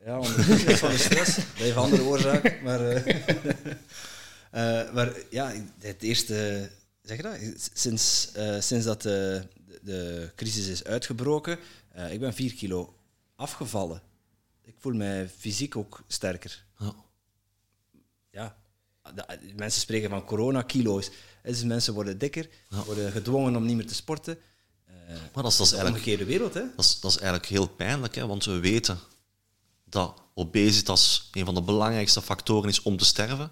Ja, 0.05 0.19
onder 0.19 0.77
van 0.77 0.91
de 0.91 0.99
stress. 0.99 1.37
Dat 1.37 1.45
heeft 1.55 1.77
andere 1.77 2.03
oorzaak. 2.03 2.61
Maar, 2.63 2.81
uh, 2.81 3.07
uh, 3.07 4.93
maar 4.95 5.13
ja, 5.31 5.53
het 5.79 6.03
eerste... 6.03 6.71
Zeg 7.03 7.17
je 7.17 7.23
dat? 7.23 7.37
Sinds, 7.73 8.29
uh, 8.37 8.61
sinds 8.61 8.85
dat 8.85 9.03
de, 9.03 9.47
de 9.81 10.33
crisis 10.37 10.67
is 10.67 10.85
uitgebroken, 10.85 11.59
uh, 11.97 12.13
ik 12.13 12.21
ben 12.21 12.35
vier 12.35 12.55
kilo 12.55 12.95
afgevallen. 13.37 14.03
Ik 14.63 14.75
voel 14.79 14.93
mij 14.93 15.29
fysiek 15.29 15.77
ook 15.77 16.03
sterker. 16.07 16.65
Ja. 16.79 16.95
ja. 18.31 18.57
De, 19.15 19.53
mensen 19.57 19.81
spreken 19.81 20.11
van 20.11 20.25
corona-kilo's. 20.25 21.11
Dus 21.43 21.65
mensen 21.65 21.95
worden 21.95 22.19
dikker, 22.19 22.49
worden 22.87 23.13
gedwongen 23.13 23.57
om 23.57 23.65
niet 23.65 23.77
meer 23.77 23.87
te 23.87 23.95
sporten. 23.95 24.39
Uh, 24.89 25.17
maar 25.35 25.43
dat 25.43 25.53
is, 25.53 25.59
dat 25.59 25.73
is 25.73 25.83
omgekeerde 25.83 26.25
wereld. 26.25 26.55
Hè? 26.55 26.63
Dat, 26.77 26.85
is, 26.85 27.01
dat 27.01 27.11
is 27.11 27.17
eigenlijk 27.17 27.47
heel 27.47 27.69
pijnlijk, 27.69 28.15
hè? 28.15 28.27
want 28.27 28.45
we 28.45 28.59
weten 28.59 28.99
dat 29.85 30.23
obesitas 30.35 31.29
een 31.33 31.45
van 31.45 31.55
de 31.55 31.63
belangrijkste 31.63 32.23
factoren 32.23 32.69
is 32.69 32.83
om 32.83 32.97
te 32.97 33.05
sterven. 33.05 33.51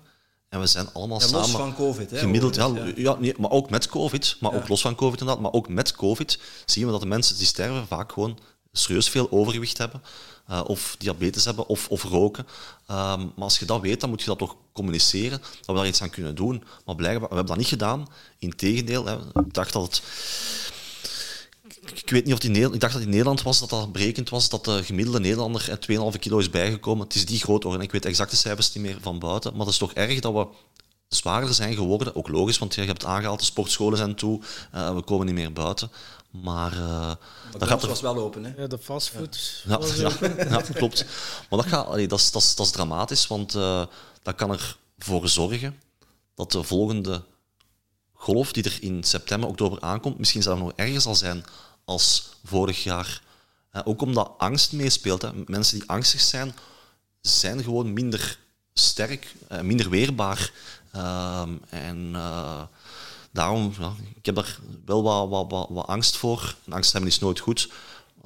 En 0.49 0.61
we 0.61 0.67
zijn 0.67 0.93
allemaal 0.93 1.21
ja, 1.21 1.27
samen. 1.27 1.41
Los 1.41 1.51
van 1.51 1.75
COVID, 1.75 2.11
hè? 2.11 2.19
Gemiddeld, 2.19 2.55
ja, 2.55 2.67
ja. 2.67 2.93
ja 2.97 3.17
nee, 3.19 3.35
maar 3.39 3.51
ook 3.51 3.71
met 3.71 3.89
COVID, 3.89 4.37
maar 4.41 4.55
ook 4.55 4.69
los 4.69 4.81
van 4.81 4.95
COVID 4.95 5.21
inderdaad, 5.21 5.43
maar 5.43 5.53
ook 5.53 5.69
met 5.69 5.93
COVID 5.93 6.39
zien 6.65 6.85
we 6.87 6.91
dat 6.91 7.01
de 7.01 7.07
mensen 7.07 7.37
die 7.37 7.47
sterven 7.47 7.87
vaak 7.87 8.13
gewoon 8.13 8.39
serieus 8.73 9.09
veel 9.09 9.31
overgewicht 9.31 9.79
hebben, 9.79 10.03
uh, 10.51 10.61
of 10.67 10.95
diabetes 10.99 11.45
hebben, 11.45 11.67
of, 11.67 11.89
of 11.89 12.03
roken. 12.03 12.47
Um, 12.91 12.97
maar 12.97 13.33
als 13.37 13.59
je 13.59 13.65
dat 13.65 13.81
weet, 13.81 14.01
dan 14.01 14.11
moet 14.11 14.21
je 14.21 14.27
dat 14.27 14.39
toch 14.39 14.57
communiceren, 14.73 15.39
dat 15.39 15.67
we 15.67 15.75
daar 15.75 15.87
iets 15.87 16.03
aan 16.03 16.11
kunnen 16.11 16.35
doen. 16.35 16.65
Maar 16.85 16.95
blijkbaar, 16.95 17.29
we 17.29 17.35
hebben 17.35 17.47
dat 17.47 17.57
niet 17.57 17.67
gedaan. 17.67 18.07
Integendeel, 18.39 19.07
hè, 19.07 19.17
ik 19.17 19.55
dacht 19.55 19.73
dat 19.73 19.83
het 19.83 20.03
ik 21.91 22.11
weet 22.11 22.25
niet 22.25 22.35
of 22.35 22.39
die 22.39 22.73
ik 22.73 22.81
dacht 22.81 22.93
dat 22.93 23.03
in 23.03 23.09
Nederland 23.09 23.43
was 23.43 23.59
dat 23.59 23.71
dat 23.71 23.93
berekend 23.93 24.29
was 24.29 24.49
dat 24.49 24.65
de 24.65 24.85
gemiddelde 24.85 25.21
Nederlander 25.21 25.79
2,5 26.13 26.19
kilo 26.19 26.39
is 26.39 26.51
bijgekomen. 26.51 27.05
Het 27.05 27.15
is 27.15 27.27
die 27.27 27.41
groot 27.41 27.63
hoor. 27.63 27.83
Ik 27.83 27.93
weet 27.93 28.05
exacte 28.05 28.37
cijfers 28.37 28.73
niet 28.73 28.85
meer 28.85 28.99
van 29.01 29.19
buiten. 29.19 29.53
Maar 29.53 29.61
het 29.61 29.69
is 29.69 29.79
toch 29.79 29.93
erg 29.93 30.21
dat 30.21 30.33
we 30.33 30.47
zwaarder 31.09 31.55
zijn 31.55 31.75
geworden. 31.75 32.15
Ook 32.15 32.29
logisch, 32.29 32.59
want 32.59 32.75
je 32.75 32.83
hebt 32.83 33.05
aangehaald, 33.05 33.39
de 33.39 33.45
sportscholen 33.45 33.99
zijn 33.99 34.15
toe, 34.15 34.41
uh, 34.75 34.95
we 34.95 35.03
komen 35.03 35.27
niet 35.27 35.35
meer 35.35 35.53
buiten. 35.53 35.91
Maar 36.31 36.73
uh, 36.73 37.13
dat 37.59 37.69
gaat 37.69 37.83
er... 37.83 37.89
was 37.89 38.01
wel 38.01 38.19
open, 38.19 38.45
hè? 38.45 38.53
Ja, 38.57 38.67
de 38.67 38.79
fastfood 38.79 39.63
ja. 39.67 39.79
Ja, 39.97 40.11
ja, 40.51 40.61
klopt. 40.61 41.05
Maar 41.51 41.59
dat, 41.59 41.67
gaat, 41.67 41.87
allee, 41.87 42.09
dat, 42.09 42.19
is, 42.19 42.31
dat, 42.31 42.43
is, 42.43 42.55
dat 42.55 42.67
is 42.67 42.73
dramatisch, 42.73 43.27
want 43.27 43.55
uh, 43.55 43.85
dat 44.23 44.35
kan 44.35 44.59
ervoor 44.99 45.29
zorgen 45.29 45.81
dat 46.35 46.53
de 46.53 46.63
volgende 46.63 47.23
golf 48.13 48.53
die 48.53 48.65
er 48.65 48.79
in 48.81 49.05
september, 49.05 49.49
oktober 49.49 49.81
aankomt, 49.81 50.19
misschien 50.19 50.43
zelfs 50.43 50.61
nog 50.61 50.73
erger 50.77 51.01
zal 51.01 51.15
zijn 51.15 51.45
als 51.89 52.29
vorig 52.45 52.83
jaar. 52.83 53.23
Uh, 53.73 53.83
ook 53.85 54.03
omdat 54.03 54.33
angst 54.39 54.73
meespeelt. 54.73 55.49
Mensen 55.49 55.79
die 55.79 55.89
angstig 55.89 56.21
zijn, 56.21 56.55
zijn 57.21 57.63
gewoon 57.63 57.93
minder 57.93 58.39
sterk, 58.73 59.35
uh, 59.53 59.61
minder 59.61 59.91
weerbaar. 59.91 60.53
Ehm, 60.93 61.53
en 61.69 62.09
uh, 62.13 62.63
daarom, 63.31 63.73
ik 64.15 64.27
heb 64.27 64.35
daar 64.35 64.59
wel 64.85 65.03
wat, 65.29 65.51
wat, 65.51 65.69
wat, 65.71 65.87
angst 65.87 66.17
voor. 66.17 66.57
Angst 66.69 66.93
hebben 66.93 67.11
is 67.11 67.19
nooit 67.19 67.39
goed. 67.39 67.71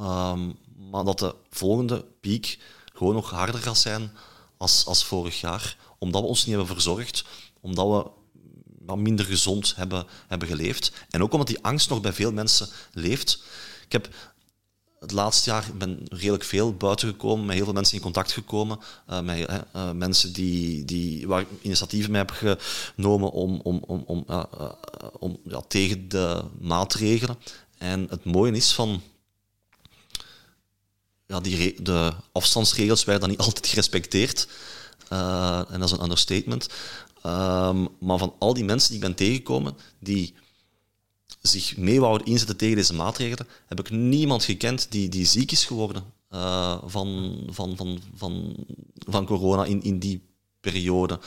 Um, 0.00 0.58
maar 0.90 1.04
dat 1.04 1.18
de 1.18 1.34
volgende 1.50 2.04
piek 2.20 2.58
gewoon 2.94 3.14
nog 3.14 3.30
harder 3.30 3.60
gaat 3.60 3.78
zijn 3.78 4.12
als, 4.56 4.86
als 4.86 5.04
vorig 5.04 5.40
jaar. 5.40 5.76
Omdat 5.98 6.22
we 6.22 6.28
ons 6.28 6.40
niet 6.46 6.56
hebben 6.56 6.74
verzorgd. 6.74 7.24
Omdat 7.60 7.86
we 7.86 8.10
wat 8.87 8.97
minder 8.97 9.24
gezond 9.24 9.74
hebben, 9.76 10.07
hebben 10.28 10.49
geleefd. 10.49 10.93
En 11.11 11.22
ook 11.22 11.33
omdat 11.33 11.49
die 11.49 11.62
angst 11.62 11.89
nog 11.89 12.01
bij 12.01 12.12
veel 12.12 12.33
mensen 12.33 12.68
leeft. 12.93 13.43
Ik 13.85 13.93
heb 13.93 14.09
het 15.03 15.12
laatste 15.12 15.51
jaar 15.51 15.64
ben 15.78 16.01
redelijk 16.09 16.45
veel 16.45 16.74
buiten 16.74 17.09
gekomen, 17.09 17.47
met 17.47 17.55
heel 17.55 17.64
veel 17.64 17.72
mensen 17.72 17.97
in 17.97 18.03
contact 18.03 18.33
gekomen, 18.33 18.78
uh, 19.11 19.20
met 19.20 19.49
uh, 19.76 19.91
mensen 19.91 20.33
die, 20.33 20.85
die, 20.85 21.26
waar 21.26 21.45
initiatieven 21.62 22.11
mee 22.11 22.20
heb 22.20 22.61
genomen 22.95 23.30
om, 23.30 23.61
om, 23.62 23.83
om, 23.87 24.03
om, 24.07 24.24
om 25.18 25.39
ja, 25.45 25.61
tegen 25.68 26.09
de 26.09 26.45
maatregelen. 26.61 27.37
En 27.78 28.07
het 28.11 28.24
mooie 28.24 28.53
is 28.53 28.72
van 28.72 29.03
ja, 31.26 31.41
die 31.41 31.83
de 31.83 32.12
afstandsregels 32.33 33.05
werden 33.05 33.20
dan 33.20 33.30
niet 33.30 33.47
altijd 33.47 33.66
gerespecteerd. 33.66 34.49
en 35.09 35.66
dat 35.78 35.85
is 35.85 35.91
een 35.91 36.03
understatement. 36.03 36.68
Um, 37.26 37.88
maar 38.00 38.18
van 38.18 38.34
al 38.38 38.54
die 38.54 38.64
mensen 38.64 38.88
die 38.88 38.98
ik 38.98 39.04
ben 39.04 39.14
tegengekomen, 39.14 39.76
die 39.98 40.34
zich 41.40 41.76
mee 41.76 42.00
wouden 42.00 42.26
inzetten 42.26 42.56
tegen 42.56 42.76
deze 42.76 42.94
maatregelen, 42.94 43.48
heb 43.66 43.80
ik 43.80 43.90
niemand 43.90 44.44
gekend 44.44 44.86
die, 44.90 45.08
die 45.08 45.26
ziek 45.26 45.52
is 45.52 45.64
geworden 45.64 46.04
uh, 46.30 46.78
van, 46.84 47.38
van, 47.50 47.76
van, 47.76 48.00
van, 48.14 48.54
van 48.94 49.26
corona 49.26 49.64
in, 49.64 49.82
in 49.82 49.98
die 49.98 50.22
periode. 50.60 51.20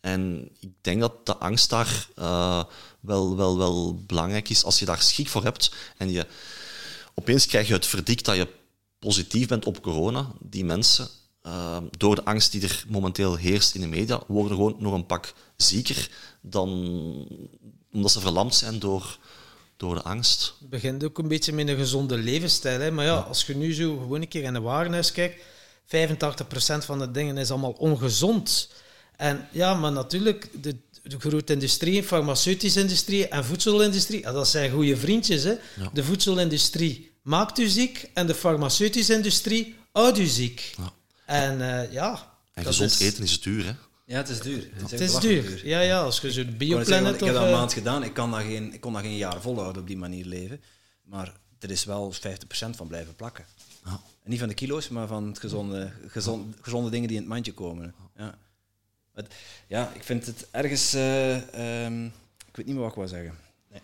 En 0.00 0.50
ik 0.60 0.70
denk 0.80 1.00
dat 1.00 1.26
de 1.26 1.36
angst 1.36 1.70
daar 1.70 2.08
uh, 2.18 2.64
wel, 3.00 3.36
wel, 3.36 3.58
wel 3.58 4.02
belangrijk 4.06 4.48
is. 4.48 4.64
Als 4.64 4.78
je 4.78 4.84
daar 4.84 5.02
schik 5.02 5.28
voor 5.28 5.42
hebt 5.42 5.72
en 5.96 6.10
je 6.10 6.26
opeens 7.14 7.46
krijg 7.46 7.68
je 7.68 7.72
het 7.72 7.86
verdikt 7.86 8.24
dat 8.24 8.36
je 8.36 8.48
positief 8.98 9.48
bent 9.48 9.66
op 9.66 9.82
corona, 9.82 10.32
die 10.40 10.64
mensen 10.64 11.08
uh, 11.48 11.76
door 11.96 12.14
de 12.14 12.24
angst 12.24 12.52
die 12.52 12.62
er 12.62 12.84
momenteel 12.88 13.36
heerst 13.36 13.74
in 13.74 13.80
de 13.80 13.86
media, 13.86 14.22
worden 14.26 14.56
gewoon 14.56 14.76
nog 14.78 14.92
een 14.92 15.06
pak 15.06 15.32
zieker 15.56 16.10
dan 16.40 16.68
omdat 17.92 18.10
ze 18.10 18.20
verlamd 18.20 18.54
zijn 18.54 18.78
door, 18.78 19.18
door 19.76 19.94
de 19.94 20.02
angst. 20.02 20.54
Het 20.60 20.70
begint 20.70 21.04
ook 21.04 21.18
een 21.18 21.28
beetje 21.28 21.52
met 21.52 21.68
een 21.68 21.76
gezonde 21.76 22.18
levensstijl. 22.18 22.80
Hè? 22.80 22.90
Maar 22.90 23.04
ja, 23.04 23.16
als 23.16 23.46
je 23.46 23.56
nu 23.56 23.74
zo 23.74 23.96
gewoon 23.96 24.20
een 24.20 24.28
keer 24.28 24.42
in 24.42 24.54
een 24.54 24.62
warenhuis 24.62 25.12
kijkt, 25.12 25.42
85% 25.86 25.88
van 26.78 26.98
de 26.98 27.10
dingen 27.10 27.38
is 27.38 27.50
allemaal 27.50 27.72
ongezond. 27.72 28.70
En 29.16 29.48
ja, 29.52 29.74
maar 29.74 29.92
natuurlijk, 29.92 30.50
de, 30.62 30.76
de 31.02 31.18
grote 31.18 31.52
industrie, 31.52 32.02
farmaceutische 32.02 32.80
industrie 32.80 33.28
en 33.28 33.44
voedselindustrie, 33.44 34.22
dat 34.22 34.48
zijn 34.48 34.70
goede 34.70 34.96
vriendjes. 34.96 35.42
Hè? 35.42 35.54
De 35.92 36.04
voedselindustrie 36.04 37.10
maakt 37.22 37.58
u 37.58 37.66
ziek 37.66 38.10
en 38.14 38.26
de 38.26 38.34
farmaceutische 38.34 39.14
industrie 39.14 39.74
houdt 39.92 40.18
u 40.18 40.26
ziek. 40.26 40.74
Ja. 40.76 40.92
En 41.28 41.60
uh, 41.60 41.92
ja... 41.92 42.32
En 42.52 42.64
gezond 42.64 43.00
eten 43.00 43.22
is 43.22 43.40
duur, 43.40 43.64
hè? 43.64 43.72
Ja, 44.04 44.16
het 44.16 44.28
is 44.28 44.40
duur. 44.40 44.68
Het 44.72 44.84
is, 44.84 44.90
het 44.90 45.00
is 45.00 45.18
duur. 45.18 45.66
Ja, 45.66 45.80
ja, 45.80 46.00
als 46.00 46.20
je 46.20 46.32
zo'n 46.32 46.56
bioplanet... 46.56 47.14
Ik, 47.14 47.20
ik 47.20 47.26
heb 47.26 47.34
dat 47.34 47.44
een 47.44 47.50
maand 47.50 47.72
gedaan. 47.72 48.02
Ik, 48.02 48.14
kan 48.14 48.30
dat 48.30 48.40
geen, 48.40 48.72
ik 48.72 48.80
kon 48.80 48.92
dat 48.92 49.02
geen 49.02 49.16
jaar 49.16 49.40
volhouden 49.40 49.82
op 49.82 49.88
die 49.88 49.96
manier 49.96 50.24
leven. 50.24 50.60
Maar 51.02 51.32
er 51.58 51.70
is 51.70 51.84
wel 51.84 52.14
50% 52.14 52.16
van 52.70 52.86
blijven 52.86 53.14
plakken. 53.14 53.44
En 53.84 54.30
niet 54.30 54.38
van 54.38 54.48
de 54.48 54.54
kilo's, 54.54 54.88
maar 54.88 55.06
van 55.06 55.26
het 55.26 55.38
gezonde, 55.38 55.92
gezond, 56.06 56.56
gezonde 56.60 56.90
dingen 56.90 57.08
die 57.08 57.16
in 57.16 57.22
het 57.22 57.32
mandje 57.32 57.52
komen. 57.52 57.94
Ja. 58.16 58.38
Het, 59.14 59.34
ja, 59.66 59.92
ik 59.94 60.04
vind 60.04 60.26
het 60.26 60.46
ergens... 60.50 60.94
Uh, 60.94 61.84
um, 61.84 62.04
ik 62.48 62.56
weet 62.56 62.66
niet 62.66 62.74
meer 62.74 62.84
wat 62.84 62.90
ik 62.90 62.98
wil 62.98 63.08
zeggen. 63.08 63.34
Nee. 63.70 63.80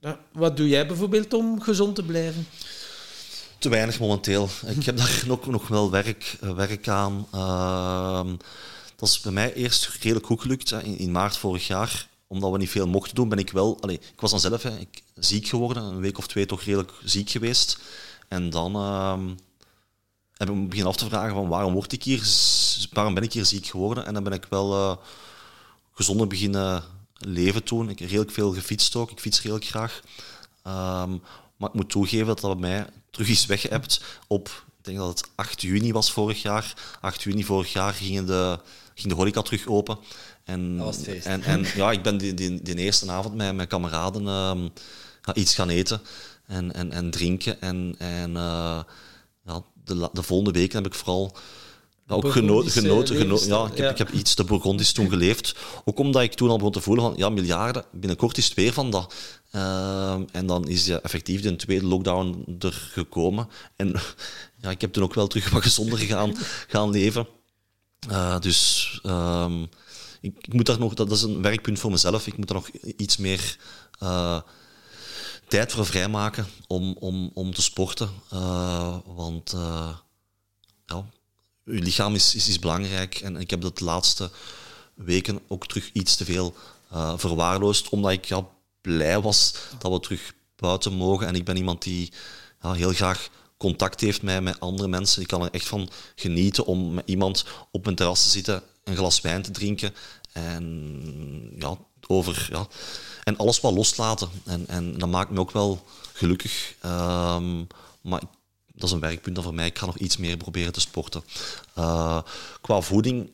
Ja, 0.00 0.20
wat 0.32 0.56
doe 0.56 0.68
jij 0.68 0.86
bijvoorbeeld 0.86 1.34
om 1.34 1.60
gezond 1.60 1.94
te 1.94 2.02
blijven? 2.02 2.46
Te 3.66 3.72
weinig 3.72 4.00
momenteel. 4.00 4.48
Ik 4.66 4.84
heb 4.84 4.96
daar 4.96 5.22
nog, 5.26 5.46
nog 5.46 5.68
wel 5.68 5.90
werk, 5.90 6.36
eh, 6.40 6.54
werk 6.54 6.88
aan. 6.88 7.26
Uh, 7.34 8.32
dat 8.96 9.08
is 9.08 9.20
bij 9.20 9.32
mij 9.32 9.54
eerst 9.54 9.88
redelijk 10.00 10.26
goed 10.26 10.40
gelukt. 10.40 10.70
In, 10.70 11.10
maart 11.10 11.36
vorig 11.36 11.66
jaar, 11.66 12.08
omdat 12.26 12.50
we 12.50 12.58
niet 12.58 12.70
veel 12.70 12.86
mochten 12.86 13.14
doen, 13.14 13.28
ben 13.28 13.38
ik 13.38 13.50
wel... 13.50 13.78
Allez, 13.80 13.96
ik 13.96 14.20
was 14.20 14.30
dan 14.30 14.40
zelf 14.40 14.62
hè, 14.62 14.78
ik, 14.78 15.02
ziek 15.14 15.46
geworden. 15.46 15.82
Een 15.82 16.00
week 16.00 16.18
of 16.18 16.26
twee 16.26 16.46
toch 16.46 16.62
redelijk 16.62 16.92
ziek 17.04 17.30
geweest. 17.30 17.78
En 18.28 18.50
dan 18.50 18.76
uh, 18.76 19.34
heb 20.32 20.48
ik 20.48 20.54
me 20.54 20.66
beginnen 20.66 20.92
af 20.92 20.96
te 20.98 21.08
vragen 21.08 21.34
van 21.34 21.48
waarom, 21.48 21.72
word 21.72 21.92
ik 21.92 22.02
hier, 22.02 22.22
waarom 22.92 23.14
ben 23.14 23.22
ik 23.22 23.32
hier 23.32 23.44
ziek 23.44 23.66
geworden? 23.66 24.06
En 24.06 24.14
dan 24.14 24.22
ben 24.22 24.32
ik 24.32 24.46
wel 24.48 24.72
uh, 24.72 24.96
gezonder 25.92 26.26
beginnen 26.26 26.82
leven 27.18 27.62
toen. 27.64 27.88
Ik 27.88 27.98
heb 27.98 28.08
redelijk 28.08 28.32
veel 28.32 28.52
gefietst 28.52 28.96
ook. 28.96 29.10
Ik 29.10 29.20
fiets 29.20 29.42
redelijk 29.42 29.66
graag. 29.66 30.00
Um, 31.02 31.22
maar 31.56 31.68
ik 31.68 31.74
moet 31.74 31.90
toegeven 31.90 32.26
dat 32.26 32.40
dat 32.40 32.60
bij 32.60 32.70
mij 32.70 32.86
terug 33.10 33.28
is 33.28 33.46
weggeëpt 33.46 34.04
op, 34.26 34.64
ik 34.78 34.84
denk 34.84 34.96
dat 34.98 35.08
het 35.08 35.30
8 35.34 35.62
juni 35.62 35.92
was 35.92 36.12
vorig 36.12 36.42
jaar. 36.42 36.74
8 37.00 37.22
juni 37.22 37.44
vorig 37.44 37.72
jaar 37.72 37.92
ging 37.92 38.26
de, 38.26 38.58
ging 38.94 39.08
de 39.08 39.14
horeca 39.14 39.42
terug 39.42 39.66
open. 39.66 39.98
En, 40.44 40.76
dat 40.76 40.86
was 40.86 40.96
het 40.96 41.04
feest. 41.04 41.26
En, 41.26 41.42
en 41.42 41.64
ja, 41.74 41.90
ik 41.90 42.02
ben 42.02 42.18
die, 42.18 42.34
die, 42.34 42.62
die 42.62 42.76
eerste 42.76 43.10
avond 43.10 43.34
met 43.34 43.54
mijn 43.54 43.68
kameraden 43.68 44.22
uh, 44.22 45.34
iets 45.34 45.54
gaan 45.54 45.68
eten 45.68 46.00
en, 46.46 46.72
en, 46.72 46.92
en 46.92 47.10
drinken. 47.10 47.60
En, 47.60 47.94
en 47.98 48.30
uh, 48.30 48.80
ja, 49.44 49.62
de, 49.84 50.08
de 50.12 50.22
volgende 50.22 50.58
weken 50.58 50.76
heb 50.76 50.86
ik 50.86 50.98
vooral 50.98 51.36
ook 52.08 52.32
genoten. 52.32 52.70
genoten, 52.70 53.16
genoten 53.16 53.48
ja, 53.48 53.66
ik, 53.66 53.76
heb, 53.76 53.90
ik 53.90 53.98
heb 53.98 54.10
iets 54.10 54.34
te 54.34 54.44
Burgondisch 54.44 54.92
toen 54.92 55.08
geleefd. 55.08 55.54
Ook 55.84 55.98
omdat 55.98 56.22
ik 56.22 56.34
toen 56.34 56.50
al 56.50 56.56
begon 56.56 56.72
te 56.72 56.80
voelen 56.80 57.04
van, 57.04 57.14
ja, 57.16 57.28
miljarden, 57.28 57.84
binnenkort 57.92 58.38
is 58.38 58.44
het 58.44 58.54
weer 58.54 58.72
van 58.72 58.90
dat. 58.90 59.14
Uh, 59.52 60.12
en 60.32 60.46
dan 60.46 60.68
is 60.68 60.86
ja, 60.86 61.00
effectief 61.00 61.42
de 61.42 61.56
tweede 61.56 61.86
lockdown 61.86 62.56
er 62.58 62.72
gekomen. 62.72 63.48
En 63.76 63.94
ja, 64.62 64.70
ik 64.70 64.80
heb 64.80 64.92
toen 64.92 65.02
ook 65.02 65.14
wel 65.14 65.26
terug 65.26 65.50
wat 65.50 65.62
gezonder 65.62 65.98
gaan, 65.98 66.36
gaan 66.68 66.90
leven. 66.90 67.26
Uh, 68.10 68.38
dus 68.40 69.00
um, 69.06 69.62
ik, 70.20 70.34
ik, 70.40 70.52
moet 70.52 70.66
daar 70.66 70.78
nog, 70.78 70.94
dat 70.94 71.10
is 71.10 71.22
een 71.22 71.42
werkpunt 71.42 71.78
voor 71.78 71.90
mezelf, 71.90 72.26
ik 72.26 72.36
moet 72.36 72.48
daar 72.48 72.56
nog 72.56 72.68
iets 72.96 73.16
meer 73.16 73.56
uh, 74.02 74.40
tijd 75.48 75.72
voor 75.72 75.86
vrijmaken 75.86 76.46
om, 76.66 76.96
om, 76.98 77.30
om 77.34 77.54
te 77.54 77.62
sporten. 77.62 78.08
Want 79.04 79.56
ja, 80.86 81.04
je 81.66 81.82
lichaam 81.82 82.14
is, 82.14 82.34
is, 82.34 82.48
is, 82.48 82.58
belangrijk. 82.58 83.14
En 83.14 83.36
ik 83.36 83.50
heb 83.50 83.60
dat 83.60 83.78
de 83.78 83.84
laatste 83.84 84.30
weken 84.94 85.40
ook 85.48 85.66
terug 85.66 85.90
iets 85.92 86.16
te 86.16 86.24
veel 86.24 86.54
uh, 86.92 87.12
verwaarloosd, 87.16 87.88
omdat 87.88 88.10
ik 88.10 88.24
ja, 88.24 88.46
blij 88.80 89.20
was 89.20 89.54
dat 89.78 89.92
we 89.92 90.00
terug 90.00 90.32
buiten 90.56 90.92
mogen. 90.92 91.26
En 91.26 91.34
ik 91.34 91.44
ben 91.44 91.56
iemand 91.56 91.82
die 91.82 92.12
ja, 92.62 92.72
heel 92.72 92.92
graag 92.92 93.28
contact 93.56 94.00
heeft 94.00 94.22
met, 94.22 94.42
met 94.42 94.60
andere 94.60 94.88
mensen. 94.88 95.22
Ik 95.22 95.28
kan 95.28 95.42
er 95.42 95.50
echt 95.50 95.66
van 95.66 95.88
genieten 96.14 96.66
om 96.66 96.94
met 96.94 97.08
iemand 97.08 97.44
op 97.70 97.84
mijn 97.84 97.96
terras 97.96 98.22
te 98.22 98.28
zitten, 98.28 98.62
een 98.84 98.96
glas 98.96 99.20
wijn 99.20 99.42
te 99.42 99.50
drinken 99.50 99.94
en 100.32 101.52
ja, 101.58 101.76
over 102.06 102.48
ja, 102.50 102.66
en 103.24 103.36
alles 103.36 103.60
wat 103.60 103.74
loslaten. 103.74 104.28
En, 104.44 104.64
en 104.68 104.98
dat 104.98 105.08
maakt 105.08 105.30
me 105.30 105.40
ook 105.40 105.50
wel 105.50 105.84
gelukkig. 106.12 106.74
Um, 106.84 107.66
maar 108.00 108.22
dat 108.76 108.88
is 108.88 108.94
een 108.94 109.00
werkpunt 109.00 109.42
voor 109.42 109.54
mij. 109.54 109.66
Ik 109.66 109.78
ga 109.78 109.86
nog 109.86 109.98
iets 109.98 110.16
meer 110.16 110.36
proberen 110.36 110.72
te 110.72 110.80
sporten. 110.80 111.22
Uh, 111.78 112.22
qua 112.60 112.80
voeding 112.80 113.30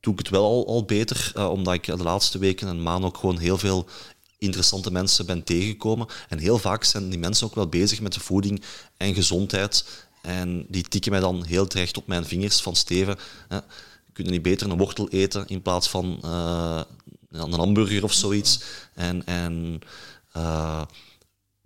doe 0.00 0.12
ik 0.12 0.18
het 0.18 0.28
wel 0.28 0.44
al, 0.44 0.66
al 0.66 0.84
beter, 0.84 1.32
uh, 1.36 1.50
omdat 1.50 1.74
ik 1.74 1.84
de 1.84 1.96
laatste 1.96 2.38
weken 2.38 2.68
en 2.68 2.82
maanden 2.82 3.08
ook 3.08 3.16
gewoon 3.16 3.38
heel 3.38 3.58
veel 3.58 3.88
interessante 4.38 4.90
mensen 4.90 5.26
ben 5.26 5.44
tegengekomen. 5.44 6.06
En 6.28 6.38
heel 6.38 6.58
vaak 6.58 6.84
zijn 6.84 7.08
die 7.08 7.18
mensen 7.18 7.46
ook 7.46 7.54
wel 7.54 7.68
bezig 7.68 8.00
met 8.00 8.12
de 8.12 8.20
voeding 8.20 8.62
en 8.96 9.14
gezondheid. 9.14 10.06
En 10.22 10.66
die 10.68 10.82
tikken 10.82 11.12
mij 11.12 11.20
dan 11.20 11.44
heel 11.44 11.66
terecht 11.66 11.96
op 11.96 12.06
mijn 12.06 12.24
vingers 12.24 12.60
van 12.60 12.76
Steven. 12.76 13.16
Hè, 13.48 13.58
kunnen 14.12 14.32
niet 14.32 14.42
beter 14.42 14.70
een 14.70 14.78
wortel 14.78 15.08
eten 15.08 15.46
in 15.46 15.62
plaats 15.62 15.88
van 15.88 16.20
uh, 16.24 16.80
een 17.30 17.52
hamburger 17.52 18.04
of 18.04 18.12
zoiets. 18.12 18.60
En, 18.94 19.26
en 19.26 19.80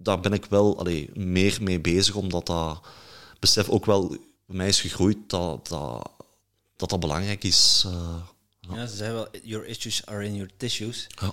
daar 0.02 0.20
ben 0.20 0.32
ik 0.32 0.44
wel 0.44 0.78
allee, 0.78 1.10
meer 1.14 1.58
mee 1.62 1.80
bezig, 1.80 2.14
omdat 2.14 2.46
dat 2.46 2.80
besef 3.38 3.68
ook 3.68 3.86
wel 3.86 4.08
bij 4.46 4.56
mij 4.56 4.68
is 4.68 4.80
gegroeid 4.80 5.18
dat 5.26 5.68
dat, 5.68 6.10
dat, 6.76 6.90
dat 6.90 7.00
belangrijk 7.00 7.44
is. 7.44 7.84
Uh, 7.86 8.16
Ja, 8.60 8.86
ze 8.86 8.96
zeggen 8.96 9.14
wel, 9.14 9.28
your 9.42 9.66
issues 9.66 10.06
are 10.06 10.24
in 10.24 10.34
your 10.34 10.50
tissues. 10.56 11.06
Ja. 11.20 11.32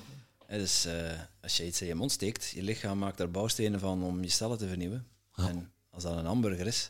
Dus 0.57 0.85
eh, 0.85 1.11
als 1.41 1.57
je 1.57 1.65
iets 1.65 1.81
in 1.81 1.87
je 1.87 1.95
mond 1.95 2.11
steekt, 2.11 2.49
je 2.49 2.63
lichaam 2.63 2.97
maakt 2.97 3.17
daar 3.17 3.31
bouwstenen 3.31 3.79
van 3.79 4.03
om 4.03 4.23
je 4.23 4.29
cellen 4.29 4.57
te 4.57 4.67
vernieuwen. 4.67 5.07
En 5.35 5.71
als 5.89 6.03
dat 6.03 6.17
een 6.17 6.25
hamburger 6.25 6.67
is, 6.67 6.89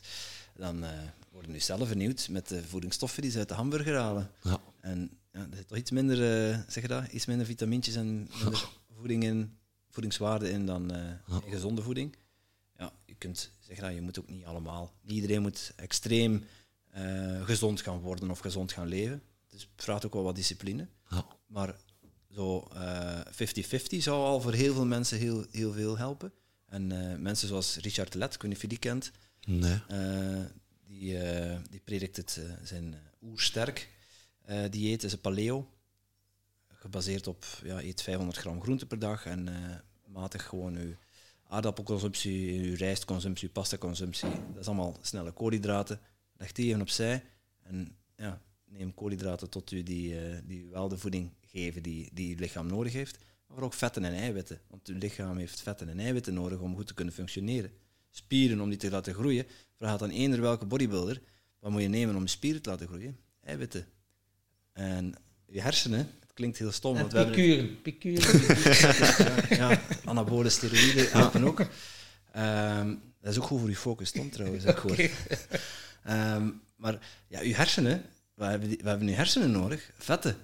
dan 0.56 0.84
eh, 0.84 0.90
worden 1.32 1.52
je 1.52 1.58
cellen 1.60 1.86
vernieuwd 1.86 2.28
met 2.28 2.48
de 2.48 2.62
voedingsstoffen 2.68 3.22
die 3.22 3.30
ze 3.30 3.38
uit 3.38 3.48
de 3.48 3.54
hamburger 3.54 3.96
halen. 3.96 4.30
Ja. 4.42 4.60
En 4.80 5.10
ja, 5.32 5.40
er 5.40 5.56
zit 5.56 5.68
toch 5.68 5.78
iets 5.78 5.90
minder, 5.90 6.50
eh, 6.50 6.58
zeg 6.68 6.82
je 6.82 6.88
dat, 6.88 7.06
iets 7.12 7.26
minder 7.26 7.46
vitamintjes 7.46 7.94
en 7.94 8.28
minder 8.42 8.68
voeding 8.96 9.22
in, 9.24 9.58
voedingswaarde 9.90 10.50
in 10.50 10.66
dan 10.66 10.90
eh, 10.90 11.36
gezonde 11.48 11.82
voeding. 11.82 12.16
Ja, 12.78 12.92
je 13.06 13.14
kunt 13.14 13.52
zeggen 13.58 13.84
dat 13.84 13.94
je 13.94 14.00
moet 14.00 14.18
ook 14.18 14.28
niet 14.28 14.44
allemaal, 14.44 14.92
niet 15.02 15.14
iedereen 15.14 15.42
moet 15.42 15.72
extreem 15.76 16.44
eh, 16.90 17.44
gezond 17.44 17.80
gaan 17.80 17.98
worden 17.98 18.30
of 18.30 18.38
gezond 18.38 18.72
gaan 18.72 18.86
leven. 18.88 19.22
Dus 19.48 19.60
het 19.74 19.84
vraagt 19.84 20.06
ook 20.06 20.12
wel 20.14 20.22
wat 20.22 20.34
discipline. 20.34 20.88
Ja. 21.10 21.26
Maar 21.46 21.76
zo 22.30 22.68
eh, 22.74 23.20
50-50 23.20 23.96
zou 23.96 24.24
al 24.24 24.40
voor 24.40 24.52
heel 24.52 24.74
veel 24.74 24.86
mensen 24.86 25.18
heel, 25.18 25.44
heel 25.50 25.72
veel 25.72 25.98
helpen. 25.98 26.32
En 26.66 27.10
eh, 27.10 27.18
mensen 27.18 27.48
zoals 27.48 27.76
Richard 27.76 28.14
Let, 28.14 28.34
ik 28.34 28.40
weet 28.42 28.48
niet 28.50 28.56
of 28.56 28.62
je 28.62 28.68
die 28.68 28.78
kent, 28.78 29.10
Nee. 29.46 29.78
eh, 29.88 30.40
die, 30.86 31.18
eh, 31.18 31.58
die 31.70 31.80
predikt 31.80 32.16
het, 32.16 32.40
eh, 32.42 32.52
zijn 32.62 32.94
eh, 32.94 33.00
oersterk 33.28 33.88
eh, 34.42 34.70
dieet, 34.70 35.02
is 35.02 35.12
een 35.12 35.20
paleo. 35.20 35.70
Gebaseerd 36.80 37.26
op, 37.26 37.44
ja, 37.62 37.82
eet 37.82 38.02
500 38.02 38.38
gram 38.38 38.62
groente 38.62 38.86
per 38.86 38.98
dag 38.98 39.26
en 39.26 39.48
eh, 39.48 39.76
matig 40.06 40.46
gewoon 40.46 40.76
uw 40.76 40.94
aardappelconsumptie, 41.48 42.60
uw 42.60 42.74
rijstconsumptie, 42.76 43.48
pastaconsumptie. 43.48 44.28
Dat 44.28 44.60
is 44.60 44.66
allemaal 44.66 44.96
snelle 45.00 45.32
koolhydraten. 45.32 46.00
Leg 46.36 46.52
die 46.52 46.66
even 46.68 46.80
opzij 46.80 47.24
en 47.62 47.96
ja, 48.16 48.40
neem 48.64 48.94
koolhydraten 48.94 49.50
tot 49.50 49.70
u 49.70 49.82
die, 49.82 50.20
eh, 50.20 50.38
die 50.44 50.66
wel 50.66 50.88
de 50.88 50.98
voeding 50.98 51.32
geven 51.40 51.82
die, 51.82 52.10
die 52.12 52.34
uw 52.34 52.40
lichaam 52.40 52.66
nodig 52.66 52.92
heeft. 52.92 53.18
Maar 53.46 53.62
ook 53.62 53.74
vetten 53.74 54.04
en 54.04 54.14
eiwitten, 54.14 54.60
want 54.68 54.88
uw 54.88 54.98
lichaam 54.98 55.36
heeft 55.36 55.60
vetten 55.60 55.88
en 55.88 55.98
eiwitten 55.98 56.34
nodig 56.34 56.58
om 56.58 56.76
goed 56.76 56.86
te 56.86 56.94
kunnen 56.94 57.14
functioneren. 57.14 57.72
Spieren 58.10 58.60
om 58.60 58.68
die 58.68 58.78
te 58.78 58.90
laten 58.90 59.14
groeien, 59.14 59.46
vraagt 59.76 60.02
aan 60.02 60.10
eender 60.10 60.40
welke 60.40 60.66
bodybuilder, 60.66 61.22
wat 61.58 61.70
moet 61.70 61.82
je 61.82 61.88
nemen 61.88 62.16
om 62.16 62.26
spieren 62.26 62.62
te 62.62 62.70
laten 62.70 62.86
groeien? 62.86 63.16
Eiwitten. 63.40 63.86
En 64.72 65.14
je 65.46 65.60
hersenen, 65.60 66.08
het 66.30 66.38
klinkt 66.38 66.58
heel 66.58 66.72
stom, 66.72 66.96
En 66.96 67.00
want 67.00 67.12
we 67.12 67.24
picuren. 67.26 67.80
picuren. 67.82 68.40
ja, 69.56 69.70
ja, 69.70 69.80
anabole 70.04 70.48
steroïden 70.48 71.10
helpen 71.10 71.44
ook. 71.44 71.66
Ehm, 72.32 72.94
dat 73.20 73.32
is 73.32 73.38
ook 73.38 73.44
goed 73.44 73.60
voor 73.60 73.68
je 73.68 73.76
focus, 73.76 74.10
Tom, 74.10 74.30
trouwens. 74.30 74.64
heb 74.64 74.74
ik 74.76 74.80
gehoord. 74.80 75.10
Ehm, 76.04 76.50
maar 76.76 76.98
ja, 77.28 77.40
uw 77.40 77.52
hersenen, 77.52 78.02
we 78.34 78.44
hebben, 78.44 78.68
die- 78.68 78.78
we 78.82 78.88
hebben 78.88 79.06
nu 79.06 79.12
hersenen 79.12 79.50
nodig, 79.50 79.90
vetten. 79.98 80.36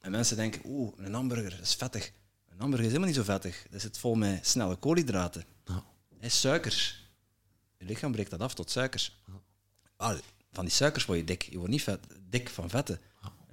En 0.00 0.10
mensen 0.10 0.36
denken, 0.36 0.60
oeh, 0.64 0.92
een 0.96 1.14
hamburger, 1.14 1.50
dat 1.50 1.60
is 1.60 1.74
vettig. 1.74 2.12
Een 2.50 2.58
hamburger 2.60 2.86
is 2.86 2.92
helemaal 2.92 3.06
niet 3.14 3.24
zo 3.26 3.32
vettig. 3.32 3.66
Dat 3.70 3.80
zit 3.80 3.98
vol 3.98 4.14
met 4.14 4.46
snelle 4.46 4.76
koolhydraten. 4.76 5.44
Ja. 5.64 5.84
En 6.20 6.30
suikers. 6.30 7.08
Je 7.78 7.84
lichaam 7.84 8.12
breekt 8.12 8.30
dat 8.30 8.40
af 8.40 8.54
tot 8.54 8.70
suikers. 8.70 9.20
Ah, 9.96 10.18
van 10.52 10.64
die 10.64 10.74
suikers 10.74 11.04
word 11.04 11.18
je 11.18 11.24
dik. 11.24 11.42
Je 11.42 11.56
wordt 11.56 11.70
niet 11.72 11.82
vet, 11.82 12.06
dik 12.30 12.48
van 12.48 12.70
vetten. 12.70 13.00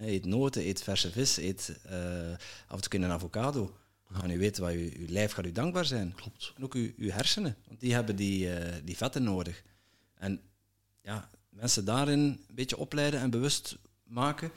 Eet 0.01 0.25
noten, 0.25 0.67
eet 0.67 0.83
verse 0.83 1.11
vis, 1.11 1.37
eet 1.37 1.79
eh, 1.83 2.31
af 2.67 2.81
en 2.81 2.89
toe 2.89 2.99
een 2.99 3.11
avocado. 3.11 3.75
En 4.21 4.31
u 4.31 4.37
weet 4.37 4.57
wat 4.57 4.71
je, 4.71 4.91
uw 4.97 5.05
lijf 5.07 5.31
gaat 5.31 5.45
u 5.45 5.51
dankbaar 5.51 5.85
zijn. 5.85 6.13
Klopt. 6.15 6.53
En 6.57 6.63
ook 6.63 6.73
uw, 6.73 6.91
uw 6.97 7.09
hersenen, 7.09 7.57
want 7.67 7.79
die 7.79 7.93
hebben 7.93 8.15
die, 8.15 8.53
eh, 8.53 8.81
die 8.83 8.97
vetten 8.97 9.23
nodig. 9.23 9.63
En 10.17 10.41
ja, 11.01 11.29
mensen 11.49 11.85
daarin 11.85 12.19
een 12.19 12.55
beetje 12.55 12.77
opleiden 12.77 13.19
en 13.19 13.29
bewust 13.29 13.77
maken, 14.03 14.51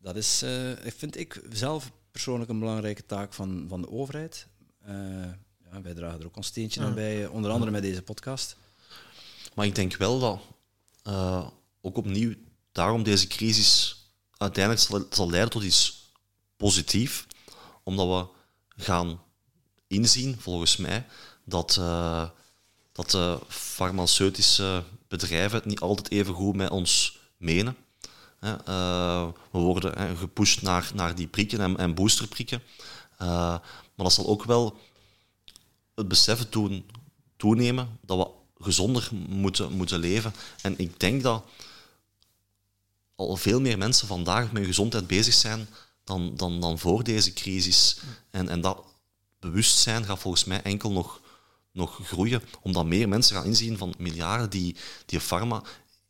dat 0.00 0.16
is, 0.16 0.42
eh, 0.42 0.72
vind 0.84 1.16
ik 1.16 1.42
zelf 1.50 1.92
persoonlijk 2.10 2.50
een 2.50 2.58
belangrijke 2.58 3.06
taak 3.06 3.32
van, 3.32 3.66
van 3.68 3.80
de 3.80 3.90
overheid. 3.90 4.46
Eh, 4.80 4.94
ja, 5.70 5.82
wij 5.82 5.94
dragen 5.94 6.20
er 6.20 6.26
ook 6.26 6.36
ons 6.36 6.46
steentje 6.46 6.80
aan 6.80 6.94
bij, 6.94 7.26
onder 7.26 7.50
andere 7.50 7.70
met 7.70 7.82
deze 7.82 8.02
podcast. 8.02 8.56
Maar 9.54 9.66
ik 9.66 9.74
denk 9.74 9.96
wel 9.96 10.18
dat 10.18 10.40
ook 11.80 11.96
opnieuw 11.96 12.34
daarom 12.72 13.02
deze 13.02 13.26
crisis 13.26 14.01
uiteindelijk 14.42 14.84
zal, 14.84 15.06
zal 15.10 15.30
leiden 15.30 15.50
tot 15.50 15.62
iets 15.62 16.12
positiefs. 16.56 17.26
Omdat 17.82 18.06
we 18.06 18.26
gaan 18.82 19.20
inzien, 19.86 20.36
volgens 20.40 20.76
mij, 20.76 21.06
dat, 21.44 21.76
eh, 21.76 22.28
dat 22.92 23.10
de 23.10 23.38
farmaceutische 23.48 24.84
bedrijven 25.08 25.58
het 25.58 25.66
niet 25.66 25.80
altijd 25.80 26.10
even 26.10 26.34
goed 26.34 26.56
met 26.56 26.70
ons 26.70 27.18
menen. 27.36 27.76
Eh, 28.40 29.28
we 29.50 29.58
worden 29.58 29.98
hè, 29.98 30.16
gepusht 30.16 30.62
naar, 30.62 30.90
naar 30.94 31.14
die 31.14 31.26
prikken 31.26 31.60
en, 31.60 31.76
en 31.76 31.94
boosterprikken. 31.94 32.62
Eh, 33.18 33.28
maar 33.94 34.06
dat 34.06 34.12
zal 34.12 34.26
ook 34.26 34.44
wel 34.44 34.76
het 35.94 36.08
besef 36.08 36.48
doen, 36.48 36.90
toenemen 37.36 37.98
dat 38.00 38.18
we 38.18 38.64
gezonder 38.64 39.08
moeten, 39.28 39.72
moeten 39.72 39.98
leven. 39.98 40.34
En 40.62 40.78
ik 40.78 41.00
denk 41.00 41.22
dat 41.22 41.44
al 43.14 43.36
veel 43.36 43.60
meer 43.60 43.78
mensen 43.78 44.06
vandaag 44.06 44.52
met 44.52 44.66
gezondheid 44.66 45.06
bezig 45.06 45.34
zijn 45.34 45.68
dan, 46.04 46.36
dan, 46.36 46.60
dan 46.60 46.78
voor 46.78 47.04
deze 47.04 47.32
crisis. 47.32 48.00
En, 48.30 48.48
en 48.48 48.60
dat 48.60 48.84
bewustzijn 49.40 50.04
gaat 50.04 50.18
volgens 50.18 50.44
mij 50.44 50.62
enkel 50.62 50.92
nog, 50.92 51.20
nog 51.72 52.00
groeien, 52.02 52.42
omdat 52.62 52.86
meer 52.86 53.08
mensen 53.08 53.36
gaan 53.36 53.44
inzien 53.44 53.78
van 53.78 53.94
miljarden 53.98 54.50
die, 54.50 54.76
die 55.06 55.20
pharma 55.20 55.62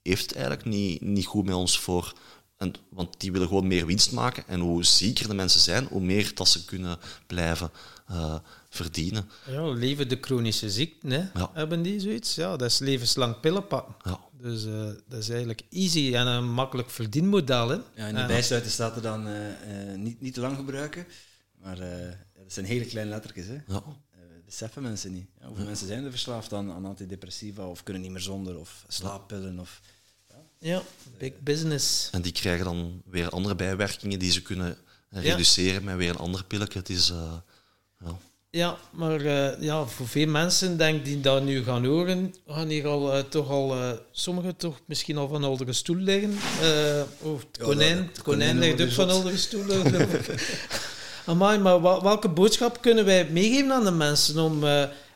heeft 0.03 0.33
eigenlijk 0.33 0.65
niet, 0.65 1.01
niet 1.01 1.27
goed 1.27 1.45
met 1.45 1.55
ons 1.55 1.79
voor. 1.79 2.13
En, 2.57 2.75
want 2.91 3.21
die 3.21 3.33
willen 3.33 3.49
gewoon 3.49 3.67
meer 3.67 3.87
winst 3.87 4.13
maken. 4.13 4.45
En 4.47 4.61
hoe 4.61 4.85
zieker 4.85 5.29
de 5.29 5.35
mensen 5.35 5.61
zijn, 5.61 5.87
hoe 5.87 6.01
meer 6.01 6.35
dat 6.35 6.49
ze 6.49 6.65
kunnen 6.65 6.99
blijven 7.27 7.71
eh, 8.07 8.35
verdienen. 8.75 9.31
Ja, 9.51 9.71
leven 9.71 10.09
de 10.09 10.19
chronische 10.21 10.71
ziekten, 10.71 11.11
hè? 11.11 11.25
Ja. 11.35 11.51
hebben 11.55 11.83
die 11.83 12.01
zoiets? 12.01 12.35
Ja, 12.35 12.57
dat 12.57 12.71
is 12.71 12.79
levenslang 12.79 13.41
pillen 13.41 13.67
pakken. 13.67 13.95
Ja. 14.05 14.21
Dus 14.41 14.65
eh, 14.65 14.91
dat 15.09 15.19
is 15.19 15.29
eigenlijk 15.29 15.63
easy 15.71 16.15
en 16.15 16.27
een 16.27 16.53
makkelijk 16.53 16.91
verdienmodel. 16.91 17.69
Hè? 17.69 17.77
Ja, 17.95 18.07
in 18.07 18.15
de 18.15 18.27
bijsluiter 18.27 18.71
staat 18.71 18.97
er 18.97 19.03
dan 19.03 19.27
eh, 19.27 19.91
eh, 19.93 19.99
niet, 19.99 20.21
niet 20.21 20.35
te 20.35 20.41
lang 20.41 20.57
gebruiken, 20.57 21.07
maar 21.61 21.79
eh, 21.79 22.13
dat 22.43 22.53
zijn 22.53 22.67
hele 22.67 22.85
kleine 22.85 23.11
lettertjes. 23.11 23.47
Hè. 23.47 23.59
Ja. 23.67 23.83
Beseffen 24.45 24.83
mensen 24.83 25.13
niet. 25.13 25.27
Ja, 25.41 25.47
hoeveel 25.47 25.65
mensen 25.65 25.87
zijn 25.87 26.05
er 26.05 26.11
verslaafd 26.11 26.53
aan, 26.53 26.73
aan 26.73 26.85
antidepressiva 26.85 27.67
of 27.67 27.83
kunnen 27.83 28.03
niet 28.03 28.11
meer 28.11 28.21
zonder 28.21 28.59
of 28.59 28.85
slaappillen 28.89 29.59
of... 29.59 29.81
Ja, 30.59 30.83
big 31.19 31.33
business. 31.41 32.09
En 32.13 32.23
die 32.23 32.33
krijgen 32.33 32.65
dan 32.65 33.03
weer 33.05 33.29
andere 33.29 33.55
bijwerkingen 33.55 34.19
die 34.19 34.31
ze 34.31 34.43
kunnen 34.43 34.77
Ja. 35.11 35.21
reduceren 35.21 35.85
met 35.85 35.97
weer 35.97 36.11
een 36.11 36.17
ander 36.17 36.45
pilletje. 36.45 36.79
Het 36.79 36.89
is, 36.91 37.11
eh, 37.11 37.35
ja. 38.05 38.19
Ja, 38.55 38.77
maar 38.91 39.21
eh, 39.21 39.63
ja, 39.63 39.85
voor 39.87 40.09
veel 40.09 40.27
mensen 40.27 40.77
denk 40.79 41.05
die 41.05 41.21
dat 41.21 41.43
nu 41.45 41.65
gaan 41.65 41.85
horen, 41.85 42.35
gaan 42.47 42.69
hier 42.69 42.87
al 42.87 43.13
eh, 43.13 43.19
toch 43.25 43.51
al, 43.51 43.75
eh, 43.75 43.91
sommigen 44.11 44.57
toch 44.57 44.81
misschien 44.87 45.17
al 45.17 45.29
van 45.29 45.45
oudere 45.45 45.73
stoel 45.73 45.97
liggen. 45.97 46.31
Oh, 47.23 47.39
het 47.39 47.47
Ja, 47.59 47.65
konijn, 47.65 47.97
dat- 47.97 48.07
het 48.07 48.17
het 48.17 48.23
konijn 48.23 48.59
ligt 48.59 48.81
ook 48.83 48.91
van 48.91 49.11
oudere 49.11 49.37
ik. 50.05 50.35
Amai, 51.27 51.59
maar 51.59 51.83
welke 51.83 52.29
boodschap 52.29 52.81
kunnen 52.83 53.05
wij 53.05 53.29
meegeven 53.31 53.73
aan 53.73 53.85
de 53.85 53.91
mensen 53.91 54.39
om 54.39 54.65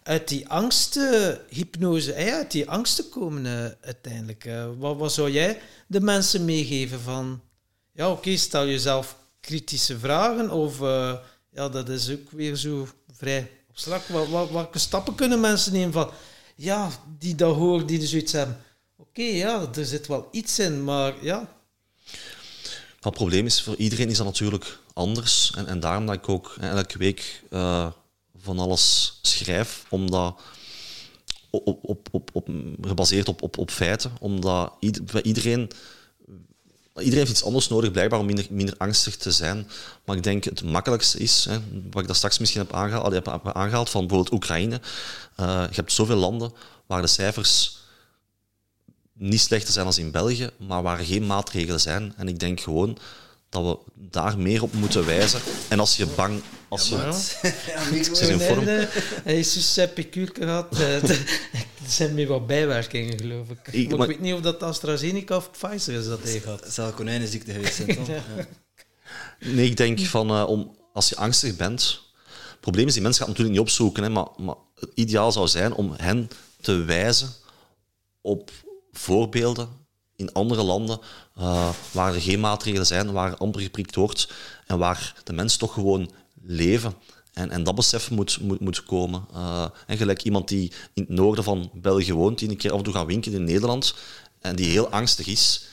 uit 0.02 0.28
die 0.28 0.48
angsthypnose, 0.48 2.12
eh, 2.12 2.34
uit 2.34 2.50
die 2.50 2.70
angst 2.70 2.96
te 2.96 3.08
komen 3.08 3.76
uiteindelijk? 3.80 4.48
Wat, 4.78 4.96
wat 4.96 5.12
zou 5.12 5.30
jij 5.30 5.60
de 5.86 6.00
mensen 6.00 6.44
meegeven 6.44 7.00
van, 7.00 7.40
ja 7.92 8.10
oké, 8.10 8.36
stel 8.36 8.66
jezelf 8.66 9.16
kritische 9.40 9.98
vragen 9.98 10.50
of 10.50 10.78
ja, 11.50 11.68
dat 11.68 11.88
is 11.88 12.10
ook 12.10 12.30
weer 12.30 12.56
zo 12.56 12.88
vrij. 13.16 13.50
Wat, 13.84 14.28
wat, 14.28 14.50
welke 14.50 14.78
stappen 14.78 15.14
kunnen 15.14 15.40
mensen 15.40 15.72
nemen 15.72 15.92
van, 15.92 16.10
ja, 16.54 16.90
die 17.18 17.34
dat 17.34 17.54
horen, 17.56 17.86
die 17.86 17.98
dus 17.98 18.10
zoiets 18.10 18.32
hebben. 18.32 18.60
Oké, 18.96 19.22
ja, 19.22 19.68
er 19.74 19.84
zit 19.84 20.06
wel 20.06 20.28
iets 20.30 20.58
in, 20.58 20.84
maar 20.84 21.14
ja, 21.24 21.56
het 23.06 23.14
probleem 23.14 23.46
is, 23.46 23.62
voor 23.62 23.76
iedereen 23.76 24.08
is 24.08 24.16
dat 24.16 24.26
natuurlijk 24.26 24.78
anders. 24.92 25.52
En, 25.56 25.66
en 25.66 25.80
daarom 25.80 26.06
dat 26.06 26.14
ik 26.14 26.28
ook 26.28 26.56
elke 26.60 26.98
week 26.98 27.42
eh, 27.50 27.86
van 28.36 28.58
alles 28.58 29.18
schrijf, 29.22 29.84
omdat 29.88 30.40
op, 31.50 31.78
op, 31.82 32.08
op, 32.10 32.30
op, 32.32 32.48
gebaseerd 32.80 33.28
op, 33.28 33.42
op, 33.42 33.58
op 33.58 33.70
feiten, 33.70 34.12
omdat 34.20 34.72
iedereen, 35.22 35.70
iedereen 36.98 37.18
heeft 37.26 37.30
iets 37.30 37.44
anders 37.44 37.68
nodig, 37.68 37.90
blijkbaar 37.90 38.18
om 38.18 38.26
minder, 38.26 38.46
minder 38.50 38.74
angstig 38.78 39.16
te 39.16 39.30
zijn. 39.30 39.68
Maar 40.04 40.16
ik 40.16 40.22
denk 40.22 40.44
het 40.44 40.62
makkelijkste 40.62 41.18
is, 41.18 41.44
hè, 41.48 41.58
wat 41.90 42.00
ik 42.00 42.06
daar 42.06 42.16
straks 42.16 42.38
misschien 42.38 42.60
heb 42.60 42.74
aangehaald, 42.74 43.12
heb, 43.12 43.28
aangehaald 43.28 43.90
van 43.90 44.06
bijvoorbeeld 44.06 44.34
Oekraïne. 44.34 44.80
Eh, 45.36 45.64
je 45.68 45.74
hebt 45.74 45.92
zoveel 45.92 46.16
landen 46.16 46.52
waar 46.86 47.00
de 47.02 47.06
cijfers 47.06 47.78
niet 49.12 49.40
slechter 49.40 49.72
zijn 49.72 49.86
als 49.86 49.98
in 49.98 50.10
België, 50.10 50.50
maar 50.56 50.82
waar 50.82 50.98
geen 50.98 51.26
maatregelen 51.26 51.80
zijn. 51.80 52.14
En 52.16 52.28
ik 52.28 52.38
denk 52.38 52.60
gewoon 52.60 52.98
dat 53.48 53.64
we 53.64 53.78
daar 53.94 54.38
meer 54.38 54.62
op 54.62 54.72
moeten 54.72 55.06
wijzen. 55.06 55.40
En 55.68 55.80
als 55.80 55.96
je 55.96 56.06
bang... 56.06 56.42
Als 56.68 56.88
je, 56.88 56.94
ja. 56.96 57.04
Het 57.94 58.10
is 58.10 58.20
in 58.20 58.40
vorm. 58.40 58.64
Hij 59.24 59.38
is 59.38 59.52
dus 59.52 59.76
een 59.76 59.92
picuur 59.92 60.30
gehad. 60.34 60.78
Eh, 60.80 61.10
Er 61.86 61.92
zijn 61.92 62.14
meer 62.14 62.26
wat 62.26 62.46
bijwerkingen, 62.46 63.18
geloof 63.18 63.48
ik. 63.50 63.68
Ik- 63.70 63.90
maar 63.90 64.00
ik 64.00 64.06
weet 64.16 64.20
niet 64.20 64.34
of 64.34 64.40
dat 64.40 64.62
AstraZeneca 64.62 65.36
of 65.36 65.50
Pfizer 65.50 65.94
is 65.94 66.06
dat 66.06 66.22
hij 66.22 66.40
gehad. 66.40 66.64
Het 66.64 66.72
zal 66.72 66.90
konijnenziekte 66.90 67.52
geweest 67.52 67.74
zijn, 67.74 67.96
toch? 67.96 68.08
Ja. 68.08 68.22
Nee, 69.40 69.66
ik 69.66 69.76
denk 69.76 70.00
van 70.00 70.30
uh, 70.30 70.48
om, 70.48 70.76
als 70.92 71.08
je 71.08 71.16
angstig 71.16 71.56
bent. 71.56 72.00
Het 72.50 72.60
probleem 72.60 72.86
is, 72.86 72.92
die 72.92 73.02
mensen 73.02 73.20
gaan 73.24 73.30
het 73.32 73.38
natuurlijk 73.42 73.64
niet 73.64 73.72
opzoeken, 73.74 74.02
hè, 74.02 74.08
maar, 74.08 74.26
maar 74.36 74.54
het 74.80 74.90
ideaal 74.94 75.32
zou 75.32 75.48
zijn 75.48 75.72
om 75.74 75.94
hen 75.96 76.28
te 76.60 76.74
wijzen 76.74 77.28
op 78.20 78.50
voorbeelden 78.92 79.68
in 80.16 80.32
andere 80.32 80.62
landen 80.62 80.98
uh, 81.38 81.68
waar 81.90 82.14
er 82.14 82.20
geen 82.20 82.40
maatregelen 82.40 82.86
zijn, 82.86 83.12
waar 83.12 83.36
amper 83.36 83.60
geprikt 83.60 83.94
wordt 83.94 84.28
en 84.66 84.78
waar 84.78 85.14
de 85.24 85.32
mensen 85.32 85.58
toch 85.58 85.72
gewoon 85.72 86.10
leven. 86.46 86.94
En, 87.32 87.50
en 87.50 87.64
dat 87.64 87.74
besef 87.74 88.10
moet, 88.10 88.40
moet, 88.40 88.60
moet 88.60 88.82
komen. 88.82 89.26
Uh, 89.34 89.66
en 89.86 89.96
gelijk 89.96 90.22
iemand 90.22 90.48
die 90.48 90.72
in 90.94 91.02
het 91.02 91.08
noorden 91.08 91.44
van 91.44 91.70
België 91.74 92.12
woont, 92.12 92.38
die 92.38 92.48
een 92.48 92.56
keer 92.56 92.72
af 92.72 92.78
en 92.78 92.84
toe 92.84 92.92
gaat 92.92 93.06
winkelen 93.06 93.38
in 93.38 93.44
Nederland 93.44 93.94
en 94.40 94.56
die 94.56 94.70
heel 94.70 94.88
angstig 94.88 95.26
is, 95.26 95.66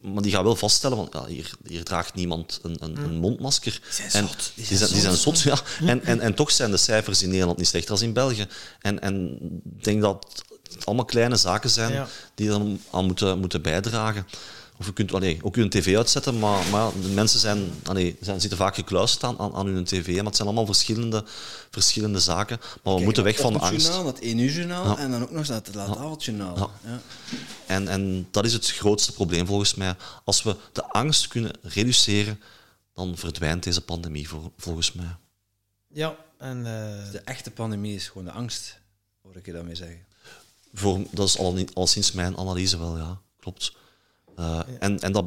maar 0.00 0.22
die 0.22 0.32
gaat 0.32 0.42
wel 0.42 0.56
vaststellen, 0.56 0.96
van 0.96 1.08
ja, 1.10 1.26
hier, 1.26 1.50
hier 1.66 1.84
draagt 1.84 2.14
niemand 2.14 2.60
een, 2.62 2.76
een, 2.80 2.96
een 2.96 3.14
mondmasker. 3.14 3.72
Die 3.72 3.92
zijn 4.10 4.22
en, 4.24 4.28
zot. 4.28 4.52
Die 4.54 4.76
zijn, 4.76 4.90
die 4.90 5.00
zijn 5.00 5.16
zot, 5.16 5.40
ja. 5.40 5.58
En, 5.86 6.04
en, 6.04 6.20
en 6.20 6.34
toch 6.34 6.50
zijn 6.50 6.70
de 6.70 6.76
cijfers 6.76 7.22
in 7.22 7.30
Nederland 7.30 7.58
niet 7.58 7.66
slechter 7.66 7.94
dan 7.94 8.04
in 8.04 8.12
België. 8.12 8.46
En, 8.80 9.00
en 9.00 9.38
ik 9.76 9.84
denk 9.84 10.00
dat 10.00 10.42
het 10.72 10.86
allemaal 10.86 11.04
kleine 11.04 11.36
zaken 11.36 11.70
zijn 11.70 11.92
Ja. 11.92 12.08
die 12.34 12.48
dan 12.48 12.80
aan 12.90 13.04
moeten, 13.04 13.38
moeten 13.38 13.62
bijdragen. 13.62 14.26
Of 14.82 14.88
je 14.88 14.94
kunt 14.94 15.14
allee, 15.14 15.38
ook 15.42 15.54
je 15.56 15.68
tv 15.68 15.96
uitzetten, 15.96 16.38
maar, 16.38 16.66
maar 16.70 16.90
de 17.02 17.08
mensen 17.08 17.40
zijn, 17.40 17.70
allee, 17.84 18.16
zijn, 18.20 18.40
zitten 18.40 18.58
vaak 18.58 18.74
gekluisterd 18.74 19.24
aan, 19.24 19.38
aan, 19.38 19.54
aan 19.54 19.66
hun 19.66 19.84
tv. 19.84 20.14
Maar 20.16 20.24
het 20.24 20.36
zijn 20.36 20.48
allemaal 20.48 20.66
verschillende, 20.66 21.24
verschillende 21.70 22.18
zaken. 22.20 22.60
Maar 22.82 22.94
we 22.94 23.02
moeten 23.02 23.24
weg 23.24 23.36
van 23.40 23.52
de 23.52 23.58
angst. 23.58 23.86
Journaal, 23.86 24.04
dat 24.04 24.18
1 24.18 24.38
uur 24.38 24.52
journaal 24.52 24.84
Ja. 24.84 24.96
en 24.98 25.10
dan 25.10 25.22
ook 25.22 25.30
nog 25.30 25.38
eens 25.38 25.48
dat 25.48 25.74
laat 25.74 25.96
avondjournaal. 25.96 26.56
Ja. 26.56 26.70
Ja. 26.90 27.00
En, 27.66 27.88
en 27.88 28.28
dat 28.30 28.44
is 28.44 28.52
het 28.52 28.70
grootste 28.70 29.12
probleem 29.12 29.46
volgens 29.46 29.74
mij. 29.74 29.94
Als 30.24 30.42
we 30.42 30.56
de 30.72 30.88
angst 30.88 31.28
kunnen 31.28 31.52
reduceren, 31.62 32.40
dan 32.94 33.16
verdwijnt 33.16 33.62
deze 33.62 33.80
pandemie 33.80 34.28
vol- 34.28 34.52
volgens 34.56 34.92
mij. 34.92 35.16
Ja, 35.88 36.16
en 36.38 36.56
eh, 36.58 37.12
De 37.12 37.20
echte 37.24 37.50
pandemie 37.50 37.94
is 37.94 38.08
gewoon 38.08 38.24
de 38.24 38.32
angst, 38.32 38.78
hoor 39.22 39.36
ik 39.36 39.46
je 39.46 39.52
daarmee 39.52 39.74
zeggen. 39.74 40.04
Voor, 40.74 41.00
dat 41.10 41.28
is 41.28 41.38
al, 41.38 41.58
al 41.74 41.86
sinds 41.86 42.12
mijn 42.12 42.36
analyse 42.36 42.78
wel, 42.78 42.96
ja, 42.96 43.20
klopt. 43.40 43.72
Eh, 44.36 44.60
En, 44.78 44.98
en 44.98 45.12
dat, 45.12 45.24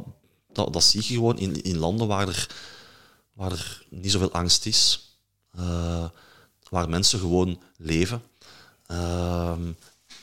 dat, 0.53 0.73
dat 0.73 0.83
zie 0.83 1.01
je 1.07 1.13
gewoon 1.13 1.37
in, 1.37 1.61
in 1.63 1.77
landen 1.77 2.07
waar 2.07 2.27
er, 2.27 2.49
waar 3.33 3.51
er 3.51 3.85
niet 3.89 4.11
zoveel 4.11 4.31
angst 4.31 4.65
is, 4.65 5.09
eh, 5.55 6.05
waar 6.69 6.89
mensen 6.89 7.19
gewoon 7.19 7.61
leven. 7.77 8.21
Ehm, 8.87 9.71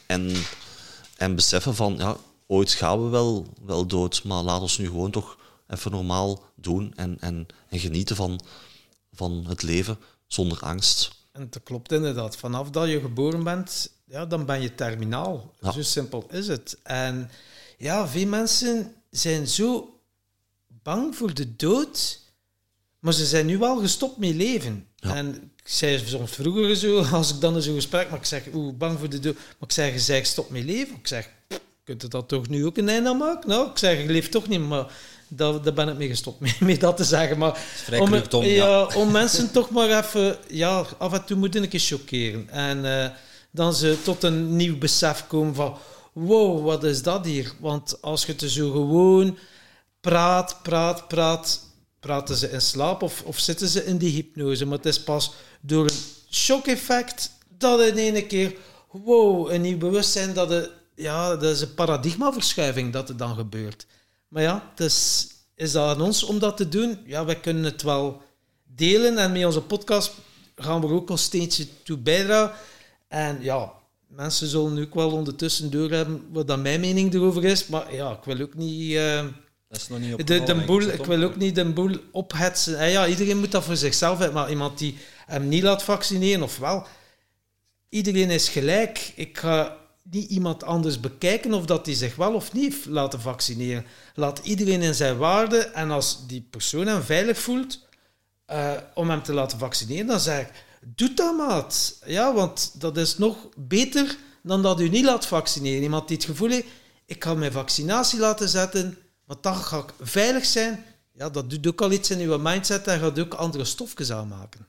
en, 0.06 0.32
en 1.16 1.34
beseffen 1.34 1.74
van, 1.74 1.96
ja, 1.96 2.16
ooit 2.46 2.72
gaan 2.72 3.04
we 3.04 3.08
wel, 3.08 3.46
wel 3.64 3.86
dood, 3.86 4.24
maar 4.24 4.42
laat 4.42 4.60
ons 4.60 4.78
nu 4.78 4.86
gewoon 4.86 5.10
toch 5.10 5.36
even 5.68 5.90
normaal 5.90 6.42
doen 6.54 6.92
en, 6.96 7.16
en, 7.20 7.46
en 7.68 7.78
genieten 7.78 8.16
van, 8.16 8.40
van 9.12 9.44
het 9.48 9.62
leven 9.62 9.98
zonder 10.26 10.60
angst. 10.60 11.20
En 11.32 11.46
dat 11.50 11.62
klopt 11.62 11.92
inderdaad. 11.92 12.36
Vanaf 12.36 12.70
dat 12.70 12.88
je 12.88 13.00
geboren 13.00 13.44
bent, 13.44 13.90
ja, 14.04 14.26
dan 14.26 14.44
ben 14.44 14.62
je 14.62 14.74
terminaal. 14.74 15.54
Ja. 15.60 15.72
Zo 15.72 15.82
simpel 15.82 16.26
is 16.30 16.48
het. 16.48 16.78
En 16.82 17.30
ja, 17.82 18.08
veel 18.08 18.26
mensen 18.26 18.94
zijn 19.10 19.46
zo 19.46 20.00
bang 20.82 21.16
voor 21.16 21.34
de 21.34 21.56
dood, 21.56 22.20
maar 22.98 23.12
ze 23.12 23.26
zijn 23.26 23.46
nu 23.46 23.58
wel 23.58 23.80
gestopt 23.80 24.16
met 24.16 24.34
leven. 24.34 24.86
Ja. 24.96 25.14
En 25.14 25.50
ik 25.56 25.68
zei 25.68 26.02
soms 26.06 26.30
vroeger 26.30 26.76
zo, 26.76 27.02
als 27.12 27.34
ik 27.34 27.40
dan 27.40 27.54
in 27.54 27.62
zo'n 27.62 27.74
gesprek, 27.74 28.10
maar 28.10 28.18
ik 28.18 28.24
zeg, 28.24 28.42
oeh, 28.54 28.74
bang 28.74 28.98
voor 28.98 29.08
de 29.08 29.20
dood. 29.20 29.34
Maar 29.34 29.68
ik 29.68 29.72
zeg, 29.72 29.92
je 29.92 29.98
zegt 29.98 30.26
stop 30.26 30.50
met 30.50 30.64
leven. 30.64 30.94
Ik 30.94 31.06
zeg, 31.06 31.30
"Pff, 31.48 31.60
kunt 31.84 32.02
je 32.02 32.08
dat 32.08 32.28
toch 32.28 32.48
nu 32.48 32.66
ook 32.66 32.76
een 32.76 32.88
einde 32.88 33.08
aan 33.08 33.16
maken? 33.16 33.48
Nou, 33.48 33.70
ik 33.70 33.78
zeg, 33.78 34.02
je 34.02 34.12
leeft 34.12 34.30
toch 34.30 34.48
niet, 34.48 34.60
maar 34.60 34.92
daar, 35.28 35.62
daar 35.62 35.72
ben 35.72 35.88
ik 35.88 35.96
mee 35.96 36.08
gestopt 36.08 36.40
mee, 36.44 36.56
mee 36.60 36.78
dat 36.78 36.96
te 36.96 37.04
zeggen. 37.04 37.38
Maar 37.38 37.64
om, 37.98 38.14
ja, 38.14 38.42
ja. 38.42 38.84
om 38.84 39.10
mensen 39.20 39.52
toch 39.52 39.70
maar 39.70 40.04
even, 40.04 40.38
ja, 40.48 40.86
af 40.98 41.12
en 41.12 41.24
toe 41.24 41.36
moeten 41.36 41.62
een 41.62 41.68
keer 41.68 41.80
chockeren. 41.80 42.48
En 42.50 43.02
eh, 43.02 43.10
dan 43.50 43.74
ze 43.74 43.96
tot 44.02 44.22
een 44.22 44.56
nieuw 44.56 44.78
besef 44.78 45.26
komen 45.26 45.54
van, 45.54 45.78
wow, 46.12 46.64
wat 46.64 46.84
is 46.84 47.02
dat 47.02 47.24
hier? 47.24 47.52
Want 47.60 48.02
als 48.02 48.24
je 48.24 48.32
het 48.32 48.50
zo 48.50 48.70
gewoon 48.70 49.38
praat, 50.00 50.62
praat, 50.62 51.08
praat, 51.08 51.60
praten 52.00 52.36
ze 52.36 52.50
in 52.50 52.60
slaap 52.60 53.02
of, 53.02 53.22
of 53.22 53.38
zitten 53.38 53.68
ze 53.68 53.84
in 53.84 53.98
die 53.98 54.10
hypnose. 54.10 54.66
Maar 54.66 54.76
het 54.76 54.86
is 54.86 55.02
pas 55.02 55.32
door 55.60 55.84
een 55.84 55.98
shock-effect 56.30 57.30
dat 57.58 57.80
in 57.80 57.96
ene 57.96 58.26
keer, 58.26 58.56
wow, 58.90 59.52
een 59.52 59.60
nieuw 59.60 59.78
bewustzijn, 59.78 60.34
dat, 60.34 60.48
het, 60.48 60.70
ja, 60.94 61.36
dat 61.36 61.54
is 61.54 61.60
een 61.60 61.74
paradigmaverschuiving 61.74 62.92
dat 62.92 63.08
er 63.08 63.16
dan 63.16 63.34
gebeurt. 63.34 63.86
Maar 64.28 64.42
ja, 64.42 64.70
het 64.70 64.80
is, 64.80 65.28
dat 65.54 65.76
aan 65.76 66.00
ons 66.00 66.22
om 66.22 66.38
dat 66.38 66.56
te 66.56 66.68
doen? 66.68 66.98
Ja, 67.06 67.24
wij 67.24 67.40
kunnen 67.40 67.64
het 67.64 67.82
wel 67.82 68.22
delen 68.62 69.18
en 69.18 69.32
met 69.32 69.44
onze 69.44 69.62
podcast 69.62 70.12
gaan 70.54 70.80
we 70.80 70.86
ook 70.86 71.10
een 71.10 71.18
steentje 71.18 71.82
toe 71.82 71.98
bijdragen. 71.98 72.56
En 73.08 73.38
ja, 73.40 73.72
mensen 74.14 74.46
zullen 74.48 74.74
nu 74.74 74.82
ook 74.82 74.94
wel 74.94 75.10
ondertussen 75.10 75.70
doorhebben 75.70 76.22
wat 76.32 76.46
dan 76.46 76.62
mijn 76.62 76.80
mening 76.80 77.14
erover 77.14 77.44
is. 77.44 77.66
Maar 77.66 77.94
ja, 77.94 78.10
ik 78.10 78.24
wil 78.24 78.40
ook 78.40 78.54
niet... 78.54 78.94
eh, 78.94 79.24
Dat 79.68 79.80
is 79.80 79.88
nog 79.88 79.98
niet 79.98 80.26
de, 80.26 80.42
de 80.42 80.54
boel, 80.54 80.82
ik 80.82 81.04
wil 81.04 81.22
ook 81.22 81.36
niet 81.36 81.54
de 81.54 81.64
boel 81.72 81.96
ophetsen. 82.12 82.78
En 82.78 82.90
ja, 82.90 83.06
iedereen 83.06 83.38
moet 83.38 83.52
dat 83.52 83.64
voor 83.64 83.76
zichzelf 83.76 84.18
hebben. 84.18 84.36
Maar 84.40 84.50
iemand 84.50 84.78
die 84.78 84.96
hem 85.26 85.48
niet 85.48 85.62
laat 85.62 85.82
vaccineren, 85.82 86.42
of 86.42 86.58
wel, 86.58 86.86
iedereen 87.88 88.30
is 88.30 88.48
gelijk. 88.48 89.12
Ik 89.16 89.38
ga 89.38 89.76
niet 90.02 90.30
iemand 90.30 90.64
anders 90.64 91.00
bekijken 91.00 91.54
of 91.54 91.64
dat 91.66 91.86
hij 91.86 91.94
zich 91.94 92.16
wel 92.16 92.34
of 92.34 92.52
niet 92.52 92.84
laten 92.86 93.20
vaccineren. 93.20 93.84
Laat 94.14 94.40
iedereen 94.42 94.82
in 94.82 94.94
zijn 94.94 95.16
waarde. 95.16 95.56
En 95.58 95.90
als 95.90 96.26
die 96.26 96.46
persoon 96.50 96.86
hem 96.86 97.02
veilig 97.02 97.38
voelt 97.38 97.78
eh, 98.46 98.72
om 98.94 99.10
hem 99.10 99.22
te 99.22 99.32
laten 99.32 99.58
vaccineren, 99.58 100.06
dan 100.06 100.20
zeg 100.20 100.40
ik, 100.40 100.52
doe 100.86 101.14
dat 101.14 101.36
maat. 101.36 101.98
Ja, 102.06 102.34
want 102.34 102.80
dat 102.80 102.96
is 102.96 103.18
nog 103.18 103.48
beter 103.56 104.16
dan 104.42 104.62
dat 104.62 104.80
u 104.80 104.88
niet 104.88 105.04
laat 105.04 105.26
vaccineren. 105.26 105.82
Iemand 105.82 106.08
die 106.08 106.16
het 106.16 106.26
gevoel 106.26 106.50
heeft, 106.50 106.66
ik 107.06 107.24
ga 107.24 107.34
mijn 107.34 107.52
vaccinatie 107.52 108.18
laten 108.18 108.48
zetten, 108.48 108.98
want 109.24 109.42
dan 109.42 109.56
ga 109.56 109.78
ik 109.78 109.92
veilig 110.00 110.44
zijn. 110.44 110.84
Ja, 111.12 111.30
dat 111.30 111.50
doet 111.50 111.66
ook 111.66 111.80
al 111.80 111.92
iets 111.92 112.10
in 112.10 112.18
uw 112.18 112.38
mindset 112.38 112.86
en 112.86 113.00
gaat 113.00 113.18
ook 113.18 113.34
andere 113.34 113.64
stofjes 113.64 114.12
aanmaken. 114.12 114.66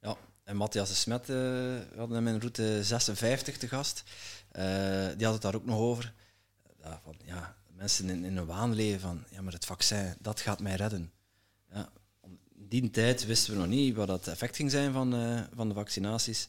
Ja, 0.00 0.16
en 0.44 0.56
Matthias 0.56 0.88
de 0.88 0.94
Smet, 0.94 1.20
eh, 1.20 1.26
we 1.26 1.94
hadden 1.96 2.16
hem 2.16 2.28
in 2.28 2.40
route 2.40 2.84
56 2.84 3.56
te 3.56 3.68
gast. 3.68 4.02
Eh, 4.50 4.64
die 5.16 5.24
had 5.24 5.34
het 5.34 5.42
daar 5.42 5.54
ook 5.54 5.66
nog 5.66 5.78
over. 5.78 6.12
Ja, 6.82 7.00
van, 7.04 7.16
ja, 7.24 7.56
mensen 7.76 8.08
in, 8.08 8.36
een 8.36 8.46
waan 8.46 8.74
leven 8.74 9.00
van, 9.00 9.24
ja, 9.30 9.42
maar 9.42 9.52
het 9.52 9.64
vaccin, 9.64 10.14
dat 10.20 10.40
gaat 10.40 10.60
mij 10.60 10.74
redden. 10.74 11.12
Die 12.68 12.90
tijd 12.90 13.26
wisten 13.26 13.52
we 13.52 13.58
nog 13.58 13.68
niet 13.68 13.94
wat 13.94 14.08
het 14.08 14.26
effect 14.26 14.56
ging 14.56 14.70
zijn 14.70 14.92
van, 14.92 15.14
eh, 15.14 15.42
van 15.54 15.68
de 15.68 15.74
vaccinaties. 15.74 16.48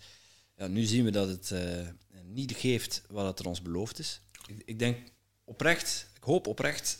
Ja, 0.56 0.68
nu 0.68 0.84
zien 0.84 1.04
we 1.04 1.12
dat 1.12 1.28
het 1.28 1.52
eh, 1.52 1.88
niet 2.24 2.56
geeft 2.56 3.04
wat 3.10 3.28
het 3.28 3.40
er 3.40 3.48
ons 3.48 3.62
beloofd 3.62 4.00
is. 4.00 4.22
Ik, 4.66 4.80
denk 4.80 4.98
oprecht, 5.44 6.10
ik 6.16 6.24
hoop 6.24 6.48
oprecht 6.48 7.00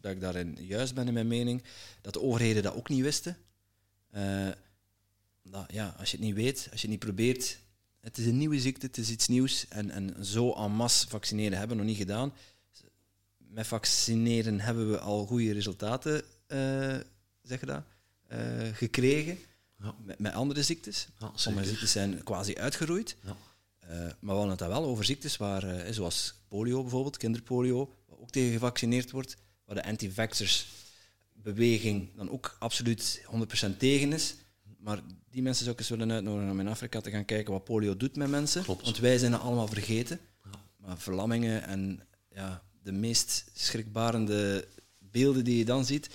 dat 0.00 0.12
ik 0.12 0.20
daarin 0.20 0.56
juist 0.60 0.94
ben 0.94 1.06
in 1.06 1.12
mijn 1.12 1.26
mening, 1.26 1.62
dat 2.00 2.12
de 2.12 2.20
overheden 2.20 2.62
dat 2.62 2.74
ook 2.74 2.88
niet 2.88 3.02
wisten. 3.02 3.36
Eh, 4.10 4.48
dat, 5.42 5.72
ja, 5.72 5.94
als 5.98 6.10
je 6.10 6.16
het 6.16 6.26
niet 6.26 6.34
weet, 6.34 6.68
als 6.70 6.80
je 6.80 6.88
het 6.88 6.96
niet 6.96 7.04
probeert, 7.04 7.58
het 8.00 8.18
is 8.18 8.26
een 8.26 8.38
nieuwe 8.38 8.60
ziekte, 8.60 8.86
het 8.86 8.98
is 8.98 9.10
iets 9.10 9.28
nieuws. 9.28 9.68
En, 9.68 9.90
en 9.90 10.24
zo 10.24 10.52
en 10.52 10.90
vaccineren 10.90 11.58
hebben 11.58 11.76
we 11.76 11.82
nog 11.82 11.92
niet 11.92 12.00
gedaan. 12.00 12.32
Met 13.36 13.66
vaccineren 13.66 14.60
hebben 14.60 14.90
we 14.90 14.98
al 14.98 15.26
goede 15.26 15.52
resultaten, 15.52 16.22
zeg 17.42 17.60
je 17.60 17.66
dat, 17.66 17.82
eh, 18.28 18.38
gekregen. 18.72 19.38
Ja. 19.82 19.94
Met, 20.04 20.18
met 20.18 20.32
andere 20.32 20.62
ziektes. 20.62 21.08
Ja, 21.18 21.32
Sommige 21.34 21.68
ziektes 21.68 21.92
zijn 21.92 22.22
quasi 22.22 22.54
uitgeroeid. 22.54 23.16
Ja. 23.24 23.36
Eh, 23.78 23.98
maar 23.98 24.14
we 24.20 24.30
hadden 24.30 24.50
het 24.50 24.58
dan 24.58 24.68
wel 24.68 24.84
over 24.84 25.04
ziektes 25.04 25.36
waar, 25.36 25.62
eh, 25.62 25.92
zoals 25.92 26.34
polio 26.48 26.82
bijvoorbeeld, 26.82 27.16
kinderpolio, 27.16 27.94
waar 28.06 28.18
ook 28.18 28.30
tegen 28.30 28.52
gevaccineerd 28.52 29.10
wordt, 29.10 29.36
waar 29.64 29.74
de 29.74 29.84
anti-vaxxers 29.84 30.66
beweging 31.32 32.08
dan 32.16 32.30
ook 32.30 32.56
absoluut 32.58 33.22
100% 33.24 33.78
tegen 33.78 34.12
is. 34.12 34.34
Maar 34.78 35.00
die 35.30 35.42
mensen 35.42 35.64
zou 35.64 35.74
ik 35.74 35.80
eens 35.80 35.90
willen 35.90 36.12
uitnodigen 36.12 36.50
om 36.50 36.60
in 36.60 36.68
Afrika 36.68 37.00
te 37.00 37.10
gaan 37.10 37.24
kijken 37.24 37.52
wat 37.52 37.64
polio 37.64 37.96
doet 37.96 38.16
met 38.16 38.28
mensen. 38.28 38.62
Klopt. 38.62 38.84
Want 38.84 38.98
wij 38.98 39.18
zijn 39.18 39.32
het 39.32 39.40
allemaal 39.40 39.68
vergeten. 39.68 40.20
Maar 40.76 40.98
verlammingen 40.98 41.62
en 41.62 42.00
ja, 42.34 42.62
de 42.82 42.92
meest 42.92 43.44
schrikbarende 43.54 44.68
beelden 44.98 45.44
die 45.44 45.58
je 45.58 45.64
dan 45.64 45.84
ziet, 45.84 46.08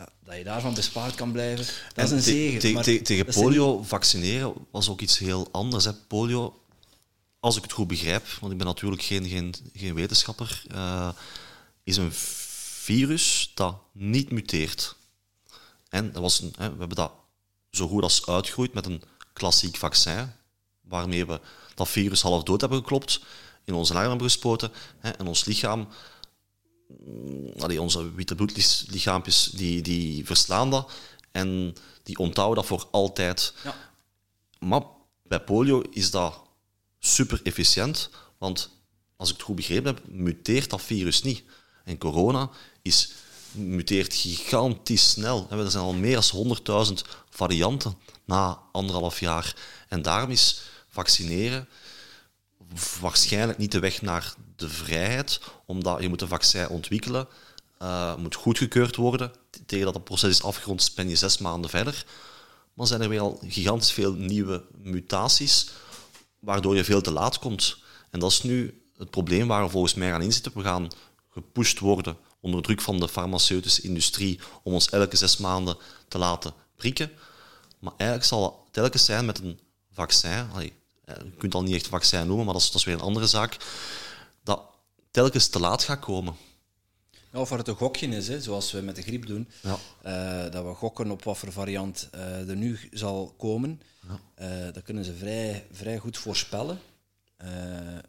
ja, 0.00 0.08
dat 0.24 0.36
je 0.36 0.44
daarvan 0.44 0.74
bespaard 0.74 1.14
kan 1.14 1.32
blijven, 1.32 1.66
dat 1.94 2.04
is 2.04 2.10
En 2.10 2.16
een 2.16 2.22
zegen. 2.22 2.60
te- 2.60 2.72
Maar 2.72 2.82
te- 2.84 3.02
tegen 3.02 3.26
polio 3.26 3.82
vaccineren 3.82 4.54
was 4.70 4.88
ook 4.88 5.00
iets 5.00 5.18
heel 5.18 5.48
anders. 5.52 5.84
Hè. 5.84 5.92
Polio, 5.92 6.60
als 7.40 7.56
ik 7.56 7.62
het 7.62 7.72
goed 7.72 7.86
begrijp, 7.88 8.26
want 8.40 8.52
ik 8.52 8.58
ben 8.58 8.66
natuurlijk 8.66 9.02
geen, 9.02 9.28
geen, 9.28 9.54
geen 9.74 9.94
wetenschapper, 9.94 10.62
eh, 10.70 11.08
is 11.84 11.96
een 11.96 12.12
virus 12.12 13.50
dat 13.54 13.76
niet 13.92 14.30
muteert. 14.30 14.96
En 15.88 16.12
dat 16.12 16.22
was 16.22 16.40
een, 16.40 16.54
hè, 16.58 16.70
we 16.72 16.78
hebben 16.78 16.96
dat 16.96 17.12
zo 17.70 17.88
goed 17.88 18.02
als 18.02 18.26
uitgegroeid 18.26 18.74
met 18.74 18.86
een 18.86 19.02
klassiek 19.32 19.76
vaccin, 19.76 20.32
waarmee 20.80 21.26
we 21.26 21.40
dat 21.74 21.88
virus 21.88 22.22
half 22.22 22.42
dood 22.42 22.60
hebben 22.60 22.78
geklopt, 22.78 23.20
in 23.64 23.74
onze 23.74 23.92
darm 23.92 24.08
hebben 24.08 24.26
gespoten 24.30 24.72
hè, 24.98 25.10
en 25.10 25.26
ons 25.26 25.44
lichaam 25.44 25.88
allee, 27.58 27.80
onze 27.80 28.12
witte 28.14 28.34
bloedlichaampjes, 28.34 29.50
die, 29.54 29.82
die 29.82 30.26
verslaan 30.26 30.70
dat 30.70 30.90
en 31.30 31.74
die 32.02 32.18
onthouden 32.18 32.56
dat 32.56 32.66
voor 32.66 32.88
altijd. 32.90 33.54
Ja. 33.64 33.74
Maar 34.58 34.82
bij 35.22 35.40
polio 35.40 35.82
is 35.90 36.10
dat 36.10 36.40
super 36.98 37.40
efficiënt, 37.42 38.10
want 38.38 38.70
als 39.16 39.28
ik 39.28 39.36
het 39.36 39.44
goed 39.44 39.56
begrepen 39.56 39.94
heb, 39.94 40.04
muteert 40.08 40.70
dat 40.70 40.82
virus 40.82 41.22
niet. 41.22 41.42
En 41.84 41.98
corona 41.98 42.50
is, 42.82 43.12
muteert 43.52 44.14
gigantisch 44.14 45.10
snel. 45.10 45.46
Er 45.50 45.70
zijn 45.70 45.84
al 45.84 45.92
meer 45.92 46.28
dan 46.32 46.86
100.000 46.86 47.08
varianten 47.30 47.98
na 48.24 48.62
anderhalf 48.72 49.20
jaar. 49.20 49.56
En 49.88 50.02
daarom 50.02 50.30
is 50.30 50.60
vaccineren 50.88 51.68
waarschijnlijk 53.00 53.58
niet 53.58 53.72
de 53.72 53.78
weg 53.78 54.02
naar 54.02 54.34
de 54.60 54.68
vrijheid, 54.68 55.40
omdat 55.66 56.02
je 56.02 56.08
moet 56.08 56.20
een 56.20 56.28
vaccin 56.28 56.68
ontwikkelen, 56.68 57.28
uh, 57.82 58.16
moet 58.16 58.34
goedgekeurd 58.34 58.96
worden. 58.96 59.32
Tegen 59.66 59.84
dat 59.84 59.94
het 59.94 60.04
proces 60.04 60.30
is 60.30 60.42
afgerond, 60.42 60.92
ben 60.94 61.08
je 61.08 61.16
zes 61.16 61.38
maanden 61.38 61.70
verder. 61.70 62.04
Maar 62.74 62.86
zijn 62.86 63.00
er 63.00 63.08
weer 63.08 63.20
al 63.20 63.40
gigantisch 63.46 63.92
veel 63.92 64.12
nieuwe 64.12 64.64
mutaties, 64.78 65.70
waardoor 66.38 66.76
je 66.76 66.84
veel 66.84 67.00
te 67.00 67.10
laat 67.10 67.38
komt. 67.38 67.78
En 68.10 68.20
dat 68.20 68.30
is 68.30 68.42
nu 68.42 68.82
het 68.96 69.10
probleem 69.10 69.48
waar 69.48 69.64
we 69.64 69.70
volgens 69.70 69.94
mij 69.94 70.12
aan 70.12 70.22
inzitten. 70.22 70.52
We 70.54 70.62
gaan 70.62 70.88
gepusht 71.30 71.78
worden 71.78 72.16
onder 72.40 72.62
druk 72.62 72.80
van 72.80 73.00
de 73.00 73.08
farmaceutische 73.08 73.82
industrie 73.82 74.40
om 74.62 74.72
ons 74.72 74.90
elke 74.90 75.16
zes 75.16 75.36
maanden 75.36 75.76
te 76.08 76.18
laten 76.18 76.52
prikken. 76.76 77.10
Maar 77.78 77.92
eigenlijk 77.96 78.28
zal 78.28 78.44
het 78.44 78.72
telkens 78.72 79.04
zijn 79.04 79.26
met 79.26 79.38
een 79.38 79.60
vaccin, 79.92 80.46
je 81.06 81.36
kunt 81.38 81.54
al 81.54 81.62
niet 81.62 81.74
echt 81.74 81.86
vaccin 81.86 82.26
noemen, 82.26 82.44
maar 82.44 82.54
dat 82.54 82.62
is, 82.62 82.70
dat 82.70 82.80
is 82.80 82.84
weer 82.84 82.94
een 82.94 83.00
andere 83.00 83.26
zaak, 83.26 83.56
telkens 85.10 85.48
te 85.48 85.60
laat 85.60 85.82
gaat 85.82 85.98
komen. 85.98 86.34
Ja, 87.32 87.38
of 87.40 87.48
waar 87.48 87.58
het 87.58 87.68
een 87.68 87.74
gokje 87.74 88.06
is, 88.06 88.28
hè, 88.28 88.40
zoals 88.40 88.72
we 88.72 88.80
met 88.80 88.96
de 88.96 89.02
griep 89.02 89.26
doen. 89.26 89.48
Ja. 89.62 89.78
Uh, 90.46 90.52
dat 90.52 90.64
we 90.64 90.74
gokken 90.74 91.10
op 91.10 91.24
wat 91.24 91.38
voor 91.38 91.52
variant 91.52 92.08
uh, 92.14 92.48
er 92.48 92.56
nu 92.56 92.78
zal 92.92 93.34
komen. 93.38 93.82
Ja. 94.08 94.66
Uh, 94.66 94.72
dat 94.74 94.82
kunnen 94.82 95.04
ze 95.04 95.14
vrij, 95.14 95.66
vrij 95.72 95.98
goed 95.98 96.18
voorspellen. 96.18 96.80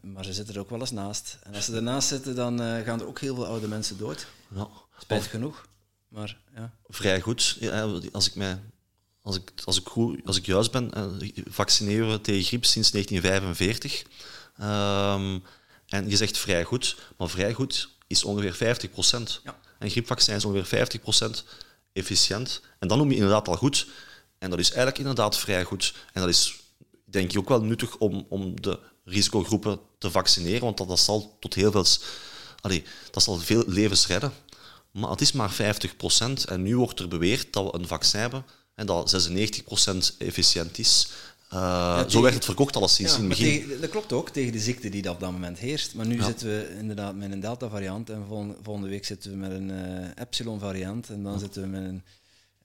maar 0.02 0.26
ze 0.26 0.34
zitten 0.34 0.56
er 0.56 0.60
ook 0.60 0.70
wel 0.70 0.80
eens 0.80 0.92
naast. 0.92 1.38
En 1.44 1.56
als 1.56 1.66
ze 1.66 1.76
ernaast 1.76 2.08
zitten, 2.08 2.36
dan 2.36 2.60
gaan 2.60 3.00
er 3.00 3.08
ook 3.08 3.20
heel 3.20 3.36
veel 3.36 3.46
oude 3.46 3.68
mensen 3.68 3.98
dood. 3.98 4.28
Ja. 4.56 4.68
Spijt 5.00 5.24
genoeg. 5.24 5.68
Maar, 6.08 6.38
ja. 6.56 6.74
Vrij 6.88 7.22
goed. 7.22 7.58
Als 8.12 8.28
ik 8.28 8.36
mij 8.36 8.60
als 9.22 9.36
ik, 9.36 9.52
als 9.66 9.80
ik, 9.80 9.88
goed, 9.88 10.20
als 10.26 10.38
ik 10.38 10.46
juist 10.46 10.72
ben, 10.72 10.92
vaccineren 11.50 12.12
we 12.12 12.22
tegen 12.22 12.44
griep 12.44 12.66
sinds 12.66 12.92
1945. 12.92 14.04
Um, 14.62 15.44
en 15.92 16.10
je 16.10 16.16
zegt 16.16 16.38
vrij 16.38 16.64
goed, 16.64 16.96
maar 17.18 17.30
vrij 17.30 17.54
goed 17.54 17.90
is 18.08 18.24
ongeveer 18.24 18.88
50%. 18.90 19.42
Ja. 19.44 19.60
En 19.80 19.90
griepvaccin 19.90 20.36
is 20.36 20.46
ongeveer 20.46 21.00
50% 21.00 21.44
efficiënt. 21.94 22.62
En 22.80 22.88
dan 22.88 22.98
noem 22.98 23.10
je 23.10 23.16
inderdaad 23.16 23.48
al 23.48 23.56
goed. 23.56 23.88
En 24.38 24.50
dat 24.50 24.60
is 24.60 24.68
eigenlijk 24.68 24.98
inderdaad 24.98 25.38
vrij 25.38 25.64
goed. 25.64 25.94
En 26.14 26.22
dat 26.22 26.30
is 26.30 26.60
denk 27.06 27.32
ik 27.32 27.38
ook 27.38 27.50
wel 27.50 27.62
nuttig 27.62 27.98
om, 27.98 28.26
om 28.30 28.62
de 28.62 28.80
risicogroepen 29.06 29.80
te 29.98 30.12
vaccineren, 30.12 30.62
want 30.62 30.78
dat, 30.78 30.88
dat 30.88 31.00
zal 31.00 31.38
tot 31.40 31.54
heel 31.54 31.72
veel, 31.72 31.86
allee, 32.62 32.84
dat 33.12 33.24
zal 33.24 33.38
veel 33.38 33.64
levens 33.68 34.08
redden. 34.08 34.34
Maar 34.92 35.10
het 35.10 35.22
is 35.22 35.32
maar 35.32 35.52
50%. 35.52 35.56
En 36.46 36.62
nu 36.62 36.78
wordt 36.78 37.00
er 37.00 37.08
beweerd 37.08 37.54
dat 37.54 37.64
we 37.64 37.80
een 37.80 37.88
vaccin 37.88 38.20
hebben 38.20 38.46
en 38.76 38.86
dat 38.86 39.30
96% 40.14 40.18
efficiënt 40.18 40.80
is. 40.80 41.08
Uh, 41.54 42.02
zo 42.08 42.22
werd 42.22 42.34
het 42.34 42.46
verkocht 42.46 42.76
al 42.76 42.88
sinds 42.88 43.12
ja, 43.12 43.18
in 43.18 43.30
het 43.30 43.38
begin. 43.38 43.62
Tegen, 43.62 43.82
dat 43.82 43.90
klopt 43.90 44.14
ook, 44.14 44.30
tegen 44.30 44.52
de 44.52 44.60
ziekte 44.60 44.90
die 44.90 45.02
dat 45.02 45.14
op 45.14 45.20
dat 45.20 45.32
moment 45.32 45.60
heerst. 45.60 45.96
Maar 45.96 46.06
nu 46.08 46.18
ja. 46.18 46.26
zitten 46.26 46.48
we 46.48 46.76
inderdaad 46.80 47.16
met 47.16 47.32
een 47.32 47.40
Delta-variant 47.40 48.10
en 48.10 48.26
volgende, 48.28 48.56
volgende, 48.64 48.90
week 48.90 49.06
zitten 49.06 49.32
we 49.32 49.38
met 49.38 49.52
een 49.52 49.70
uh, 49.70 50.08
Epsilon-variant 50.16 51.10
en 51.10 51.24
dan 51.24 51.40
zitten 51.40 51.62
we 51.62 51.68
met 51.68 51.82
een... 51.82 52.04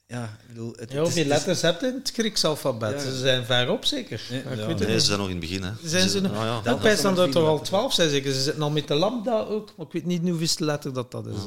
Ja, 0.09 0.25
ik 0.25 0.49
bedoel, 0.49 0.75
het, 0.77 0.93
ja, 0.93 1.01
hoeveel 1.01 1.25
letters 1.25 1.61
heb 1.61 1.81
je 1.81 1.87
in 1.87 1.95
het 1.95 2.11
Grieks 2.15 2.45
alfabet? 2.45 3.01
Ze 3.03 3.19
zijn 3.19 3.45
ver 3.45 3.71
op, 3.71 3.85
zeker. 3.85 4.23
Ja, 4.31 4.53
ja. 4.53 4.67
Nee, 4.67 5.01
ze 5.01 5.07
zijn 5.07 5.19
nog 5.19 5.29
in 5.29 5.37
het 5.37 5.41
begin. 5.41 5.63
Hè. 5.63 5.71
Zijn 5.85 6.09
ze, 6.09 6.21
nog? 6.21 6.33
Ah, 6.33 6.61
ja. 6.65 6.95
Dan 7.03 7.15
dat 7.15 7.27
er 7.27 7.33
toch 7.33 7.49
al 7.49 7.61
twaalf 7.61 7.93
zijn, 7.93 8.11
zeker. 8.11 8.33
Ze 8.33 8.43
zitten 8.43 8.63
al 8.63 8.71
met 8.71 8.89
de 8.89 8.95
lambda 8.95 9.41
ook, 9.41 9.73
maar 9.77 9.87
ik 9.87 9.93
weet 9.93 10.05
niet 10.05 10.29
hoeveel 10.29 10.67
letter 10.67 10.93
dat, 10.93 11.11
dat 11.17 11.27
is. 11.27 11.41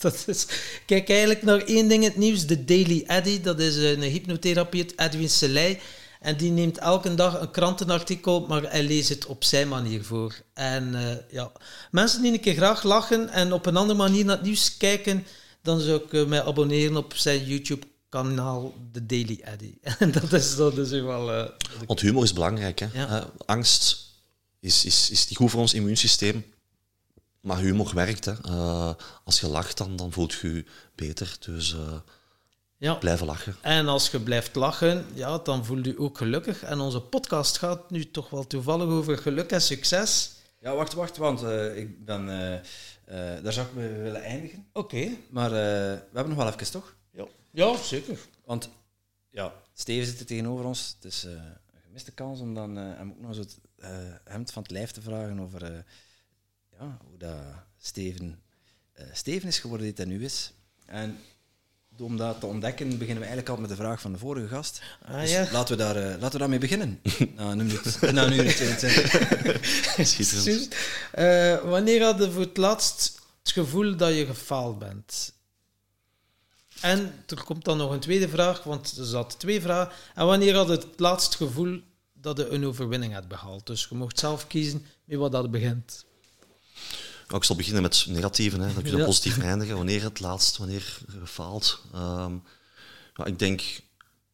dat 0.00 0.24
is. 0.26 0.46
Kijk, 0.86 1.08
eigenlijk 1.08 1.42
nog 1.42 1.60
één 1.60 1.88
ding 1.88 2.02
in 2.02 2.08
het 2.08 2.16
nieuws. 2.16 2.46
De 2.46 2.64
Daily 2.64 3.04
Eddy, 3.06 3.40
dat 3.40 3.58
is 3.58 3.76
een 3.76 4.02
hypnotherapeut, 4.02 4.92
Edwin 4.96 5.30
Selei. 5.30 5.78
En 6.22 6.36
die 6.36 6.50
neemt 6.50 6.78
elke 6.78 7.14
dag 7.14 7.40
een 7.40 7.50
krantenartikel, 7.50 8.46
maar 8.46 8.62
hij 8.62 8.82
leest 8.82 9.08
het 9.08 9.26
op 9.26 9.44
zijn 9.44 9.68
manier 9.68 10.04
voor. 10.04 10.34
En 10.54 10.92
uh, 10.94 11.14
ja, 11.30 11.52
mensen 11.90 12.22
die 12.22 12.32
een 12.32 12.40
keer 12.40 12.54
graag 12.54 12.82
lachen 12.82 13.28
en 13.28 13.52
op 13.52 13.66
een 13.66 13.76
andere 13.76 13.98
manier 13.98 14.24
naar 14.24 14.36
het 14.36 14.44
nieuws 14.44 14.76
kijken, 14.76 15.26
dan 15.62 15.80
zou 15.80 16.02
ik 16.02 16.26
mij 16.26 16.42
abonneren 16.42 16.96
op 16.96 17.14
zijn 17.14 17.44
YouTube-kanaal, 17.44 18.74
The 18.92 19.06
Daily 19.06 19.40
Eddy. 19.44 19.74
En 19.98 20.12
dat 20.12 20.32
is, 20.32 20.56
dat 20.56 20.78
is 20.78 20.90
wel... 20.90 21.32
Uh, 21.38 21.48
Want 21.86 22.00
humor 22.00 22.22
is 22.22 22.32
belangrijk. 22.32 22.78
Hè? 22.78 22.88
Ja. 22.92 23.20
Uh, 23.20 23.24
angst 23.46 24.10
is, 24.60 24.84
is, 24.84 25.10
is 25.10 25.28
niet 25.28 25.38
goed 25.38 25.50
voor 25.50 25.60
ons 25.60 25.74
immuunsysteem. 25.74 26.44
Maar 27.40 27.58
humor 27.58 27.94
werkt. 27.94 28.24
Hè. 28.24 28.34
als 29.24 29.40
je 29.40 29.48
lacht, 29.48 29.76
dan, 29.78 29.96
dan 29.96 30.12
voelt 30.12 30.32
je 30.32 30.54
je 30.54 30.64
beter. 30.94 31.36
Dus... 31.40 31.76
Ja. 32.82 32.94
Blijven 32.94 33.26
lachen. 33.26 33.56
En 33.60 33.88
als 33.88 34.10
je 34.10 34.20
blijft 34.20 34.54
lachen, 34.54 35.06
ja, 35.14 35.38
dan 35.38 35.64
voel 35.64 35.76
je 35.76 35.88
je 35.88 35.98
ook 35.98 36.18
gelukkig. 36.18 36.62
En 36.62 36.80
onze 36.80 37.00
podcast 37.00 37.58
gaat 37.58 37.90
nu 37.90 38.10
toch 38.10 38.30
wel 38.30 38.46
toevallig 38.46 38.86
over 38.86 39.18
geluk 39.18 39.50
en 39.50 39.62
succes. 39.62 40.32
Ja, 40.60 40.74
wacht, 40.74 40.92
wacht, 40.92 41.16
want 41.16 41.42
uh, 41.42 41.76
ik 41.76 42.04
ben, 42.04 42.28
uh, 42.28 42.52
uh, 42.54 43.42
daar 43.42 43.52
zou 43.52 43.66
ik 43.66 43.74
me 43.74 43.88
willen 43.88 44.22
eindigen. 44.22 44.66
Oké. 44.72 45.16
Maar 45.30 45.50
we 45.50 46.02
hebben 46.12 46.28
nog 46.28 46.44
wel 46.44 46.52
even, 46.52 46.70
toch? 46.70 46.94
Ja, 47.10 47.26
ja 47.50 47.76
zeker. 47.76 48.18
Want 48.44 48.70
ja, 49.30 49.54
Steven 49.74 50.06
zit 50.06 50.20
er 50.20 50.26
tegenover 50.26 50.64
ons. 50.64 50.94
Het 50.94 51.12
is 51.12 51.22
een 51.22 51.80
gemiste 51.84 52.12
kans 52.12 52.40
om 52.40 52.54
dan 52.54 52.76
hem 52.76 53.10
ook 53.10 53.20
nog 53.20 53.28
eens 53.28 53.38
het 53.38 53.58
hemd 54.24 54.52
van 54.52 54.62
het 54.62 54.70
lijf 54.72 54.90
te 54.90 55.02
vragen 55.02 55.40
over 55.40 55.84
ja, 56.78 56.98
hoe 57.08 57.18
dat 57.18 57.42
Steven, 57.78 58.42
Steven 59.12 59.48
is 59.48 59.58
geworden 59.58 59.86
die 59.86 59.96
hij 59.96 60.14
nu 60.14 60.24
is. 60.24 60.52
En 60.86 61.18
om 62.00 62.16
dat 62.16 62.40
te 62.40 62.46
ontdekken, 62.46 62.88
beginnen 62.88 63.22
we 63.22 63.28
eigenlijk 63.28 63.48
al 63.48 63.56
met 63.56 63.68
de 63.68 63.76
vraag 63.76 64.00
van 64.00 64.12
de 64.12 64.18
vorige 64.18 64.48
gast. 64.48 64.82
Ah, 65.04 65.20
dus 65.20 65.30
ja. 65.30 65.48
laten, 65.52 65.76
we 65.76 65.82
daar, 65.82 65.96
uh, 65.96 66.04
laten 66.04 66.32
we 66.32 66.38
daarmee 66.38 66.58
beginnen. 66.58 67.00
na 67.36 67.50
een 67.50 67.56
minuut. 67.56 68.12
na 68.12 68.26
een 68.26 68.32
uur 68.32 68.54
22. 68.54 69.12
uh, 71.18 71.64
wanneer 71.70 72.02
had 72.02 72.18
je 72.18 72.30
voor 72.30 72.42
het 72.42 72.56
laatst 72.56 73.20
het 73.42 73.52
gevoel 73.52 73.96
dat 73.96 74.14
je 74.14 74.26
gefaald 74.26 74.78
bent? 74.78 75.32
En 76.80 77.24
er 77.26 77.44
komt 77.44 77.64
dan 77.64 77.76
nog 77.76 77.90
een 77.90 78.00
tweede 78.00 78.28
vraag, 78.28 78.62
want 78.62 78.96
er 78.96 79.04
zat 79.04 79.38
twee 79.38 79.60
vragen. 79.60 79.92
En 80.14 80.26
wanneer 80.26 80.54
had 80.54 80.66
je 80.66 80.72
het 80.72 80.86
laatst 80.96 81.34
gevoel 81.34 81.80
dat 82.12 82.36
je 82.36 82.48
een 82.48 82.66
overwinning 82.66 83.14
had 83.14 83.28
behaald? 83.28 83.66
Dus 83.66 83.86
je 83.88 83.94
mocht 83.94 84.18
zelf 84.18 84.46
kiezen 84.46 84.86
met 85.04 85.18
wat 85.18 85.32
dat 85.32 85.50
begint. 85.50 86.04
Nou, 87.32 87.44
ik 87.44 87.50
zal 87.50 87.60
beginnen 87.60 87.82
met 87.82 88.06
negatieve, 88.08 88.56
hè. 88.56 88.74
dan 88.74 88.82
kun 88.82 88.92
je 88.92 88.96
ja. 88.96 89.04
positief 89.04 89.38
eindigen. 89.38 89.76
Wanneer 89.76 90.02
het 90.02 90.20
laatst, 90.20 90.56
wanneer 90.56 90.98
faalt. 91.24 91.80
Um, 91.94 92.42
ik 93.24 93.38
denk 93.38 93.62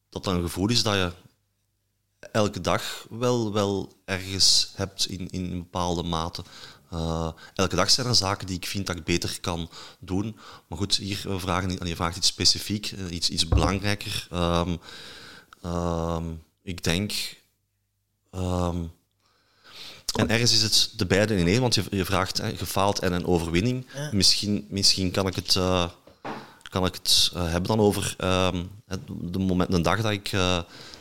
dat 0.08 0.24
dat 0.24 0.34
een 0.34 0.42
gevoel 0.42 0.68
is 0.68 0.82
dat 0.82 0.94
je 0.94 1.12
elke 2.32 2.60
dag 2.60 3.06
wel, 3.10 3.52
wel 3.52 3.92
ergens 4.04 4.72
hebt 4.74 5.06
in, 5.06 5.30
in 5.30 5.44
een 5.44 5.58
bepaalde 5.58 6.02
mate. 6.02 6.44
Uh, 6.92 7.32
elke 7.54 7.76
dag 7.76 7.90
zijn 7.90 8.06
er 8.06 8.14
zaken 8.14 8.46
die 8.46 8.56
ik 8.56 8.66
vind 8.66 8.86
dat 8.86 8.96
ik 8.96 9.04
beter 9.04 9.38
kan 9.40 9.70
doen. 9.98 10.38
Maar 10.68 10.78
goed, 10.78 10.96
hier 10.96 11.24
vragen, 11.36 11.86
je 11.86 11.96
vraagt 11.96 12.16
iets 12.16 12.26
specifiek, 12.26 12.90
iets, 13.10 13.30
iets 13.30 13.48
belangrijker. 13.48 14.28
Um, 14.32 14.80
um, 15.64 16.42
ik 16.62 16.84
denk 16.84 17.12
en 20.16 20.28
ergens 20.28 20.52
is 20.52 20.62
het 20.62 20.90
de 20.96 21.06
beide 21.06 21.36
in 21.36 21.46
één, 21.46 21.60
want 21.60 21.74
je, 21.74 21.84
je 21.90 22.04
vraagt 22.04 22.38
hè, 22.38 22.56
gefaald 22.56 22.98
en 22.98 23.12
een 23.12 23.26
overwinning. 23.26 23.86
Ja. 23.94 24.08
Misschien, 24.12 24.66
misschien 24.70 25.10
kan 25.10 25.26
ik 25.26 25.34
het, 25.34 25.54
uh, 25.54 25.88
kan 26.70 26.86
ik 26.86 26.94
het 26.94 27.30
uh, 27.34 27.42
hebben 27.42 27.68
dan 27.68 27.80
over 27.80 28.16
uh, 28.20 28.48
de, 29.06 29.38
moment, 29.38 29.70
de 29.70 29.80
dag 29.80 30.00
dat 30.00 30.12
ik 30.12 30.32
uh, 30.32 30.58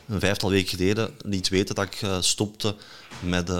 een 0.08 0.20
vijftal 0.20 0.50
weken 0.50 0.68
geleden 0.68 1.14
liet 1.18 1.48
weten 1.48 1.74
dat 1.74 1.84
ik 1.84 2.00
stopte 2.20 2.74
met 3.20 3.50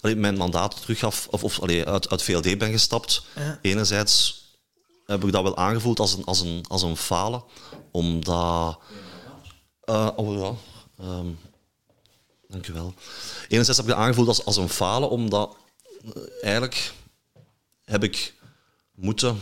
allee, 0.00 0.16
mijn 0.16 0.36
mandaat 0.36 0.80
teruggaf, 0.80 1.28
of, 1.30 1.44
of 1.44 1.60
allee, 1.60 1.86
uit, 1.86 2.10
uit 2.10 2.22
VLD 2.22 2.58
ben 2.58 2.70
gestapt. 2.70 3.24
Ja. 3.34 3.58
Enerzijds 3.62 4.44
heb 5.06 5.24
ik 5.24 5.32
dat 5.32 5.42
wel 5.42 5.56
aangevoeld 5.56 5.98
als 5.98 6.12
een, 6.12 6.24
als 6.24 6.40
een, 6.40 6.64
als 6.68 6.82
een 6.82 6.96
falen, 6.96 7.44
omdat... 7.90 8.78
oh 10.16 10.38
ja, 10.38 10.54
um, 11.04 11.38
Dank 12.48 12.66
u 12.66 12.72
wel. 12.72 12.94
Enerzijds 13.48 13.78
heb 13.78 13.88
ik 13.88 13.94
het 13.94 14.02
aangevoeld 14.02 14.28
als, 14.28 14.44
als 14.44 14.56
een 14.56 14.68
falen, 14.68 15.10
omdat 15.10 15.56
uh, 16.04 16.12
eigenlijk 16.42 16.92
heb 17.84 18.04
ik 18.04 18.34
moeten... 18.94 19.40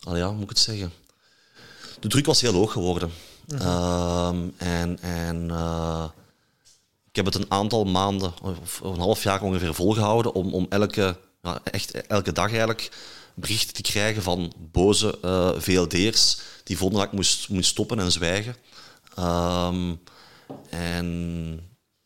Allee, 0.00 0.22
ja, 0.22 0.30
moet 0.30 0.42
ik 0.42 0.48
het 0.48 0.58
zeggen? 0.58 0.92
De 2.00 2.08
druk 2.08 2.26
was 2.26 2.40
heel 2.40 2.52
hoog 2.52 2.72
geworden. 2.72 3.12
Uh, 3.48 4.28
en 4.56 4.98
en 5.00 5.48
uh, 5.50 6.04
ik 7.08 7.16
heb 7.16 7.24
het 7.24 7.34
een 7.34 7.50
aantal 7.50 7.84
maanden, 7.84 8.32
of 8.42 8.80
een 8.80 8.98
half 8.98 9.22
jaar 9.22 9.42
ongeveer 9.42 9.74
volgehouden, 9.74 10.34
om, 10.34 10.54
om 10.54 10.66
elke, 10.68 11.18
echt 11.64 11.90
elke 11.90 12.32
dag 12.32 12.48
eigenlijk 12.48 12.90
berichten 13.34 13.74
te 13.74 13.82
krijgen 13.82 14.22
van 14.22 14.52
boze 14.58 15.18
uh, 15.24 15.50
VLD'ers 15.56 16.38
die 16.64 16.76
vonden 16.76 16.98
dat 16.98 17.06
ik 17.06 17.14
moest, 17.14 17.48
moest 17.48 17.68
stoppen 17.68 17.98
en 17.98 18.12
zwijgen. 18.12 18.56
Ehm, 19.14 19.94
en 20.70 21.06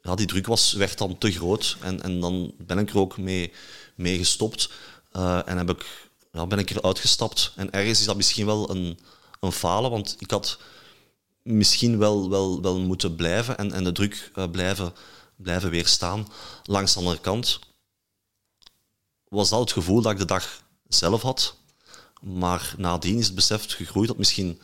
ja, 0.00 0.14
die 0.14 0.26
druk 0.26 0.46
was, 0.46 0.72
werd 0.72 0.98
dan 0.98 1.18
te 1.18 1.30
groot 1.30 1.76
en, 1.80 2.02
en 2.02 2.20
dan 2.20 2.54
ben 2.58 2.78
ik 2.78 2.90
er 2.90 2.98
ook 2.98 3.18
mee, 3.18 3.52
mee 3.94 4.18
gestopt 4.18 4.70
uh, 5.16 5.48
en 5.48 5.56
heb 5.56 5.70
ik, 5.70 6.10
ja, 6.32 6.46
ben 6.46 6.58
ik 6.58 6.70
eruit 6.70 6.98
gestapt. 6.98 7.52
En 7.56 7.72
ergens 7.72 8.00
is 8.00 8.06
dat 8.06 8.16
misschien 8.16 8.46
wel 8.46 8.70
een, 8.70 8.98
een 9.40 9.52
falen, 9.52 9.90
want 9.90 10.16
ik 10.18 10.30
had 10.30 10.58
misschien 11.42 11.98
wel, 11.98 12.30
wel, 12.30 12.62
wel 12.62 12.80
moeten 12.80 13.16
blijven 13.16 13.58
en, 13.58 13.72
en 13.72 13.84
de 13.84 13.92
druk 13.92 14.30
uh, 14.34 14.50
blijven, 14.50 14.92
blijven 15.36 15.70
weerstaan. 15.70 16.28
Langs 16.64 16.92
de 16.92 16.98
andere 16.98 17.20
kant 17.20 17.58
was 19.28 19.48
dat 19.48 19.60
het 19.60 19.72
gevoel 19.72 20.02
dat 20.02 20.12
ik 20.12 20.18
de 20.18 20.24
dag 20.24 20.62
zelf 20.88 21.22
had. 21.22 21.56
Maar 22.20 22.74
nadien 22.76 23.18
is 23.18 23.26
het 23.26 23.34
besef 23.34 23.74
gegroeid 23.74 24.08
dat 24.08 24.18
misschien 24.18 24.60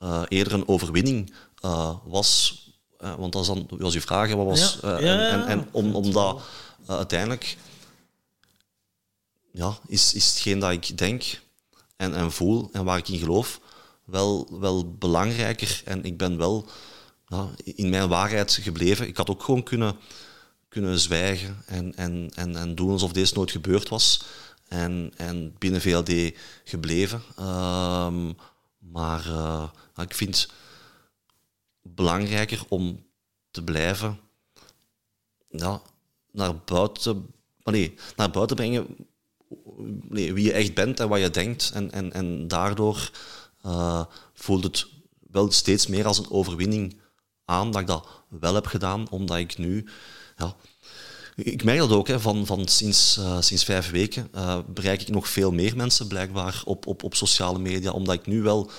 uh, 0.00 0.22
eerder 0.28 0.52
een 0.52 0.68
overwinning 0.68 1.34
was. 2.04 2.62
Uh, 3.04 3.14
want 3.14 3.32
dat 3.32 3.42
is 3.42 3.48
dan, 3.48 3.68
als 3.80 3.94
je 3.94 4.00
vragen, 4.00 4.36
wat 4.36 4.46
was... 4.46 4.78
Ja. 4.82 4.98
en, 4.98 5.30
en, 5.30 5.46
en 5.46 5.68
om, 5.70 5.94
omdat 5.94 6.42
uiteindelijk 6.86 7.56
ja, 9.52 9.78
is, 9.86 10.14
is 10.14 10.28
hetgeen 10.28 10.58
dat 10.58 10.70
ik 10.70 10.98
denk 10.98 11.40
en, 11.96 12.14
en 12.14 12.32
voel 12.32 12.68
en 12.72 12.84
waar 12.84 12.98
ik 12.98 13.08
in 13.08 13.18
geloof 13.18 13.60
wel, 14.04 14.48
wel 14.60 14.94
belangrijker. 14.98 15.82
En 15.84 16.04
ik 16.04 16.16
ben 16.16 16.38
wel 16.38 16.68
in 17.64 17.88
mijn 17.88 18.08
waarheid 18.08 18.52
gebleven. 18.62 19.08
Ik 19.08 19.16
had 19.16 19.30
ook 19.30 19.42
gewoon 19.42 19.62
kunnen, 19.62 19.96
kunnen 20.68 20.98
zwijgen 20.98 21.62
en, 21.66 21.94
en, 21.96 22.30
en, 22.34 22.56
en 22.56 22.74
doen 22.74 22.90
alsof 22.90 23.12
deze 23.12 23.34
nooit 23.34 23.50
gebeurd 23.50 23.88
was. 23.88 24.22
En, 24.68 25.12
en 25.16 25.54
binnen 25.58 25.80
VLD 25.80 26.32
gebleven. 26.64 27.22
Um, 27.40 28.36
maar 28.78 29.26
uh, 29.26 29.64
ik 29.96 30.14
vind 30.14 30.48
belangrijker 31.84 32.64
om 32.68 33.06
te 33.50 33.64
blijven 33.64 34.18
ja, 35.48 35.82
naar 36.32 36.56
buiten, 36.64 37.34
nee, 37.64 37.94
naar 38.16 38.30
buiten 38.30 38.56
brengen 38.56 38.86
wie 40.08 40.42
je 40.42 40.52
echt 40.52 40.74
bent 40.74 41.00
en 41.00 41.08
wat 41.08 41.20
je 41.20 41.30
denkt. 41.30 41.70
En, 41.74 41.92
en, 41.92 42.12
en 42.12 42.48
daardoor 42.48 43.10
uh, 43.66 44.04
voelt 44.32 44.64
het 44.64 44.86
wel 45.30 45.50
steeds 45.50 45.86
meer 45.86 46.06
als 46.06 46.18
een 46.18 46.30
overwinning 46.30 47.00
aan 47.44 47.70
dat 47.70 47.80
ik 47.80 47.86
dat 47.86 48.06
wel 48.28 48.54
heb 48.54 48.66
gedaan, 48.66 49.10
omdat 49.10 49.36
ik 49.36 49.58
nu... 49.58 49.86
Ja, 50.36 50.56
ik 51.34 51.64
merk 51.64 51.78
dat 51.78 51.90
ook, 51.90 52.08
hè, 52.08 52.20
van, 52.20 52.46
van 52.46 52.68
sinds, 52.68 53.16
uh, 53.18 53.40
sinds 53.40 53.64
vijf 53.64 53.90
weken 53.90 54.28
uh, 54.34 54.58
bereik 54.68 55.02
ik 55.02 55.08
nog 55.08 55.28
veel 55.28 55.52
meer 55.52 55.76
mensen 55.76 56.06
blijkbaar 56.06 56.62
op, 56.64 56.86
op, 56.86 57.02
op 57.02 57.14
sociale 57.14 57.58
media, 57.58 57.90
omdat 57.90 58.14
ik 58.14 58.26
nu 58.26 58.42
wel 58.42 58.70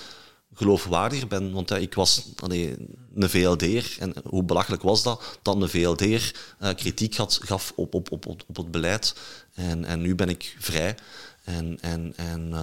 geloofwaardiger 0.56 1.28
ben. 1.28 1.52
Want 1.52 1.72
uh, 1.72 1.82
ik 1.82 1.94
was 1.94 2.24
allee, 2.36 2.76
een 3.16 3.30
VLD'er, 3.30 3.96
en 4.00 4.14
hoe 4.24 4.44
belachelijk 4.44 4.82
was 4.82 5.04
dat, 5.04 5.40
dat 5.42 5.62
een 5.62 5.70
VLD'er 5.70 6.32
kritiek 6.76 7.16
had, 7.16 7.40
gaf 7.44 7.74
op, 7.76 7.94
op, 7.94 8.12
op, 8.12 8.26
op 8.48 8.58
het 8.58 8.72
beleid. 8.72 9.16
En, 9.54 9.86
en 9.86 10.02
nu 10.02 10.16
ben 10.16 10.30
ik 10.30 10.56
vrij 10.60 10.96
en, 11.44 11.78
en, 11.82 12.14
en, 12.16 12.54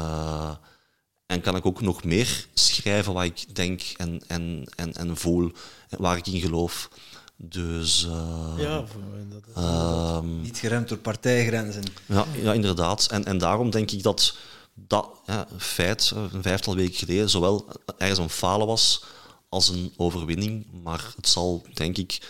en 1.27 1.41
kan 1.41 1.57
ik 1.57 1.67
ook 1.67 1.81
nog 1.81 2.05
meer 2.05 2.47
schrijven 2.55 3.13
wat 3.13 3.25
ik 3.25 3.55
denk 3.55 3.83
en, 3.97 4.23
en, 4.27 4.65
en, 4.77 4.93
en 4.93 5.17
voel, 5.17 5.53
waar 5.89 6.17
ik 6.17 6.27
in 6.27 6.41
geloof. 6.41 6.89
Dus... 7.37 8.05
Uh, 8.05 8.55
ja, 8.59 8.85
dat 9.29 9.43
is 9.47 9.63
uh, 9.63 10.21
Niet 10.21 10.59
geremd 10.59 10.89
door 10.89 10.99
partijgrenzen. 10.99 11.83
Ja, 12.07 12.25
ja 12.43 12.53
inderdaad. 12.53 13.07
En, 13.11 13.25
en 13.25 13.39
daarom 13.39 13.71
denk 13.71 13.91
ik 13.91 14.03
dat 14.03 14.37
dat 14.87 15.21
ja, 15.27 15.47
feit, 15.59 16.13
een 16.15 16.43
vijftal 16.43 16.77
weken 16.77 16.95
geleden, 16.95 17.31
zowel 17.31 17.69
ergens 17.99 18.19
een 18.19 18.31
falen 18.31 18.67
was 18.67 19.05
als 19.49 19.69
een 19.69 19.93
overwinning. 19.97 20.83
Maar 20.83 21.13
het 21.17 21.29
zal, 21.29 21.67
denk 21.75 21.97
ik, 21.97 22.21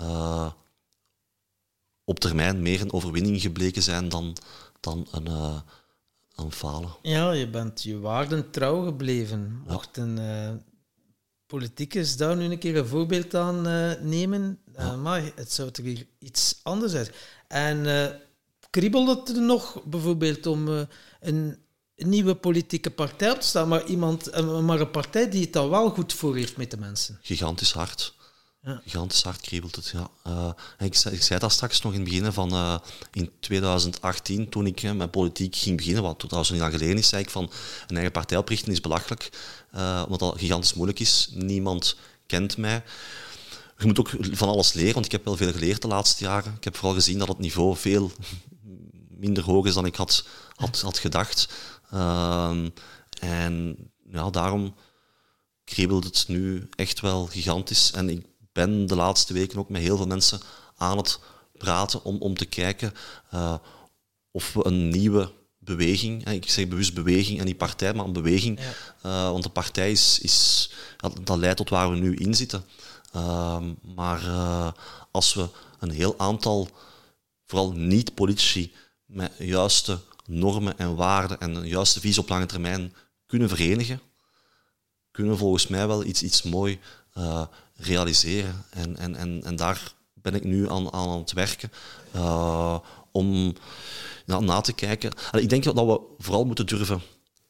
uh, 0.00 0.50
op 2.04 2.20
termijn 2.20 2.62
meer 2.62 2.80
een 2.80 2.92
overwinning 2.92 3.40
gebleken 3.40 3.82
zijn 3.82 4.08
dan, 4.08 4.36
dan 4.80 5.06
een, 5.10 5.28
uh, 5.28 5.60
een 6.34 6.52
falen. 6.52 6.96
Ja, 7.02 7.32
je 7.32 7.48
bent 7.48 7.82
je 7.82 7.98
waarden 7.98 8.50
trouw 8.50 8.84
gebleven. 8.84 9.62
Mocht 9.66 9.96
een 9.96 10.18
politicus 11.48 12.16
daar 12.16 12.36
nu 12.36 12.44
een 12.44 12.58
keer 12.58 12.76
een 12.76 12.86
voorbeeld 12.86 13.34
aan 13.34 13.68
uh, 13.68 13.92
nemen, 14.00 14.58
uh, 14.68 14.74
ja. 14.76 14.96
maar 14.96 15.22
het 15.34 15.52
zou 15.52 15.70
toch 15.70 15.86
iets 16.18 16.60
anders 16.62 16.92
zijn. 16.92 17.08
En 17.48 17.84
uh, 17.84 18.06
kriebelde 18.70 19.16
het 19.16 19.28
er 19.28 19.42
nog 19.42 19.82
bijvoorbeeld 19.84 20.46
om 20.46 20.68
een, 20.68 20.88
een, 21.20 21.58
nieuwe 22.06 22.34
politieke 22.34 22.90
partij 22.90 23.30
op 23.30 23.40
te 23.40 23.46
staan, 23.46 23.68
maar, 23.68 23.84
iemand, 23.84 24.42
maar 24.62 24.80
een 24.80 24.90
partij 24.90 25.30
die 25.30 25.40
het 25.40 25.52
dan 25.52 25.68
wel 25.68 25.90
goed 25.90 26.12
voor 26.12 26.36
heeft 26.36 26.56
met 26.56 26.70
de 26.70 26.76
mensen? 26.76 27.18
Gigantisch 27.22 27.72
hard. 27.72 28.16
Ja. 28.62 28.80
Gigantisch 28.84 29.22
hard 29.22 29.40
kriebelt 29.40 29.76
het, 29.76 29.88
ja. 29.88 30.10
Uh, 30.26 30.50
ik, 30.78 30.94
zei, 30.94 31.14
ik 31.14 31.22
zei 31.22 31.38
dat 31.38 31.52
straks 31.52 31.80
nog 31.82 31.92
in 31.92 32.00
het 32.00 32.08
begin 32.08 32.32
van 32.32 32.52
uh, 32.52 32.78
in 33.12 33.30
2018, 33.40 34.48
toen 34.48 34.66
ik 34.66 34.82
uh, 34.82 34.92
met 34.92 35.10
politiek 35.10 35.56
ging 35.56 35.76
beginnen, 35.76 36.02
wat 36.02 36.18
trouwens 36.18 36.50
niet 36.50 36.60
lang 36.60 36.72
geleden 36.72 36.98
is, 36.98 37.08
zei 37.08 37.22
ik 37.22 37.30
van 37.30 37.50
een 37.86 37.94
eigen 37.94 38.12
partij 38.12 38.38
oprichten 38.38 38.72
is 38.72 38.80
belachelijk, 38.80 39.30
omdat 40.04 40.18
dat 40.18 40.38
gigantisch 40.38 40.74
moeilijk 40.74 41.00
is. 41.00 41.28
Niemand 41.32 41.96
kent 42.26 42.56
mij. 42.56 42.82
Je 43.78 43.86
moet 43.86 43.98
ook 43.98 44.10
van 44.30 44.48
alles 44.48 44.72
leren, 44.72 44.94
want 44.94 45.06
ik 45.06 45.12
heb 45.12 45.24
wel 45.24 45.36
veel 45.36 45.52
geleerd 45.52 45.82
de 45.82 45.88
laatste 45.88 46.24
jaren. 46.24 46.54
Ik 46.56 46.64
heb 46.64 46.76
vooral 46.76 46.94
gezien 46.94 47.18
dat 47.18 47.28
het 47.28 47.38
niveau 47.38 47.76
veel 47.76 48.10
minder 49.24 49.44
hoog 49.44 49.66
is 49.66 49.74
dan 49.74 49.86
ik 49.86 49.96
had, 49.96 50.24
had, 50.54 50.80
had 50.80 50.98
gedacht. 50.98 51.48
Ehm, 51.90 52.68
en 53.20 53.76
ja, 54.10 54.30
daarom 54.30 54.74
kriebelt 55.64 56.04
het 56.04 56.24
nu 56.28 56.68
echt 56.76 57.00
wel 57.00 57.26
gigantisch. 57.26 57.92
En 57.92 58.08
ik 58.08 58.26
ben 58.52 58.86
de 58.86 58.96
laatste 58.96 59.32
weken 59.32 59.58
ook 59.58 59.68
met 59.68 59.82
heel 59.82 59.96
veel 59.96 60.06
mensen 60.06 60.40
aan 60.76 60.96
het 60.96 61.20
praten 61.58 62.04
om, 62.04 62.18
om 62.18 62.36
te 62.36 62.46
kijken 62.46 62.92
uh, 63.34 63.54
of 64.30 64.52
we 64.52 64.66
een 64.66 64.88
nieuwe 64.88 65.32
beweging, 65.58 66.28
ik 66.28 66.50
zeg 66.50 66.68
bewust 66.68 66.94
beweging 66.94 67.38
en 67.38 67.44
niet 67.44 67.56
partij, 67.56 67.94
maar 67.94 68.04
een 68.04 68.12
beweging, 68.12 68.60
ja. 68.60 68.72
uh, 69.26 69.30
want 69.30 69.42
de 69.42 69.48
partij 69.48 69.90
is, 69.90 70.18
is, 70.18 70.70
dat 71.22 71.36
leidt 71.36 71.56
tot 71.56 71.68
waar 71.68 71.90
we 71.90 71.96
nu 71.96 72.16
in 72.16 72.34
zitten. 72.34 72.64
Uh, 73.16 73.62
maar 73.94 74.22
uh, 74.22 74.72
als 75.10 75.34
we 75.34 75.48
een 75.78 75.90
heel 75.90 76.14
aantal, 76.18 76.68
vooral 77.46 77.72
niet-politici, 77.72 78.72
met 79.04 79.32
juiste 79.38 79.98
normen 80.28 80.78
en 80.78 80.94
waarden 80.94 81.40
en 81.40 81.54
een 81.54 81.68
juiste 81.68 82.00
visie 82.00 82.22
op 82.22 82.28
lange 82.28 82.46
termijn 82.46 82.94
kunnen 83.26 83.48
verenigen, 83.48 84.00
kunnen 85.10 85.32
we 85.32 85.38
volgens 85.38 85.66
mij 85.66 85.86
wel 85.86 86.04
iets, 86.04 86.22
iets 86.22 86.42
mooi 86.42 86.78
realiseren. 87.76 88.64
En, 88.70 88.96
en, 88.96 89.16
en, 89.16 89.42
en 89.44 89.56
daar 89.56 89.92
ben 90.14 90.34
ik 90.34 90.44
nu 90.44 90.70
aan, 90.70 90.92
aan 90.92 91.18
het 91.18 91.32
werken. 91.32 91.72
Uh, 92.16 92.78
om 93.12 93.54
ja, 94.26 94.40
na 94.40 94.60
te 94.60 94.72
kijken. 94.72 95.12
Allee, 95.30 95.44
ik 95.44 95.50
denk 95.50 95.64
dat 95.64 95.74
we 95.74 96.00
vooral 96.18 96.44
moeten 96.44 96.66
durven 96.66 97.02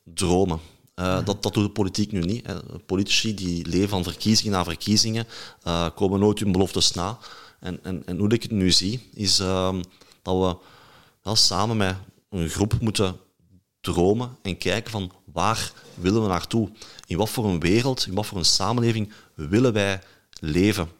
dromen. 0.05 0.61
Uh, 0.97 1.25
dat, 1.25 1.43
dat 1.43 1.55
doet 1.55 1.65
de 1.65 1.71
politiek 1.71 2.13
nu 2.13 2.21
niet. 2.21 2.47
Hè. 2.47 2.79
Politici 2.79 3.35
die 3.35 3.67
leven 3.67 3.89
van 3.89 4.03
verkiezingen 4.03 4.53
na 4.53 4.65
verkiezingen, 4.65 5.27
komen 5.95 6.21
nooit 6.21 6.39
hun 6.39 6.53
beloftes 6.53 6.93
na. 6.93 7.19
En, 7.61 7.85
en, 7.85 8.07
en 8.07 8.19
hoe 8.19 8.29
ik 8.29 8.43
het 8.43 8.51
nu 8.51 8.71
zie, 8.71 9.09
is 9.13 9.41
uh, 9.41 9.75
dat 10.23 10.37
we 10.37 10.57
ja, 11.23 11.35
samen 11.35 11.77
met 11.77 11.97
een 12.31 12.49
groep 12.49 12.81
moeten 12.81 13.21
dromen 13.81 14.37
en 14.43 14.59
kijken 14.59 14.91
van 14.91 15.13
waar 15.33 15.73
willen 15.95 16.23
we 16.23 16.29
naartoe? 16.29 16.71
In 17.07 17.17
wat 17.17 17.31
voor 17.31 17.45
een 17.45 17.61
wereld, 17.61 18.07
in 18.07 18.15
wat 18.15 18.27
voor 18.27 18.39
een 18.39 18.45
samenleving 18.45 19.13
willen 19.35 19.73
wij 19.73 20.01
leven. 20.41 20.91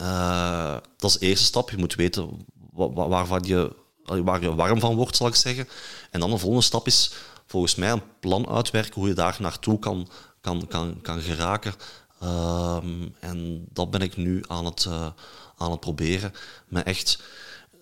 Uh, 0.00 0.76
dat 0.96 1.10
is 1.10 1.18
de 1.18 1.26
eerste 1.26 1.44
stap. 1.44 1.70
Je 1.70 1.76
moet 1.76 1.94
weten 1.94 2.46
waar, 2.72 3.46
je, 3.46 3.72
waar 4.04 4.40
je 4.40 4.54
warm 4.54 4.80
van 4.80 4.96
wordt, 4.96 5.16
zal 5.16 5.26
ik 5.26 5.34
zeggen. 5.34 5.68
En 6.10 6.20
dan 6.20 6.30
de 6.30 6.38
volgende 6.38 6.64
stap 6.64 6.86
is 6.86 7.12
volgens 7.46 7.74
mij 7.74 7.90
een 7.90 8.02
plan 8.20 8.48
uitwerken 8.48 8.94
hoe 8.94 9.08
je 9.08 9.14
daar 9.14 9.36
naartoe 9.40 9.78
kan, 9.78 10.08
kan, 10.40 10.66
kan, 10.66 11.00
kan 11.00 11.20
geraken. 11.20 11.74
Uh, 12.22 12.78
en 13.20 13.66
dat 13.72 13.90
ben 13.90 14.00
ik 14.00 14.16
nu 14.16 14.42
aan 14.46 14.64
het, 14.64 14.84
uh, 14.84 15.06
aan 15.56 15.70
het 15.70 15.80
proberen. 15.80 16.32
Maar 16.68 16.82
echt, 16.82 17.22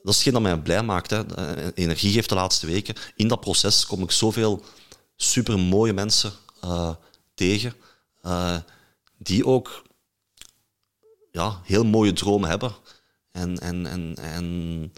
dat 0.02 0.14
is 0.14 0.14
hetgeen 0.14 0.32
dat 0.32 0.42
mij 0.42 0.58
blij 0.58 0.82
maakt. 0.82 1.12
Eh, 1.12 1.50
energie 1.74 2.12
geeft 2.12 2.28
de 2.28 2.34
laatste 2.34 2.66
weken. 2.66 2.94
In 3.16 3.28
dat 3.28 3.40
proces 3.40 3.86
kom 3.86 4.02
ik 4.02 4.10
zoveel 4.10 4.64
super 5.16 5.58
mooie 5.58 5.92
mensen 5.92 6.32
tegen. 7.34 7.74
die 9.18 9.46
ook 9.46 9.82
ja, 11.32 11.60
heel 11.64 11.84
mooie 11.84 12.12
dromen 12.12 12.48
hebben. 12.48 12.72
En, 13.32 13.58
en, 13.58 13.86
en, 13.86 14.14
en 14.16 14.92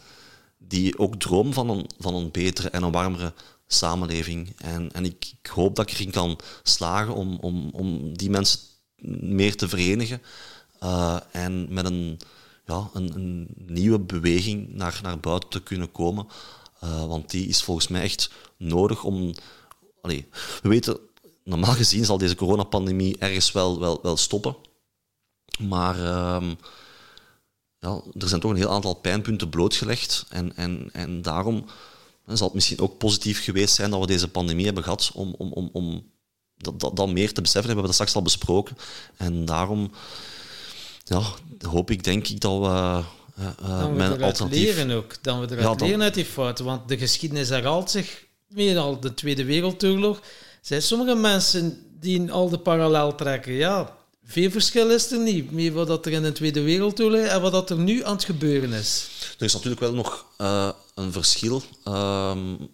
die 0.58 0.98
ook 0.98 1.16
dromen 1.16 1.52
van 1.52 1.70
een, 1.70 1.90
van 1.98 2.14
een 2.14 2.30
betere 2.30 2.70
en 2.70 2.82
een 2.82 2.92
warmere 2.92 3.32
samenleving. 3.66 4.54
En, 4.56 4.92
en 4.92 5.04
ik, 5.04 5.32
ik 5.42 5.50
hoop 5.50 5.76
dat 5.76 5.90
ik 5.90 5.94
erin 5.94 6.10
kan 6.10 6.38
slagen 6.62 7.14
om, 7.14 7.38
om, 7.40 7.70
om 7.72 8.16
die 8.16 8.30
mensen 8.30 8.60
meer 9.20 9.56
te 9.56 9.68
verenigen. 9.68 10.22
En 11.30 11.66
met 11.74 11.84
een, 11.84 12.20
ja, 12.70 12.90
een, 12.92 13.14
een, 13.14 13.48
nieuwe 13.66 13.98
beweging 13.98 14.74
naar, 14.74 15.00
naar 15.02 15.20
buiten 15.20 15.48
te 15.48 15.62
kunnen 15.62 15.92
komen. 15.92 16.26
Uh, 16.84 17.04
want 17.04 17.30
die 17.30 17.46
is 17.46 17.62
volgens 17.62 17.88
mij 17.88 18.02
echt 18.02 18.30
nodig 18.56 19.04
om. 19.04 19.34
We 20.02 20.24
weten, 20.62 20.98
normaal 21.44 21.72
gezien 21.72 22.04
zal 22.04 22.18
deze 22.18 22.34
coronapandemie 22.34 23.18
ergens 23.18 23.52
wel, 23.52 23.80
wel, 23.80 23.98
wel 24.02 24.16
stoppen. 24.16 24.56
Maar 25.58 25.96
uh, 25.96 26.50
ja, 27.78 28.02
er 28.18 28.28
zijn 28.28 28.40
toch 28.40 28.50
een 28.50 28.56
heel 28.56 28.72
aantal 28.72 28.94
pijnpunten 28.94 29.48
blootgelegd. 29.48 30.26
En, 30.28 30.56
en, 30.56 30.88
en 30.92 31.22
daarom 31.22 31.64
zal 32.26 32.46
het 32.46 32.54
misschien 32.54 32.80
ook 32.80 32.98
positief 32.98 33.44
geweest 33.44 33.74
zijn 33.74 33.90
dat 33.90 34.00
we 34.00 34.06
deze 34.06 34.28
pandemie 34.28 34.64
hebben 34.64 34.82
gehad 34.82 35.10
om, 35.14 35.34
om, 35.38 35.52
om, 35.52 35.70
om 35.72 36.10
dat, 36.56 36.96
dat, 36.96 37.12
meer 37.12 37.32
te 37.32 37.40
beseffen. 37.40 37.70
hebben 37.70 37.82
we 37.82 37.86
dat 37.86 37.94
straks 37.94 38.14
al 38.14 38.22
besproken. 38.22 38.76
En 39.16 39.44
daarom 39.44 39.90
ja, 41.10 41.22
hoop 41.68 41.90
ik, 41.90 42.04
denk 42.04 42.28
ik, 42.28 42.40
dat 42.40 42.58
we 42.58 42.66
uh, 42.66 42.98
uh, 43.40 43.80
dan 43.80 43.96
mijn 43.96 44.16
we 44.16 44.24
alternatief... 44.24 44.76
leren 44.76 44.90
ook. 44.96 45.22
Dan 45.22 45.40
we 45.40 45.46
eruit 45.46 45.62
Ja, 45.62 45.74
dan- 45.74 45.86
leren 45.86 46.02
uit 46.02 46.14
die 46.14 46.24
fouten. 46.24 46.64
Want 46.64 46.88
de 46.88 46.98
geschiedenis 46.98 47.48
herhaalt 47.48 47.90
zich 47.90 48.24
meer 48.48 48.78
al 48.78 49.00
de 49.00 49.14
Tweede 49.14 49.44
Wereldoorlog. 49.44 50.16
Er 50.16 50.22
zijn 50.60 50.82
sommige 50.82 51.14
mensen 51.14 51.78
die 52.00 52.32
al 52.32 52.48
de 52.48 52.58
parallel 52.58 53.14
trekken. 53.14 53.52
Ja, 53.52 53.96
veel 54.24 54.50
verschil 54.50 54.90
is 54.90 55.10
er 55.10 55.18
niet. 55.18 55.50
Meer 55.50 55.72
wat 55.72 55.86
dat 55.86 56.06
er 56.06 56.12
in 56.12 56.22
de 56.22 56.32
Tweede 56.32 56.62
Wereldoorlog 56.62 57.20
en 57.20 57.40
wat 57.40 57.52
dat 57.52 57.70
er 57.70 57.78
nu 57.78 58.04
aan 58.04 58.14
het 58.14 58.24
gebeuren 58.24 58.72
is. 58.72 59.08
Er 59.38 59.44
is 59.44 59.52
natuurlijk 59.52 59.80
wel 59.80 59.94
nog 59.94 60.26
eh, 60.36 60.68
een 60.94 61.12
verschil. 61.12 61.62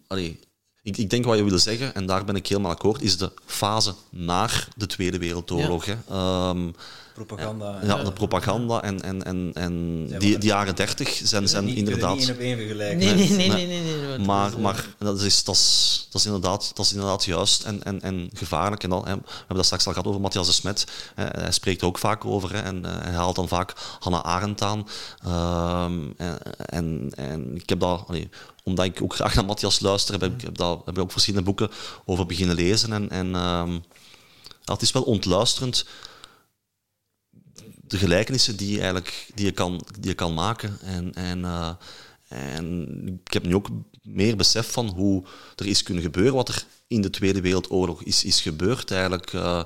Allee, 0.07 0.39
ik, 0.83 0.97
ik 0.97 1.11
denk 1.11 1.25
wat 1.25 1.37
je 1.37 1.45
wil 1.45 1.59
zeggen, 1.59 1.95
en 1.95 2.07
daar 2.07 2.25
ben 2.25 2.37
ik 2.37 2.47
helemaal 2.47 2.71
akkoord, 2.71 3.03
is 3.03 3.17
de 3.19 3.33
fase 3.47 3.95
naar 4.11 4.69
de 4.77 4.87
Tweede 4.87 5.19
Wereldoorlog. 5.19 5.85
Hè. 5.85 5.95
Ehm, 6.09 6.69
Propaganda. 7.17 7.79
ja, 7.83 8.05
de 8.05 8.13
propaganda 8.13 8.83
en, 8.83 9.03
en, 9.03 9.25
en, 9.25 9.51
en 9.55 10.07
die, 10.07 10.39
die 10.39 10.49
jaren 10.49 10.77
dertig 10.77 11.21
zijn, 11.25 11.49
zijn 11.49 11.65
niet, 11.65 11.77
inderdaad... 11.77 12.17
Niet 12.17 12.29
één 12.29 12.35
op 12.35 12.41
één 12.41 12.57
vergelijken. 12.57 12.99
Nee, 12.99 13.15
nee, 13.15 13.29
nee, 13.29 13.37
nee. 13.37 13.49
nee. 13.49 13.67
nee, 13.67 13.83
nee, 13.83 14.09
want 14.09 14.27
Maar, 14.27 14.51
dat 14.51 14.59
is, 14.59 14.63
maar 14.63 14.85
dat, 14.99 15.21
is, 15.21 15.45
dat, 15.45 15.55
is, 15.55 16.07
dat, 16.11 16.21
is 16.21 16.27
inderdaad, 16.27 16.71
dat 16.75 16.85
is 16.85 16.93
inderdaad 16.93 17.25
juist 17.25 17.65
en, 17.65 17.83
en, 17.83 18.03
en 18.03 18.31
gevaarlijk. 18.33 18.83
En 18.83 18.91
dan, 18.91 19.07
hè, 19.07 19.15
we 19.15 19.23
hebben 19.39 19.57
dat 19.57 19.65
straks 19.65 19.87
al 19.87 19.93
gehad 19.93 20.09
over 20.09 20.21
Matthias 20.21 20.47
de 20.47 20.53
Smet. 20.53 20.87
Hè, 21.15 21.25
hij 21.25 21.53
spreekt 21.53 21.81
er 21.81 21.87
ook 21.87 21.99
vaak 21.99 22.25
over. 22.25 22.53
Hè, 22.53 22.61
en 22.61 22.85
eh, 22.85 22.93
hij 23.03 23.13
haalt 23.13 23.37
dan 23.37 23.49
vaak 23.49 23.73
Hannah 23.99 24.23
Arendt 24.23 24.63
aan. 24.63 24.89
Ehm, 25.25 26.01
en, 26.17 26.39
en, 26.57 27.11
en 27.15 27.55
ik 27.55 27.69
heb 27.69 27.81
dat, 27.81 28.05
allee, 28.07 28.29
omdat 28.65 28.85
ik 28.85 29.03
ook 29.03 29.15
graag 29.15 29.35
naar 29.35 29.45
Matthias 29.45 29.81
luister, 29.81 30.21
heb 30.21 30.33
ik, 30.33 30.41
heb, 30.41 30.57
dat, 30.57 30.83
heb 30.85 30.97
ik 30.97 31.03
ook 31.03 31.13
verschillende 31.13 31.47
boeken 31.47 31.71
over 32.05 32.27
beginnen 32.27 32.57
lezen. 32.57 32.93
En, 32.93 33.11
en 33.11 33.35
ehm, 33.35 33.73
ja, 34.65 34.73
het 34.73 34.83
is 34.83 34.93
wel 34.93 35.03
ontluisterend 35.03 35.87
de 37.89 37.99
gelijkenissen 37.99 38.57
die 38.57 38.71
je 38.71 38.77
eigenlijk 38.79 39.31
die 39.35 39.45
je 39.45 39.53
kan, 39.53 39.83
die 40.01 40.09
je 40.11 40.15
kan 40.15 40.35
maken. 40.35 40.79
En, 40.83 41.15
en, 41.15 41.45
eh, 41.45 41.71
en 42.29 42.87
ik 43.27 43.33
heb 43.33 43.45
nu 43.45 43.55
ook 43.55 43.69
meer 44.03 44.37
besef 44.37 44.71
van 44.73 44.87
hoe 44.89 45.25
er 45.57 45.67
is 45.67 45.83
kunnen 45.83 46.03
gebeuren, 46.03 46.35
wat 46.35 46.49
er 46.49 46.65
in 46.87 47.01
de 47.01 47.11
Tweede 47.11 47.41
Wereldoorlog 47.41 48.03
is, 48.03 48.25
is 48.25 48.41
gebeurd 48.41 48.91
eigenlijk. 48.91 49.33
eh, 49.33 49.63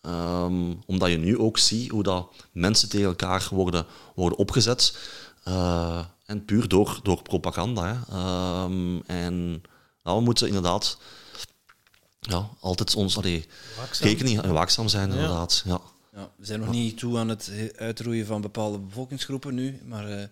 ehm, 0.00 0.74
omdat 0.86 1.10
je 1.10 1.16
nu 1.18 1.38
ook 1.38 1.58
ziet 1.58 1.90
hoe 1.90 2.02
dat 2.02 2.28
mensen 2.52 2.88
tegen 2.88 3.06
elkaar 3.06 3.48
worden, 3.50 3.86
worden 4.14 4.38
opgezet. 4.38 4.98
eh, 5.44 6.04
en 6.26 6.44
puur 6.44 6.68
door, 6.68 7.00
door 7.02 7.22
propaganda. 7.22 7.82
Hè. 7.86 8.16
Ehm, 8.16 8.98
en 9.06 9.62
nou, 10.02 10.18
we 10.18 10.20
moeten 10.24 10.46
inderdaad 10.46 10.98
ja, 12.20 12.48
altijd 12.60 12.94
ons 12.94 13.16
allee, 13.16 13.46
rekening 14.00 14.40
en 14.42 14.52
waakzaam 14.52 14.88
zijn, 14.88 15.10
inderdaad. 15.10 15.62
Ja. 15.64 15.70
Ja, 15.72 15.80
we 16.10 16.46
zijn 16.46 16.60
nog 16.60 16.70
niet 16.70 16.98
toe 16.98 17.18
aan 17.18 17.28
het 17.28 17.46
he- 17.52 17.70
uitroeien 17.76 18.26
van 18.26 18.40
bepaalde 18.40 18.78
bevolkingsgroepen 18.78 19.54
nu, 19.54 19.80
maar 19.84 20.08
eh, 20.08 20.22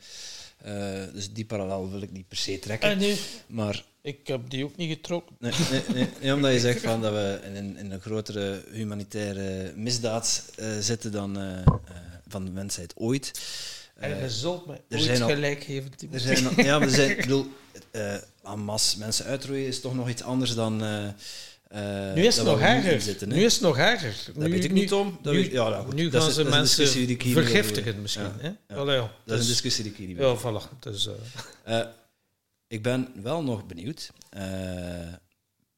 eh, 1.03 1.13
dus 1.15 1.33
die 1.33 1.45
parallel 1.45 1.91
wil 1.91 2.01
ik 2.03 2.13
niet 2.13 2.29
per 2.29 2.37
se 2.37 2.59
trekken. 2.59 2.91
En 2.91 2.99
nu, 2.99 3.15
Maar 3.47 3.85
ik 4.03 4.27
heb 4.27 4.51
die 4.51 4.65
ook 4.65 4.77
niet 4.77 4.91
getrokken. 4.91 5.37
nee, 5.39 5.53
nee, 5.71 5.83
nee, 5.95 6.09
nee, 6.21 6.35
omdat 6.35 6.53
je 6.53 6.61
zegt 6.61 6.81
van 6.81 7.01
dat 7.03 7.13
we 7.13 7.41
in, 7.45 7.57
een- 7.57 7.77
in 7.77 7.91
een 7.91 8.01
grotere 8.01 8.63
humanitaire 8.71 9.73
misdaad 9.77 10.45
eh, 10.57 10.79
zitten 10.81 11.13
dan 11.13 11.39
van 12.29 12.45
de 12.45 12.51
mensheid 12.51 12.93
ooit. 12.97 13.41
En 13.95 14.19
je 14.23 14.31
zult 14.31 14.67
me 14.67 14.81
ooit 14.91 15.03
zijn 15.03 15.23
al- 15.23 15.29
gelijk 15.29 15.63
geven. 15.65 15.91
Er 16.13 16.21
zijn, 16.21 16.45
ja, 16.67 16.79
maar 16.79 16.89
er 16.89 16.95
zijn, 16.95 17.11
ik 17.11 17.17
bedoel, 17.21 17.47
en 18.43 18.59
masse 18.61 18.99
mensen 18.99 19.25
uitroeien 19.25 19.67
is 19.67 19.81
toch 19.81 19.95
nog 19.95 20.09
iets 20.09 20.23
anders 20.23 20.55
dan. 20.55 20.83
Eh, 21.69 22.13
Nu 22.13 22.27
is 22.27 22.37
het 22.37 22.47
nog 22.47 22.61
erger. 22.61 23.01
Zitten, 23.01 23.31
hè. 23.31 23.37
nu 23.37 23.45
is 23.45 23.53
het 23.53 23.63
nog 23.63 23.79
erger. 23.79 24.15
Dat 24.27 24.37
nu, 24.37 24.51
weet 24.51 24.65
ik 24.65 24.73
niet, 24.73 24.89
Tom. 24.89 25.19
Dat 25.23 25.33
nu, 25.33 25.39
weet- 25.39 25.51
ja, 25.53 25.69
nou 25.69 25.85
goed. 25.85 25.95
nu 25.95 26.09
Dat 26.09 26.21
gaan 26.21 26.29
is- 26.31 26.37
ze 26.37 26.43
dat 26.43 26.53
is 26.53 26.59
een 26.59 26.63
discussie 26.65 27.07
die 27.07 27.17
mensen 27.17 27.17
ik 27.17 27.23
hier 27.23 27.35
niet 27.43 27.53
wil 27.53 27.63
vergiftigen 27.63 28.03
misschien. 28.03 28.23
Ja, 28.23 28.35
Hè? 28.39 28.75
ja. 28.75 28.81
Allee, 28.81 28.97
ja, 28.97 29.01
Dat 29.01 29.11
is 29.11 29.25
dus- 29.25 29.41
een 29.41 29.47
discussie 29.47 29.83
die 29.83 29.93
ik 29.93 29.99
hier 29.99 30.07
niet 30.09 30.17
wil 30.17 30.33
Ja, 30.33 30.39
voilà. 30.63 30.79
Dus, 30.79 31.07
eh, 31.07 31.13
Eh, 31.81 31.87
ik 32.67 32.83
ben 32.83 33.09
wel 33.23 33.43
nog 33.43 33.67
benieuwd 33.67 34.11
eh, 34.31 34.43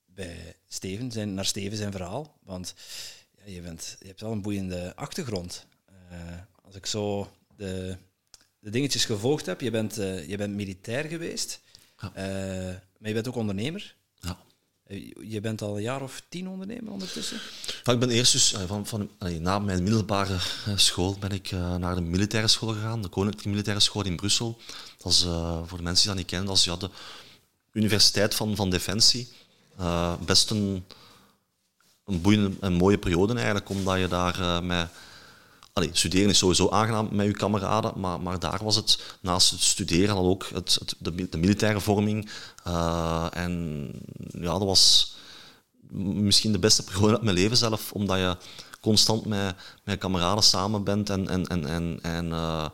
bij 0.07 0.37
Steven, 0.69 1.13
zijn, 1.13 1.35
naar 1.35 1.45
Steven 1.45 1.77
zijn 1.77 1.93
verhaal. 1.93 2.39
Want 2.43 2.75
ja, 3.45 3.53
je, 3.53 3.61
bent, 3.61 3.97
je 4.01 4.07
hebt 4.07 4.21
wel 4.21 4.33
een 4.33 4.43
boeiende 4.43 4.93
achtergrond. 4.97 5.67
Eh, 6.11 6.17
als 6.65 6.75
ik 6.75 6.87
zo 6.87 7.31
de, 7.57 7.97
de 8.59 8.71
dingetjes 8.71 9.05
gevolgd 9.05 9.47
heb, 9.47 9.61
je 9.61 9.71
bent, 9.71 9.99
eh, 9.99 10.29
je 10.29 10.37
bent 10.37 10.55
militair 10.55 11.05
geweest, 11.05 11.61
Ja. 12.01 12.13
eh, 12.15 12.25
maar 12.99 13.09
je 13.09 13.15
bent 13.15 13.29
ook 13.29 13.37
ondernemer. 13.37 13.95
Eh, 14.91 15.31
Je 15.31 15.41
bent 15.41 15.63
al 15.63 15.77
een 15.77 15.83
jaar 15.83 16.03
of 16.03 16.23
tien 16.29 16.49
ondernemer 16.49 16.93
ondertussen. 16.93 17.39
Ja, 17.85 17.93
ik 17.93 17.99
ben 17.99 18.11
eerst 18.11 18.33
dus 18.33 18.53
eh, 18.53 18.63
van, 18.67 18.87
van, 18.87 19.11
na 19.39 19.59
mijn 19.59 19.83
middelbare 19.83 20.35
eh, 20.35 20.77
school 20.77 21.17
ben 21.21 21.31
ik 21.31 21.51
naar 21.51 21.95
de 21.95 22.01
militaire 22.01 22.49
school 22.49 22.73
gegaan, 22.73 23.03
de 23.03 23.09
Koninklijke 23.09 23.49
Militaire 23.49 23.83
School 23.83 24.05
in 24.05 24.17
Brussel. 24.17 24.59
Dat 24.99 25.13
is 25.13 25.27
voor 25.67 25.79
de 25.79 25.85
mensen 25.85 25.95
die 25.95 26.07
dat 26.07 26.17
niet 26.17 26.27
kennen, 26.27 26.49
dat 26.49 26.57
is 26.57 26.65
ja, 26.65 26.77
de 26.77 26.91
Universiteit 27.73 28.35
van, 28.35 28.57
van 28.57 28.71
Defensie. 28.71 29.29
Eh, 29.77 30.13
best 30.27 30.51
een, 30.51 30.85
een 32.05 32.21
boeiende 32.21 32.57
en 32.61 32.73
mooie 32.73 32.99
periode 32.99 33.35
eigenlijk, 33.35 33.69
omdat 33.69 33.99
je 33.99 34.09
daar 34.09 34.65
met 34.65 34.89
Studeren 35.93 36.29
is 36.31 36.39
sowieso 36.39 36.69
aangenaam 36.71 37.09
met 37.13 37.27
je 37.27 37.33
kameraden, 37.33 37.93
maar, 37.97 38.21
maar 38.21 38.39
daar 38.39 38.61
was 38.65 38.77
het 38.77 38.99
naast 39.21 39.51
het 39.51 39.61
studeren 39.61 40.15
dan 40.15 40.25
ook 40.25 40.47
het, 40.55 40.79
de, 40.99 41.13
mi- 41.13 41.29
de 41.31 41.39
militaire 41.39 41.81
vorming. 41.81 42.31
Eh, 42.65 43.27
en 43.33 43.87
ja, 44.33 44.51
dat 44.59 44.65
was 44.65 45.15
misschien 45.93 46.53
de 46.53 46.59
beste 46.59 46.85
periode 46.85 47.13
uit 47.13 47.23
mijn 47.23 47.37
leven 47.37 47.57
zelf, 47.57 47.93
omdat 47.93 48.19
je 48.19 48.37
constant 48.81 49.25
met, 49.27 49.55
met 49.85 49.99
kameraden 49.99 50.45
samen 50.45 50.85
bent 50.85 51.11
en, 51.11 51.29
en, 51.29 51.47
en, 51.47 51.67
en, 51.67 51.99
en 52.03 52.33
eh, 52.33 52.67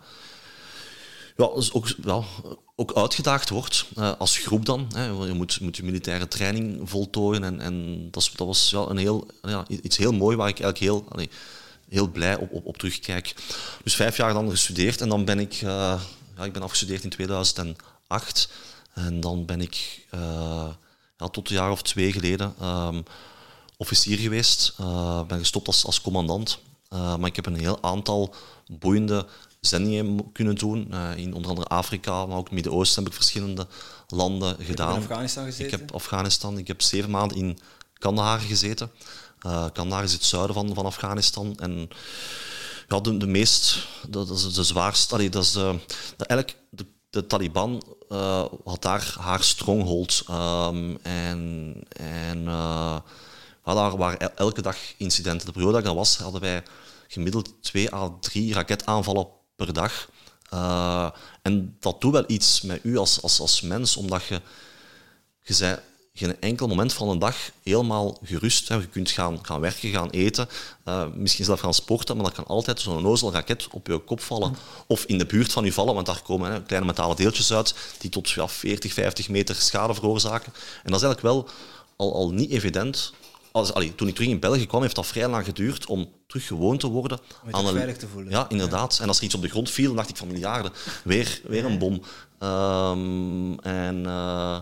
ja, 1.36 1.48
dus 1.54 1.72
ook, 1.72 1.88
ja, 2.04 2.22
ook 2.76 2.94
uitgedaagd 2.94 3.48
wordt 3.48 3.86
eh, 3.96 4.12
als 4.18 4.36
groep 4.38 4.64
dan. 4.66 4.86
Hè. 4.94 5.04
Je 5.06 5.32
moet, 5.32 5.60
moet 5.60 5.76
je 5.76 5.82
militaire 5.82 6.28
training 6.28 6.90
voltooien 6.90 7.44
en, 7.44 7.60
en 7.60 8.08
dat, 8.10 8.22
is- 8.22 8.32
dat 8.36 8.46
was 8.46 8.72
een 8.88 8.96
heel, 8.96 9.26
ja, 9.42 9.64
iets 9.68 9.96
heel 9.96 10.12
mooi 10.12 10.36
waar 10.36 10.48
ik 10.48 10.60
eigenlijk 10.60 10.92
heel, 10.92 11.28
heel 11.88 12.08
blij 12.08 12.36
op, 12.36 12.52
op, 12.52 12.66
op 12.66 12.76
terugkijk. 12.76 13.34
Dus 13.82 13.94
vijf 13.94 14.16
jaar 14.16 14.32
dan 14.32 14.50
gestudeerd 14.50 15.00
en 15.00 15.08
dan 15.08 15.24
ben 15.24 15.38
ik, 15.38 15.52
eh, 15.52 16.00
ja, 16.36 16.44
ik 16.44 16.52
ben 16.52 16.62
afgestudeerd 16.62 17.04
in 17.04 17.10
2008 17.10 18.48
en 18.94 19.20
dan 19.20 19.44
ben 19.44 19.60
ik 19.60 20.06
eh, 20.10 20.68
ja, 21.16 21.28
tot 21.28 21.48
een 21.48 21.56
jaar 21.56 21.70
of 21.70 21.82
twee 21.82 22.12
geleden 22.12 22.54
ehm, 22.60 23.02
officier 23.76 24.18
geweest. 24.18 24.74
Eh, 24.78 25.22
ben 25.22 25.38
gestopt 25.38 25.66
als, 25.66 25.84
als 25.84 26.00
commandant. 26.00 26.58
Maar 26.88 27.26
ik 27.26 27.36
heb 27.36 27.46
een 27.46 27.58
heel 27.58 27.82
aantal 27.82 28.34
boeiende 28.66 29.26
zendingen 29.60 30.32
kunnen 30.32 30.54
doen. 30.54 30.94
In 31.16 31.34
onder 31.34 31.50
andere 31.50 31.68
Afrika, 31.68 32.26
maar 32.26 32.36
ook 32.36 32.44
het 32.44 32.52
Midden-Oosten 32.52 33.02
heb 33.02 33.12
ik 33.12 33.18
verschillende 33.18 33.66
landen 34.08 34.56
gedaan. 34.60 34.94
in 34.94 35.00
Afghanistan 35.00 35.44
gezeten. 35.44 35.64
Ik 35.64 35.70
heb 35.70 35.92
Afghanistan, 35.92 36.58
ik 36.58 36.66
heb 36.66 36.82
zeven 36.82 37.10
maanden 37.10 37.36
in 37.36 37.58
Kandahar 37.98 38.40
gezeten. 38.40 38.90
Eh 39.46 39.66
Kandahar 39.72 40.04
is 40.04 40.12
het 40.12 40.24
zuiden 40.24 40.54
van, 40.54 40.74
van 40.74 40.86
Afghanistan. 40.86 41.56
En 41.58 41.88
ja, 42.88 43.00
de, 43.00 43.16
de 43.16 43.26
meest, 43.26 43.86
dat 44.08 44.30
is 44.30 44.54
de 44.54 44.64
zwaarste, 44.64 45.28
dat 45.28 45.44
is 45.44 45.52
de, 45.52 45.78
eigenlijk 46.16 46.58
de, 46.70 46.86
de 47.10 47.26
Taliban 47.26 47.82
eh, 48.08 48.44
had 48.64 48.82
daar 48.82 49.16
haar 49.20 49.42
stronghold. 49.42 50.22
Ehm, 50.28 50.96
en 51.02 51.74
en 51.88 52.42
ja, 53.64 53.74
daar 53.74 53.96
waren 53.96 54.18
el- 54.20 54.34
elke 54.34 54.62
dag 54.62 54.76
incidenten. 54.96 55.46
De 55.46 55.52
periode 55.52 55.72
dat 55.72 55.90
ik 55.90 55.96
was, 55.96 56.16
hadden 56.16 56.40
wij 56.40 56.62
gemiddeld 57.08 57.62
twee 57.62 57.94
à 57.94 58.10
drie 58.20 58.52
raketaanvallen 58.54 59.28
per 59.56 59.72
dag. 59.72 60.08
En 61.42 61.76
dat 61.80 62.00
doet 62.00 62.12
wel 62.12 62.24
iets 62.26 62.60
met 62.60 62.80
u 62.82 62.96
als, 62.96 63.22
als, 63.22 63.40
als 63.40 63.60
mens, 63.60 63.96
omdat 63.96 64.24
je, 64.24 64.40
je 65.42 65.56
bent 65.58 65.80
geen 66.18 66.40
enkel 66.40 66.66
moment 66.66 66.92
van 66.92 67.08
de 67.08 67.18
dag 67.18 67.36
helemaal 67.62 68.18
gerust. 68.22 68.68
Hè. 68.68 68.74
Je 68.74 68.86
kunt 68.86 69.10
gaan, 69.10 69.38
gaan 69.42 69.60
werken, 69.60 69.90
gaan 69.90 70.10
eten, 70.10 70.48
eh, 70.84 71.06
misschien 71.14 71.44
zelf 71.44 71.60
gaan 71.60 71.74
sporten, 71.74 72.16
maar 72.16 72.24
dat 72.24 72.34
kan 72.34 72.46
altijd 72.46 72.80
zo'n 72.80 73.02
nozel 73.02 73.32
raket 73.32 73.68
op 73.70 73.86
je 73.86 73.98
kop 73.98 74.20
vallen. 74.20 74.56
Of 74.86 75.04
in 75.04 75.18
de 75.18 75.26
buurt 75.26 75.52
van 75.52 75.64
je 75.64 75.72
vallen, 75.72 75.94
want 75.94 76.06
daar 76.06 76.22
komen 76.22 76.52
hè, 76.52 76.62
kleine 76.62 76.86
metalen 76.86 77.16
deeltjes 77.16 77.52
uit 77.52 77.74
die 77.98 78.10
tot 78.10 78.30
ja, 78.30 78.48
40, 78.48 78.92
50 78.92 79.28
meter 79.28 79.54
schade 79.54 79.94
veroorzaken. 79.94 80.52
En 80.82 80.90
dat 80.90 81.00
is 81.00 81.06
eigenlijk 81.06 81.20
wel 81.20 81.48
al, 81.96 82.14
al 82.14 82.30
niet 82.30 82.50
evident. 82.50 83.12
Als, 83.52 83.72
allee, 83.72 83.94
toen 83.94 84.08
ik 84.08 84.14
terug 84.14 84.30
in 84.30 84.40
België 84.40 84.66
kwam, 84.66 84.82
heeft 84.82 84.94
dat 84.94 85.06
vrij 85.06 85.28
lang 85.28 85.44
geduurd 85.44 85.86
om 85.86 86.08
terug 86.26 86.46
gewoon 86.46 86.78
te 86.78 86.86
worden. 86.86 87.18
je 87.46 87.50
toch 87.50 87.70
veilig 87.70 87.96
te 87.96 88.08
voelen. 88.08 88.30
Ja, 88.30 88.46
inderdaad. 88.48 88.98
En 89.02 89.08
als 89.08 89.18
er 89.18 89.24
iets 89.24 89.34
op 89.34 89.42
de 89.42 89.48
grond 89.48 89.70
viel, 89.70 89.94
dacht 89.94 90.08
ik 90.08 90.16
van 90.16 90.26
miljarden, 90.26 90.72
weer, 91.04 91.40
weer 91.44 91.64
een 91.64 91.78
bom. 91.78 92.02
Ehm, 92.38 93.58
en, 93.58 94.06
eh, 94.06 94.58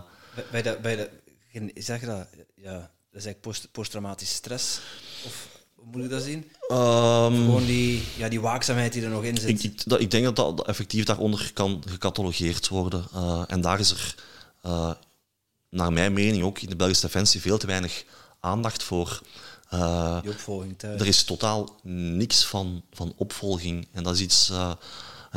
bij 0.51 0.61
de, 0.61 0.77
bij 0.81 0.95
de, 0.95 1.09
geen- 1.55 1.71
zeg 1.83 1.99
je 1.99 2.05
dat? 2.05 2.27
Ja, 2.55 2.73
dat 2.73 3.21
is 3.21 3.25
eigenlijk 3.25 3.41
post, 3.41 3.71
posttraumatische 3.71 4.33
stress. 4.35 4.79
Of 5.25 5.47
hoe 5.75 5.85
moet 5.91 6.03
ik 6.03 6.09
dat 6.09 6.23
zien? 6.23 6.51
Ehm, 6.67 7.33
Gewoon 7.35 7.65
die, 7.65 8.03
ja, 8.17 8.29
die 8.29 8.41
waakzaamheid 8.41 8.93
die 8.93 9.03
er 9.03 9.09
nog 9.09 9.23
in 9.23 9.37
zit. 9.37 9.49
Ik, 9.49 9.63
ik, 9.63 9.81
dat, 9.85 9.99
ik 9.99 10.11
denk 10.11 10.23
dat 10.23 10.35
dat 10.35 10.67
effectief 10.67 11.05
daaronder 11.05 11.51
kan 11.53 11.83
gecatalogeerd 11.87 12.67
worden. 12.67 13.05
Eh, 13.13 13.43
en 13.47 13.61
daar 13.61 13.79
is 13.79 13.91
er, 13.91 14.15
eh, 14.61 14.91
naar 15.69 15.93
mijn 15.93 16.13
mening, 16.13 16.43
ook 16.43 16.59
in 16.61 16.69
de 16.69 16.75
Belgische 16.75 17.05
Defensie 17.05 17.41
veel 17.41 17.57
te 17.57 17.67
weinig 17.67 18.03
aandacht 18.39 18.83
voor. 18.83 19.21
Eh, 19.69 20.21
die 20.21 20.31
opvolging 20.31 20.77
thuis. 20.79 21.01
er 21.01 21.07
is 21.07 21.23
totaal 21.23 21.79
niks 21.83 22.45
van, 22.45 22.83
van 22.93 23.13
opvolging. 23.17 23.87
En 23.91 24.03
dat 24.03 24.13
is 24.13 24.19
iets, 24.21 24.51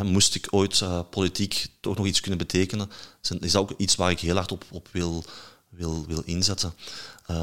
moest 0.02 0.34
ik 0.34 0.46
ooit 0.50 0.82
politiek 1.10 1.66
toch 1.80 1.96
nog 1.96 2.06
iets 2.06 2.20
kunnen 2.20 2.38
betekenen, 2.38 2.90
is- 3.22 3.30
is 3.30 3.52
dat 3.52 3.62
ook 3.62 3.72
iets 3.76 3.94
waar 3.94 4.10
ik 4.10 4.20
heel 4.20 4.34
hard 4.34 4.52
op, 4.52 4.64
op 4.70 4.88
wil, 4.92 5.24
wil, 5.78 6.04
wil 6.06 6.22
inzetten. 6.24 6.74
Eh, 7.26 7.36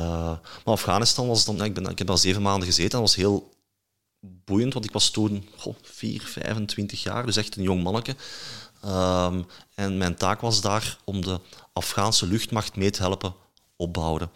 maar 0.65 0.73
Afghanistan 0.73 1.27
was 1.27 1.45
dan, 1.45 1.63
ik, 1.63 1.73
ben, 1.73 1.85
ik 1.85 1.97
heb 1.97 2.07
daar 2.07 2.17
zeven 2.17 2.41
maanden 2.41 2.67
gezeten, 2.67 2.91
dat 2.91 2.99
was 2.99 3.15
heel 3.15 3.53
boeiend, 4.19 4.73
want 4.73 4.85
ik 4.85 4.91
was 4.91 5.09
toen 5.09 5.47
goh, 5.57 5.75
4, 5.81 6.21
25 6.21 7.03
jaar, 7.03 7.25
dus 7.25 7.35
echt 7.35 7.55
een 7.57 7.63
jong 7.63 7.83
manneke. 7.83 8.15
Ehm, 8.81 9.41
en 9.75 9.97
mijn 9.97 10.15
taak 10.15 10.41
was 10.41 10.61
daar 10.61 10.97
om 11.03 11.21
de 11.21 11.39
Afghaanse 11.73 12.27
luchtmacht 12.27 12.75
mee 12.75 12.89
te 12.89 13.01
helpen 13.01 13.33
opbouwen. 13.75 14.31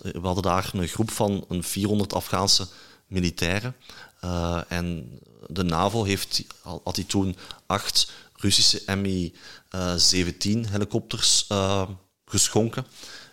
We 0.00 0.20
hadden 0.22 0.42
daar 0.42 0.70
een 0.72 0.88
groep 0.88 1.10
van 1.10 1.44
een 1.48 1.62
400 1.62 2.14
Afghaanse 2.14 2.66
militairen. 3.06 3.76
Eh, 4.20 4.60
en 4.68 5.18
de 5.46 5.62
NAVO 5.62 6.04
heeft, 6.04 6.44
had 6.62 6.94
die 6.94 7.06
toen 7.06 7.36
acht 7.66 8.10
Russische 8.32 8.96
Mi-17 8.96 10.70
helikopters 10.70 11.44
eh, 11.48 11.88
geschonken. 12.26 12.86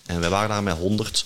En 0.06 0.20
wij 0.20 0.30
waren 0.30 0.50
daar 0.50 0.64
met 0.64 0.78
100 0.78 1.26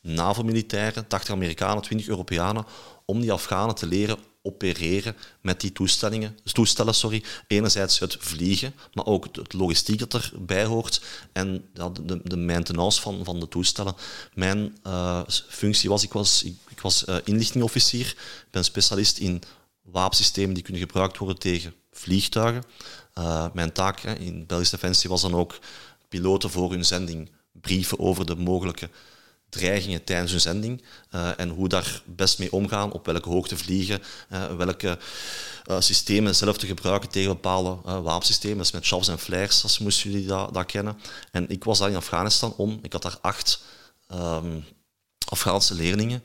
NAVO-militairen, 0.00 1.06
80 1.06 1.34
Amerikanen, 1.34 1.82
20 1.82 2.08
Europeanen, 2.08 2.66
om 3.04 3.20
die 3.20 3.32
Afghanen 3.32 3.74
te 3.74 3.86
leren 3.86 4.18
opereren 4.46 5.16
met 5.40 5.60
die 5.60 5.72
toestellingen, 5.72 6.38
toestellen. 6.44 6.94
Sorry. 6.94 7.24
Enerzijds 7.46 7.98
het 7.98 8.16
vliegen, 8.18 8.74
maar 8.92 9.06
ook 9.06 9.28
het 9.32 9.52
logistiek 9.52 9.98
dat 9.98 10.14
erbij 10.14 10.64
hoort 10.64 11.00
en 11.32 11.68
de, 11.72 12.20
de 12.24 12.36
maintenance 12.36 13.00
van, 13.00 13.24
van 13.24 13.40
de 13.40 13.48
toestellen. 13.48 13.94
Mijn 14.34 14.76
eh, 14.82 15.20
functie 15.48 15.88
was, 15.88 16.02
ik 16.02 16.12
was, 16.12 16.42
ik, 16.68 16.80
was 16.80 17.04
eh, 17.04 17.16
inlichtingofficier, 17.24 18.06
ik 18.06 18.46
ben 18.50 18.64
specialist 18.64 19.18
in 19.18 19.42
wapensystemen 19.82 20.54
die 20.54 20.62
kunnen 20.62 20.82
gebruikt 20.82 21.18
worden 21.18 21.38
tegen 21.38 21.74
vliegtuigen. 21.92 22.64
Eh, 23.12 23.46
mijn 23.52 23.72
taak 23.72 24.02
in 24.02 24.46
Belgische 24.46 24.76
Defensie 24.76 25.10
was 25.10 25.22
dan 25.22 25.34
ook 25.34 25.58
piloten 26.08 26.50
voor 26.50 26.70
hun 26.70 26.84
zending 26.84 27.30
brieven 27.52 27.98
over 27.98 28.26
de 28.26 28.36
mogelijke 28.36 28.90
dreigingen 29.48 30.04
tijdens 30.04 30.30
hun 30.30 30.40
zending 30.40 30.82
eh, 31.10 31.30
en 31.36 31.48
hoe 31.48 31.68
daar 31.68 32.02
best 32.04 32.38
mee 32.38 32.52
omgaan, 32.52 32.92
op 32.92 33.06
welke 33.06 33.28
hoogte 33.28 33.56
vliegen, 33.56 34.02
eh, 34.28 34.56
welke 34.56 34.98
eh, 35.64 35.80
systemen 35.80 36.34
zelf 36.34 36.58
te 36.58 36.66
gebruiken 36.66 37.08
tegen 37.08 37.30
bepaalde 37.32 38.00
wapensystemen. 38.02 38.56
Dat 38.56 38.66
is 38.66 38.72
met 38.72 38.84
shavs 38.84 39.08
en 39.08 39.18
flares, 39.18 39.62
als 39.62 39.78
moesten 39.78 40.10
jullie 40.10 40.26
dat, 40.26 40.54
dat 40.54 40.66
kennen. 40.66 40.98
En 41.32 41.48
ik 41.48 41.64
was 41.64 41.78
daar 41.78 41.90
in 41.90 41.96
Afghanistan 41.96 42.54
om, 42.56 42.78
ik 42.82 42.92
had 42.92 43.02
daar 43.02 43.18
acht 43.20 43.62
ehm, 44.08 44.60
Afghaanse 45.28 45.74
leerlingen 45.74 46.22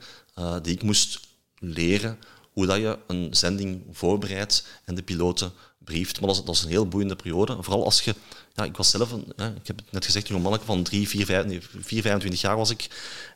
die 0.62 0.74
ik 0.74 0.82
moest 0.82 1.20
leren 1.58 2.18
hoe 2.52 2.66
dat 2.66 2.76
je 2.76 2.98
een 3.06 3.34
zending 3.34 3.84
voorbereidt 3.90 4.66
en 4.84 4.94
de 4.94 5.02
piloten 5.02 5.52
brieft. 5.84 6.20
Maar 6.20 6.28
dat 6.28 6.36
was, 6.36 6.38
dat 6.38 6.46
was 6.46 6.64
een 6.64 6.70
heel 6.70 6.88
boeiende 6.88 7.16
periode. 7.16 7.56
Vooral 7.60 7.84
als 7.84 8.02
je... 8.02 8.14
Ja, 8.54 8.64
ik 8.64 8.76
was 8.76 8.90
zelf, 8.90 9.10
een, 9.10 9.24
ja, 9.36 9.46
ik 9.46 9.66
heb 9.66 9.76
het 9.76 9.92
net 9.92 10.04
gezegd, 10.04 10.28
een 10.28 10.42
manneke 10.42 10.64
van 10.64 10.82
3, 10.82 11.08
4, 11.08 11.24
5, 11.24 11.44
nee, 11.44 11.60
4, 11.80 12.02
25 12.02 12.40
jaar 12.40 12.56
was 12.56 12.70
ik. 12.70 12.88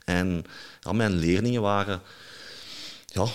En 0.05 0.45
ja, 0.81 0.93
mijn 0.93 1.13
leerlingen 1.13 1.63
waren 1.63 2.03
ja, 3.07 3.27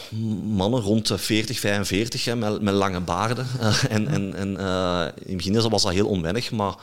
mannen 0.44 0.82
rond 0.82 1.08
de 1.08 1.18
40, 1.18 1.60
45, 1.60 2.26
hè, 2.26 2.36
met, 2.36 2.62
met 2.62 2.74
lange 2.74 3.00
baarden. 3.00 3.48
Eh, 3.60 3.84
en 3.90 4.08
en, 4.08 4.34
en 4.34 4.58
eh, 4.58 5.08
in 5.16 5.38
het 5.38 5.38
begin 5.38 5.70
was 5.70 5.84
dat 5.84 5.92
heel 5.92 6.08
onwennig, 6.08 6.52
maar 6.52 6.76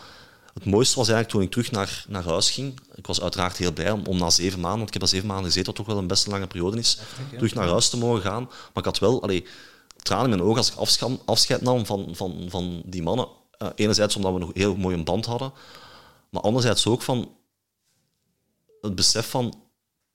het 0.54 0.64
mooiste 0.64 0.96
was 0.96 1.08
eigenlijk 1.08 1.28
toen 1.28 1.42
ik 1.42 1.50
terug 1.50 1.70
naar, 1.70 2.04
naar 2.08 2.24
huis 2.24 2.50
ging. 2.50 2.80
Ik 2.94 3.06
was 3.06 3.20
uiteraard 3.20 3.56
heel 3.56 3.72
blij 3.72 3.90
om, 3.90 4.02
om 4.06 4.18
na 4.18 4.30
zeven 4.30 4.60
maanden, 4.60 4.78
want 4.78 4.86
ik 4.86 4.92
heb 4.92 5.02
daar 5.02 5.10
zeven 5.10 5.28
maanden 5.28 5.46
gezeten, 5.46 5.66
wat 5.66 5.76
toch 5.76 5.86
wel 5.86 5.98
een 5.98 6.06
best 6.06 6.26
lange 6.26 6.46
periode 6.46 6.78
is, 6.78 6.98
terug 7.36 7.54
naar 7.54 7.68
huis 7.68 7.88
te 7.88 7.96
mogen 7.96 8.22
gaan. 8.22 8.42
Maar 8.44 8.70
ik 8.74 8.84
had 8.84 8.98
wel 8.98 9.22
allee, 9.22 9.46
tranen 10.08 10.30
in 10.30 10.36
mijn 10.36 10.48
ogen 10.48 10.58
als 10.58 10.70
ik 10.70 10.76
afscheid, 10.76 11.18
afscheid 11.24 11.60
nam 11.60 11.86
van, 11.86 12.08
van, 12.12 12.46
van 12.48 12.82
die 12.84 13.02
mannen. 13.02 13.28
Eh, 13.50 13.68
enerzijds 13.74 14.16
omdat 14.16 14.32
we 14.32 14.38
nog 14.38 14.50
heel 14.54 14.76
mooi 14.76 14.96
een 14.96 15.04
band 15.04 15.26
hadden, 15.26 15.52
maar 16.30 16.42
anderzijds 16.42 16.86
ook 16.86 17.02
van 17.02 17.34
het 18.80 18.94
besef 18.94 19.30
van, 19.30 19.54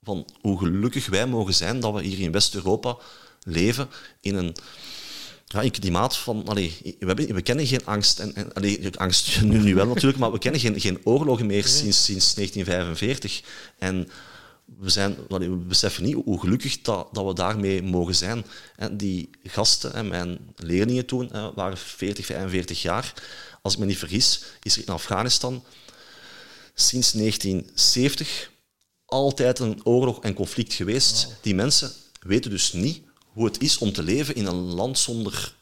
van 0.02 0.26
hoe 0.42 0.58
gelukkig 0.58 1.06
wij 1.06 1.28
mogen 1.28 1.54
zijn 1.54 1.80
dat 1.80 1.94
we 1.94 2.04
hier 2.04 2.20
in 2.20 2.32
West-Europa 2.32 2.98
leven 3.44 3.90
in 4.22 4.36
een 4.36 4.56
ja, 5.46 5.62
in 5.62 5.72
klimaat 5.72 6.18
van... 6.18 6.48
Allee, 6.48 6.78
we, 7.00 7.06
hebben, 7.06 7.36
we 7.36 7.42
kennen 7.42 7.68
geen 7.68 7.86
angst. 7.86 8.20
En, 8.20 8.36
en, 8.36 8.54
allee, 8.54 8.98
angst 8.98 9.42
nu, 9.42 9.58
nu 9.58 9.76
wel 9.76 9.88
natuurlijk, 9.88 10.18
maar 10.18 10.32
we 10.32 10.40
kennen 10.40 10.62
geen, 10.62 10.80
geen 10.80 11.00
oorlogen 11.04 11.46
meer 11.46 11.66
sinds, 11.66 12.06
sinds 12.06 12.34
1945. 12.34 13.42
En 13.78 14.10
we, 14.80 14.90
zijn, 14.90 15.18
we 15.28 15.48
beseffen 15.50 16.04
niet 16.04 16.16
hoe 16.26 16.40
gelukkig 16.40 16.82
dat, 16.82 17.08
dat 17.12 17.26
we 17.26 17.34
daarmee 17.34 17.84
mogen 17.84 18.16
zijn. 18.16 18.46
En 18.76 18.98
die 18.98 19.30
gasten, 19.44 19.94
en 19.94 20.08
mijn 20.08 20.40
leerlingen 20.56 21.06
toen, 21.06 21.30
waren 21.56 21.78
40, 21.78 22.26
45 22.26 22.82
jaar. 22.82 23.14
Als 23.62 23.74
ik 23.74 23.80
me 23.80 23.86
niet 23.86 23.98
vergis, 23.98 24.44
is 24.62 24.76
er 24.76 24.82
in 24.82 24.94
Afghanistan 24.94 25.64
sinds 26.74 27.12
1970 27.12 28.52
altijd 29.06 29.60
een 29.60 29.86
oorlog 29.86 30.20
en 30.20 30.34
conflict 30.34 30.74
geweest. 30.74 31.28
Die 31.42 31.56
mensen 31.56 31.92
weten 32.20 32.52
dus 32.52 32.74
niet 32.74 33.04
hoe 33.26 33.46
het 33.46 33.62
is 33.62 33.78
om 33.78 33.94
te 33.94 34.04
leven 34.04 34.36
in 34.36 34.46
een 34.46 34.74
land 34.74 35.00
zonder, 35.00 35.56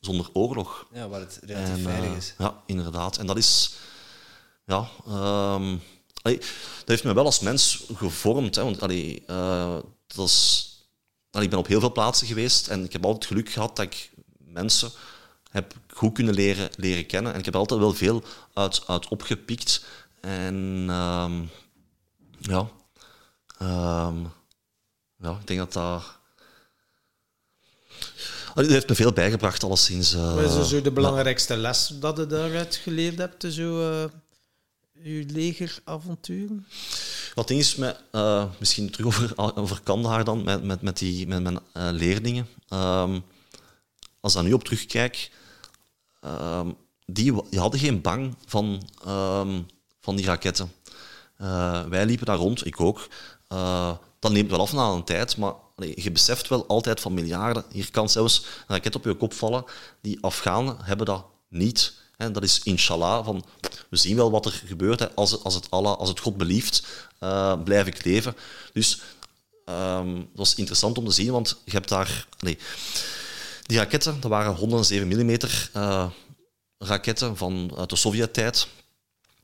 zonder 0.00 0.28
oorlog. 0.32 0.86
Ja, 0.92 1.08
waar 1.08 1.20
het 1.20 1.38
relatief 1.42 1.74
En, 1.74 1.82
veilig 1.82 2.10
eh, 2.10 2.16
is. 2.16 2.34
ja, 2.38 2.62
inderdaad. 2.66 3.16
En 3.16 3.26
dat 3.26 3.36
is... 3.36 3.74
Ja, 4.66 4.88
ehm, 5.06 5.76
dat 6.22 6.38
heeft 6.84 7.04
me 7.04 7.14
wel 7.14 7.24
als 7.24 7.40
mens 7.40 7.84
gevormd. 7.94 8.54
Hè, 8.54 8.62
want 8.62 8.82
eh, 8.82 9.76
dat 10.06 10.26
is, 10.26 10.68
ik 11.30 11.50
ben 11.50 11.58
op 11.58 11.66
heel 11.66 11.80
veel 11.80 11.92
plaatsen 11.92 12.26
geweest 12.26 12.68
en 12.68 12.84
ik 12.84 12.92
heb 12.92 13.04
altijd 13.04 13.26
geluk 13.26 13.48
gehad 13.48 13.76
dat 13.76 13.84
ik 13.86 14.10
mensen 14.38 14.90
heb 15.50 15.74
goed 15.94 16.12
kunnen 16.14 16.34
leren, 16.34 16.70
leren 16.76 17.06
kennen. 17.06 17.32
En 17.32 17.38
ik 17.38 17.44
heb 17.44 17.56
altijd 17.56 17.80
wel 17.80 17.94
veel 17.94 18.22
uit, 18.54 18.82
uit 18.86 19.08
opgepikt. 19.08 19.84
En 20.20 20.86
ehm, 20.88 21.42
ja, 22.38 22.68
ehm, 23.58 24.24
ja, 25.18 25.30
ik 25.40 25.46
denk 25.46 25.58
dat 25.58 25.72
dat... 25.72 26.18
Dat 28.54 28.66
heeft 28.66 28.88
me 28.88 28.94
veel 28.94 29.12
bijgebracht, 29.12 29.64
alleszins. 29.64 30.14
eh, 30.14 30.34
Wat 30.34 30.56
is 30.64 30.68
zo 30.68 30.82
de 30.82 30.90
belangrijkste 30.90 31.56
les 31.56 31.86
dat 32.00 32.16
je 32.16 32.26
daaruit 32.26 32.76
geleerd 32.76 33.18
hebt, 33.18 33.44
zo, 33.48 33.90
eh, 33.90 34.10
je 35.02 35.24
legeravonturen? 35.26 36.66
Wat 37.34 37.48
ding 37.48 37.60
is, 37.60 37.74
met, 37.74 38.00
eh, 38.10 38.44
misschien 38.58 38.90
terug 38.90 39.36
over, 39.36 39.80
Kandahar 39.82 40.24
dan, 40.24 40.44
met, 40.44 40.62
met, 40.62 40.82
met, 40.82 40.98
die, 40.98 41.26
met 41.26 41.42
mijn 41.42 41.58
eh, 41.72 41.88
leerlingen. 41.92 42.48
Ehm, 42.68 43.20
als 44.20 44.32
ik 44.32 44.38
daar 44.38 44.48
nu 44.48 44.52
op 44.52 44.64
terugkijk, 44.64 45.30
ehm, 46.20 46.70
die, 47.06 47.32
hadden 47.50 47.80
geen 47.80 48.00
bang 48.00 48.34
van, 48.46 48.88
ehm, 49.04 49.62
van 50.00 50.16
die 50.16 50.24
raketten. 50.24 50.72
Eh, 51.36 51.84
wij 51.84 52.06
liepen 52.06 52.26
daar 52.26 52.36
rond, 52.36 52.66
ik 52.66 52.80
ook. 52.80 53.08
Dat 54.18 54.32
neemt 54.32 54.50
wel 54.50 54.60
af 54.60 54.72
na 54.72 54.88
een 54.88 55.04
tijd, 55.04 55.36
maar 55.36 55.54
je 55.94 56.10
beseft 56.12 56.48
wel 56.48 56.66
altijd 56.66 57.00
van 57.00 57.14
miljarden. 57.14 57.64
Hier 57.72 57.90
kan 57.90 58.08
zelfs 58.08 58.38
een 58.38 58.74
raket 58.74 58.94
op 58.94 59.04
je 59.04 59.14
kop 59.14 59.32
vallen. 59.32 59.64
Die 60.00 60.18
Afghanen 60.20 60.76
hebben 60.80 61.06
dat 61.06 61.24
niet. 61.48 61.99
Hè, 62.20 62.30
dat 62.30 62.42
is 62.42 62.60
inshallah, 62.62 63.24
van, 63.24 63.44
we 63.88 63.96
zien 63.96 64.16
wel 64.16 64.30
wat 64.30 64.46
er 64.46 64.62
gebeurt. 64.66 65.00
Hè. 65.00 65.14
Als, 65.14 65.30
het, 65.30 65.44
als, 65.44 65.54
het 65.54 65.70
Allah, 65.70 65.98
als 65.98 66.08
het 66.08 66.20
God 66.20 66.36
belieft, 66.36 66.82
eh, 67.18 67.62
blijf 67.62 67.86
ik 67.86 68.04
leven. 68.04 68.36
Dus 68.72 69.00
ehm, 69.64 70.14
dat 70.14 70.26
was 70.34 70.54
interessant 70.54 70.98
om 70.98 71.04
te 71.04 71.10
zien, 71.10 71.32
want 71.32 71.60
je 71.64 71.72
hebt 71.72 71.88
daar... 71.88 72.26
allee, 72.38 72.58
die 73.66 73.78
raketten, 73.78 74.20
dat 74.20 74.30
waren 74.30 74.54
107 74.54 75.08
mm 75.08 75.36
eh, 75.72 76.06
raketten 76.78 77.36
van 77.36 77.72
uit 77.76 77.90
de 77.90 77.96
Sovjet-tijd. 77.96 78.68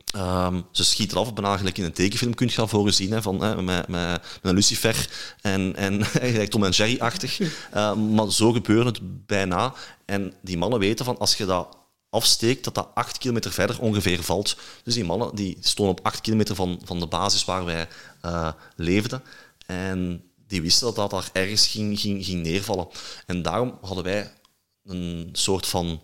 Ehm, 0.07 0.61
ze 0.71 0.85
schieten 0.85 1.19
af, 1.19 1.35
bijna 1.35 1.57
gelijk 1.57 1.79
in 1.79 1.85
een 1.85 1.93
tekenfilm 1.93 2.35
kun 2.35 2.49
je 2.49 2.55
dat 2.55 2.69
voor 2.69 2.85
je 2.85 2.93
zien, 2.93 3.13
hè, 3.13 3.23
van, 3.23 3.43
hè, 3.43 3.63
met, 3.63 3.89
met, 3.89 3.89
met 3.89 4.23
een 4.43 4.55
lucifer 4.55 5.09
en, 5.41 5.77
en 5.77 6.05
gelijk 6.33 6.51
Tom 6.51 6.65
en 6.65 6.71
Jerry-achtig. 6.71 7.39
Eh, 7.71 7.95
maar 7.95 8.33
zo 8.33 8.53
gebeurt 8.53 8.87
het 8.87 9.27
bijna. 9.27 9.75
En 10.05 10.35
die 10.43 10.59
mannen 10.59 10.79
weten 10.79 11.05
van, 11.05 11.19
als 11.19 11.37
je 11.37 11.45
dat 11.47 11.76
afsteekt, 12.17 12.65
dat 12.65 12.75
dat 12.75 12.89
acht 12.95 13.19
kilometer 13.19 13.53
verder 13.53 13.81
ongeveer 13.81 14.23
valt. 14.23 14.57
Dus 14.83 14.95
die 14.95 15.05
mannen 15.05 15.35
die 15.35 15.57
stonden 15.61 15.99
op 15.99 16.07
acht 16.07 16.21
kilometer 16.21 16.55
van, 16.55 16.81
van 16.85 17.01
de 17.01 17.07
basis 17.07 17.45
waar 17.45 17.65
wij 17.65 17.89
eh, 18.21 18.53
leefden. 18.77 19.23
En 19.67 20.23
die 20.47 20.63
wisten 20.63 20.87
dat 20.87 20.97
dat 20.97 21.11
daar 21.11 21.31
ergens 21.33 21.67
ging, 21.67 22.01
ging, 22.01 22.25
ging 22.25 22.43
neervallen. 22.43 22.89
En 23.27 23.43
daarom 23.43 23.79
hadden 23.81 24.05
wij 24.05 24.33
een 24.85 25.29
soort 25.33 25.67
van 25.67 26.01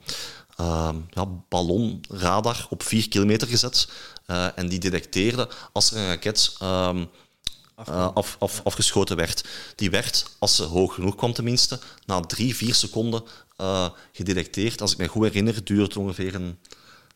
ehm, 0.56 0.96
ja, 1.10 1.26
ballonradar 1.48 2.66
op 2.70 2.82
4 2.82 3.08
kilometer 3.08 3.48
gezet. 3.48 3.88
Eh, 4.26 4.46
en 4.54 4.68
die 4.68 4.78
detecteerde 4.78 5.48
als 5.72 5.90
er 5.90 5.96
een 5.96 6.06
raket 6.06 6.54
ehm, 6.58 7.04
eh, 7.86 8.08
af, 8.14 8.36
af, 8.38 8.60
afgeschoten 8.64 9.16
werd. 9.16 9.44
Die 9.76 9.90
werd, 9.90 10.26
als 10.38 10.56
ze 10.56 10.62
hoog 10.62 10.94
genoeg 10.94 11.14
kwam 11.14 11.32
tenminste, 11.32 11.80
na 12.06 12.20
drie, 12.20 12.56
vier 12.56 12.74
seconden 12.74 13.22
uh, 13.62 13.88
gedetecteerd. 14.12 14.80
Als 14.80 14.92
ik 14.92 14.98
me 14.98 15.06
goed 15.08 15.22
herinner, 15.22 15.64
duurde 15.64 15.82
het 15.82 15.96
ongeveer 15.96 16.34
een, 16.34 16.58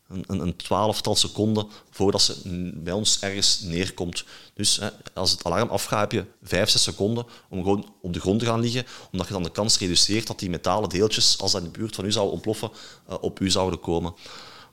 een, 0.07 0.39
een 0.39 0.55
twaalftal 0.55 1.15
seconden 1.15 1.67
voordat 1.89 2.21
ze 2.21 2.41
bij 2.75 2.93
ons 2.93 3.19
ergens 3.19 3.59
neerkomt. 3.59 4.23
Dus 4.53 4.77
hè, 4.77 4.89
als 5.13 5.31
het 5.31 5.43
alarm 5.43 5.69
afgaat, 5.69 6.11
heb 6.11 6.11
je 6.11 6.25
vijf, 6.43 6.69
zes 6.69 6.83
seconden 6.83 7.25
om 7.49 7.63
gewoon 7.63 7.93
op 8.01 8.13
de 8.13 8.19
grond 8.19 8.39
te 8.39 8.45
gaan 8.45 8.59
liggen, 8.59 8.85
omdat 9.11 9.27
je 9.27 9.33
dan 9.33 9.43
de 9.43 9.51
kans 9.51 9.79
reduceert 9.79 10.27
dat 10.27 10.39
die 10.39 10.49
metalen 10.49 10.89
deeltjes, 10.89 11.37
als 11.39 11.51
dat 11.51 11.61
in 11.61 11.71
de 11.71 11.79
buurt 11.79 11.95
van 11.95 12.05
u 12.05 12.11
zouden 12.11 12.33
ontploffen, 12.33 12.71
uh, 13.09 13.15
op 13.21 13.39
u 13.39 13.49
zouden 13.49 13.79
komen. 13.79 14.11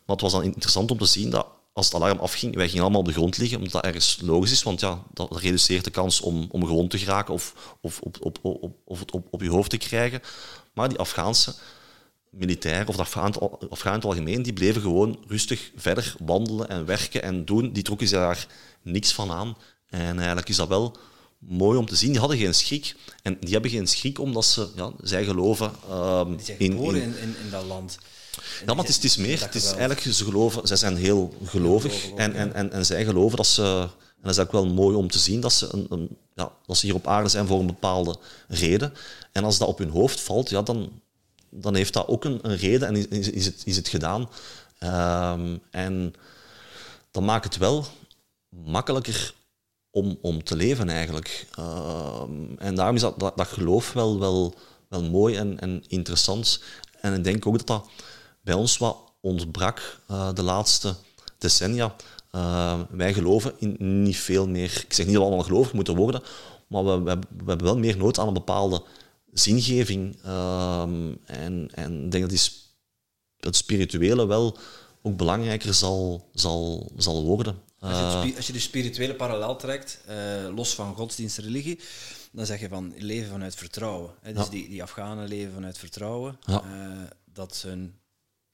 Maar 0.06 0.16
het 0.16 0.20
was 0.20 0.32
dan 0.32 0.42
interessant 0.42 0.90
om 0.90 0.98
te 0.98 1.04
zien 1.04 1.30
dat 1.30 1.46
als 1.72 1.86
het 1.86 1.94
alarm 1.94 2.18
afging, 2.18 2.54
wij 2.54 2.66
gingen 2.66 2.82
allemaal 2.82 3.00
op 3.00 3.06
de 3.06 3.12
grond 3.12 3.38
liggen, 3.38 3.56
omdat 3.56 3.72
dat 3.72 3.84
ergens 3.84 4.18
logisch 4.22 4.52
is, 4.52 4.62
want 4.62 4.80
ja, 4.80 5.02
dat 5.12 5.36
reduceert 5.36 5.84
de 5.84 5.90
kans 5.90 6.20
om, 6.20 6.48
om 6.50 6.66
gewond 6.66 6.90
te 6.90 6.98
geraken 6.98 7.34
of, 7.34 7.76
of, 7.80 8.00
op, 8.00 8.16
op, 8.20 8.38
op, 8.42 8.74
op, 9.12 9.26
op 9.30 9.42
je 9.42 9.50
hoofd 9.50 9.70
te 9.70 9.76
krijgen. 9.76 10.20
Maar 10.74 10.88
die 10.88 10.98
Afghaanse 10.98 11.54
militair 12.30 12.88
of 12.88 12.96
de 12.96 13.02
Afghanen 13.68 14.00
het 14.00 14.04
algemeen, 14.04 14.42
die 14.42 14.52
bleven 14.52 14.82
gewoon 14.82 15.18
rustig 15.26 15.70
verder 15.76 16.14
wandelen 16.18 16.68
en 16.68 16.86
werken 16.86 17.22
en 17.22 17.44
doen. 17.44 17.72
Die 17.72 17.82
trokken 17.82 18.08
zich 18.08 18.18
daar 18.18 18.46
niks 18.82 19.12
van 19.12 19.30
aan. 19.30 19.56
En 19.88 20.16
eigenlijk 20.16 20.48
is 20.48 20.56
dat 20.56 20.68
wel 20.68 20.96
mooi 21.38 21.78
om 21.78 21.86
te 21.86 21.96
zien. 21.96 22.10
Die 22.10 22.20
hadden 22.20 22.38
geen 22.38 22.54
schrik. 22.54 22.94
En 23.22 23.36
die 23.40 23.52
hebben 23.52 23.70
geen 23.70 23.86
schrik 23.86 24.18
omdat 24.18 24.44
ze, 24.44 24.68
ja, 24.76 24.92
zij 25.00 25.24
geloven 25.24 25.72
um, 25.90 26.36
die 26.36 26.44
zijn 26.44 26.58
in, 26.58 26.94
in, 26.94 26.94
in, 26.94 27.34
in 27.44 27.50
dat 27.50 27.64
land. 27.64 27.98
Ja, 28.66 28.74
maar 28.74 28.76
het 28.76 28.88
is, 28.88 28.94
het 28.94 29.04
is 29.04 29.16
meer. 29.16 29.40
Het 29.40 29.54
is 29.54 29.72
eigenlijk, 29.72 30.00
ze 30.00 30.24
geloven, 30.24 30.66
zij 30.66 30.76
zijn 30.76 30.96
heel 30.96 31.34
gelovig. 31.44 32.10
En, 32.16 32.34
en, 32.34 32.54
en, 32.54 32.72
en 32.72 32.86
zij 32.86 33.04
geloven 33.04 33.36
dat 33.36 33.46
ze. 33.46 33.88
En 34.24 34.30
dat 34.30 34.38
is 34.38 34.44
ook 34.44 34.52
wel 34.52 34.66
mooi 34.66 34.96
om 34.96 35.10
te 35.10 35.18
zien 35.18 35.40
dat 35.40 35.52
ze, 35.52 35.68
een, 35.72 35.86
een, 35.88 36.16
ja, 36.34 36.52
dat 36.66 36.76
ze 36.76 36.86
hier 36.86 36.94
op 36.94 37.06
aarde 37.06 37.28
zijn 37.28 37.46
voor 37.46 37.60
een 37.60 37.66
bepaalde 37.66 38.16
reden. 38.48 38.92
En 39.32 39.44
als 39.44 39.58
dat 39.58 39.68
op 39.68 39.78
hun 39.78 39.90
hoofd 39.90 40.20
valt, 40.20 40.50
ja, 40.50 40.62
dan, 40.62 41.00
dan 41.50 41.74
heeft 41.74 41.92
dat 41.92 42.08
ook 42.08 42.24
een, 42.24 42.38
een 42.42 42.56
reden 42.56 42.88
en 42.88 43.10
is, 43.10 43.28
is, 43.28 43.46
het, 43.46 43.62
is 43.64 43.76
het 43.76 43.88
gedaan. 43.88 44.28
Um, 44.80 45.60
en 45.70 46.14
dan 47.10 47.24
maakt 47.24 47.44
het 47.44 47.56
wel 47.56 47.86
makkelijker 48.48 49.34
om, 49.90 50.18
om 50.22 50.44
te 50.44 50.56
leven 50.56 50.88
eigenlijk. 50.88 51.46
Um, 51.58 52.58
en 52.58 52.74
daarom 52.74 52.94
is 52.94 53.00
dat, 53.00 53.18
dat, 53.18 53.36
dat, 53.36 53.46
geloof 53.46 53.92
wel, 53.92 54.18
wel, 54.18 54.54
wel 54.88 55.02
mooi 55.02 55.36
en, 55.36 55.60
en 55.60 55.84
interessant. 55.88 56.62
En 57.00 57.14
ik 57.14 57.24
denk 57.24 57.46
ook 57.46 57.58
dat 57.58 57.66
dat 57.66 57.88
bij 58.40 58.54
ons 58.54 58.78
wat 58.78 58.96
ontbrak 59.20 60.00
uh, 60.10 60.32
de 60.34 60.42
laatste 60.42 60.94
decennia. 61.38 61.94
Uh, 62.34 62.80
wij 62.90 63.14
geloven 63.14 63.54
in 63.58 64.02
niet 64.02 64.16
veel 64.16 64.48
meer. 64.48 64.82
Ik 64.84 64.92
zeg 64.92 65.06
niet 65.06 65.14
dat 65.14 65.22
we 65.22 65.28
allemaal 65.28 65.46
gelovig 65.46 65.72
moeten 65.72 65.96
worden, 65.96 66.22
maar 66.68 66.84
we, 66.84 67.02
we, 67.02 67.18
we 67.36 67.44
hebben 67.46 67.66
wel 67.66 67.78
meer 67.78 67.96
nood 67.96 68.18
aan 68.18 68.26
een 68.26 68.34
bepaalde 68.34 68.82
zingeving. 69.32 70.16
Um, 70.26 71.18
en, 71.24 71.68
en 71.74 72.04
ik 72.04 72.10
denk 72.10 72.22
dat 72.22 72.30
die, 72.30 72.50
het 73.36 73.56
spirituele 73.56 74.26
wel 74.26 74.58
ook 75.02 75.16
belangrijker 75.16 75.74
zal, 75.74 76.28
zal, 76.32 76.92
zal 76.96 77.24
worden. 77.24 77.62
Als 77.78 78.24
je, 78.24 78.36
als 78.36 78.46
je 78.46 78.52
de 78.52 78.58
spirituele 78.58 79.14
parallel 79.14 79.56
trekt, 79.56 80.00
uh, 80.08 80.54
los 80.54 80.74
van 80.74 80.94
godsdienst 80.94 81.38
en 81.38 81.44
religie, 81.44 81.80
dan 82.32 82.46
zeg 82.46 82.60
je 82.60 82.68
van 82.68 82.92
leven 82.96 83.30
vanuit 83.30 83.54
vertrouwen. 83.54 84.10
Hè? 84.20 84.32
Dus 84.32 84.44
ja. 84.44 84.50
die, 84.50 84.68
die 84.68 84.82
Afghanen 84.82 85.28
leven 85.28 85.54
vanuit 85.54 85.78
vertrouwen. 85.78 86.38
Ja. 86.46 86.62
Uh, 86.64 87.02
dat 87.24 87.56
ze 87.56 87.88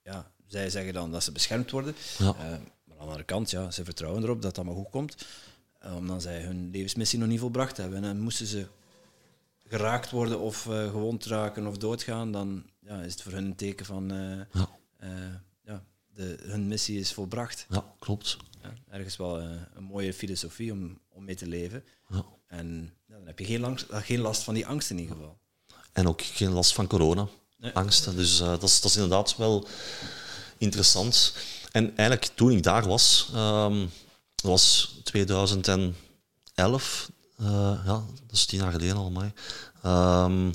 ja, 0.02 0.30
zij 0.46 0.70
zeggen 0.70 0.92
dan 0.92 1.12
dat 1.12 1.24
ze 1.24 1.32
beschermd 1.32 1.70
worden. 1.70 1.94
Ja. 2.18 2.60
Maar 3.00 3.08
aan 3.08 3.16
de 3.16 3.22
andere 3.22 3.24
kant, 3.24 3.50
ja, 3.50 3.70
ze 3.70 3.84
vertrouwen 3.84 4.22
erop 4.22 4.42
dat 4.42 4.54
dat 4.54 4.64
allemaal 4.64 4.82
goed 4.82 4.90
komt. 4.90 5.26
omdat 5.96 6.22
zij 6.22 6.40
hun 6.40 6.70
levensmissie 6.70 7.18
nog 7.18 7.28
niet 7.28 7.40
volbracht 7.40 7.76
hebben. 7.76 8.04
En 8.04 8.20
moesten 8.20 8.46
ze 8.46 8.66
geraakt 9.66 10.10
worden 10.10 10.40
of 10.40 10.66
uh, 10.66 10.90
gewond 10.90 11.24
raken 11.24 11.66
of 11.66 11.78
doodgaan, 11.78 12.32
dan 12.32 12.64
ja, 12.80 13.00
is 13.00 13.12
het 13.12 13.22
voor 13.22 13.32
hun 13.32 13.44
een 13.44 13.56
teken 13.56 13.86
van 13.86 14.12
uh, 14.12 14.40
ja. 14.52 14.68
Uh, 15.02 15.08
ja, 15.64 15.84
de, 16.14 16.38
hun 16.42 16.68
missie 16.68 16.98
is 16.98 17.12
volbracht. 17.12 17.66
Ja, 17.68 17.94
klopt. 17.98 18.36
Ja, 18.62 18.72
ergens 18.88 19.16
wel 19.16 19.40
een 19.40 19.84
mooie 19.84 20.14
filosofie 20.14 20.72
om, 20.72 20.98
om 21.08 21.24
mee 21.24 21.34
te 21.34 21.46
leven. 21.46 21.84
Ja. 22.08 22.24
En 22.46 22.94
dan 23.06 23.26
heb 23.26 23.38
je 23.38 23.44
geen, 23.44 23.60
langs, 23.60 23.86
geen 23.90 24.20
last 24.20 24.42
van 24.42 24.54
die 24.54 24.66
angst 24.66 24.90
in 24.90 24.98
ieder 24.98 25.16
geval. 25.16 25.38
En 25.92 26.08
ook 26.08 26.22
geen 26.22 26.50
last 26.50 26.72
van 26.72 26.86
corona. 26.86 27.28
Nee. 27.56 27.72
Angsten. 27.72 28.16
Dus 28.16 28.38
dat, 28.38 28.62
is, 28.62 28.80
dat 28.80 28.90
is 28.90 28.96
inderdaad 28.96 29.36
wel 29.36 29.68
interessant. 30.58 31.34
En 31.70 31.96
eigenlijk 31.96 32.30
toen 32.34 32.50
ik 32.50 32.62
daar 32.62 32.86
was, 32.86 33.30
um, 33.34 33.90
was 34.42 34.94
2011, 35.04 37.10
uh, 37.40 37.48
ja, 37.84 38.04
dat 38.26 38.32
is 38.32 38.44
tien 38.44 38.58
jaar 38.58 38.72
geleden 38.72 38.96
al, 38.96 39.10
maar. 39.10 39.32
Um, 40.24 40.54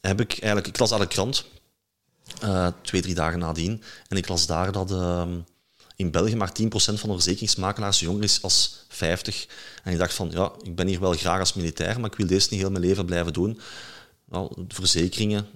heb 0.00 0.20
ik 0.20 0.30
eigenlijk, 0.30 0.66
ik 0.66 0.78
las 0.78 0.92
aan 0.92 1.00
de 1.00 1.06
krant, 1.06 1.44
uh, 2.42 2.68
twee, 2.82 3.02
drie 3.02 3.14
dagen 3.14 3.38
nadien, 3.38 3.82
en 4.08 4.16
ik 4.16 4.28
las 4.28 4.46
daar 4.46 4.72
dat 4.72 4.90
uh, 4.90 5.26
in 5.96 6.10
België 6.10 6.36
maar 6.36 6.52
10% 6.62 6.66
van 6.68 7.08
de 7.08 7.14
verzekeringsmakelaars 7.14 8.00
jonger 8.00 8.22
is 8.22 8.42
als 8.42 8.84
50. 8.88 9.46
En 9.82 9.92
ik 9.92 9.98
dacht 9.98 10.14
van, 10.14 10.30
ja, 10.30 10.52
ik 10.62 10.74
ben 10.74 10.86
hier 10.86 11.00
wel 11.00 11.12
graag 11.12 11.38
als 11.38 11.54
militair, 11.54 12.00
maar 12.00 12.10
ik 12.10 12.16
wil 12.16 12.26
deze 12.26 12.48
niet 12.50 12.60
heel 12.60 12.70
mijn 12.70 12.84
leven 12.84 13.06
blijven 13.06 13.32
doen. 13.32 13.60
Nou, 14.24 14.64
verzekeringen, 14.68 15.46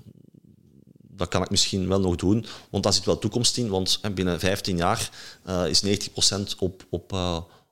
dat 1.21 1.29
kan 1.29 1.43
ik 1.43 1.51
misschien 1.51 1.89
wel 1.89 2.01
nog 2.01 2.17
doen, 2.17 2.47
want 2.71 2.85
daar 2.85 2.93
zit 2.93 3.05
wel 3.05 3.19
toekomst 3.19 3.57
in, 3.57 3.69
want 3.69 4.01
binnen 4.15 4.41
15 4.41 4.77
jaar 4.77 5.11
uh, 5.49 5.67
is 5.67 5.83
90% 5.85 6.59
op, 6.59 6.85
op 6.91 7.13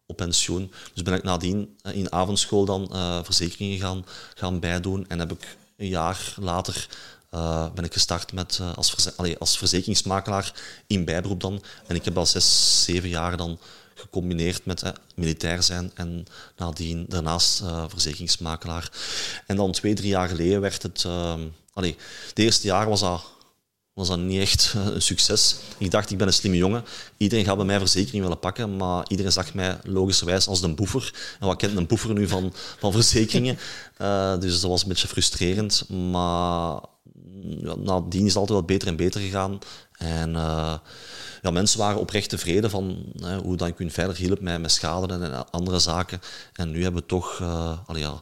op 0.09 0.17
pensioen. 0.17 0.73
Dus 0.95 1.03
ben 1.03 1.15
ik 1.15 1.23
nadien 1.23 1.77
eh, 1.83 1.95
in 1.95 2.13
avondschool 2.13 2.65
dan 2.65 2.91
uh, 2.93 3.19
verzekeringen 3.23 3.79
gaan, 3.79 4.05
gaan 4.35 4.61
bijdoen. 4.61 5.09
En 5.09 5.19
heb 5.19 5.33
ik 5.33 5.57
een 5.77 5.89
jaar 5.89 6.35
later 6.41 6.89
uh, 7.35 7.73
ben 7.75 7.85
ik 7.85 7.93
gestart 7.93 8.33
met, 8.33 8.59
uh, 8.61 8.73
als, 8.75 8.91
verze 8.91 9.13
allee, 9.17 9.39
als 9.39 9.59
verzekeringsmakelaar 9.59 10.53
in 10.87 11.05
bijberoep 11.05 11.41
dan. 11.41 11.63
En 11.87 11.97
ik 11.97 12.05
heb 12.05 12.17
al 12.17 12.27
zes, 12.27 12.85
zeven 12.85 13.09
jaar 13.09 13.37
dan 13.37 13.59
gecombineerd 13.95 14.65
met 14.65 14.83
eh, 14.83 14.93
militair 15.15 15.63
zijn 15.63 15.91
en 15.95 16.27
nadien 16.57 17.05
daarnaast 17.09 17.63
verzekeringsmakelaar. 17.89 18.91
En 19.47 19.57
dan 19.57 19.73
twee, 19.73 19.95
drie 19.95 20.09
jaar 20.09 20.29
geleden 20.29 20.61
werd 20.61 20.83
het... 20.83 21.07
allee, 21.73 21.97
het 22.29 22.39
eerste 22.39 22.67
jaar 22.67 22.89
was 22.89 23.01
dat 23.01 23.25
was 23.99 24.09
dat 24.09 24.19
niet 24.19 24.41
echt 24.41 24.73
eh, 24.77 24.87
een 24.87 25.03
succes. 25.03 25.57
Ik 25.79 25.91
dacht, 25.91 26.11
ik 26.11 26.19
ben 26.19 26.27
een 26.27 26.33
slimme 26.33 26.57
jongen. 26.57 26.85
Iedereen 27.17 27.45
gaat 27.45 27.57
bij 27.57 27.65
mij 27.65 27.79
verzekering 27.79 28.23
willen 28.23 28.39
pakken, 28.39 28.77
maar 28.77 29.05
iedereen 29.09 29.33
zag 29.33 29.55
mij 29.55 29.79
logischerwijs 29.83 30.47
als 30.47 30.61
de 30.61 30.75
boefer. 30.75 31.13
En 31.41 31.47
wat 31.47 31.57
kent 31.57 31.77
een 31.77 31.87
boefer 31.87 32.13
nu 32.13 32.29
van, 32.29 32.53
van 32.79 32.93
verzekeringen? 32.93 33.59
Uh, 34.01 34.39
dus 34.41 34.61
dat 34.61 34.71
was 34.71 34.83
een 34.83 34.89
beetje 34.89 35.09
frustrerend. 35.09 35.89
Maar 35.89 36.81
ja, 37.63 37.75
nadien 37.77 38.27
is 38.27 38.29
het 38.29 38.37
altijd 38.37 38.59
wel 38.59 38.63
beter 38.63 38.89
en 38.89 38.97
beter 38.97 39.21
gegaan. 39.21 39.59
En 39.93 40.31
uh, 40.31 40.75
ja, 41.43 41.51
mensen 41.51 41.79
waren 41.79 42.01
oprecht 42.01 42.29
tevreden 42.29 42.71
van 42.71 43.13
hè, 43.21 43.39
hoe 43.39 43.57
dat 43.57 43.69
ik 43.69 43.79
hun 43.79 43.91
verder 43.91 44.17
hielp 44.17 44.41
met, 44.41 44.61
met 44.61 44.73
schade 44.73 45.13
en 45.13 45.51
andere 45.51 45.79
zaken. 45.79 46.21
En 46.53 46.71
nu 46.71 46.83
hebben 46.83 47.01
we 47.01 47.09
toch... 47.09 47.39
Uh, 47.39 47.79
allee, 47.87 48.03
ja, 48.03 48.21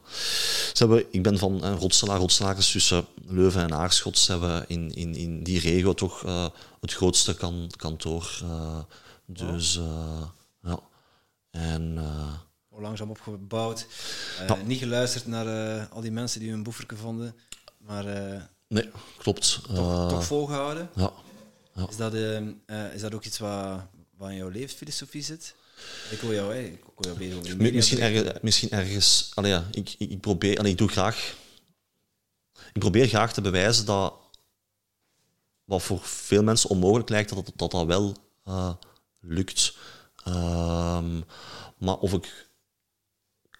ze 0.73 0.85
hebben, 0.85 1.05
ik 1.11 1.23
ben 1.23 1.37
van 1.37 1.65
uh, 1.65 1.75
Rotselaar, 1.79 2.55
tussen 2.55 3.05
Leuven 3.25 3.61
en 3.61 3.73
Aarschot. 3.73 4.17
Ze 4.17 4.31
hebben 4.31 4.65
in, 4.67 4.93
in, 4.93 5.15
in 5.15 5.43
die 5.43 5.59
regio 5.59 5.93
toch 5.93 6.23
uh, 6.25 6.47
het 6.81 6.93
grootste 6.93 7.35
kan, 7.35 7.71
kantoor. 7.77 8.39
Uh, 8.43 8.77
dus 9.25 9.79
ja. 10.61 10.79
En... 11.51 11.97
Hoe 12.67 12.81
langzaam 12.81 13.09
opgebouwd. 13.09 13.87
Ja. 14.47 14.57
Niet 14.65 14.79
geluisterd 14.79 15.27
naar 15.27 15.87
al 15.87 16.01
die 16.01 16.11
mensen 16.11 16.39
die 16.39 16.49
hun 16.49 16.63
boeferke 16.63 16.95
vonden, 16.95 17.35
maar... 17.77 18.05
nee, 18.67 18.89
klopt. 19.17 19.59
Toch, 19.73 20.09
toch 20.09 20.25
volgehouden? 20.25 20.89
Ja. 20.95 21.11
Ja. 21.77 21.87
Is, 21.89 21.97
dat, 21.97 22.13
uh, 22.13 22.39
uh, 22.67 22.93
is 22.93 23.01
dat 23.01 23.13
ook 23.13 23.23
iets 23.23 23.37
wat, 23.37 23.81
wat 24.17 24.29
in 24.29 24.35
jouw 24.35 24.49
levensfilosofie 24.49 25.23
zit? 25.23 25.55
Ik 26.11 26.19
hoor 26.19 26.33
jou, 26.33 26.53
hè. 26.53 26.59
ik 26.59 26.83
hoor 26.95 27.05
jou 27.05 27.37
over 27.37 27.73
misschien, 27.73 27.99
ergens, 27.99 28.39
misschien 28.41 28.69
ergens... 28.69 29.31
Allee, 29.33 29.51
ja, 29.51 29.67
ik, 29.71 29.95
ik, 29.97 30.09
ik 30.09 30.21
probeer... 30.21 30.57
Allee, 30.57 30.71
ik 30.71 30.77
doe 30.77 30.87
graag... 30.87 31.35
Ik 32.73 32.79
probeer 32.79 33.07
graag 33.07 33.33
te 33.33 33.41
bewijzen 33.41 33.85
dat 33.85 34.13
wat 35.63 35.83
voor 35.83 35.99
veel 36.01 36.43
mensen 36.43 36.69
onmogelijk 36.69 37.09
lijkt, 37.09 37.29
dat 37.29 37.51
dat, 37.55 37.71
dat, 37.71 37.85
wel 37.85 38.15
uh, 38.47 38.73
lukt. 39.19 39.75
Um, 40.27 41.23
maar 41.77 41.97
of 41.97 42.13
ik... 42.13 42.49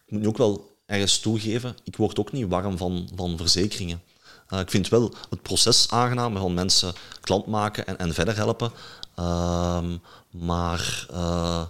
Ik 0.06 0.14
moet 0.14 0.22
nu 0.22 0.28
ook 0.28 0.38
wel 0.38 0.78
ergens 0.86 1.20
toegeven, 1.20 1.76
ik 1.84 1.96
word 1.96 2.20
ook 2.20 2.32
niet 2.32 2.48
warm 2.48 2.78
van, 2.78 3.10
van 3.16 3.38
verzekeringen. 3.38 4.02
Uh, 4.50 4.60
ik 4.60 4.70
vind 4.70 4.88
wel 4.88 5.14
het 5.30 5.42
proces 5.42 5.92
aangenaam, 5.92 6.38
van 6.38 6.54
mensen 6.54 6.94
klant 7.22 7.46
maken 7.46 7.88
en, 7.88 7.98
en 7.98 8.14
verder 8.14 8.36
helpen. 8.36 8.72
Uh, 9.20 9.84
maar 10.32 11.08
uh, 11.12 11.62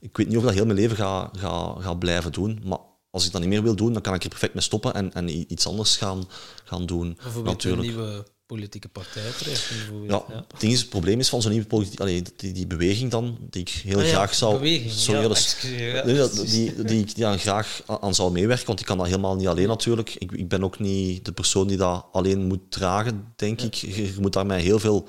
ik 0.00 0.16
weet 0.16 0.26
niet 0.26 0.36
of 0.36 0.42
ik 0.42 0.48
dat 0.48 0.56
heel 0.56 0.66
mijn 0.66 0.78
leven 0.78 0.96
ga, 0.96 1.30
ga, 1.36 1.74
ga 1.78 1.94
blijven 1.94 2.32
doen. 2.32 2.60
Maar 2.64 2.78
als 3.10 3.26
ik 3.26 3.32
dat 3.32 3.40
niet 3.40 3.50
meer 3.50 3.62
wil 3.62 3.76
doen, 3.76 3.92
dan 3.92 4.02
kan 4.02 4.14
ik 4.14 4.22
er 4.22 4.28
perfect 4.28 4.54
mee 4.54 4.62
stoppen 4.62 4.94
en, 4.94 5.12
en 5.12 5.52
iets 5.52 5.66
anders 5.66 5.96
gaan, 5.96 6.24
gaan 6.64 6.86
doen. 6.86 7.18
Bijvoorbeeld 7.22 7.54
natuurlijk. 7.54 7.88
een 7.88 7.94
nieuwe 7.94 8.24
politieke 8.52 8.88
partij 8.88 9.30
terecht. 9.38 9.68
Ja, 10.08 10.22
Ja. 10.28 10.44
Het, 10.48 10.60
ding 10.60 10.72
is, 10.72 10.80
het 10.80 10.88
probleem 10.88 11.18
is 11.20 11.28
van 11.28 11.42
zo'n 11.42 11.50
nieuwe 11.50 11.66
politiek, 11.66 12.00
allee, 12.00 12.22
die, 12.36 12.52
die 12.52 12.66
beweging 12.66 13.10
dan, 13.10 13.36
die 13.50 13.60
ik 13.60 13.68
heel 13.68 13.98
Ah 13.98 14.04
ja, 14.04 14.10
graag 14.12 14.34
zou... 14.34 14.52
beweging. 14.58 14.90
Sorry, 14.90 15.22
Ja, 15.22 15.28
excuseer, 15.28 16.06
nee, 16.06 16.14
dat- 16.16 16.34
die, 16.46 16.82
die 16.84 17.00
ik 17.00 17.14
die 17.14 17.26
aan 17.26 17.38
graag 17.38 17.82
aan 18.00 18.14
zou 18.14 18.32
meewerken, 18.32 18.66
want 18.66 18.80
ik 18.80 18.86
kan 18.86 18.98
dat 18.98 19.06
helemaal 19.06 19.36
niet 19.36 19.46
alleen 19.46 19.68
natuurlijk. 19.68 20.14
Ik, 20.18 20.32
ik 20.32 20.48
ben 20.48 20.64
ook 20.64 20.78
niet 20.78 21.24
de 21.24 21.32
persoon 21.32 21.66
die 21.66 21.76
dat 21.76 22.04
alleen 22.12 22.46
moet 22.46 22.60
dragen, 22.70 23.32
denk 23.36 23.60
ik. 23.60 23.74
Je, 23.74 23.94
je 24.06 24.14
moet 24.20 24.32
daarmee 24.32 24.62
heel 24.62 24.78
veel 24.78 25.08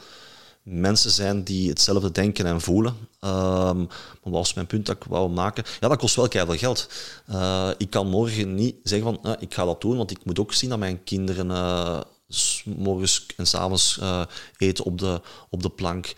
mensen 0.63 1.11
zijn 1.11 1.43
die 1.43 1.69
hetzelfde 1.69 2.11
denken 2.11 2.45
en 2.45 2.61
voelen. 2.61 2.95
Ehm, 3.19 3.77
maar 3.77 3.87
wat 4.23 4.31
was 4.33 4.53
mijn 4.53 4.67
punt 4.67 4.85
dat 4.85 4.95
ik 4.95 5.03
wou 5.03 5.29
maken? 5.29 5.63
Ja, 5.79 5.87
dat 5.87 5.97
kost 5.97 6.15
wel 6.15 6.27
keihard 6.27 6.59
geld. 6.59 6.87
Eh, 7.27 7.69
ik 7.77 7.89
kan 7.89 8.07
morgen 8.07 8.55
niet 8.55 8.75
zeggen 8.83 9.19
van, 9.21 9.31
eh, 9.33 9.41
ik 9.41 9.53
ga 9.53 9.65
dat 9.65 9.81
doen, 9.81 9.97
want 9.97 10.11
ik 10.11 10.25
moet 10.25 10.39
ook 10.39 10.53
zien 10.53 10.69
dat 10.69 10.79
mijn 10.79 11.03
kinderen 11.03 11.51
eh, 11.51 11.99
s 12.33 12.63
morgens 12.65 13.25
en 13.37 13.47
s'avonds 13.47 13.97
eh 13.99 14.25
eten 14.57 14.85
op 14.85 14.99
de, 14.99 15.21
op 15.49 15.63
de 15.63 15.69
plank 15.69 16.13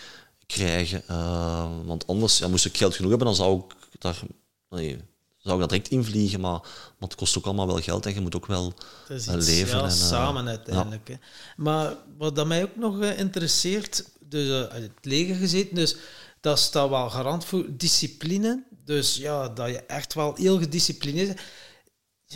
krijgen. 0.45 1.07
Eh, 1.07 1.67
want 1.85 2.07
anders, 2.07 2.37
ja, 2.37 2.47
moest 2.47 2.65
ik 2.65 2.77
geld 2.77 2.95
genoeg 2.95 3.09
hebben, 3.09 3.27
dan 3.27 3.35
zou 3.35 3.57
ik 3.57 3.99
daar... 3.99 4.19
nee, 4.69 4.97
zou 5.37 5.55
ik 5.55 5.61
dat 5.61 5.69
direct 5.69 5.89
invliegen, 5.89 6.39
maar, 6.39 6.59
maar 6.61 7.09
het 7.09 7.15
kost 7.15 7.37
ook 7.37 7.45
allemaal 7.45 7.67
wel 7.67 7.81
geld 7.81 8.05
en 8.05 8.13
je 8.13 8.21
moet 8.21 8.35
ook 8.35 8.45
wel 8.45 8.73
iets, 9.09 9.25
leven. 9.25 9.77
ja, 9.77 9.83
en, 9.83 9.89
eh, 9.89 9.95
samen 9.95 10.47
uiteindelijk. 10.47 11.07
Hè. 11.07 11.15
Maar 11.57 11.95
wat 12.17 12.35
dat 12.35 12.47
mij 12.47 12.63
ook 12.63 12.75
nog 12.75 13.03
interesseert, 13.03 14.09
dus 14.19 14.67
het 14.71 14.91
leger 15.01 15.35
gezeten, 15.35 15.75
dus 15.75 15.95
dat 16.39 16.59
staat 16.59 16.89
wel 16.89 17.09
garant 17.09 17.45
voor 17.45 17.65
discipline. 17.69 18.63
Dus 18.85 19.15
ja, 19.15 19.49
dat 19.49 19.67
je 19.67 19.79
echt 19.79 20.13
wel 20.13 20.35
heel 20.35 20.59
gedisciplineerd 20.59 21.27
bent. 21.27 21.39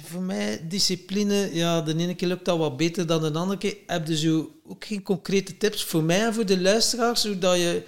Voor 0.04 0.22
mij, 0.22 0.68
discipline, 0.68 1.50
ja, 1.54 1.82
de 1.82 1.96
ene 1.98 2.16
keer 2.16 2.28
lukt 2.28 2.46
dat 2.46 2.58
wat 2.58 2.78
beter 2.78 3.08
dan 3.08 3.22
de 3.22 3.40
andere 3.40 3.58
keer. 3.58 3.78
Heb 3.88 4.08
je 4.08 4.18
zo 4.18 4.52
ook 4.68 4.86
geen 4.86 5.04
concrete 5.04 5.58
tips 5.58 5.84
voor 5.84 6.04
mij 6.04 6.26
en 6.26 6.34
voor 6.34 6.46
de 6.46 6.62
luisteraars, 6.62 7.22
zodat 7.22 7.56
je 7.56 7.84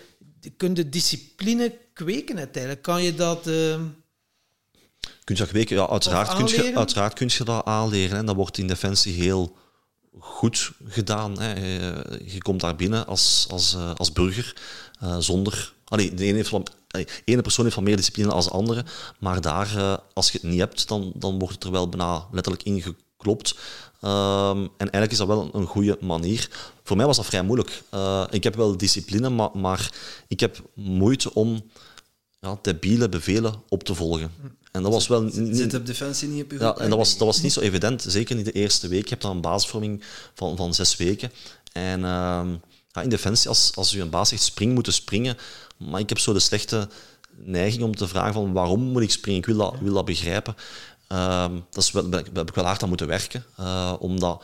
kunt 0.58 0.76
de 0.76 0.90
discipline 0.90 1.78
kweken 1.94 2.38
uiteindelijk? 2.38 2.82
Kan 2.82 3.04
je 3.04 3.16
dat... 3.16 3.48
Uh, 3.48 3.76
Kun 5.24 5.36
je 5.36 5.42
dat 5.42 5.48
kweken? 5.48 5.76
Ja, 5.76 5.88
uiteraard, 5.90 6.36
kun 6.36 6.48
je, 6.48 6.76
uiteraard 6.76 7.14
kun 7.14 7.30
je 7.32 7.44
dat 7.44 7.66
aanleren. 7.66 8.18
En 8.18 8.26
dat 8.26 8.36
wordt 8.36 8.58
in 8.58 8.68
Defensie 8.68 9.14
heel 9.14 9.58
goed 10.20 10.72
gedaan. 10.86 11.40
Hè. 11.40 11.54
Je, 11.54 12.22
je 12.26 12.42
komt 12.42 12.62
daar 12.62 12.76
binnen 12.76 13.08
als, 13.08 13.48
als, 13.50 13.76
uh, 13.76 13.94
als 13.96 14.12
burger 14.12 14.56
uh, 15.04 15.16
zonder... 15.20 15.74
Allee, 15.92 16.14
de 16.14 16.26
ene, 16.26 16.36
heeft 16.36 16.52
allee, 16.88 17.08
ene 17.26 17.42
persoon 17.42 17.64
heeft 17.64 17.76
van 17.76 17.84
meer 17.84 17.96
discipline 17.96 18.32
als 18.32 18.46
de 18.46 18.52
andere, 18.52 18.86
maar 19.20 19.42
daar, 19.42 19.76
uh, 19.76 19.98
als 20.14 20.32
je 20.32 20.40
het 20.42 20.50
niet 20.50 20.60
hebt, 20.60 20.88
dan, 20.88 21.12
dan 21.16 21.40
wordt 21.40 21.54
het 21.54 21.64
er 21.64 21.72
wel 21.72 21.90
bijna 21.90 22.28
letterlijk 22.32 22.64
ingeklopt. 22.64 23.56
Um, 24.04 24.64
en 24.64 24.72
eigenlijk 24.78 25.12
is 25.12 25.18
dat 25.18 25.28
wel 25.28 25.50
een, 25.54 25.66
goede 25.66 25.98
manier. 26.02 26.50
Voor 26.84 26.98
mij 26.98 27.06
was 27.06 27.18
dat 27.18 27.26
vrij 27.26 27.44
moeilijk. 27.44 27.84
Uh, 27.94 28.24
ik 28.30 28.44
heb 28.44 28.56
wel 28.56 28.78
discipline, 28.78 29.30
maar, 29.30 29.50
maar 29.54 29.92
ik 30.28 30.40
heb 30.40 30.62
moeite 30.74 31.34
om 31.34 31.64
ja, 32.40 32.60
debiele 32.62 33.10
bevelen 33.10 33.54
op 33.70 33.84
te 33.84 33.96
volgen. 33.96 34.32
En 34.72 34.84
dat 34.84 34.92
was 34.92 35.08
wel... 35.08 35.30
Zit, 35.30 35.58
zit 35.58 35.74
op 35.74 35.86
defensie 35.86 36.28
niet 36.28 36.44
op 36.44 36.52
je 36.52 36.60
Ja, 36.60 36.76
en 36.76 36.90
dat 36.90 36.98
was, 36.98 37.18
dat 37.18 37.28
was 37.28 37.42
niet 37.42 37.54
zo 37.54 37.60
evident. 37.60 38.06
Zeker 38.08 38.36
niet 38.36 38.46
de 38.46 38.52
eerste 38.52 38.88
week. 38.88 39.04
Je 39.04 39.10
hebt 39.10 39.22
dan 39.22 39.36
een 39.36 39.42
basisvorming 39.42 40.04
van, 40.34 40.58
van 40.58 40.74
zes 40.74 40.96
weken. 40.96 41.32
En 41.72 42.00
uh, 42.00 42.48
ja, 42.92 43.02
in 43.02 43.10
defensie, 43.10 43.50
als, 43.50 43.72
als 43.76 43.94
u 43.94 44.02
een 44.02 44.10
baas 44.10 44.30
zegt 44.30 44.42
spring, 44.42 44.74
moeten 44.74 44.94
springen. 44.94 45.38
Maar 45.90 46.00
ik 46.00 46.10
heb 46.10 46.20
zo 46.20 46.34
de 46.34 46.40
slechte 46.40 46.90
neiging 47.36 47.84
om 47.84 47.96
te 47.96 48.08
vragen 48.08 48.34
van 48.34 48.54
waarom 48.54 48.82
moet 48.82 49.02
ik 49.02 49.12
springen? 49.12 49.40
Ik 49.40 49.46
wil 49.46 49.58
dat, 49.58 49.76
wil 49.80 49.94
dat 49.94 50.06
begrijpen. 50.06 50.56
Uh, 51.12 51.46
dat 51.70 51.84
is 51.84 51.92
wel, 51.92 52.10
daar 52.10 52.24
heb 52.34 52.50
ik 52.50 52.56
wel 52.56 52.66
hard 52.66 52.84
aan 52.84 52.90
moeten 52.90 53.08
werken. 53.08 53.46
Uh, 53.60 53.94
omdat 54.00 54.44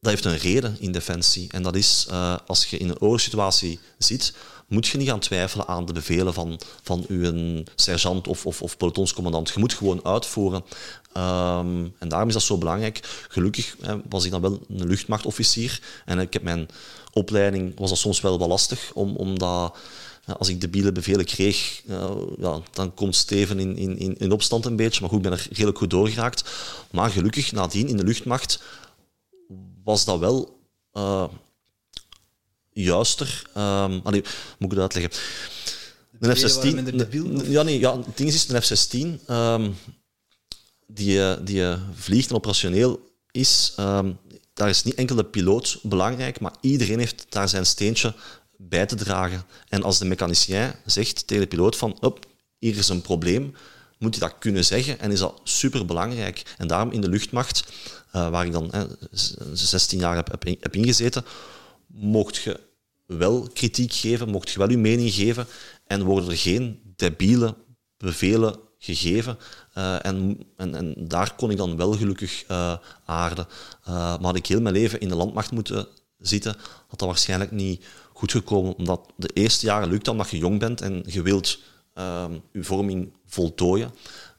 dat 0.00 0.10
heeft 0.10 0.24
een 0.24 0.50
reden 0.50 0.76
in 0.80 0.92
defensie. 0.92 1.48
En 1.50 1.62
dat 1.62 1.76
is, 1.76 2.06
uh, 2.10 2.36
als 2.46 2.66
je 2.66 2.78
in 2.78 2.88
een 2.88 3.00
oorlogssituatie 3.00 3.80
zit, 3.98 4.34
moet 4.68 4.86
je 4.86 4.98
niet 4.98 5.08
gaan 5.08 5.20
twijfelen 5.20 5.66
aan 5.66 5.86
de 5.86 5.92
bevelen 5.92 6.34
van, 6.34 6.60
van 6.82 7.04
uw 7.08 7.62
sergeant 7.74 8.28
of, 8.28 8.46
of, 8.46 8.62
of 8.62 8.76
pelotonscommandant. 8.76 9.48
Je 9.48 9.60
moet 9.60 9.74
gewoon 9.74 10.04
uitvoeren. 10.04 10.64
Um, 11.16 11.94
en 11.98 12.08
daarom 12.08 12.28
is 12.28 12.34
dat 12.34 12.42
zo 12.42 12.58
belangrijk. 12.58 13.26
Gelukkig 13.28 13.76
was 14.08 14.24
ik 14.24 14.30
dan 14.30 14.40
wel 14.40 14.60
een 14.68 14.86
luchtmachtofficier. 14.86 15.80
En 16.04 16.18
ik 16.18 16.32
heb 16.32 16.42
mijn 16.42 16.68
opleiding, 17.16 17.78
was 17.78 17.88
dat 17.88 17.98
soms 17.98 18.20
wel 18.20 18.38
wat 18.38 18.48
lastig, 18.48 18.90
om, 18.94 19.16
omdat 19.16 19.76
als 20.38 20.48
ik 20.48 20.60
debiele 20.60 20.92
bevelen 20.92 21.24
kreeg, 21.24 21.82
uh, 21.88 22.10
ja, 22.38 22.60
dan 22.72 22.94
komt 22.94 23.16
Steven 23.16 23.58
in, 23.58 23.76
in, 23.76 24.18
in 24.18 24.32
opstand 24.32 24.64
een 24.64 24.76
beetje. 24.76 25.00
Maar 25.00 25.08
goed, 25.08 25.18
ik 25.18 25.30
ben 25.30 25.38
er 25.38 25.46
redelijk 25.50 25.78
goed 25.78 25.90
doorgeraakt. 25.90 26.44
Maar 26.90 27.10
gelukkig, 27.10 27.52
nadien 27.52 27.88
in 27.88 27.96
de 27.96 28.04
luchtmacht, 28.04 28.62
was 29.84 30.04
dat 30.04 30.18
wel 30.18 30.58
uh, 30.92 31.24
juister. 32.72 33.42
Um, 33.56 34.00
allee, 34.02 34.22
moet 34.58 34.72
ik 34.72 34.78
het 34.78 34.78
uitleggen? 34.78 35.20
De 36.18 36.36
F-16... 36.36 37.50
Ja, 37.50 37.62
nee, 37.62 37.78
ja, 37.78 37.96
het 37.96 38.16
ding 38.16 38.28
is, 38.28 38.48
een 38.48 38.62
F-16 38.62 39.30
um, 39.30 39.76
die, 40.86 41.42
die 41.42 41.64
vliegt 41.94 42.30
en 42.30 42.36
operationeel 42.36 43.14
is, 43.30 43.74
um, 43.80 44.18
daar 44.56 44.68
is 44.68 44.82
niet 44.82 44.94
enkel 44.94 45.16
de 45.16 45.24
piloot 45.24 45.78
belangrijk, 45.82 46.40
maar 46.40 46.54
iedereen 46.60 46.98
heeft 46.98 47.26
daar 47.28 47.48
zijn 47.48 47.66
steentje 47.66 48.14
bij 48.56 48.86
te 48.86 48.94
dragen. 48.94 49.44
En 49.68 49.82
als 49.82 49.98
de 49.98 50.04
mechanicien 50.04 50.72
zegt 50.84 51.26
tegen 51.26 51.42
de 51.42 51.48
piloot 51.48 51.76
van, 51.76 51.96
op, 52.00 52.26
hier 52.58 52.76
is 52.76 52.88
een 52.88 53.00
probleem, 53.00 53.54
moet 53.98 54.18
hij 54.18 54.28
dat 54.28 54.38
kunnen 54.38 54.64
zeggen 54.64 54.98
en 54.98 55.10
is 55.10 55.18
dat 55.18 55.40
super 55.44 55.86
belangrijk. 55.86 56.54
En 56.58 56.66
daarom 56.66 56.90
in 56.90 57.00
de 57.00 57.08
luchtmacht, 57.08 57.64
uh, 58.14 58.28
waar 58.28 58.46
ik 58.46 58.52
dan 58.52 58.72
eh, 58.72 58.82
16 59.52 59.98
jaar 59.98 60.16
heb, 60.16 60.44
heb 60.60 60.74
ingezeten, 60.74 61.24
mocht 61.86 62.36
je 62.36 62.60
wel 63.06 63.48
kritiek 63.52 63.92
geven, 63.92 64.28
mocht 64.28 64.50
je 64.50 64.58
wel 64.58 64.70
je 64.70 64.78
mening 64.78 65.12
geven 65.12 65.46
en 65.86 66.02
worden 66.02 66.30
er 66.30 66.36
geen 66.36 66.80
debiele 66.96 67.54
bevelen 67.96 68.58
gegeven. 68.78 69.38
Uh, 69.78 70.06
en, 70.06 70.38
en, 70.56 70.74
en, 70.74 70.94
daar 70.98 71.34
kon 71.34 71.50
ik 71.50 71.56
dan 71.56 71.76
wel 71.76 71.92
gelukkig 71.92 72.44
uh, 72.50 72.76
aarden. 73.04 73.46
Uh, 73.80 73.86
maar 73.94 74.20
had 74.20 74.36
ik 74.36 74.46
heel 74.46 74.60
mijn 74.60 74.74
leven 74.74 75.00
in 75.00 75.08
de 75.08 75.14
landmacht 75.14 75.50
moeten 75.50 75.86
zitten, 76.18 76.56
had 76.88 76.98
dat 76.98 77.08
waarschijnlijk 77.08 77.50
niet 77.50 77.84
goed 78.12 78.30
gekomen. 78.30 78.76
Omdat 78.76 79.12
de 79.16 79.28
eerste 79.28 79.66
jaren 79.66 79.88
lukt 79.88 80.04
dat 80.04 80.30
je 80.30 80.38
jong 80.38 80.58
bent 80.58 80.80
en 80.80 81.02
je 81.06 81.22
wilt 81.22 81.58
um, 81.94 82.42
je 82.52 82.64
vorming 82.64 83.12
voltooien. 83.26 83.90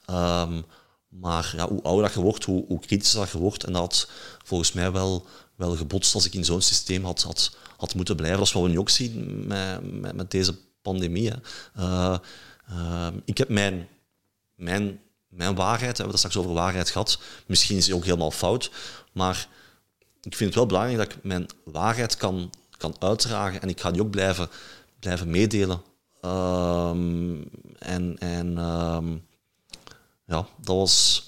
Um, 0.10 0.66
maar 1.10 1.54
ja, 1.56 1.68
hoe 1.68 1.82
ouder 1.82 2.12
je 2.14 2.22
wordt, 2.22 2.44
hoe, 2.44 2.66
hoe 2.68 2.80
kritischer 2.80 3.30
je 3.32 3.38
wordt. 3.38 3.64
En 3.64 3.74
dat 3.74 3.82
had 3.82 4.10
volgens 4.44 4.72
mij 4.72 4.92
wel, 4.92 5.26
wel 5.56 5.76
gebotst 5.76 6.14
als 6.14 6.26
ik 6.26 6.34
in 6.34 6.46
zo'n 6.46 6.62
systeem 6.62 7.04
had, 7.04 7.22
had, 7.22 7.58
had 7.78 7.96
moeten 7.96 8.16
blijven. 8.16 8.42
Is 8.42 8.52
wat 8.52 8.64
we 8.64 8.70
nu 8.70 8.80
ook 8.80 8.90
zien 8.90 9.48
met, 9.48 10.00
met, 10.02 10.16
met 10.16 10.32
deze 10.32 10.56
pandemie. 10.82 11.32
Uh, 11.78 12.18
ik 13.26 13.38
heb 13.38 13.50
mijn, 13.50 13.88
mijn, 14.56 15.00
mijn 15.38 15.56
waarheid, 15.56 15.92
we 15.92 16.04
hebben 16.04 16.08
het 16.08 16.18
straks 16.18 16.38
over 16.38 16.54
waarheid 16.54 16.90
gehad, 16.90 17.20
misschien 17.46 17.78
is 17.78 17.86
die 17.86 17.96
ook 17.96 18.04
helemaal 18.04 18.32
fout, 18.32 18.72
maar 19.12 19.48
ik 20.22 20.36
vind 20.36 20.50
het 20.50 20.56
wel 20.56 20.66
belangrijk 20.66 20.98
dat 20.98 21.12
ik 21.12 21.24
mijn 21.24 21.46
waarheid 21.64 22.18
kan, 22.18 22.50
kan 22.78 22.96
uitdragen 23.00 23.62
en 23.62 23.70
ik 23.70 23.80
ga 23.80 23.92
die 23.92 24.02
ook 24.02 24.10
blijven, 24.10 24.50
blijven 25.00 25.30
meedelen. 25.30 25.82
Um, 26.22 27.50
en 27.80 28.18
en 28.20 28.58
um, 28.58 29.26
ja, 30.26 30.48
dat 30.62 30.76
was. 30.76 31.26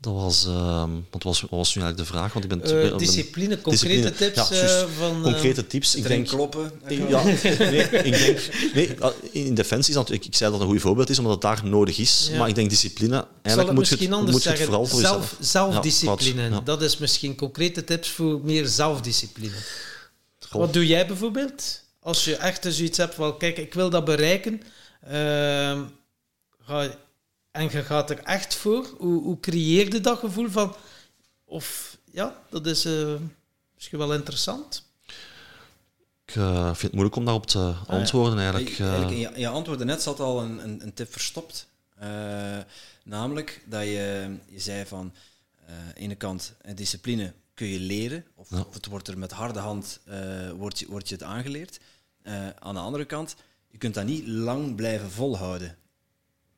Dat 0.00 0.14
was, 0.14 0.46
um, 0.46 1.06
wat 1.10 1.22
was, 1.22 1.40
wat 1.40 1.50
was 1.50 1.74
nu 1.74 1.82
eigenlijk 1.82 1.96
de 1.96 2.16
vraag? 2.16 2.32
Want 2.32 2.44
ik 2.44 2.50
ben, 2.50 2.84
uh, 2.84 2.98
discipline, 2.98 3.48
ben, 3.48 3.60
concrete 3.60 4.10
discipline. 4.10 4.32
tips 4.32 4.48
ja, 4.48 4.82
uh, 4.82 4.88
van... 4.98 5.22
Concrete 5.22 5.66
tips. 5.66 5.94
Ik 5.94 6.06
denk, 6.06 6.26
kloppen. 6.26 6.72
Ja, 6.88 7.22
nee, 7.22 7.82
ik 7.82 8.18
denk... 8.18 8.48
Nee, 8.74 8.96
in 9.30 9.54
defensie 9.54 9.88
is 9.88 10.00
dat, 10.00 10.10
ik, 10.10 10.24
ik 10.24 10.34
zei 10.34 10.50
dat 10.50 10.60
het 10.60 10.68
een 10.68 10.74
goed 10.74 10.84
voorbeeld 10.84 11.10
is, 11.10 11.18
omdat 11.18 11.32
het 11.32 11.42
daar 11.42 11.60
nodig 11.64 11.98
is. 11.98 12.28
Ja. 12.30 12.38
Maar 12.38 12.48
ik 12.48 12.54
denk 12.54 12.70
discipline... 12.70 13.26
Eigenlijk 13.42 13.76
moet 13.76 13.88
je, 13.88 13.96
het, 13.96 14.30
moet 14.30 14.42
je 14.42 14.48
het 14.48 14.62
vooral 14.62 14.86
voor 14.86 15.00
Zelf, 15.00 15.36
jezelf... 15.38 15.72
Zelfdiscipline. 15.72 16.50
Ja, 16.50 16.60
dat 16.60 16.82
is 16.82 16.96
misschien 16.96 17.34
concrete 17.34 17.84
tips 17.84 18.08
voor 18.08 18.40
meer 18.44 18.66
zelfdiscipline. 18.66 19.56
Goh. 20.48 20.60
Wat 20.60 20.72
doe 20.72 20.86
jij 20.86 21.06
bijvoorbeeld? 21.06 21.82
Als 22.00 22.24
je 22.24 22.36
echt 22.36 22.66
zoiets 22.68 22.98
hebt 22.98 23.14
van, 23.14 23.38
kijk, 23.38 23.58
ik 23.58 23.74
wil 23.74 23.90
dat 23.90 24.04
bereiken... 24.04 24.62
Uh, 25.12 25.80
ga 26.66 26.88
en 27.56 27.70
je 27.70 27.82
gaat 27.82 28.10
er 28.10 28.18
echt 28.18 28.54
voor. 28.54 28.86
Hoe, 28.98 29.22
hoe 29.22 29.40
creëer 29.40 29.92
je 29.92 30.00
dat 30.00 30.18
gevoel 30.18 30.50
van... 30.50 30.74
Of 31.44 31.98
ja, 32.10 32.42
dat 32.50 32.66
is 32.66 32.86
uh, 32.86 33.14
misschien 33.74 33.98
wel 33.98 34.14
interessant. 34.14 34.84
Ik 36.24 36.34
uh, 36.34 36.64
vind 36.64 36.80
het 36.80 36.92
moeilijk 36.92 37.16
om 37.16 37.24
daarop 37.24 37.46
te 37.46 37.74
antwoorden 37.86 38.38
eigenlijk. 38.38 38.78
Uh, 38.78 38.88
eigenlijk 38.88 39.34
in, 39.34 39.40
je, 39.40 39.48
antwoorden 39.48 39.86
net 39.86 40.02
zat 40.02 40.20
al 40.20 40.42
een, 40.42 40.64
een, 40.64 40.82
een 40.82 40.94
tip 40.94 41.12
verstopt. 41.12 41.68
namelijk 43.04 43.62
dat 43.66 43.82
je, 43.82 44.36
je 44.48 44.60
zei 44.60 44.86
van... 44.86 45.12
aan 45.68 45.92
de 45.94 46.00
ene 46.00 46.14
kant, 46.14 46.54
discipline 46.74 47.32
kun 47.54 47.66
je 47.66 47.80
leren. 47.80 48.24
Of, 48.34 48.50
ja. 48.50 48.60
of 48.68 48.74
het 48.74 48.86
wordt 48.86 49.08
er 49.08 49.18
met 49.18 49.32
harde 49.32 49.58
hand 49.58 50.00
wordt, 50.56 50.78
je, 50.78 50.86
wordt 50.88 51.08
je 51.08 51.14
het 51.14 51.24
aangeleerd. 51.24 51.80
aan 52.58 52.74
de 52.74 52.80
andere 52.80 53.04
kant, 53.04 53.36
je 53.68 53.78
kunt 53.78 53.94
dat 53.94 54.04
niet 54.04 54.26
lang 54.26 54.74
blijven 54.74 55.10
volhouden. 55.10 55.76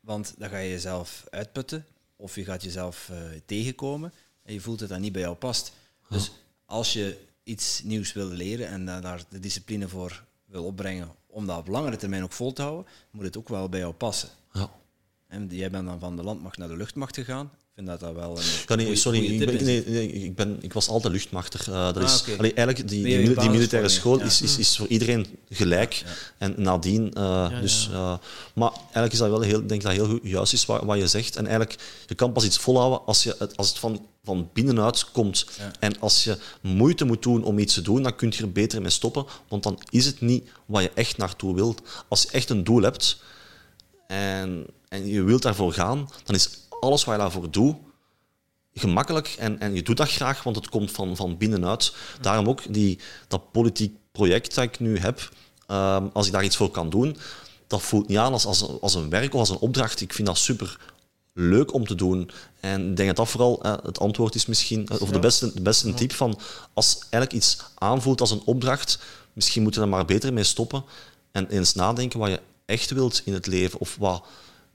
Want 0.08 0.34
dan 0.38 0.48
ga 0.48 0.58
je 0.58 0.70
jezelf 0.70 1.24
uitputten 1.30 1.86
of 2.16 2.34
je 2.34 2.44
gaat 2.44 2.62
jezelf 2.62 3.08
uh, 3.12 3.18
tegenkomen 3.46 4.12
en 4.42 4.52
je 4.52 4.60
voelt 4.60 4.78
dat 4.78 4.88
dat 4.88 4.98
niet 4.98 5.12
bij 5.12 5.20
jou 5.20 5.34
past. 5.34 5.72
Dus 6.08 6.32
als 6.64 6.92
je 6.92 7.26
iets 7.42 7.82
nieuws 7.82 8.12
wil 8.12 8.26
leren 8.26 8.68
en 8.68 8.86
uh, 8.86 9.00
daar 9.00 9.22
de 9.28 9.40
discipline 9.40 9.88
voor 9.88 10.24
wil 10.44 10.64
opbrengen 10.64 11.14
om 11.26 11.46
dat 11.46 11.58
op 11.58 11.66
langere 11.66 11.96
termijn 11.96 12.22
ook 12.22 12.32
vol 12.32 12.52
te 12.52 12.62
houden, 12.62 12.86
moet 13.10 13.24
het 13.24 13.36
ook 13.36 13.48
wel 13.48 13.68
bij 13.68 13.80
jou 13.80 13.92
passen. 13.92 14.28
Ja. 14.52 14.70
En 15.26 15.48
jij 15.50 15.70
bent 15.70 15.86
dan 15.86 15.98
van 15.98 16.16
de 16.16 16.22
landmacht 16.22 16.58
naar 16.58 16.68
de 16.68 16.76
luchtmacht 16.76 17.14
gegaan 17.14 17.50
vind 17.78 17.90
dat 17.90 18.00
dat 18.00 18.14
wel 18.14 18.38
een. 18.38 18.44
Ja, 18.66 18.74
nee, 18.74 18.84
goeie- 18.84 19.00
sorry, 19.00 19.18
goeie 19.18 19.40
ik, 19.40 19.46
ben, 19.46 19.64
nee, 19.64 19.84
nee, 19.86 20.12
ik, 20.12 20.34
ben, 20.34 20.58
ik 20.60 20.72
was 20.72 20.88
altijd 20.88 21.12
luchtmachtig. 21.12 21.68
Eh, 21.68 21.74
dat 21.74 21.96
Ah, 21.96 22.02
is, 22.02 22.24
allee, 22.38 22.54
eigenlijk, 22.54 22.88
die, 22.88 23.02
die, 23.34 23.50
militaire 23.50 23.88
school 23.88 24.18
Ja. 24.18 24.24
is, 24.24 24.42
is, 24.42 24.58
is 24.58 24.76
voor 24.76 24.86
iedereen 24.86 25.26
gelijk. 25.50 26.02
En 26.38 26.54
nadien, 26.56 27.12
eh, 27.12 27.60
dus, 27.60 27.88
eh, 27.92 28.14
maar 28.54 28.70
eigenlijk 28.72 29.12
is 29.12 29.18
dat 29.18 29.28
wel 29.30 29.40
heel, 29.40 29.58
ik 29.60 29.68
denk 29.68 29.82
dat 29.82 29.92
heel 29.92 30.06
goed 30.08 30.20
juist 30.22 30.52
is 30.52 30.66
wat, 30.66 30.82
wat 30.84 30.98
je 30.98 31.06
zegt. 31.06 31.36
En 31.36 31.46
eigenlijk, 31.46 31.80
je 32.06 32.14
kan 32.14 32.32
pas 32.32 32.44
iets 32.44 32.58
volhouden 32.58 33.04
als, 33.06 33.22
je, 33.22 33.34
het- 33.38 33.56
als 33.56 33.68
het 33.68 33.78
van, 33.78 34.06
van 34.24 34.48
binnenuit 34.52 35.10
komt. 35.10 35.46
En 35.80 36.00
als 36.00 36.24
je 36.24 36.38
moeite 36.60 37.04
moet 37.04 37.22
doen 37.22 37.44
om 37.44 37.58
iets 37.58 37.74
te 37.74 37.82
doen, 37.82 38.02
dan 38.02 38.16
kun 38.16 38.32
je 38.36 38.42
er 38.42 38.52
beter 38.52 38.80
mee 38.82 38.90
stoppen. 38.90 39.24
Want 39.48 39.62
dan 39.62 39.78
is 39.90 40.06
het 40.06 40.20
niet 40.20 40.48
wat 40.66 40.82
je 40.82 40.90
echt 40.94 41.16
naartoe 41.16 41.54
wilt. 41.54 41.82
Als 42.08 42.22
je 42.22 42.28
echt 42.30 42.50
een 42.50 42.64
doel 42.64 42.82
hebt 42.82 43.22
en, 44.06 44.66
en 44.88 45.06
je 45.06 45.22
wilt 45.22 45.42
daarvoor 45.42 45.72
gaan, 45.72 46.08
dan 46.24 46.34
is 46.34 46.48
alles 46.80 47.04
wat 47.04 47.14
je 47.14 47.20
daarvoor 47.20 47.50
doet 47.50 47.76
gemakkelijk 48.74 49.34
en, 49.38 49.60
en 49.60 49.74
je 49.74 49.82
doet 49.82 49.96
dat 49.96 50.08
graag, 50.10 50.42
want 50.42 50.56
het 50.56 50.68
komt 50.68 50.90
van, 50.90 51.16
van 51.16 51.36
binnenuit. 51.36 51.94
Daarom 52.20 52.48
ook 52.48 52.74
die, 52.74 52.98
dat 53.28 53.52
politiek 53.52 53.96
project 54.12 54.54
dat 54.54 54.64
ik 54.64 54.80
nu 54.80 54.98
heb, 54.98 55.28
ehm, 55.66 56.06
als 56.12 56.26
ik 56.26 56.32
daar 56.32 56.44
iets 56.44 56.56
voor 56.56 56.70
kan 56.70 56.90
doen, 56.90 57.16
dat 57.66 57.82
voelt 57.82 58.08
niet 58.08 58.18
aan 58.18 58.32
als, 58.32 58.44
als, 58.46 58.60
een- 58.60 58.78
als 58.80 58.94
een 58.94 59.10
werk 59.10 59.34
of 59.34 59.40
als 59.40 59.48
een 59.50 59.58
opdracht. 59.58 60.00
Ik 60.00 60.12
vind 60.12 60.26
dat 60.28 60.38
super 60.38 60.78
leuk 61.32 61.72
om 61.74 61.86
te 61.86 61.94
doen. 61.94 62.30
En 62.60 62.90
ik 62.90 62.96
denk 62.96 63.08
dat 63.08 63.16
dat 63.16 63.28
vooral 63.28 63.62
eh, 63.62 63.74
het 63.82 63.98
antwoord 64.00 64.34
is 64.34 64.46
misschien, 64.46 64.90
of 64.90 65.10
de 65.10 65.18
beste, 65.18 65.54
de 65.54 65.60
beste 65.62 65.94
tip 65.94 66.12
van, 66.12 66.38
als 66.74 66.98
eigenlijk 66.98 67.32
iets 67.32 67.58
aanvoelt 67.74 68.20
als 68.20 68.30
een 68.30 68.42
opdracht, 68.44 68.98
misschien 69.32 69.62
moet 69.62 69.74
je 69.74 69.80
er 69.80 69.88
maar 69.88 70.04
beter 70.04 70.32
mee 70.32 70.44
stoppen 70.44 70.84
en 71.32 71.48
eens 71.48 71.74
nadenken 71.74 72.18
wat 72.18 72.28
je 72.30 72.40
echt 72.66 72.90
wilt 72.90 73.22
in 73.24 73.32
het 73.32 73.46
leven, 73.46 73.80
of 73.80 73.96
wat 73.98 74.24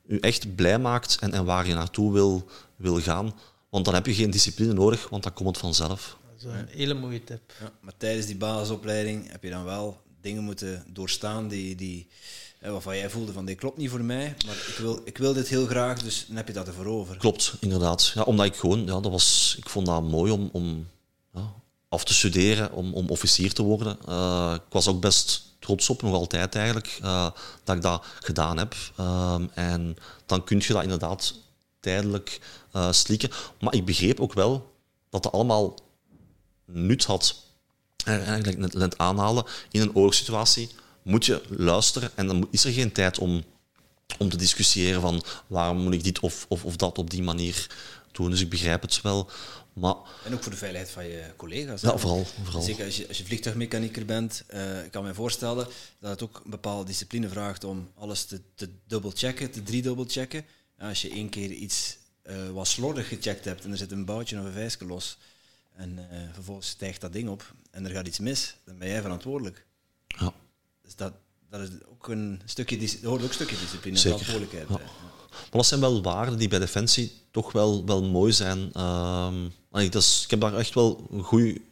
je 0.08 0.20
echt 0.20 0.56
blij 0.56 0.80
maakt 0.80 1.18
en, 1.20 1.34
en 1.34 1.46
waar 1.46 1.68
je 1.68 1.74
naartoe 1.74 2.14
wil, 2.14 2.46
wil 2.76 3.02
gaan. 3.02 3.34
Want 3.70 3.86
dan 3.86 3.94
heb 3.94 4.06
je 4.06 4.14
geen 4.14 4.32
discipline 4.32 4.74
nodig, 4.74 5.10
want 5.10 5.24
dan 5.24 5.34
komt 5.34 5.50
het 5.50 5.58
vanzelf. 5.58 6.18
Dat 6.28 6.52
is 6.52 6.60
een 6.60 6.68
hele 6.68 6.94
mooie 6.94 7.24
tip. 7.24 7.54
Ja, 7.60 7.72
maar 7.82 7.94
tijdens 7.98 8.26
die 8.26 8.36
basisopleiding 8.36 9.32
heb 9.32 9.44
je 9.44 9.50
dan 9.50 9.64
wel 9.64 10.02
dingen 10.22 10.44
moeten 10.44 10.84
doorstaan 10.88 11.48
die, 11.48 11.76
die, 11.76 12.08
waarvan 12.60 12.98
jij 12.98 13.10
voelde 13.10 13.34
van 13.34 13.46
dit 13.46 13.58
klopt 13.58 13.78
niet 13.78 13.90
voor 13.90 14.04
mij, 14.04 14.36
maar 14.46 14.56
ik 14.56 14.76
wil, 14.78 15.02
ik 15.06 15.18
wil 15.18 15.34
dit 15.34 15.48
heel 15.48 15.66
graag, 15.66 16.00
dus 16.00 16.26
dan 16.28 16.36
heb 16.36 16.48
je 16.48 16.54
dat 16.54 16.68
ervoor 16.68 16.86
over. 16.86 17.18
Klopt, 17.18 17.54
inderdaad. 17.60 18.12
Ja, 18.16 18.22
omdat 18.22 18.46
ik 18.46 18.56
gewoon, 18.56 18.86
ja, 18.86 19.00
dat 19.00 19.12
was, 19.12 19.56
ik 19.58 19.70
vond 19.70 19.86
dat 19.86 20.04
mooi 20.04 20.32
om, 20.32 20.50
om 20.52 20.88
ja, 21.34 21.54
af 21.90 22.04
te 22.04 22.14
studeren, 22.14 22.72
om, 22.72 22.94
om 22.94 23.10
officier 23.10 23.54
te 23.54 23.64
worden. 23.64 23.98
Eh, 24.08 24.54
ik 24.56 24.74
was 24.74 24.88
ook 24.88 25.02
best 25.02 25.53
trots 25.64 25.90
op, 25.90 26.02
nog 26.02 26.14
altijd 26.14 26.56
eigenlijk, 26.56 26.99
eh, 27.02 27.30
dat 27.64 27.76
ik 27.76 27.81
dat 27.81 28.06
gedaan 28.19 28.57
heb. 28.57 28.76
Ehm, 28.98 29.45
en 29.53 29.95
dan 30.26 30.44
kun 30.44 30.61
je 30.65 30.73
dat 30.73 30.84
inderdaad 30.84 31.34
tijdelijk 31.80 32.40
eh 32.72 32.91
slikken. 32.91 33.30
Maar 33.60 33.73
ik 33.73 33.85
begreep 33.85 34.19
ook 34.19 34.34
wel 34.34 34.73
dat 35.10 35.23
dat 35.23 35.31
allemaal 35.31 35.76
nut 36.65 37.06
had. 37.06 37.35
En 38.06 38.26
eigenlijk 38.26 38.73
net, 38.73 38.98
aanhalen, 38.98 39.45
in 39.72 39.81
een 39.81 39.95
oorlogssituatie 39.95 40.69
moet 41.02 41.26
je 41.26 41.41
luisteren 41.49 42.11
en 42.15 42.27
dan 42.27 42.48
is 42.52 42.65
er 42.65 42.72
geen 42.72 42.91
tijd 42.91 43.19
om, 43.19 43.44
om 44.18 44.30
te 44.30 44.38
discussiëren 44.38 45.02
van 45.02 45.23
waarom 45.48 45.77
moet 45.77 45.94
ik 45.94 46.03
dit 46.03 46.19
of, 46.19 46.45
of, 46.49 46.65
of 46.65 46.76
dat 46.76 46.98
op 46.98 47.10
die 47.10 47.23
manier 47.23 47.68
doen. 48.11 48.30
Dus 48.30 48.41
ik 48.41 48.49
begrijp 48.49 48.81
het 48.81 49.02
wel. 49.02 49.30
Maar 49.74 49.95
En 50.26 50.34
ook 50.34 50.44
voor 50.44 50.52
de 50.52 50.58
veiligheid 50.58 50.91
van 50.91 51.06
je 51.06 51.34
collega's. 51.36 51.82
ja, 51.82 51.98
vooral. 51.98 52.26
vooral. 52.44 52.62
Zeker 52.62 52.86
als 52.86 52.98
je, 52.98 53.08
als 53.08 53.18
je 53.18 53.26
vliegtuigmechanieker 53.26 54.06
bent, 54.06 54.44
eh, 54.48 54.86
ik 54.86 54.91
kan 54.91 55.04
me 55.04 55.14
voorstellen 55.14 55.68
dat 56.00 56.12
het 56.12 56.24
ook 56.24 56.41
een 56.44 56.52
bepaalde 56.52 56.86
discipline 56.86 57.30
vraagt 57.30 57.64
om 57.64 57.91
alles 57.95 58.26
te, 58.26 58.41
te 58.56 58.70
dubbelchecken, 58.88 59.52
te 59.52 59.64
driedubbelchecken. 59.64 60.45
Ja, 60.78 60.88
als 60.88 61.02
je 61.02 61.10
één 61.10 61.30
keer 61.30 61.52
iets 61.52 61.98
eh, 62.22 62.50
wat 62.50 62.68
slordig 62.68 63.08
gecheckt 63.08 63.45
hebt 63.45 63.64
en 63.64 63.72
er 63.72 63.78
zit 63.78 63.91
een 63.91 64.06
boutje 64.06 64.40
of 64.40 64.45
een 64.45 64.52
vijsje 64.52 64.86
los 64.86 65.18
en 65.76 66.10
eh, 66.10 66.18
vervolgens 66.34 66.68
stijgt 66.68 67.02
dat 67.02 67.14
ding 67.14 67.30
op 67.30 67.54
en 67.72 67.86
er 67.86 67.91
gaat 67.91 68.08
iets 68.08 68.20
mis, 68.20 68.56
dan 68.66 68.78
ben 68.78 68.88
jij 68.88 69.02
verantwoordelijk. 69.02 69.66
Ja. 70.08 70.34
Dus 70.82 70.95
dat, 70.95 71.14
dat 71.50 71.62
is 71.62 71.70
ook 71.90 72.08
een 72.08 72.41
stukje, 72.45 72.78
hoort 73.04 73.22
ook 73.22 73.28
een 73.28 73.34
stukje 73.34 73.58
discipline 73.60 73.95
en 73.95 74.02
verantwoordelijkheid 74.02 74.68
Ja. 74.70 74.80
Maar 75.34 75.49
dat 75.51 75.65
zijn 75.65 75.80
wel 75.80 76.01
waarden 76.01 76.38
die 76.38 76.47
bij 76.47 76.60
Defensie 76.60 77.11
toch 77.31 77.51
wel, 77.51 77.85
wel 77.85 78.03
mooi 78.03 78.31
zijn. 78.34 78.69
Ehm, 78.73 79.35
allee, 79.72 79.89
dat 79.89 80.01
is- 80.01 80.22
ik 80.23 80.30
heb 80.30 80.39
daar 80.41 80.57
echt 80.57 80.73
wel 80.73 81.07
een 81.11 81.23
goeie, 81.23 81.65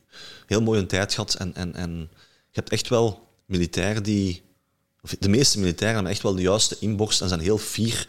heel 0.48 0.62
mooie 0.62 0.86
tijd 0.86 1.14
gehad. 1.14 1.34
En, 1.34 1.56
en, 1.56 1.76
en 1.76 1.92
je 2.50 2.60
hebt 2.60 2.70
echt 2.70 2.88
wel 2.90 3.28
militairen 3.46 4.04
die... 4.04 4.44
of 5.02 5.16
De 5.20 5.30
meeste 5.30 5.60
militairen 5.60 5.96
hebben 5.96 6.14
echt 6.14 6.22
wel 6.22 6.36
de 6.36 6.42
juiste 6.42 6.76
inborst 6.80 7.22
en 7.22 7.28
zijn 7.28 7.40
heel 7.40 7.58
fier 7.58 8.08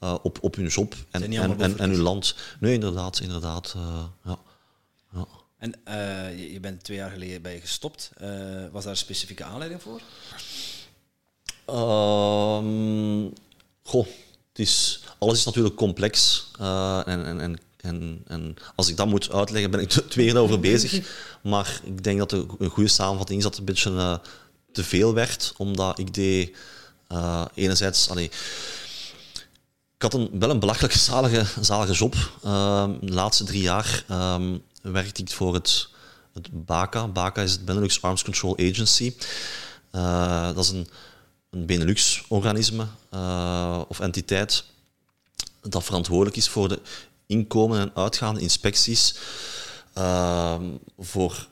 eh, 0.00 0.14
op, 0.22 0.38
op 0.42 0.54
hun 0.54 0.66
job 0.66 0.94
en, 1.10 1.22
en, 1.22 1.60
en, 1.60 1.78
en 1.78 1.90
hun 1.90 2.00
land. 2.00 2.34
Nee, 2.60 2.74
inderdaad. 2.74 3.20
inderdaad 3.20 3.72
eh, 3.76 4.04
ja. 4.24 4.38
Ja. 5.12 5.26
En 5.58 5.84
eh, 5.84 6.52
je, 6.52 6.60
bent 6.60 6.84
twee 6.84 6.96
jaar 6.96 7.10
geleden 7.10 7.42
bij 7.42 7.54
je 7.54 7.60
gestopt. 7.60 8.10
Was 8.72 8.82
daar 8.82 8.92
een 8.92 8.96
specifieke 8.96 9.44
aanleiding 9.44 9.82
voor? 9.82 10.00
Ehm, 11.66 13.28
goh, 13.82 14.06
alles 15.18 15.38
is 15.38 15.44
natuurlijk 15.44 15.74
complex. 15.74 16.46
eh, 16.58 17.02
en, 17.06 17.24
en, 17.26 17.40
en, 17.40 17.58
en, 17.76 18.22
en 18.26 18.56
als 18.74 18.88
ik 18.88 18.96
dat 18.96 19.06
moet 19.06 19.32
uitleggen, 19.32 19.70
ben 19.70 19.80
ik 19.80 19.92
er 19.92 20.08
twee 20.08 20.26
jaar 20.26 20.36
over 20.36 20.60
bezig. 20.60 21.08
Maar 21.42 21.80
ik 21.84 22.04
denk 22.04 22.18
dat 22.18 22.32
er 22.32 22.44
een 22.58 22.70
goede 22.70 22.88
samenvatting 22.88 23.38
is 23.38 23.44
dat 23.44 23.52
het 23.52 23.60
een 23.60 23.74
beetje 23.74 23.90
eh, 23.90 24.16
te 24.72 24.84
veel 24.84 25.14
werd. 25.14 25.54
Omdat 25.56 25.98
ik 25.98 26.14
deed 26.14 26.56
eh, 27.08 27.44
enerzijds... 27.54 28.10
Allee, 28.10 28.30
ik 29.96 30.02
had 30.02 30.14
een, 30.14 30.30
wel 30.38 30.50
een 30.50 30.58
belachelijk 30.58 30.94
zalige, 30.94 31.44
zalige 31.60 31.92
job. 31.92 32.14
Ehm, 32.42 32.92
de 33.00 33.12
laatste 33.12 33.44
drie 33.44 33.62
jaar 33.62 34.04
ehm, 34.08 34.58
werkte 34.82 35.22
ik 35.22 35.30
voor 35.30 35.54
het, 35.54 35.88
het 36.32 36.48
BACA. 36.64 37.08
BACA 37.08 37.42
is 37.42 37.52
het 37.52 37.64
Benelux 37.64 38.02
Arms 38.02 38.24
Control 38.24 38.58
Agency. 38.58 39.14
Eh, 39.90 40.54
dat 40.54 40.64
is 40.64 40.70
een, 40.70 40.88
een 41.54 41.66
Benelux-organisme 41.66 42.86
eh, 43.10 43.80
of 43.88 44.00
entiteit 44.00 44.64
dat 45.62 45.84
verantwoordelijk 45.84 46.36
is 46.36 46.48
voor 46.48 46.68
de 46.68 46.80
inkomen- 47.26 47.80
en 47.80 47.90
uitgaande 47.94 48.40
inspecties 48.40 49.14
ehm, 49.92 50.64
voor 50.98 51.46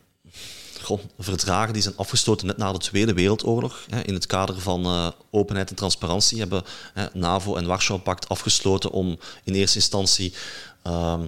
verdragen 1.18 1.72
die 1.72 1.82
zijn 1.82 1.96
afgesloten 1.96 2.46
net 2.46 2.56
na 2.56 2.72
de 2.72 2.78
Tweede 2.78 3.12
Wereldoorlog. 3.12 3.84
Hè, 3.88 4.02
in 4.02 4.14
het 4.14 4.26
kader 4.26 4.60
van 4.60 4.84
eh, 4.84 5.08
openheid 5.30 5.70
en 5.70 5.76
transparantie 5.76 6.38
hebben 6.38 6.62
hè, 6.94 7.06
NAVO 7.12 7.56
en 7.56 7.66
Warschau-pact 7.66 8.28
afgesloten 8.28 8.90
om 8.90 9.18
in 9.44 9.54
eerste 9.54 9.76
instantie 9.76 10.34
ehm, 10.82 11.26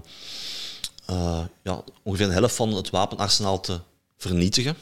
eh, 1.06 1.40
ja, 1.62 1.82
ongeveer 2.02 2.26
de 2.26 2.32
helft 2.32 2.54
van 2.54 2.74
het 2.74 2.90
wapenarsenaal 2.90 3.60
te 3.60 3.80
vernietigen. 4.16 4.76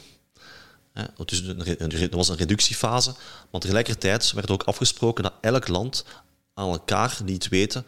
Dus 1.25 1.47
er 1.47 2.09
was 2.09 2.29
een 2.29 2.35
reductiefase, 2.35 3.15
maar 3.51 3.61
tegelijkertijd 3.61 4.31
werd 4.31 4.51
ook 4.51 4.63
afgesproken 4.63 5.23
dat 5.23 5.33
elk 5.41 5.67
land 5.67 6.05
aan 6.53 6.69
elkaar 6.69 7.17
liet 7.25 7.47
weten 7.47 7.85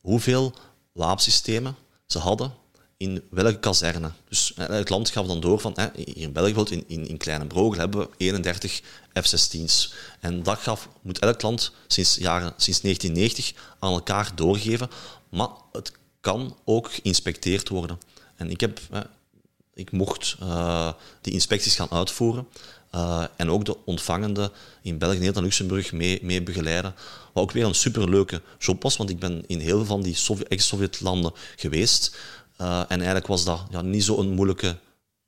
hoeveel 0.00 0.54
wapensystemen 0.92 1.76
ze 2.06 2.18
hadden 2.18 2.52
in 2.96 3.22
welke 3.30 3.58
kazerne. 3.58 4.10
Dus 4.28 4.54
elk 4.54 4.88
land 4.88 5.10
gaf 5.10 5.26
dan 5.26 5.40
door 5.40 5.60
van, 5.60 5.76
hier 5.94 6.16
in 6.16 6.32
België 6.32 6.54
bijvoorbeeld, 6.54 6.88
in, 6.88 6.98
in, 7.00 7.08
in 7.08 7.16
Kleine 7.16 7.46
Brogel 7.46 7.78
hebben 7.78 8.00
we 8.00 8.08
31 8.16 8.80
F-16's. 9.12 9.92
En 10.20 10.42
dat 10.42 10.58
gaf, 10.58 10.88
moet 11.02 11.18
elk 11.18 11.42
land 11.42 11.72
sinds, 11.86 12.14
jaren, 12.14 12.52
sinds 12.56 12.80
1990 12.80 13.76
aan 13.78 13.92
elkaar 13.92 14.32
doorgeven, 14.34 14.90
maar 15.28 15.48
het 15.72 15.92
kan 16.20 16.56
ook 16.64 16.92
geïnspecteerd 16.92 17.68
worden. 17.68 17.98
En 18.36 18.50
ik 18.50 18.60
heb 18.60 18.80
ik 19.74 19.92
mocht 19.92 20.36
eh, 20.40 20.92
die 21.20 21.32
inspecties 21.32 21.76
gaan 21.76 21.90
uitvoeren 21.90 22.46
eh, 22.90 23.24
en 23.36 23.50
ook 23.50 23.64
de 23.64 23.76
ontvangende 23.84 24.50
in 24.82 24.98
België, 24.98 25.14
Nederland 25.14 25.36
en 25.36 25.44
Luxemburg 25.44 25.92
mee, 25.92 26.18
mee 26.22 26.42
begeleiden. 26.42 26.94
Wat 27.32 27.42
ook 27.42 27.52
weer 27.52 27.64
een 27.64 27.74
superleuke 27.74 28.42
job 28.58 28.82
was, 28.82 28.96
want 28.96 29.10
ik 29.10 29.18
ben 29.18 29.44
in 29.46 29.58
heel 29.58 29.76
veel 29.76 29.86
van 29.86 30.02
die 30.02 30.14
Sovjet- 30.14 30.48
ex-Sovjet-landen 30.48 31.32
geweest. 31.56 32.16
Eh, 32.56 32.80
en 32.80 32.96
eigenlijk 32.96 33.26
was 33.26 33.44
dat 33.44 33.62
ja, 33.70 33.82
niet 33.82 34.04
zo'n 34.04 34.30
moeilijke 34.30 34.76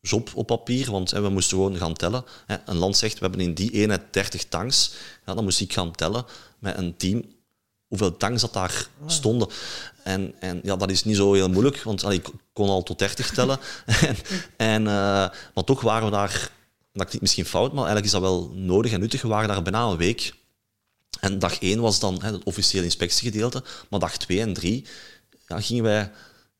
job 0.01 0.31
op 0.35 0.47
papier, 0.47 0.90
want 0.90 1.10
hè, 1.10 1.20
we 1.20 1.28
moesten 1.28 1.56
gewoon 1.56 1.77
gaan 1.77 1.94
tellen. 1.94 2.24
Hè. 2.47 2.56
Een 2.66 2.77
land 2.77 2.97
zegt, 2.97 3.14
we 3.14 3.20
hebben 3.20 3.40
in 3.40 3.55
die 3.55 3.70
eenheid 3.70 4.02
30 4.10 4.44
tanks. 4.44 4.94
Ja, 5.27 5.35
dan 5.35 5.44
moest 5.44 5.60
ik 5.60 5.73
gaan 5.73 5.93
tellen 5.93 6.24
met 6.59 6.78
een 6.78 6.97
team 6.97 7.24
hoeveel 7.88 8.16
tanks 8.16 8.40
dat 8.40 8.52
daar 8.52 8.88
stonden. 9.06 9.48
En, 10.04 10.34
en 10.40 10.60
ja, 10.62 10.76
dat 10.76 10.90
is 10.90 11.04
niet 11.04 11.16
zo 11.16 11.32
heel 11.32 11.48
moeilijk, 11.48 11.82
want 11.82 12.04
allee, 12.04 12.18
ik 12.18 12.28
kon 12.52 12.68
al 12.68 12.82
tot 12.82 12.98
30 12.98 13.30
tellen. 13.30 13.58
en, 13.86 14.16
en, 14.56 14.86
eh, 14.86 15.28
maar 15.54 15.64
toch 15.64 15.80
waren 15.80 16.04
we 16.04 16.10
daar, 16.10 16.50
dat 16.92 17.06
klinkt 17.06 17.20
misschien 17.20 17.46
fout, 17.46 17.72
maar 17.72 17.84
eigenlijk 17.84 18.06
is 18.06 18.12
dat 18.12 18.20
wel 18.20 18.50
nodig 18.54 18.92
en 18.92 19.00
nuttig. 19.00 19.22
We 19.22 19.28
waren 19.28 19.48
daar 19.48 19.62
bijna 19.62 19.84
een 19.84 19.96
week. 19.96 20.34
En 21.20 21.38
dag 21.38 21.60
1 21.60 21.80
was 21.80 22.00
dan 22.00 22.22
hè, 22.22 22.32
het 22.32 22.44
officiële 22.44 22.84
inspectiegedeelte, 22.84 23.62
maar 23.90 24.00
dag 24.00 24.16
2 24.16 24.40
en 24.40 24.52
3 24.52 24.86
ja, 25.46 25.60
gingen 25.60 25.82
wij 25.82 26.10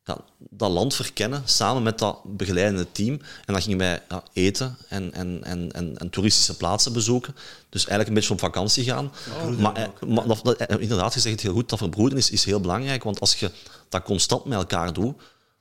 ja, 0.07 0.19
dat 0.39 0.71
land 0.71 0.95
verkennen 0.95 1.43
samen 1.45 1.83
met 1.83 1.99
dat 1.99 2.19
begeleidende 2.25 2.87
team. 2.93 3.13
En 3.45 3.53
dan 3.53 3.63
gingen 3.63 3.79
wij 3.79 4.03
ja, 4.09 4.23
eten 4.33 4.77
en, 4.89 5.13
en, 5.15 5.41
en, 5.45 5.73
en, 5.73 5.99
en 5.99 6.11
toeristische 6.11 6.57
plaatsen 6.57 6.93
bezoeken. 6.93 7.35
Dus 7.69 7.81
eigenlijk 7.81 8.09
een 8.09 8.15
beetje 8.15 8.33
op 8.33 8.39
vakantie 8.41 8.85
gaan. 8.85 9.13
maar 9.59 9.75
eh, 9.77 10.09
maar 10.09 10.27
dat, 10.27 10.41
dat- 10.43 10.57
eh, 10.57 10.81
inderdaad, 10.81 11.15
je 11.15 11.21
zegt 11.21 11.35
het 11.35 11.43
heel 11.45 11.53
goed, 11.53 11.69
dat 11.69 11.79
verbroeden 11.79 12.19
is, 12.19 12.31
is 12.31 12.45
heel 12.45 12.61
belangrijk. 12.61 13.03
Want 13.05 13.21
als 13.21 13.35
je 13.35 13.51
dat 13.89 14.03
constant 14.03 14.45
met 14.45 14.59
elkaar 14.59 14.93
doet, 14.93 15.15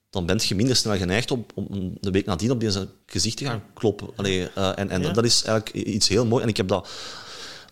dan 0.10 0.26
ben 0.26 0.40
je 0.44 0.56
minder 0.56 0.76
snel 0.76 0.98
geneigd 0.98 1.32
om, 1.32 1.46
om 1.54 1.98
de 2.02 2.12
week 2.12 2.26
nadien 2.26 2.52
op 2.52 2.64
zijn 2.68 2.90
gezicht 3.06 3.38
te 3.38 3.46
gaan 3.46 3.64
kloppen. 3.74 4.08
Allee, 4.16 4.50
eh, 4.56 4.72
en 4.76 4.90
en 4.90 5.02
Ja. 5.02 5.12
dat 5.12 5.26
is 5.26 5.44
eigenlijk 5.44 5.88
iets 5.88 6.08
heel 6.08 6.26
mooi. 6.26 6.44
En 6.44 6.50
ik 6.50 6.58
heb 6.58 6.68
dat 6.68 6.90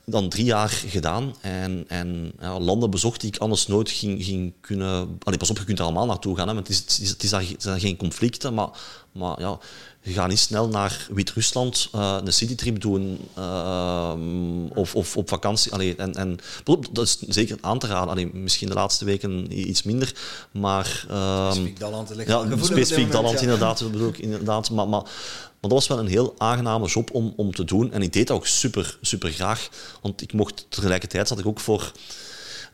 dan 0.06 0.30
drie 0.30 0.46
jaar 0.46 0.70
gedaan 0.70 1.36
en, 1.42 1.86
en 1.88 2.32
ja, 2.40 2.60
landen 2.60 2.90
bezocht 2.90 3.22
die 3.22 3.34
ik 3.34 3.42
anders 3.42 3.68
nooit 3.68 3.90
ging, 3.90 4.24
ging 4.24 4.54
kunnen... 4.62 5.18
Allee, 5.24 5.40
pas 5.40 5.50
op, 5.50 5.58
je 5.58 5.64
kunt 5.64 5.80
er 5.80 5.86
allemaal 5.86 6.06
naartoe 6.06 6.38
gaan, 6.38 6.48
hè, 6.48 6.54
want 6.54 6.68
het, 6.68 6.76
is, 6.76 6.82
het, 6.82 7.00
is, 7.00 7.10
het, 7.10 7.24
is 7.24 7.30
daar, 7.30 7.42
het 7.48 7.62
zijn 7.62 7.80
geen 7.80 7.98
conflicten, 7.98 8.54
maar, 8.54 8.70
maar 9.12 9.40
ja, 9.40 9.60
je 10.02 10.14
gaat 10.14 10.28
niet 10.28 10.40
snel 10.40 10.68
naar 10.68 11.08
Wit-Rusland 11.10 11.90
eh, 11.92 12.18
een 12.24 12.34
citytrip 12.34 12.82
doen 12.82 13.20
ehm, 13.36 14.66
of, 14.66 14.96
of 14.96 15.18
op 15.18 15.30
vakantie. 15.30 15.72
Allee, 15.72 15.96
en, 15.96 16.14
en, 16.14 16.38
dat 16.92 17.06
is 17.06 17.20
zeker 17.20 17.58
aan 17.62 17.80
te 17.80 17.88
raden. 17.88 18.10
Allee, 18.10 18.34
misschien 18.34 18.68
de 18.68 18.74
laatste 18.74 19.06
weken 19.06 19.60
iets 19.70 19.84
minder, 19.84 20.16
maar... 20.52 21.06
ehm, 21.10 21.52
Specifiek 21.52 21.80
dat 21.80 21.92
land 21.92 22.16
ligt 22.16 22.30
ja, 22.30 22.46
specifiek 22.62 23.12
dat 23.12 23.22
moment, 23.22 23.24
land 23.24 23.34
ja. 23.34 23.42
inderdaad, 23.42 23.92
bedoel 23.92 24.10
ik 24.10 24.18
inderdaad. 24.18 24.70
Maar, 24.70 24.88
maar, 24.88 25.04
maar 25.64 25.72
dat 25.72 25.88
was 25.88 25.88
wel 25.88 26.00
een 26.00 26.12
heel 26.12 26.36
aangename 26.38 26.88
job 26.88 27.14
om, 27.14 27.34
om 27.36 27.54
te 27.54 27.64
doen. 27.64 27.92
En 27.92 28.02
ik 28.02 28.14
deed 28.14 28.28
dat 28.28 28.38
ook 28.38 28.48
super, 28.48 28.98
super 29.02 29.32
graag. 29.32 29.70
Want 30.02 30.22
ik 30.22 30.34
mocht 30.34 30.66
tegelijkertijd 30.70 31.28
zat 31.28 31.40
ik 31.40 31.46
ook 31.46 31.60
voor 31.60 31.92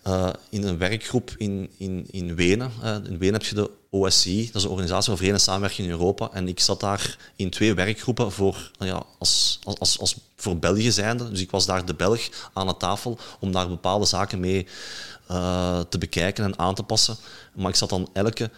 eh, 0.02 0.30
in 0.50 0.64
een 0.64 0.78
werkgroep 0.78 1.34
in, 1.38 1.70
in, 1.78 2.08
in 2.12 2.36
Wenen. 2.36 2.72
Eh, 2.84 2.96
in 2.96 3.18
Wenen 3.18 3.34
heb 3.34 3.44
je 3.44 3.56
de 3.56 3.72
OSCE, 3.90 4.46
dat 4.46 4.56
is 4.56 4.62
de 4.62 4.70
Organisatie 4.70 5.16
voor 5.16 5.28
en 5.28 5.40
Samenwerking 5.40 5.88
in 5.88 5.94
Europa. 5.94 6.30
En 6.34 6.48
ik 6.48 6.60
zat 6.60 6.80
daar 6.80 7.18
in 7.36 7.50
twee 7.50 7.74
werkgroepen 7.74 8.32
voor, 8.32 8.72
nou 8.78 8.92
ja, 8.92 9.04
als, 9.20 9.60
als, 9.64 9.80
als, 9.80 10.00
als 10.00 10.16
voor 10.36 10.58
België 10.58 10.92
zijnde. 10.92 11.30
Dus 11.30 11.42
ik 11.42 11.52
was 11.52 11.66
daar 11.66 11.86
de 11.86 11.94
Belg 11.94 12.30
aan 12.54 12.68
de 12.68 12.78
tafel 12.78 13.18
om 13.40 13.52
daar 13.52 13.68
bepaalde 13.68 14.06
zaken 14.06 14.40
mee 14.40 14.68
eh, 15.28 15.80
te 15.90 15.98
bekijken 15.98 16.44
en 16.44 16.60
aan 16.60 16.76
te 16.76 16.84
passen. 16.84 17.18
Maar 17.54 17.70
ik 17.70 17.76
zat 17.76 17.90
dan 17.90 18.10
elke 18.14 18.50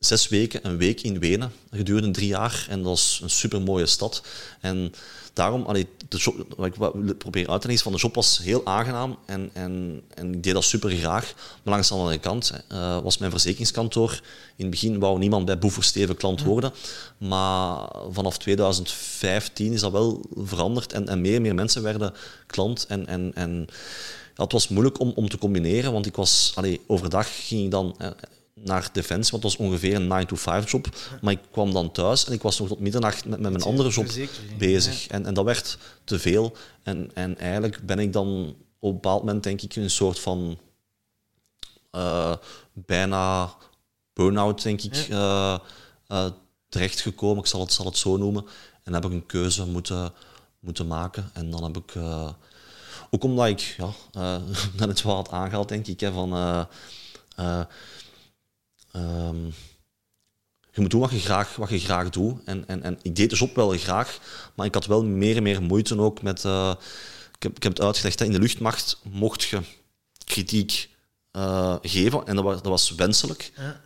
zes 0.00 0.28
weken 0.28 0.60
een 0.62 0.76
week 0.76 1.00
in 1.00 1.18
Wenen 1.18 1.52
gedurende 1.70 2.10
drie 2.10 2.26
jaar. 2.28 2.66
En 2.68 2.76
dat 2.76 2.86
was 2.86 3.20
een 3.22 3.30
super 3.30 3.62
mooie 3.62 3.86
stad. 3.86 4.22
En 4.60 4.92
daarom, 5.32 5.62
allee, 5.62 5.86
de 6.08 6.16
job, 6.16 6.54
wat 6.56 6.66
ik 6.66 6.74
wil 6.74 7.14
proberen 7.14 7.50
uit 7.50 7.60
te 7.60 7.66
leggen 7.66 7.84
van 7.84 7.92
de 7.92 8.02
job 8.02 8.14
was 8.14 8.38
heel 8.38 8.66
aangenaam 8.66 9.18
en, 9.26 9.50
en, 9.52 10.02
en 10.14 10.34
ik 10.34 10.42
deed 10.42 10.52
dat 10.54 10.64
super 10.64 10.90
graag. 10.90 11.34
Maar 11.62 11.74
langs 11.74 11.88
de 11.88 11.94
andere 11.94 12.18
kant 12.18 12.52
eh, 12.68 13.02
was 13.02 13.18
mijn 13.18 13.30
verzekeringskantoor. 13.30 14.20
In 14.56 14.64
het 14.64 14.70
begin 14.70 14.98
wou 14.98 15.18
niemand 15.18 15.44
bij 15.44 15.58
Boefer 15.58 15.84
Steven 15.84 16.16
klant 16.16 16.42
worden. 16.42 16.72
Maar 17.18 17.88
vanaf 18.10 18.38
2015 18.38 19.72
is 19.72 19.80
dat 19.80 19.92
wel 19.92 20.24
veranderd 20.34 20.92
en, 20.92 21.08
en 21.08 21.20
meer 21.20 21.36
en 21.36 21.42
meer 21.42 21.54
mensen 21.54 21.82
werden 21.82 22.14
klant. 22.46 22.86
En, 22.88 23.06
en, 23.06 23.30
en 23.34 23.66
ja, 24.36 24.42
het 24.42 24.52
was 24.52 24.68
moeilijk 24.68 25.00
om, 25.00 25.12
om 25.14 25.28
te 25.28 25.38
combineren, 25.38 25.92
want 25.92 26.06
ik 26.06 26.16
was, 26.16 26.52
allee, 26.54 26.80
overdag 26.86 27.46
ging 27.46 27.64
ik 27.64 27.70
dan 27.70 27.94
eh, 27.98 28.10
naar 28.64 28.88
Defensie, 28.92 29.30
want 29.30 29.42
het 29.42 29.56
was 29.56 29.66
ongeveer 29.66 29.94
een 29.94 30.26
9-to-5 30.26 30.68
job. 30.70 30.86
Maar 31.20 31.32
ik 31.32 31.40
kwam 31.50 31.72
dan 31.72 31.92
thuis 31.92 32.26
en 32.26 32.32
ik 32.32 32.42
was 32.42 32.58
nog 32.58 32.68
tot 32.68 32.80
middernacht 32.80 33.24
met, 33.24 33.40
met 33.40 33.52
mijn 33.52 33.64
andere 33.64 33.88
job 33.88 34.06
bezig. 34.58 35.06
En, 35.06 35.26
en 35.26 35.34
dat 35.34 35.44
werd 35.44 35.78
te 36.04 36.18
veel. 36.18 36.56
En, 36.82 37.10
en 37.14 37.38
eigenlijk 37.38 37.86
ben 37.86 37.98
ik 37.98 38.12
dan 38.12 38.56
op 38.78 38.88
een 38.88 38.94
bepaald 38.94 39.24
moment, 39.24 39.42
denk 39.42 39.60
ik, 39.60 39.76
in 39.76 39.82
een 39.82 39.90
soort 39.90 40.20
van 40.20 40.58
eh, 41.90 42.34
bijna 42.72 43.54
burn-out, 44.12 44.62
denk 44.62 44.82
ik, 44.82 44.94
eh, 45.08 45.58
eh, 46.06 46.26
terechtgekomen. 46.68 47.38
Ik 47.38 47.46
zal 47.46 47.60
het, 47.60 47.72
zal 47.72 47.84
het 47.84 47.96
zo 47.96 48.16
noemen. 48.16 48.46
En 48.82 48.92
heb 48.92 49.04
ik 49.04 49.10
een 49.10 49.26
keuze 49.26 49.66
moeten, 49.66 50.12
moeten 50.60 50.86
maken. 50.86 51.30
En 51.32 51.50
dan 51.50 51.62
heb 51.62 51.76
ik... 51.76 51.96
ook 53.10 53.24
omdat 53.24 53.46
ik, 53.46 53.60
ja, 53.60 53.90
net 54.78 54.88
het 54.88 55.02
wel 55.02 55.14
had 55.14 55.30
aangehaald, 55.30 55.68
denk 55.68 55.86
ik, 55.86 56.00
hè, 56.00 56.12
van... 56.12 56.66
eh, 58.92 59.00
eh, 59.02 59.26
ehm, 59.28 59.44
je 60.72 60.80
moet 60.80 60.90
doen 60.90 61.00
wat 61.00 61.10
je 61.10 61.18
graag, 61.18 61.56
wat 61.56 61.68
je 61.68 61.78
graag 61.78 62.10
doet. 62.10 62.40
En, 62.44 62.68
en, 62.68 62.82
en 62.82 62.98
ik 63.02 63.16
deed 63.16 63.30
de 63.30 63.36
job 63.36 63.54
wel 63.54 63.68
graag, 63.78 64.18
maar 64.54 64.66
ik 64.66 64.74
had 64.74 64.86
wel 64.86 65.04
meer 65.04 65.36
en 65.36 65.42
meer 65.42 65.62
moeite 65.62 65.98
ook 65.98 66.22
met... 66.22 66.44
eh, 66.44 66.74
ik, 67.34 67.42
heb, 67.42 67.56
ik 67.56 67.62
heb 67.62 67.72
het 67.72 67.82
uitgelegd, 67.82 68.18
hè, 68.18 68.24
in 68.24 68.32
de 68.32 68.38
luchtmacht 68.38 68.98
mocht 69.02 69.42
je 69.42 69.60
kritiek 70.24 70.88
eh, 71.30 71.76
geven 71.82 72.26
en 72.26 72.34
dat 72.34 72.44
was, 72.44 72.54
dat 72.54 72.66
was 72.66 72.90
wenselijk 72.90 73.52
Ja. 73.56 73.80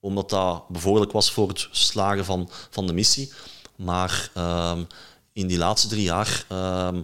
omdat 0.00 0.30
dat 0.30 0.68
bevorderlijk 0.68 1.12
was 1.12 1.32
voor 1.32 1.48
het 1.48 1.68
slagen 1.70 2.24
van, 2.24 2.50
van 2.70 2.86
de 2.86 2.92
missie. 2.92 3.32
Maar 3.76 4.30
ehm, 4.34 4.84
in 5.32 5.46
die 5.46 5.58
laatste 5.58 5.88
drie 5.88 6.02
jaar 6.02 6.44
ehm, 6.48 7.02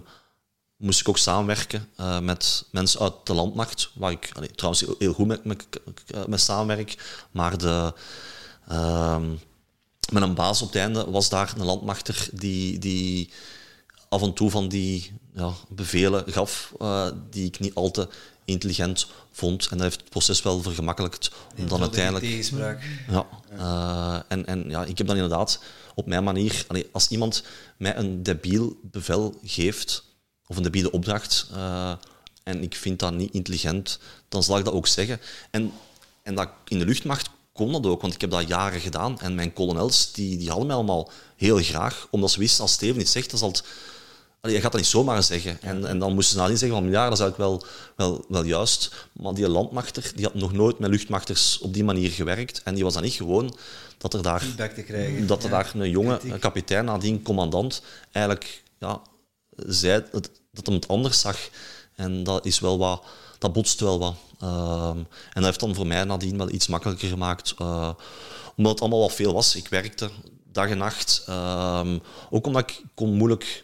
moest 0.81 0.99
ik 0.99 1.09
ook 1.09 1.17
samenwerken 1.17 1.89
eh, 1.95 2.19
met 2.19 2.65
mensen 2.71 2.99
uit 2.99 3.13
de 3.23 3.33
landmacht, 3.33 3.91
waar 3.93 4.11
ik 4.11 4.29
allee, 4.33 4.51
trouwens 4.51 4.81
heel, 4.85 4.95
heel 4.99 5.13
goed 5.13 5.27
met, 5.27 5.45
met, 5.45 5.65
met 6.27 6.41
samenwerk. 6.41 7.23
Maar 7.31 7.57
de, 7.57 7.93
ehm, 8.67 9.29
met 10.11 10.23
een 10.23 10.33
baas 10.33 10.61
op 10.61 10.67
het 10.67 10.77
einde 10.77 11.11
was 11.11 11.29
daar 11.29 11.53
een 11.57 11.65
landmachter 11.65 12.27
die, 12.31 12.79
die 12.79 13.29
af 14.09 14.21
en 14.21 14.33
toe 14.33 14.49
van 14.49 14.67
die 14.67 15.11
ja, 15.33 15.51
bevelen 15.69 16.23
gaf 16.27 16.73
eh, 16.79 17.07
die 17.29 17.45
ik 17.45 17.59
niet 17.59 17.75
al 17.75 17.91
te 17.91 18.07
intelligent 18.45 19.07
vond. 19.31 19.67
En 19.67 19.77
dat 19.77 19.85
heeft 19.85 19.99
het 19.99 20.09
proces 20.09 20.41
wel 20.41 20.61
vergemakkelijkt 20.61 21.31
om 21.57 21.67
dan 21.67 21.81
uiteindelijk... 21.81 22.25
Tegenspraak. 22.25 22.83
Ja, 23.09 23.27
eh, 23.57 24.19
en, 24.27 24.45
en 24.45 24.69
ja, 24.69 24.85
ik 24.85 24.97
heb 24.97 25.07
dan 25.07 25.15
inderdaad 25.15 25.59
op 25.95 26.05
mijn 26.05 26.23
manier, 26.23 26.65
allee, 26.67 26.89
als 26.91 27.07
iemand 27.07 27.43
mij 27.77 27.95
een 27.97 28.23
debiel 28.23 28.79
bevel 28.81 29.39
geeft, 29.43 30.03
of 30.51 30.57
een 30.57 30.63
debiele 30.63 30.91
opdracht, 30.91 31.47
eh, 31.53 31.91
en 32.43 32.63
ik 32.63 32.75
vind 32.75 32.99
dat 32.99 33.13
niet 33.13 33.33
intelligent, 33.33 33.99
dan 34.29 34.43
zal 34.43 34.57
ik 34.57 34.65
dat 34.65 34.73
ook 34.73 34.87
zeggen. 34.87 35.19
En, 35.51 35.71
en 36.23 36.35
dat, 36.35 36.49
in 36.67 36.79
de 36.79 36.85
luchtmacht 36.85 37.29
kon 37.53 37.71
dat 37.71 37.85
ook, 37.85 38.01
want 38.01 38.13
ik 38.13 38.21
heb 38.21 38.29
dat 38.29 38.47
jaren 38.47 38.79
gedaan. 38.79 39.19
En 39.19 39.35
mijn 39.35 39.53
kolonels, 39.53 40.11
die, 40.11 40.37
die 40.37 40.47
hadden 40.47 40.67
mij 40.67 40.75
allemaal 40.75 41.11
heel 41.35 41.57
graag, 41.57 42.07
omdat 42.09 42.31
ze 42.31 42.39
wisten, 42.39 42.61
als 42.61 42.71
Steven 42.71 43.01
iets 43.01 43.11
zegt, 43.11 43.29
dan 43.29 43.39
zal 43.39 43.49
het... 43.49 43.63
Allee, 44.41 44.55
je 44.55 44.61
gaat 44.61 44.71
dat 44.71 44.81
niet 44.81 44.89
zomaar 44.89 45.23
zeggen. 45.23 45.61
En, 45.61 45.85
en 45.85 45.99
dan 45.99 46.13
moesten 46.13 46.35
ze 46.35 46.41
nadien 46.41 46.57
zeggen 46.57 46.77
van 46.77 46.89
ja, 46.91 47.03
dat 47.03 47.13
is 47.13 47.19
eigenlijk 47.19 47.49
wel, 47.49 47.65
wel, 47.95 48.25
wel 48.27 48.43
juist. 48.43 49.07
Maar 49.11 49.33
die 49.33 49.49
landmachter 49.49 50.11
die 50.15 50.25
had 50.25 50.33
nog 50.33 50.53
nooit 50.53 50.79
met 50.79 50.89
luchtmachters 50.89 51.59
op 51.59 51.73
die 51.73 51.83
manier 51.83 52.09
gewerkt. 52.09 52.61
En 52.63 52.73
die 52.73 52.83
was 52.83 52.93
dan 52.93 53.03
niet 53.03 53.13
gewoon 53.13 53.57
dat 53.97 54.13
er 54.13 54.21
daar, 54.21 54.45
krijgen. 54.83 55.27
dat 55.27 55.43
er 55.43 55.49
Ja. 55.49 55.55
daar 55.55 55.71
een 55.75 55.89
jonge 55.89 56.39
kapitein, 56.39 56.85
nadien 56.85 57.21
commandant, 57.21 57.81
eigenlijk 58.11 58.63
ja, 58.79 59.01
zei 59.55 60.03
dat 60.51 60.65
hem 60.65 60.75
het 60.75 60.87
anders 60.87 61.19
zag. 61.19 61.49
En 61.95 62.23
dat 62.23 62.45
is 62.45 62.59
wel 62.59 62.77
wat, 62.77 63.03
dat 63.37 63.53
botst 63.53 63.79
wel 63.79 63.99
wat. 63.99 64.15
Ehm, 64.39 64.97
en 64.97 65.33
dat 65.33 65.43
heeft 65.43 65.59
dan 65.59 65.75
voor 65.75 65.87
mij 65.87 66.03
nadien 66.03 66.37
wel 66.37 66.51
iets 66.51 66.67
makkelijker 66.67 67.09
gemaakt. 67.09 67.53
eh, 67.57 67.93
omdat 68.55 68.71
het 68.71 68.81
allemaal 68.81 68.99
wat 68.99 69.13
veel 69.13 69.33
was. 69.33 69.55
Ik 69.55 69.67
werkte 69.67 70.09
dag 70.51 70.69
en 70.69 70.77
nacht. 70.77 71.23
Ehm, 71.27 71.99
ook 72.29 72.47
omdat 72.47 72.69
ik 72.69 72.81
kon 72.93 73.13
moeilijk... 73.13 73.63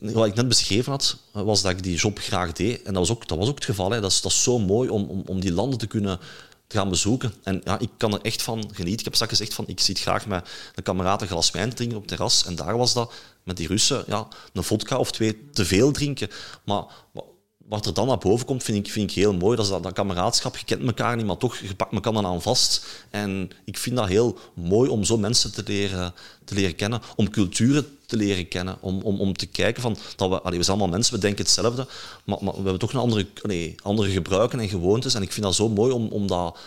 wat 0.00 0.26
ik 0.26 0.34
net 0.34 0.48
beschreven 0.48 0.92
had, 0.92 1.16
was 1.32 1.62
dat 1.62 1.70
ik 1.70 1.82
die 1.82 1.96
job 1.96 2.18
graag 2.18 2.52
deed. 2.52 2.82
En 2.82 2.92
dat 2.92 3.08
was 3.08 3.16
ook, 3.16 3.28
dat 3.28 3.38
was 3.38 3.48
ook 3.48 3.54
het 3.54 3.64
geval. 3.64 3.90
Hè. 3.90 4.00
Dat, 4.00 4.10
is, 4.10 4.20
dat 4.20 4.32
is 4.32 4.42
zo 4.42 4.58
mooi 4.58 4.88
om, 4.88 5.04
om, 5.04 5.22
om 5.26 5.40
die 5.40 5.52
landen 5.52 5.78
te 5.78 5.86
kunnen 5.86 6.18
te 6.66 6.76
gaan 6.76 6.88
bezoeken. 6.88 7.34
En 7.42 7.60
ja, 7.64 7.78
ik 7.78 7.90
kan 7.96 8.12
er 8.12 8.20
echt 8.20 8.42
van 8.42 8.56
genieten. 8.72 8.98
Ik 8.98 9.04
heb 9.04 9.14
straks 9.14 9.32
gezegd 9.32 9.54
van, 9.54 9.64
ik 9.68 9.80
zit 9.80 10.00
graag 10.00 10.26
met 10.26 10.48
een 10.74 10.82
kameraad 10.82 11.22
een 11.22 11.28
glas 11.28 11.50
wijn 11.50 11.74
drinken 11.74 11.96
op 11.96 12.02
het 12.02 12.10
terras. 12.10 12.44
En 12.46 12.54
daar 12.54 12.76
was 12.76 12.92
dat 12.94 13.12
met 13.42 13.56
die 13.56 13.66
Russen, 13.66 14.04
ja, 14.06 14.28
een 14.52 14.64
vodka 14.64 14.96
of 14.98 15.12
twee 15.12 15.50
te 15.50 15.64
veel 15.64 15.92
drinken. 15.92 16.28
Maar 16.64 16.84
wa- 17.12 17.22
wat 17.68 17.86
er 17.86 17.94
dan 17.94 18.06
naar 18.06 18.18
boven 18.18 18.46
komt, 18.46 18.62
vind 18.62 18.86
ik, 18.86 18.92
vind 18.92 19.10
ik 19.10 19.16
heel 19.16 19.34
mooi. 19.34 19.56
Dat 19.56 19.64
is 19.64 19.70
dat, 19.82 19.92
kameraadschap. 19.92 20.56
Je 20.56 20.64
kent 20.64 20.82
elkaar 20.82 21.16
niet, 21.16 21.26
maar 21.26 21.36
toch, 21.36 21.56
je 21.56 21.74
pakt 21.74 21.92
elkaar 21.92 22.24
aan 22.24 22.42
vast. 22.42 22.86
En 23.10 23.50
ik 23.64 23.78
vind 23.78 23.96
dat 23.96 24.08
heel 24.08 24.38
mooi 24.54 24.90
om 24.90 25.04
zo 25.04 25.18
mensen 25.18 25.52
te 25.52 25.62
leren, 25.66 26.14
te 26.44 26.54
leren 26.54 26.74
kennen. 26.74 27.00
Om 27.16 27.30
culturen 27.30 27.98
te 28.06 28.16
leren 28.16 28.48
kennen. 28.48 28.76
Om, 28.80 29.00
om, 29.02 29.20
om 29.20 29.32
te 29.36 29.46
kijken 29.46 29.82
van, 29.82 29.96
dat 30.16 30.28
we, 30.28 30.40
allee, 30.42 30.58
we 30.58 30.64
zijn 30.64 30.76
allemaal 30.78 30.96
mensen, 30.96 31.14
we 31.14 31.20
denken 31.20 31.44
hetzelfde. 31.44 31.86
Maar, 32.24 32.38
maar 32.40 32.52
we 32.54 32.60
hebben 32.62 32.78
toch 32.78 32.92
een 32.92 33.00
andere, 33.00 33.26
allee, 33.42 33.74
andere 33.82 34.10
gebruiken 34.10 34.60
en 34.60 34.68
gewoontes. 34.68 35.14
En 35.14 35.22
ik 35.22 35.32
vind 35.32 35.44
dat 35.46 35.54
zo 35.54 35.68
mooi 35.68 35.92
om, 35.92 36.08
om 36.08 36.26
dat, 36.26 36.58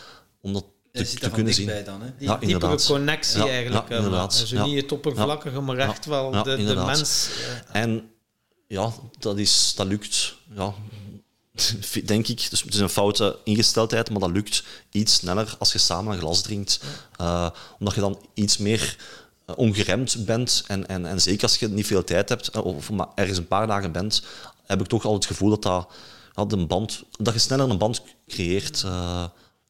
om 0.42 0.54
dat 0.54 0.66
te, 0.92 1.06
ziet 1.06 1.20
te 1.22 1.30
kunnen 1.30 1.54
zien. 1.54 1.66
dichtbij 1.66 1.94
dan, 1.94 2.02
hè? 2.02 2.08
Die 2.18 2.28
Ja, 2.28 2.38
diepere 2.38 2.78
connectie 2.86 3.38
Ja, 3.40 3.48
eigenlijk. 3.48 3.90
ja, 3.90 3.96
inderdaad. 3.96 4.34
zo 4.34 4.56
Ja. 4.56 4.66
niet 4.66 4.82
het 4.82 4.92
oppervlakkige, 4.92 5.60
maar 5.62 5.78
echt 5.78 6.06
wel 6.06 6.32
de, 6.32 6.44
de 6.66 6.76
mens. 6.76 7.30
eh, 7.72 7.82
En 7.82 8.10
ja, 8.68 8.92
dat, 9.20 9.38
is, 9.38 9.74
dat 9.76 9.88
lukt, 9.88 10.36
ja, 10.56 10.74
denk 12.06 12.28
ik. 12.28 12.48
Dus 12.50 12.62
het 12.62 12.74
is 12.74 12.80
een 12.80 12.90
foute 12.90 13.38
ingesteldheid, 13.44 14.10
maar 14.10 14.20
dat 14.20 14.30
lukt 14.32 14.64
iets 14.92 15.14
sneller 15.14 15.56
als 15.60 15.72
je 15.72 15.78
samen 15.78 16.14
een 16.14 16.20
glas 16.20 16.42
drinkt. 16.42 16.80
Eh, 17.16 17.50
omdat 17.80 17.96
je 17.96 18.02
dan 18.02 18.20
iets 18.34 18.58
meer 18.58 18.82
eh, 18.82 19.06
ongeremd 19.56 20.26
bent. 20.26 20.64
En, 20.68 20.88
en, 20.88 21.06
en 21.06 21.22
zeker 21.22 21.44
als 21.44 21.58
je 21.58 21.68
niet 21.68 21.88
veel 21.88 22.04
tijd 22.04 22.30
hebt, 22.30 22.48
eh, 22.48 22.66
of 22.66 22.90
maar 22.92 23.08
ergens 23.16 23.38
een 23.38 23.48
paar 23.48 23.68
dagen 23.68 23.92
bent, 23.92 24.24
heb 24.66 24.82
ik 24.82 24.88
toch 24.88 25.06
al 25.06 25.14
het 25.14 25.26
gevoel 25.26 25.50
dat, 25.50 25.62
dat, 25.62 25.88
ja, 26.34 26.46
de 26.46 26.66
band, 26.66 27.04
dat 27.12 27.34
je 27.34 27.40
sneller 27.40 27.70
een 27.70 27.78
band 27.78 28.02
creëert. 28.28 28.84
eh, 28.84 29.24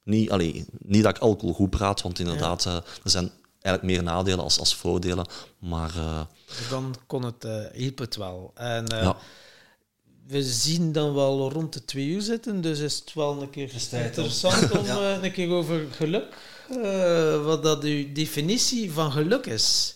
niet, 0.03 0.31
allee, 0.31 0.65
niet 0.79 1.03
dat 1.03 1.15
ik 1.15 1.21
alcohol 1.21 1.53
goed 1.53 1.69
praat, 1.69 2.01
want 2.01 2.19
inderdaad, 2.19 2.65
eh, 2.65 2.73
er 2.75 3.09
zijn 3.09 3.31
eigenlijk 3.61 3.95
meer 3.95 4.03
nadelen 4.13 4.43
als, 4.43 4.59
als 4.59 4.75
voordelen. 4.75 5.25
Maar 5.59 5.95
eh, 5.95 6.21
Dan 6.69 6.95
kon 7.07 7.23
het, 7.23 7.45
eh 7.45 7.63
hielp 7.73 7.97
het 7.97 8.15
wel. 8.15 8.51
En 8.55 8.87
eh, 8.87 9.01
ja, 9.01 9.17
we 10.27 10.43
zien 10.43 10.91
dan 10.91 11.13
wel 11.13 11.51
rond 11.51 11.73
de 11.73 11.85
twee 11.85 12.05
uur 12.07 12.21
zitten, 12.21 12.61
dus 12.61 12.79
is 12.79 12.95
het 12.95 13.13
wel 13.13 13.41
een 13.41 13.49
keer 13.49 13.71
interessant 13.91 14.71
om 14.71 14.85
Ja. 14.91 15.15
eh, 15.17 15.23
een 15.23 15.31
keer 15.31 15.49
over 15.51 15.85
geluk, 15.91 16.35
eh, 16.69 17.43
wat 17.43 17.63
dat 17.63 17.83
uw 17.83 18.13
definitie 18.13 18.91
van 18.91 19.11
geluk 19.11 19.45
is. 19.45 19.95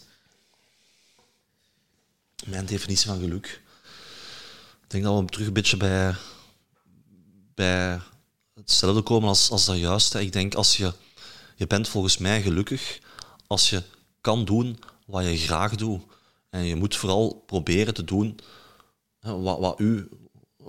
mijn 2.45 2.65
definitie 2.65 3.07
van 3.07 3.19
geluk. 3.19 3.61
Ik 4.84 4.89
denk 4.89 5.03
dat 5.03 5.19
we 5.19 5.26
terug 5.26 5.48
een 5.48 5.53
beetje 5.53 5.77
bij, 5.77 6.15
bij 7.56 7.99
hetzelfde 8.53 9.02
komen 9.02 9.30
als, 9.30 9.49
als 9.52 9.65
dat 9.65 9.77
juist. 9.77 10.14
hè. 10.14 10.19
Ik 10.19 10.34
denk 10.34 10.56
als 10.56 10.77
je, 10.77 10.93
je 11.56 11.68
bent 11.68 11.88
volgens 11.88 12.18
mij 12.18 12.41
gelukkig 12.41 12.99
als 13.48 13.69
je 13.69 13.84
kan 14.22 14.45
doen 14.45 14.80
wat 15.06 15.23
je 15.23 15.38
graag 15.38 15.76
doet. 15.76 16.02
En 16.49 16.64
je 16.64 16.76
moet 16.76 16.95
vooral 16.95 17.43
proberen 17.45 17.93
te 17.93 18.03
doen 18.03 18.39
wat, 19.19 19.60
wat 19.60 19.80
u 19.80 20.10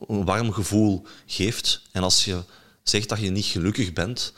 een 0.08 0.24
warm 0.24 0.52
gevoel 0.52 1.06
geeft. 1.26 1.82
En 1.92 2.02
als 2.02 2.24
je 2.24 2.42
zegt 2.82 3.08
dat 3.08 3.20
je 3.20 3.30
niet 3.30 3.44
gelukkig 3.44 3.92
bent, 3.92 4.32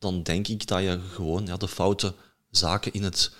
dan 0.00 0.22
denk 0.22 0.48
ik 0.48 0.66
dat 0.66 0.82
je 0.82 1.00
gewoon 1.12 1.46
ja, 1.46 1.56
de 1.56 1.68
foute 1.68 2.14
zaken 2.50 2.92
in 2.92 3.02
het, 3.02 3.32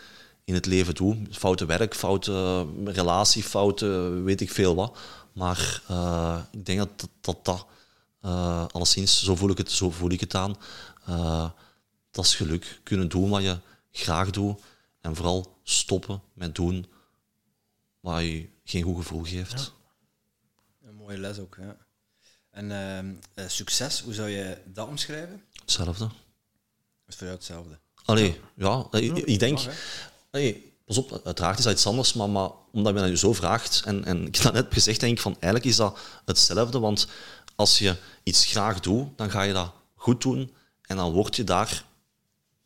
in 0.45 0.55
het 0.55 0.67
leven 0.67 0.95
doet. 0.95 1.37
Foute 1.37 1.65
werk, 1.65 1.95
foute 1.95 2.67
relatie, 2.85 3.43
foute 3.43 3.87
weet 4.25 4.41
ik 4.41 4.51
veel 4.51 4.75
wat. 4.75 4.99
Maar 5.33 5.83
eh, 5.89 6.43
ik 6.51 6.67
denk 6.67 6.79
dat 6.79 7.09
dat, 7.21 7.45
dat, 7.45 7.67
eh, 8.21 8.67
alleszins, 8.71 9.25
zo 9.25 9.37
voel 9.37 9.51
ik 9.51 9.59
het, 9.59 9.71
zo 9.71 9.91
voel 9.91 10.11
ik 10.11 10.21
het 10.21 10.35
aan, 10.35 10.57
eh, 11.07 11.51
dat 12.11 12.25
is 12.25 12.35
geluk. 12.35 12.81
Kunnen 12.83 13.09
doen 13.09 13.31
wat 13.31 13.43
je 13.43 13.59
graag 13.91 14.31
doet 14.31 14.61
en 15.01 15.17
vooral 15.17 15.57
stoppen 15.63 16.23
met 16.33 16.55
doen 16.55 16.87
wat 18.01 18.21
je 18.21 18.49
geen 18.65 18.83
goed 18.83 18.97
gevoel 18.97 19.25
geeft. 19.25 19.73
Een 20.83 20.95
mooie 20.95 21.19
les 21.19 21.39
ook, 21.39 21.57
ja. 21.61 21.77
En 22.51 22.71
ehm, 22.71 23.15
eh, 23.35 23.49
succes, 23.49 24.01
hoe 24.01 24.15
zou 24.15 24.29
je 24.29 24.59
dat 24.65 24.89
omschrijven? 24.89 25.43
Hetzelfde. 25.61 26.09
Is 27.11 27.17
voor 27.17 27.27
jou 27.27 27.39
hetzelfde. 27.39 27.79
Allee, 28.05 28.41
ja, 28.55 28.87
ik, 28.91 29.17
ik 29.17 29.39
denk... 29.39 29.59
Allee, 30.31 30.73
pas 30.85 30.99
op, 30.99 31.21
uiteraard 31.25 31.59
is 31.59 31.65
dat 31.65 31.73
iets 31.73 31.87
anders, 31.87 32.13
maar, 32.13 32.31
maar 32.31 32.51
omdat 32.73 32.95
je 32.95 33.01
dat 33.01 33.09
nu 33.09 33.17
zo 33.17 33.33
vraagt, 33.33 33.83
en, 33.85 34.05
en 34.05 34.27
ik 34.27 34.35
heb 34.35 34.45
dat 34.45 34.53
net 34.53 34.67
gezegd, 34.71 35.01
denk 35.01 35.13
ik 35.13 35.21
van 35.21 35.33
eigenlijk 35.33 35.65
is 35.65 35.77
dat 35.77 35.99
hetzelfde, 36.25 36.79
want 36.79 37.07
als 37.55 37.79
je 37.79 37.97
iets 38.23 38.45
graag 38.45 38.81
doet, 38.81 39.19
dan 39.19 39.31
ga 39.31 39.43
je 39.43 39.53
dat 39.53 39.73
goed 39.95 40.23
doen 40.23 40.55
en 40.83 40.97
dan 40.97 41.13
word 41.13 41.37
je 41.37 41.45
daar, 41.45 41.85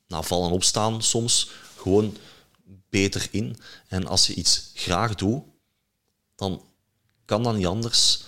na 0.06 0.22
vallen 0.22 0.48
en 0.48 0.54
opstaan 0.54 1.02
soms, 1.02 1.50
gewoon 1.76 2.16
beter 2.88 3.28
in. 3.30 3.56
En 3.88 4.06
als 4.06 4.26
je 4.26 4.34
iets 4.34 4.70
graag 4.74 5.14
doet, 5.14 5.42
dan 6.34 6.62
kan 7.24 7.42
dat 7.42 7.54
niet 7.56 7.66
anders, 7.66 8.24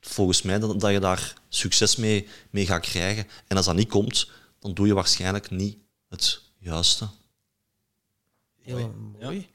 volgens 0.00 0.42
mij, 0.42 0.58
dat, 0.58 0.80
dat 0.80 0.90
je 0.90 1.00
daar 1.00 1.34
succes 1.48 1.96
mee, 1.96 2.28
mee 2.50 2.66
gaat 2.66 2.80
krijgen. 2.80 3.26
En 3.46 3.56
als 3.56 3.66
dat 3.66 3.74
niet 3.74 3.88
komt, 3.88 4.30
dan 4.60 4.74
doe 4.74 4.86
je 4.86 4.94
waarschijnlijk 4.94 5.50
niet 5.50 5.78
het 6.08 6.40
juiste. 6.58 7.08
Heel 8.62 8.78
Mooi. 8.78 8.92
mooi. 9.20 9.48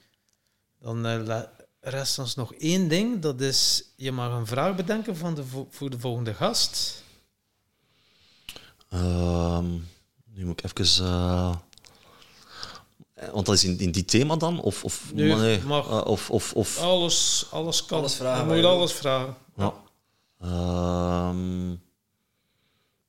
Dan 0.79 1.05
eh, 1.05 1.41
rest 1.79 2.19
ons 2.19 2.35
nog 2.35 2.53
één 2.53 2.87
ding. 2.87 3.19
Dat 3.21 3.41
is, 3.41 3.83
je 3.95 4.11
mag 4.11 4.31
een 4.39 4.47
vraag 4.47 4.75
bedenken 4.75 5.17
van 5.17 5.35
de 5.35 5.45
vo- 5.45 5.67
voor 5.71 5.89
de 5.89 5.99
volgende 5.99 6.33
gast. 6.33 7.03
Ehm, 8.89 9.71
nu 10.25 10.45
moet 10.45 10.63
ik 10.63 10.71
even. 10.79 11.05
eh, 11.05 11.55
want 13.31 13.45
dat 13.45 13.55
is 13.55 13.63
in, 13.63 13.79
in 13.79 13.91
die 13.91 14.05
thema 14.05 14.35
dan? 14.35 14.59
Of, 14.61 14.83
of, 14.83 15.13
Nee, 15.13 15.35
nee, 15.35 15.59
mag. 15.63 15.87
eh, 15.89 16.05
of, 16.05 16.29
of, 16.31 16.53
of 16.53 16.79
Alles, 16.79 17.45
alles 17.51 17.85
kan. 17.85 17.97
Alles 17.99 18.15
vragen 18.15 18.41
Je 18.47 18.53
moet 18.53 18.57
je 18.63 18.67
alles 18.67 18.93
vragen. 18.93 19.35
ja. 19.55 19.73
Ehm, 20.39 21.75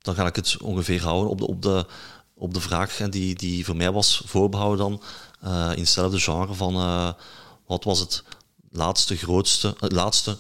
dan 0.06 0.14
ga 0.14 0.26
ik 0.26 0.36
het 0.36 0.56
ongeveer 0.62 1.02
houden 1.02 1.30
op 1.30 1.38
de, 1.38 1.46
op 1.46 1.62
de, 1.62 1.86
op 2.34 2.54
de 2.54 2.60
vraag 2.60 2.98
hè, 2.98 3.08
die, 3.08 3.34
die 3.34 3.64
voor 3.64 3.76
mij 3.76 3.92
was 3.92 4.22
voorbehouden 4.26 4.78
dan. 4.78 5.02
eh, 5.40 5.70
in 5.74 5.80
hetzelfde 5.80 6.18
genre 6.20 6.54
van 6.54 6.74
eh, 6.74 7.12
wat 7.66 7.84
was 7.84 7.98
het 7.98 8.22
laatste 8.70 9.16
grootste, 9.16 9.74
het 9.80 9.92
laatste 9.92 10.36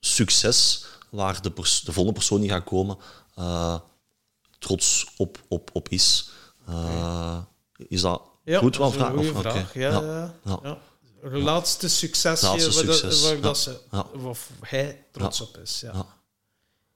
succes 0.00 0.84
waar 1.10 1.42
de, 1.42 1.50
pers- 1.50 1.80
de 1.80 1.92
volgende 1.92 2.18
persoon 2.18 2.40
die 2.40 2.50
gaat 2.50 2.64
komen 2.64 2.98
eh, 3.34 3.78
trots 4.58 5.06
op, 5.16 5.38
op, 5.48 5.70
op 5.72 5.88
is. 5.88 6.30
Eh, 6.66 7.38
is 7.76 8.00
dat 8.00 8.22
Ja, 8.44 8.58
goed 8.58 8.76
dat 8.76 8.88
is 8.90 9.00
een 9.00 9.34
vraag? 9.34 9.54
Of-. 9.54 9.74
Ja, 9.74 9.90
Ja. 10.44 10.58
ja. 10.62 10.78
Laatste 11.22 11.88
succesje 11.88 12.46
Laatste 12.46 12.84
waar, 12.86 12.94
succes, 12.94 13.22
waar 13.22 13.40
dat 13.40 13.58
ze, 13.58 13.80
of 14.24 14.50
hij 14.60 15.04
trots 15.12 15.40
op 15.40 15.56
is. 15.56 15.80
Ja. 15.80 16.06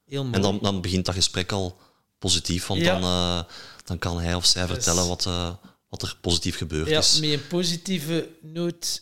Ja. 0.05 0.11
Heel 0.11 0.23
mooi. 0.23 0.35
En 0.35 0.41
dan, 0.41 0.59
dan 0.61 0.81
begint 0.81 1.05
dat 1.05 1.15
gesprek 1.15 1.51
al 1.51 1.77
positief, 2.19 2.67
want 2.67 2.81
Ja. 2.81 2.99
dan, 2.99 3.03
eh, 3.03 3.51
dan 3.85 3.97
kan 3.99 4.19
hij 4.19 4.35
of 4.35 4.45
zij 4.45 4.67
vertellen 4.67 5.07
wat, 5.07 5.25
eh, 5.25 5.49
wat 5.89 6.01
er 6.01 6.17
positief 6.21 6.57
gebeurd 6.57 6.87
ja, 6.87 6.99
is. 6.99 7.19
met 7.19 7.29
een 7.29 7.47
positieve 7.47 8.29
noot 8.41 9.01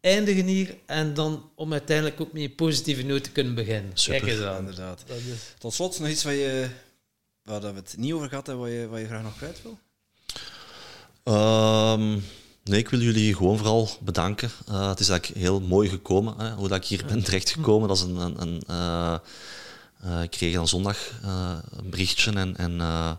eindigen 0.00 0.46
hier 0.46 0.76
en 0.86 1.14
dan 1.14 1.50
om 1.54 1.72
uiteindelijk 1.72 2.20
ook 2.20 2.32
met 2.32 2.42
een 2.42 2.54
positieve 2.54 3.02
noot 3.02 3.24
te 3.24 3.30
kunnen 3.30 3.54
beginnen. 3.54 3.90
Super. 3.94 4.20
Kijk 4.20 4.32
eens 4.32 4.42
aan. 4.46 4.58
Inderdaad. 4.58 5.02
Dat 5.06 5.16
is... 5.16 5.24
Tot 5.58 5.74
slot 5.74 5.98
nog 5.98 6.08
iets 6.08 6.24
waar, 6.24 6.34
je, 6.34 6.68
waar 7.42 7.60
dat 7.60 7.72
we 7.72 7.78
het 7.78 7.94
niet 7.98 8.12
over 8.12 8.28
gehad 8.28 8.46
hebben, 8.46 8.64
wat 8.64 8.74
je, 8.74 8.88
wat 8.88 9.00
je 9.00 9.06
graag 9.06 9.22
nog 9.22 9.36
kwijt 9.36 9.62
wil? 9.62 9.78
Ehm, 11.22 12.10
nee, 12.64 12.78
ik 12.78 12.88
wil 12.88 13.00
jullie 13.00 13.34
gewoon 13.34 13.56
vooral 13.56 13.88
bedanken. 14.00 14.50
Eh, 14.68 14.88
het 14.88 15.00
is 15.00 15.08
eigenlijk 15.08 15.40
heel 15.40 15.60
mooi 15.60 15.88
gekomen, 15.88 16.38
hè, 16.38 16.52
hoe 16.52 16.68
dat 16.68 16.78
ik 16.78 16.84
hier 16.84 17.04
ben 17.06 17.24
terechtgekomen. 17.24 17.88
Dat 17.88 17.96
is 17.96 18.02
een... 18.02 18.16
een, 18.16 18.62
een 18.66 19.20
ik 20.22 20.30
kreeg 20.30 20.54
dan 20.54 20.68
zondag 20.68 20.98
eh, 21.22 21.58
een 21.70 21.90
berichtje 21.90 22.32
en... 22.32 22.56
en 22.56 22.80
eh, 22.80 23.12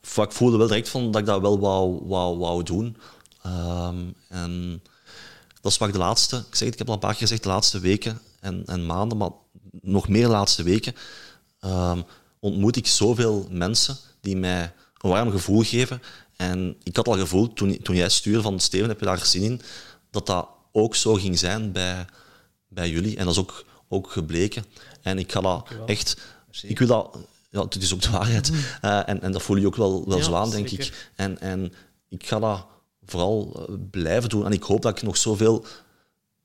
ik 0.00 0.32
voelde 0.32 0.56
wel 0.56 0.66
direct 0.66 0.88
van 0.88 1.10
dat 1.10 1.20
ik 1.20 1.26
dat 1.26 1.40
wel 1.40 1.60
wou, 1.60 2.00
wou, 2.06 2.38
wou 2.38 2.62
doen. 2.62 2.96
Ehm, 3.42 4.04
en 4.28 4.82
dat 5.60 5.72
is 5.72 5.78
waar 5.78 5.88
ik 5.88 5.94
de 5.94 6.00
laatste... 6.00 6.36
Ik 6.36 6.54
zeg 6.54 6.64
het, 6.64 6.72
ik 6.72 6.78
heb 6.78 6.88
al 6.88 6.94
een 6.94 7.00
paar 7.00 7.10
keer 7.10 7.20
gezegd, 7.20 7.42
de 7.42 7.48
laatste 7.48 7.80
weken 7.80 8.20
en, 8.40 8.62
en 8.66 8.86
maanden, 8.86 9.18
maar 9.18 9.30
nog 9.70 10.08
meer 10.08 10.22
de 10.22 10.28
laatste 10.28 10.62
weken, 10.62 10.94
ehm, 11.60 12.02
ontmoet 12.38 12.76
ik 12.76 12.86
zoveel 12.86 13.46
mensen 13.50 13.96
die 14.20 14.36
mij 14.36 14.72
een 14.98 15.10
warm 15.10 15.30
gevoel 15.30 15.62
geven. 15.62 16.02
En 16.36 16.76
ik 16.82 16.96
had 16.96 17.08
al 17.08 17.18
gevoeld, 17.18 17.56
toen, 17.56 17.78
toen 17.82 17.96
jij 17.96 18.08
stuurde 18.08 18.42
van 18.42 18.60
Steven, 18.60 18.88
heb 18.88 18.98
je 18.98 19.06
daar 19.06 19.26
zin 19.26 19.42
in, 19.42 19.60
dat 20.10 20.26
dat 20.26 20.48
ook 20.72 20.94
zo 20.94 21.14
ging 21.14 21.38
zijn 21.38 21.72
bij, 21.72 22.06
bij 22.68 22.90
jullie. 22.90 23.16
En 23.16 23.24
dat 23.24 23.34
is 23.34 23.40
ook, 23.40 23.64
ook 23.88 24.10
gebleken. 24.10 24.64
En 25.02 25.18
ik 25.18 25.32
ga 25.32 25.40
dat 25.40 25.68
echt... 25.86 26.16
Ik 26.62 26.78
wil 26.78 26.86
dat... 26.86 27.18
Ja, 27.50 27.62
het 27.62 27.82
is 27.82 27.94
ook 27.94 28.02
de 28.02 28.10
waarheid. 28.10 28.52
Eh, 28.80 29.08
en, 29.08 29.22
en 29.22 29.32
dat 29.32 29.42
voel 29.42 29.56
je 29.56 29.66
ook 29.66 29.76
wel, 29.76 30.08
wel 30.08 30.22
zo 30.22 30.34
aan, 30.34 30.50
denk 30.50 30.68
zeker. 30.68 30.86
ik. 30.86 31.10
En, 31.14 31.40
en 31.40 31.72
ik 32.08 32.26
ga 32.26 32.38
dat 32.38 32.66
vooral 33.04 33.66
eh, 33.68 33.74
blijven 33.90 34.28
doen. 34.28 34.44
En 34.44 34.52
ik 34.52 34.62
hoop 34.62 34.82
dat 34.82 34.96
ik 34.96 35.02
nog 35.02 35.16
zoveel 35.16 35.64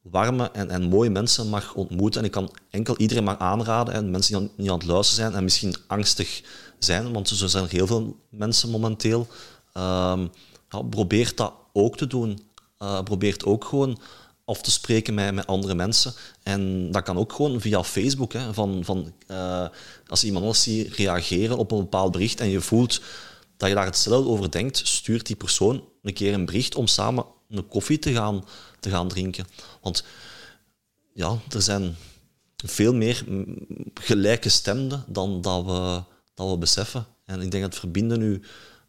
warme 0.02 0.52
en, 0.52 0.70
en 0.70 0.84
mooie 0.84 1.10
mensen 1.10 1.50
mag 1.50 1.74
ontmoeten. 1.74 2.20
En 2.20 2.26
ik 2.26 2.32
kan 2.32 2.52
enkel 2.70 2.98
iedereen 2.98 3.24
maar 3.24 3.38
aanraden, 3.38 3.94
en 3.94 4.12
mensen 4.12 4.40
die 4.40 4.52
niet 4.56 4.70
aan 4.70 4.78
het 4.78 4.88
luisteren 4.88 5.24
zijn 5.24 5.38
en 5.38 5.44
misschien 5.44 5.76
angstig 5.88 6.44
zijn, 6.80 7.14
want 7.14 7.28
zo 7.28 7.48
zijn 7.48 7.64
er 7.64 7.70
heel 7.70 7.88
veel 7.88 8.16
mensen 8.30 8.70
momenteel. 8.70 9.28
Ehm 9.74 10.28
ja, 10.70 10.82
probeer 10.90 11.32
dat 11.36 11.54
ook 11.74 11.98
te 11.98 12.08
doen. 12.08 12.40
Eh 12.78 13.02
probeer 13.02 13.38
ook 13.46 13.66
gewoon 13.66 14.00
af 14.46 14.62
te 14.62 14.72
spreken 14.72 15.14
met, 15.14 15.34
met 15.34 15.48
andere 15.48 15.76
mensen. 15.76 16.14
En 16.44 16.92
dat 16.92 17.04
kan 17.04 17.18
ook 17.18 17.34
gewoon 17.34 17.62
via 17.62 17.84
Facebook. 17.84 18.34
Hè, 18.34 18.54
van, 18.54 18.84
van, 18.84 19.14
eh, 19.28 19.68
als 20.08 20.24
iemand 20.24 20.44
anders 20.44 20.64
ziet 20.64 20.94
reageren 20.94 21.58
op 21.58 21.72
een 21.72 21.80
bepaald 21.80 22.12
bericht 22.12 22.40
en 22.40 22.50
je 22.50 22.62
voelt 22.62 23.02
dat 23.58 23.70
je 23.70 23.76
daar 23.76 23.86
hetzelfde 23.86 24.30
over 24.30 24.52
denkt, 24.52 24.88
stuurt 24.88 25.26
die 25.26 25.36
persoon 25.36 25.84
een 26.02 26.14
keer 26.14 26.34
een 26.34 26.46
bericht 26.46 26.76
om 26.76 26.88
samen 26.88 27.26
een 27.50 27.68
koffie 27.68 28.00
te 28.00 28.14
gaan, 28.14 28.46
te 28.80 28.90
gaan 28.90 29.08
drinken. 29.08 29.48
Want 29.82 30.04
ja, 31.14 31.38
er 31.50 31.62
zijn 31.62 31.96
veel 32.66 32.94
meer 32.94 33.24
mm, 33.28 33.68
gelijkgestemden 33.94 35.04
dan 35.08 35.42
dat 35.42 35.66
we, 35.66 36.04
dat 36.34 36.50
we 36.50 36.58
beseffen. 36.58 37.06
En 37.26 37.42
ik 37.42 37.52
denk 37.52 37.64
dat 37.64 37.76
verbinden 37.76 38.20
nu 38.20 38.42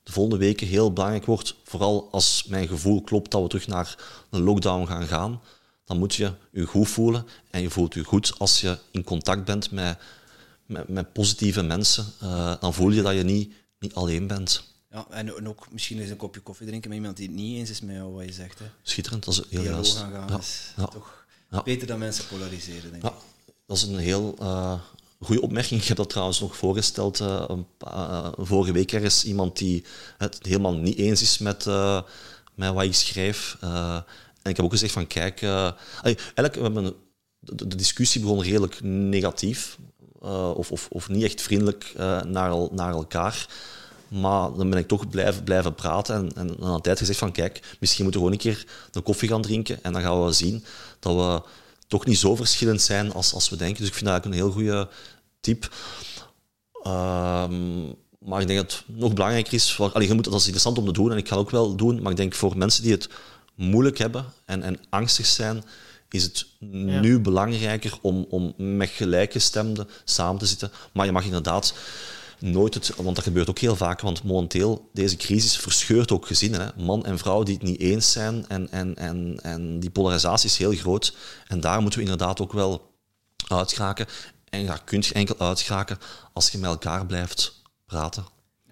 de 0.04 0.12
volgende 0.12 0.38
weken 0.38 0.66
heel 0.66 0.92
belangrijk 0.92 1.26
wordt. 1.26 1.54
Vooral 1.64 2.08
als 2.10 2.44
mijn 2.48 2.68
gevoel 2.68 3.02
klopt 3.02 3.30
dat 3.30 3.42
we 3.42 3.48
terug 3.48 3.66
naar 3.66 3.96
een 4.30 4.42
lockdown 4.42 4.86
gaan 4.86 5.06
gaan. 5.06 5.40
Dan 5.84 5.98
moet 5.98 6.14
je 6.14 6.32
je 6.52 6.64
goed 6.66 6.88
voelen. 6.88 7.26
En 7.50 7.60
je 7.62 7.70
voelt 7.70 7.94
je 7.94 8.04
goed 8.04 8.38
als 8.38 8.60
je 8.60 8.78
in 8.90 9.04
contact 9.04 9.44
bent 9.44 9.70
met, 9.70 9.98
met, 10.66 10.88
met 10.88 11.12
positieve 11.12 11.62
mensen. 11.62 12.06
Eh, 12.20 12.54
dan 12.60 12.74
voel 12.74 12.90
je 12.90 13.02
dat 13.02 13.14
je 13.14 13.22
niet, 13.22 13.52
niet 13.78 13.94
alleen 13.94 14.26
bent. 14.26 14.64
Ja, 14.90 15.06
en, 15.10 15.46
ook 15.46 15.66
misschien 15.72 16.00
eens 16.00 16.10
een 16.10 16.16
kopje 16.16 16.40
koffie 16.40 16.66
drinken 16.66 16.88
met 16.88 16.98
iemand 16.98 17.16
die 17.16 17.26
het 17.26 17.36
niet 17.36 17.58
eens 17.58 17.70
is 17.70 17.80
met 17.80 17.94
jou 17.96 18.12
wat 18.12 18.24
je 18.24 18.32
zegt. 18.32 18.58
Hè. 18.58 18.64
Schitterend, 18.82 19.24
dat 19.24 19.34
is 19.34 19.40
heel 19.50 19.62
Dialoog 19.62 19.84
juist. 19.86 20.00
aangaan 20.02 20.28
Ja, 20.28 20.38
is 20.38 20.72
ja. 20.76 20.84
toch 20.86 21.24
Ja. 21.50 21.62
beter 21.62 21.86
dan 21.86 21.98
mensen 21.98 22.26
polariseren, 22.26 22.90
denk 22.90 23.02
Ja, 23.02 23.08
ik. 23.08 23.14
dat 23.66 23.76
is 23.76 23.82
een 23.82 23.98
heel 23.98 24.34
eh, 24.40 24.80
goede 25.24 25.42
opmerking. 25.42 25.80
Ik 25.80 25.88
heb 25.88 25.96
dat 25.96 26.10
trouwens 26.10 26.40
nog 26.40 26.56
voorgesteld 26.56 27.20
uh, 27.20 27.44
een 27.46 27.66
uh, 27.86 28.28
vorige 28.36 28.72
week 28.72 28.92
ergens. 28.92 29.24
Iemand 29.24 29.58
die 29.58 29.84
het 30.18 30.38
helemaal 30.42 30.74
niet 30.74 30.96
eens 30.96 31.22
is 31.22 31.38
met, 31.38 31.66
uh, 31.66 32.00
met 32.54 32.72
wat 32.72 32.82
ik 32.82 32.94
schrijf. 32.94 33.56
en 33.60 34.50
ik 34.50 34.56
heb 34.56 34.64
ook 34.64 34.70
gezegd 34.70 34.92
van 34.92 35.06
kijk, 35.06 35.42
eigenlijk 35.42 36.54
hebben 36.54 36.94
de, 37.38 37.66
de, 37.68 37.76
discussie 37.76 38.20
begon 38.20 38.42
redelijk 38.42 38.82
negatief. 38.82 39.78
of, 40.54 40.70
of, 40.70 40.88
of 40.90 41.08
niet 41.08 41.22
echt 41.22 41.42
vriendelijk 41.42 41.92
naar, 42.24 42.52
naar 42.70 42.92
elkaar. 42.92 43.46
Maar 44.08 44.52
dan 44.54 44.70
ben 44.70 44.78
ik 44.78 44.88
toch 44.88 45.08
blijven, 45.08 45.44
blijven 45.44 45.74
praten 45.74 46.14
en, 46.14 46.32
en 46.36 46.56
aan 46.60 46.74
een 46.74 46.80
tijd 46.80 46.98
gezegd 46.98 47.18
van 47.18 47.32
kijk, 47.32 47.76
misschien 47.80 48.02
moeten 48.02 48.20
we 48.22 48.26
gewoon 48.26 48.44
een 48.44 48.54
keer 48.54 48.66
een 48.92 49.02
koffie 49.02 49.28
gaan 49.28 49.42
drinken 49.42 49.78
en 49.82 49.92
dan 49.92 50.02
gaan 50.02 50.24
we 50.24 50.32
zien 50.32 50.64
dat 50.98 51.14
we 51.14 51.48
toch 51.86 52.06
niet 52.06 52.18
zo 52.18 52.36
verschillend 52.36 52.82
zijn 52.82 53.12
als, 53.12 53.34
als 53.34 53.48
we 53.48 53.56
denken. 53.56 53.78
Dus 53.78 53.88
ik 53.88 53.94
vind 53.94 54.04
dat 54.04 54.14
eigenlijk 54.14 54.42
een 54.42 54.48
heel 54.48 54.56
goede 54.56 54.88
tip. 55.44 55.74
Um, 56.86 57.94
maar 58.18 58.40
ik 58.40 58.46
denk 58.46 58.58
dat 58.58 58.72
het 58.72 58.96
nog 58.98 59.12
belangrijker 59.12 59.52
is, 59.52 59.72
voor, 59.72 59.92
allee, 59.92 60.08
je 60.08 60.14
moet, 60.14 60.24
dat 60.24 60.34
is 60.34 60.40
interessant 60.40 60.78
om 60.78 60.86
te 60.86 60.92
doen 60.92 61.10
en 61.10 61.16
ik 61.16 61.28
het 61.28 61.38
ook 61.38 61.50
wel 61.50 61.76
doen, 61.76 62.02
maar 62.02 62.10
ik 62.10 62.16
denk 62.16 62.34
voor 62.34 62.56
mensen 62.56 62.82
die 62.82 62.92
het 62.92 63.08
moeilijk 63.54 63.98
hebben 63.98 64.24
en, 64.44 64.62
en 64.62 64.80
angstig 64.90 65.26
zijn, 65.26 65.64
is 66.10 66.22
het 66.22 66.46
nu 66.70 67.20
belangrijker 67.20 67.98
om, 68.02 68.26
om 68.28 68.54
met 68.56 68.88
gelijkgestemden 68.88 69.88
samen 70.04 70.38
te 70.38 70.46
zitten. 70.46 70.70
Maar 70.92 71.06
je 71.06 71.12
mag 71.12 71.24
inderdaad 71.24 71.74
nooit 72.38 72.74
het, 72.74 72.92
want 72.96 73.16
dat 73.16 73.24
gebeurt 73.24 73.50
ook 73.50 73.58
heel 73.58 73.76
vaak, 73.76 74.00
want 74.00 74.22
momenteel, 74.22 74.90
deze 74.92 75.16
crisis 75.16 75.56
verscheurt 75.56 76.12
ook 76.12 76.26
gezinnen. 76.26 76.60
Hè. 76.60 76.84
Man 76.84 77.04
en 77.04 77.18
vrouw 77.18 77.42
die 77.42 77.54
het 77.54 77.62
niet 77.62 77.80
eens 77.80 78.12
zijn 78.12 78.44
en, 78.48 78.70
en, 78.70 78.96
en, 78.96 79.38
en 79.42 79.80
die 79.80 79.90
polarisatie 79.90 80.48
is 80.48 80.56
heel 80.56 80.72
groot. 80.72 81.16
En 81.46 81.60
daar 81.60 81.80
moeten 81.80 81.98
we 81.98 82.04
inderdaad 82.04 82.40
ook 82.40 82.52
wel 82.52 82.92
uitschakelen. 83.48 84.08
En 84.60 84.66
daar 84.66 84.84
kun 84.84 85.02
je 85.06 85.14
enkel 85.14 85.38
uitschakelen 85.38 86.00
als 86.32 86.50
je 86.50 86.58
met 86.58 86.70
elkaar 86.70 87.06
blijft 87.06 87.62
praten. 87.86 88.24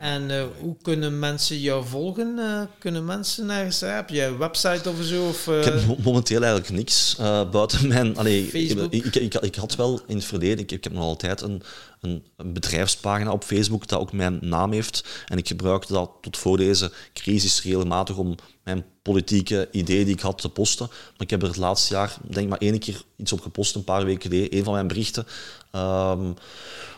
En 0.02 0.30
uh, 0.30 0.44
hoe 0.60 0.76
kunnen 0.82 1.18
mensen 1.18 1.60
jou 1.60 1.86
volgen? 1.86 2.38
Uh, 2.38 2.62
kunnen 2.78 3.04
mensen 3.04 3.50
ergens... 3.50 3.80
Heb 3.80 4.08
je 4.08 4.24
een 4.24 4.38
website 4.38 4.90
of 4.90 5.02
zo? 5.02 5.28
Of, 5.28 5.46
uh... 5.46 5.58
Ik 5.58 5.64
heb 5.64 6.04
momenteel 6.04 6.42
eigenlijk 6.42 6.72
niks 6.72 7.16
buiten 7.50 7.88
mijn... 7.88 8.16
Allee, 8.16 8.48
Facebook? 8.48 8.92
Ik, 8.92 9.04
ik, 9.04 9.14
ik, 9.14 9.34
ik, 9.34 9.54
had 9.54 9.76
wel 9.76 10.00
in 10.06 10.16
het 10.16 10.24
verleden... 10.24 10.58
Ik, 10.58 10.72
ik 10.72 10.84
heb 10.84 10.92
nog 10.92 11.02
altijd 11.02 11.40
een, 11.40 11.62
een, 12.00 12.24
een, 12.36 12.52
bedrijfspagina 12.52 13.32
op 13.32 13.44
Facebook 13.44 13.86
dat 13.86 14.00
ook 14.00 14.12
mijn 14.12 14.38
naam 14.40 14.72
heeft. 14.72 15.04
En 15.26 15.38
ik 15.38 15.48
gebruikte 15.48 15.92
dat 15.92 16.10
tot 16.20 16.36
voor 16.36 16.56
deze 16.56 16.92
crisis 17.12 17.62
regelmatig 17.62 18.16
om 18.16 18.34
mijn 18.64 18.84
politieke 19.02 19.68
ideeën 19.70 20.04
die 20.04 20.14
ik 20.14 20.20
had 20.20 20.38
te 20.38 20.48
posten. 20.48 20.86
Maar 20.88 21.16
ik 21.18 21.30
heb 21.30 21.42
er 21.42 21.48
het 21.48 21.56
laatste 21.56 21.94
jaar 21.94 22.16
denk 22.22 22.48
maar 22.48 22.58
één 22.58 22.78
keer 22.78 23.02
iets 23.16 23.32
op 23.32 23.40
gepost, 23.40 23.74
een 23.74 23.84
paar 23.84 24.04
weken 24.04 24.30
geleden. 24.30 24.58
Een 24.58 24.64
van 24.64 24.72
mijn 24.72 24.86
berichten. 24.86 25.26
Um, 25.72 26.34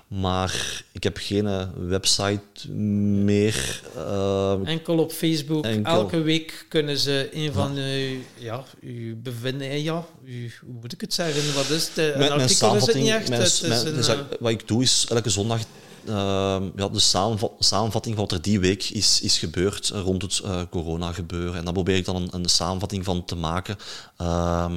maar 0.08 0.82
ik 0.92 1.02
heb 1.02 1.16
geen 1.16 1.46
eh, 1.46 1.66
website 1.76 2.70
meer. 2.72 3.82
Uh, 3.96 4.54
enkel 4.64 4.98
op 4.98 5.12
Facebook. 5.12 5.64
Elke 5.66 6.20
week 6.20 6.66
kunnen 6.68 6.98
ze 6.98 7.30
een 7.32 7.52
van 7.52 7.74
ja. 7.74 7.82
uw, 7.82 8.18
ja, 8.38 8.64
uw 8.80 9.16
bevindingen, 9.22 9.82
ja, 9.82 10.04
uw, 10.24 10.48
hoe 10.64 10.74
moet 10.80 10.92
ik 10.92 11.00
het 11.00 11.14
zeggen? 11.14 11.54
Wat 11.54 11.70
is 11.70 11.88
het? 11.88 11.96
Een 11.96 12.18
mijn, 12.18 12.30
artikel 12.30 12.74
is 12.74 12.86
het 12.86 12.96
niet 12.96 13.08
echt. 13.08 13.28
Mijn, 13.28 13.42
het 13.42 13.64
mijn, 13.68 13.86
een, 13.86 13.94
dus, 13.94 14.08
wat 14.40 14.50
ik 14.50 14.68
doe 14.68 14.82
is 14.82 15.06
elke 15.08 15.30
zondag 15.30 15.60
uh, 16.08 16.62
ja, 16.76 16.88
de 16.88 16.98
samenvat, 16.98 17.52
samenvatting 17.58 18.14
van 18.14 18.24
wat 18.24 18.32
er 18.32 18.42
die 18.42 18.60
week 18.60 18.84
is, 18.84 19.20
is 19.20 19.38
gebeurd 19.38 19.88
rond 19.88 20.22
het 20.22 20.40
uh, 20.44 20.60
corona-gebeuren. 20.70 21.58
En 21.58 21.64
daar 21.64 21.72
probeer 21.72 21.96
ik 21.96 22.04
dan 22.04 22.16
een, 22.16 22.28
een 22.30 22.48
samenvatting 22.48 23.04
van 23.04 23.24
te 23.24 23.34
maken. 23.34 23.76
Uh, 24.20 24.72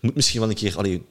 moet 0.00 0.14
misschien 0.14 0.40
wel 0.40 0.48
een 0.48 0.54
keer... 0.54 0.76
Allee, 0.76 1.06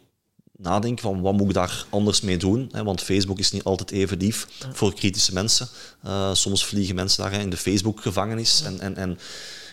nadenken 0.58 1.04
van 1.04 1.22
wat 1.22 1.34
moet 1.34 1.48
ik 1.48 1.54
daar 1.54 1.86
anders 1.90 2.22
mee 2.22 2.38
doen. 2.38 2.70
Hè? 2.72 2.84
Want 2.84 3.02
Facebook 3.02 3.40
is 3.40 3.52
niet 3.52 3.64
altijd 3.64 3.92
even 3.92 4.18
lief 4.18 4.48
voor 4.74 4.94
kritische 4.94 5.34
mensen. 5.34 5.68
Uh, 6.06 6.34
soms 6.34 6.66
vliegen 6.66 6.96
mensen 6.96 7.24
daar 7.24 7.42
in 7.42 7.50
de 7.50 7.58
Facebook-gevangenis. 7.58 8.62
En, 8.62 8.80
en, 8.80 8.96
en 8.96 9.20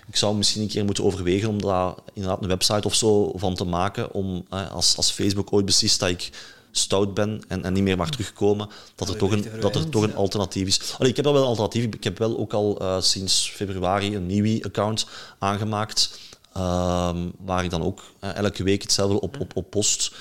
ik 0.06 0.16
zou 0.16 0.36
misschien 0.36 0.62
een 0.62 0.68
keer 0.68 0.85
moeten 0.85 1.05
overwegen 1.05 1.48
om 1.48 1.62
daar 1.62 1.94
inderdaad 2.14 2.43
een 2.43 2.48
website 2.48 2.86
of 2.86 2.94
zo 2.94 3.32
van 3.35 3.55
te 3.55 3.64
maken. 3.64 4.12
Om 4.12 4.47
als, 4.73 4.97
als 4.97 5.10
Facebook 5.10 5.52
ooit 5.52 5.64
beslist 5.64 6.01
dat 6.01 6.09
ik 6.09 6.31
stout 6.77 7.15
ben 7.15 7.43
en, 7.48 7.65
en 7.65 7.73
niet 7.73 7.82
meer 7.82 7.97
mag 7.97 8.11
terugkomen, 8.11 8.69
dat 8.94 9.09
er, 9.09 9.16
toch 9.16 9.31
een, 9.31 9.47
dat 9.61 9.74
er 9.74 9.89
toch 9.89 10.03
een 10.03 10.15
alternatief 10.15 10.66
is. 10.66 10.94
Allee, 10.98 11.11
ik 11.11 11.16
heb 11.16 11.24
wel 11.24 11.36
een 11.36 11.43
alternatief. 11.43 11.85
Ik 11.85 12.05
heb 12.05 12.19
wel 12.19 12.39
ook 12.39 12.53
al 12.53 12.82
uh, 12.82 13.01
sinds 13.01 13.51
februari 13.51 14.16
een 14.16 14.27
nieuwe 14.27 14.65
account 14.65 15.07
aangemaakt. 15.39 16.19
Um, 16.57 17.32
waar 17.39 17.65
ik 17.65 17.70
dan 17.70 17.82
ook 17.82 18.03
uh, 18.20 18.36
elke 18.36 18.62
week 18.62 18.82
hetzelfde 18.82 19.20
op, 19.20 19.40
op, 19.40 19.57
op 19.57 19.70
post. 19.70 20.12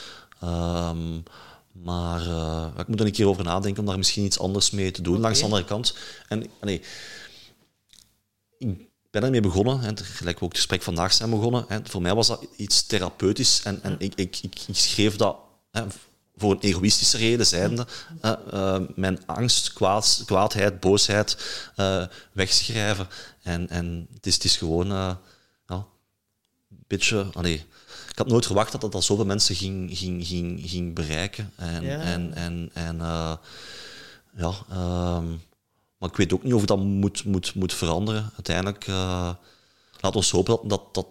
Um, 0.43 1.23
maar 1.71 2.27
uh, 2.27 2.67
ik 2.77 2.87
moet 2.87 2.99
er 2.99 3.05
een 3.05 3.11
keer 3.11 3.27
over 3.27 3.43
nadenken 3.43 3.79
om 3.79 3.87
daar 3.87 3.97
misschien 3.97 4.23
iets 4.23 4.39
anders 4.39 4.71
mee 4.71 4.91
te 4.91 5.01
doen. 5.01 5.11
Okay. 5.11 5.23
Langs 5.23 5.39
de 5.39 5.45
andere 5.45 5.65
kant. 5.65 5.97
En 6.27 6.45
nee, 6.61 6.81
ik 8.57 8.89
ben 9.11 9.23
ermee 9.23 9.41
begonnen, 9.41 9.83
en 9.83 9.97
gelijk 9.97 10.39
we 10.39 10.45
ook 10.45 10.51
het 10.51 10.59
gesprek 10.59 10.81
vandaag 10.81 11.13
zijn 11.13 11.29
begonnen. 11.29 11.65
Hè, 11.67 11.79
voor 11.83 12.01
mij 12.01 12.15
was 12.15 12.27
dat 12.27 12.45
iets 12.55 12.85
therapeutisch 12.85 13.61
en, 13.63 13.83
en 13.83 13.95
ik, 13.97 14.15
ik, 14.15 14.39
ik, 14.41 14.59
ik 14.67 14.75
schreef 14.75 15.15
dat 15.15 15.37
hè, 15.71 15.83
voor 16.37 16.51
een 16.51 16.59
egoïstische 16.59 17.17
reden 17.17 17.45
zijnde. 17.45 17.87
Uh, 18.21 18.31
uh, 18.53 18.77
mijn 18.95 19.25
angst, 19.25 19.73
kwaad, 19.73 20.23
kwaadheid, 20.25 20.79
boosheid 20.79 21.37
uh, 21.77 22.05
wegschrijven. 22.31 23.07
En, 23.41 23.69
en 23.69 24.07
het, 24.13 24.25
is, 24.25 24.33
het 24.33 24.43
is 24.43 24.57
gewoon 24.57 24.87
ja, 24.87 25.19
een 25.67 25.85
beetje... 26.87 27.27
Allee, 27.33 27.65
ik 28.09 28.17
had 28.17 28.27
nooit 28.27 28.45
verwacht 28.45 28.71
dat 28.71 28.81
dat, 28.81 28.91
dat 28.91 29.03
zoveel 29.03 29.25
mensen 29.25 29.55
ging, 29.55 29.97
ging, 29.97 30.27
ging, 30.27 30.61
ging 30.65 30.95
bereiken. 30.95 31.53
En, 31.55 31.83
ja. 31.83 31.99
en, 31.99 32.33
en, 32.33 32.69
en 32.73 32.97
ja, 34.37 34.53
um, 35.17 35.41
maar 35.97 36.09
ik 36.09 36.15
weet 36.15 36.33
ook 36.33 36.43
niet 36.43 36.53
of 36.53 36.65
dat 36.65 36.77
moet, 36.77 37.25
moet, 37.25 37.55
moet 37.55 37.73
veranderen. 37.73 38.31
Uiteindelijk, 38.33 38.87
laat 39.99 40.15
ons 40.15 40.31
hopen 40.31 40.53
dat, 40.53 40.69
dat, 40.69 40.93
dat 40.93 41.07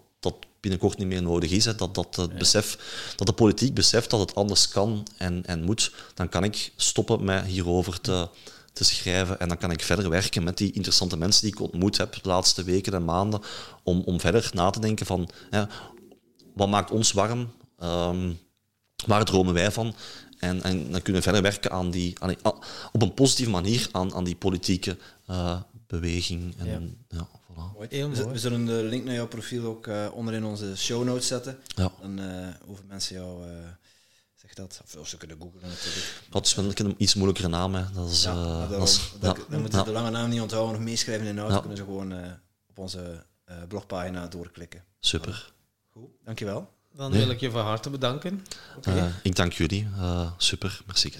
binnenkort 0.64 0.98
niet 0.98 1.06
meer 1.06 1.22
nodig 1.22 1.50
is. 1.50 1.64
Hè. 1.64 1.74
Dat, 1.74 1.94
dat, 1.94 2.16
het 2.16 2.38
besef, 2.38 2.78
dat 3.16 3.26
de 3.26 3.32
politiek 3.32 3.74
beseft 3.74 4.10
dat 4.10 4.20
het 4.20 4.34
anders 4.34 4.68
kan 4.68 5.06
en, 5.16 5.46
en 5.46 5.62
moet. 5.62 5.92
Dan 6.14 6.28
kan 6.28 6.44
ik 6.44 6.72
stoppen 6.76 7.24
met 7.24 7.44
hierover 7.44 8.00
te, 8.00 8.28
te 8.72 8.84
schrijven. 8.84 9.40
En 9.40 9.48
dan 9.48 9.56
kan 9.56 9.70
ik 9.70 9.82
verder 9.82 10.10
werken 10.10 10.44
met 10.44 10.58
die 10.58 10.72
interessante 10.72 11.16
mensen 11.16 11.42
die 11.42 11.52
ik 11.52 11.60
ontmoet 11.60 11.96
heb 11.96 12.12
de 12.22 12.28
laatste 12.28 12.62
weken 12.62 12.94
en 12.94 13.04
maanden. 13.04 13.40
Om, 13.82 14.02
om 14.04 14.20
verder 14.20 14.50
na 14.52 14.70
te 14.70 14.80
denken 14.80 15.06
van 15.06 15.28
ja, 15.50 15.68
wat 16.54 16.68
maakt 16.68 16.90
ons 16.90 17.12
warm? 17.12 17.52
Um, 17.82 18.38
waar 19.06 19.24
dromen 19.24 19.54
wij 19.54 19.70
van? 19.72 19.94
En, 20.38 20.62
en, 20.62 20.90
dan 20.90 21.02
kunnen 21.02 21.22
we 21.22 21.28
verder 21.28 21.42
werken 21.42 21.70
aan 21.70 21.90
die, 21.90 22.20
aan 22.20 22.34
op 22.92 23.02
een 23.02 23.14
positieve 23.14 23.50
manier 23.50 23.88
aan, 23.92 24.14
aan 24.14 24.24
die 24.24 24.36
politieke 24.36 24.96
uh, 25.30 25.60
beweging. 25.86 26.54
En, 26.58 26.98
ja. 27.08 27.18
ja 27.18 27.28
voilà. 27.54 27.88
we, 27.90 28.28
we, 28.28 28.38
zullen 28.38 28.64
de 28.64 28.72
link 28.72 29.04
naar 29.04 29.14
jouw 29.14 29.26
profiel 29.26 29.64
ook 29.64 29.86
uh, 29.86 30.06
onder 30.12 30.34
in 30.34 30.44
onze 30.44 30.76
show 30.76 31.04
notes 31.04 31.26
zetten. 31.26 31.58
Ja. 31.66 31.92
Dan 32.00 32.20
uh, 32.20 32.46
hoeven 32.64 32.86
mensen 32.86 33.16
jou 33.16 33.44
zeg 34.34 34.54
dat, 34.54 34.82
of 34.98 35.08
ze 35.08 35.16
kunnen 35.16 35.36
googlen 35.40 35.68
natuurlijk. 35.68 36.22
Dat 36.30 36.46
is 36.46 36.54
wel 36.54 36.72
een 36.74 36.94
iets 36.98 37.14
moeilijkere 37.14 37.48
naam. 37.48 37.74
Hè. 37.74 37.84
Dat 37.92 38.10
is, 38.10 38.22
ja, 38.22 38.32
uh, 38.32 38.70
dat 38.70 38.88
is, 38.88 39.12
dat, 39.20 39.46
dan 39.48 39.60
moeten 39.60 39.78
ze 39.78 39.84
de 39.84 39.90
lange 39.92 40.10
naam 40.10 40.28
niet 40.30 40.40
onthouden, 40.40 40.74
nog 40.74 40.84
meeschrijven 40.84 41.26
in 41.26 41.34
de 41.34 41.40
auto, 41.40 41.58
kunnen 41.60 41.76
ze 41.76 41.84
gewoon 41.84 42.14
op 42.68 42.78
onze 42.78 43.24
blogpagina 43.68 44.26
doorklikken. 44.26 44.84
Super. 45.00 45.52
Goed, 45.90 46.10
dankjewel. 46.24 46.72
Dan 46.96 47.12
wil 47.12 47.30
ik 47.30 47.40
je 47.40 47.50
van 47.50 47.64
harte 47.64 47.90
bedanken. 47.90 48.44
Okay. 48.76 48.96
Uh, 48.96 49.04
ik 49.22 49.36
dank 49.36 49.52
jullie. 49.52 49.88
Uh, 49.96 50.30
super, 50.36 50.80
merci. 50.86 51.12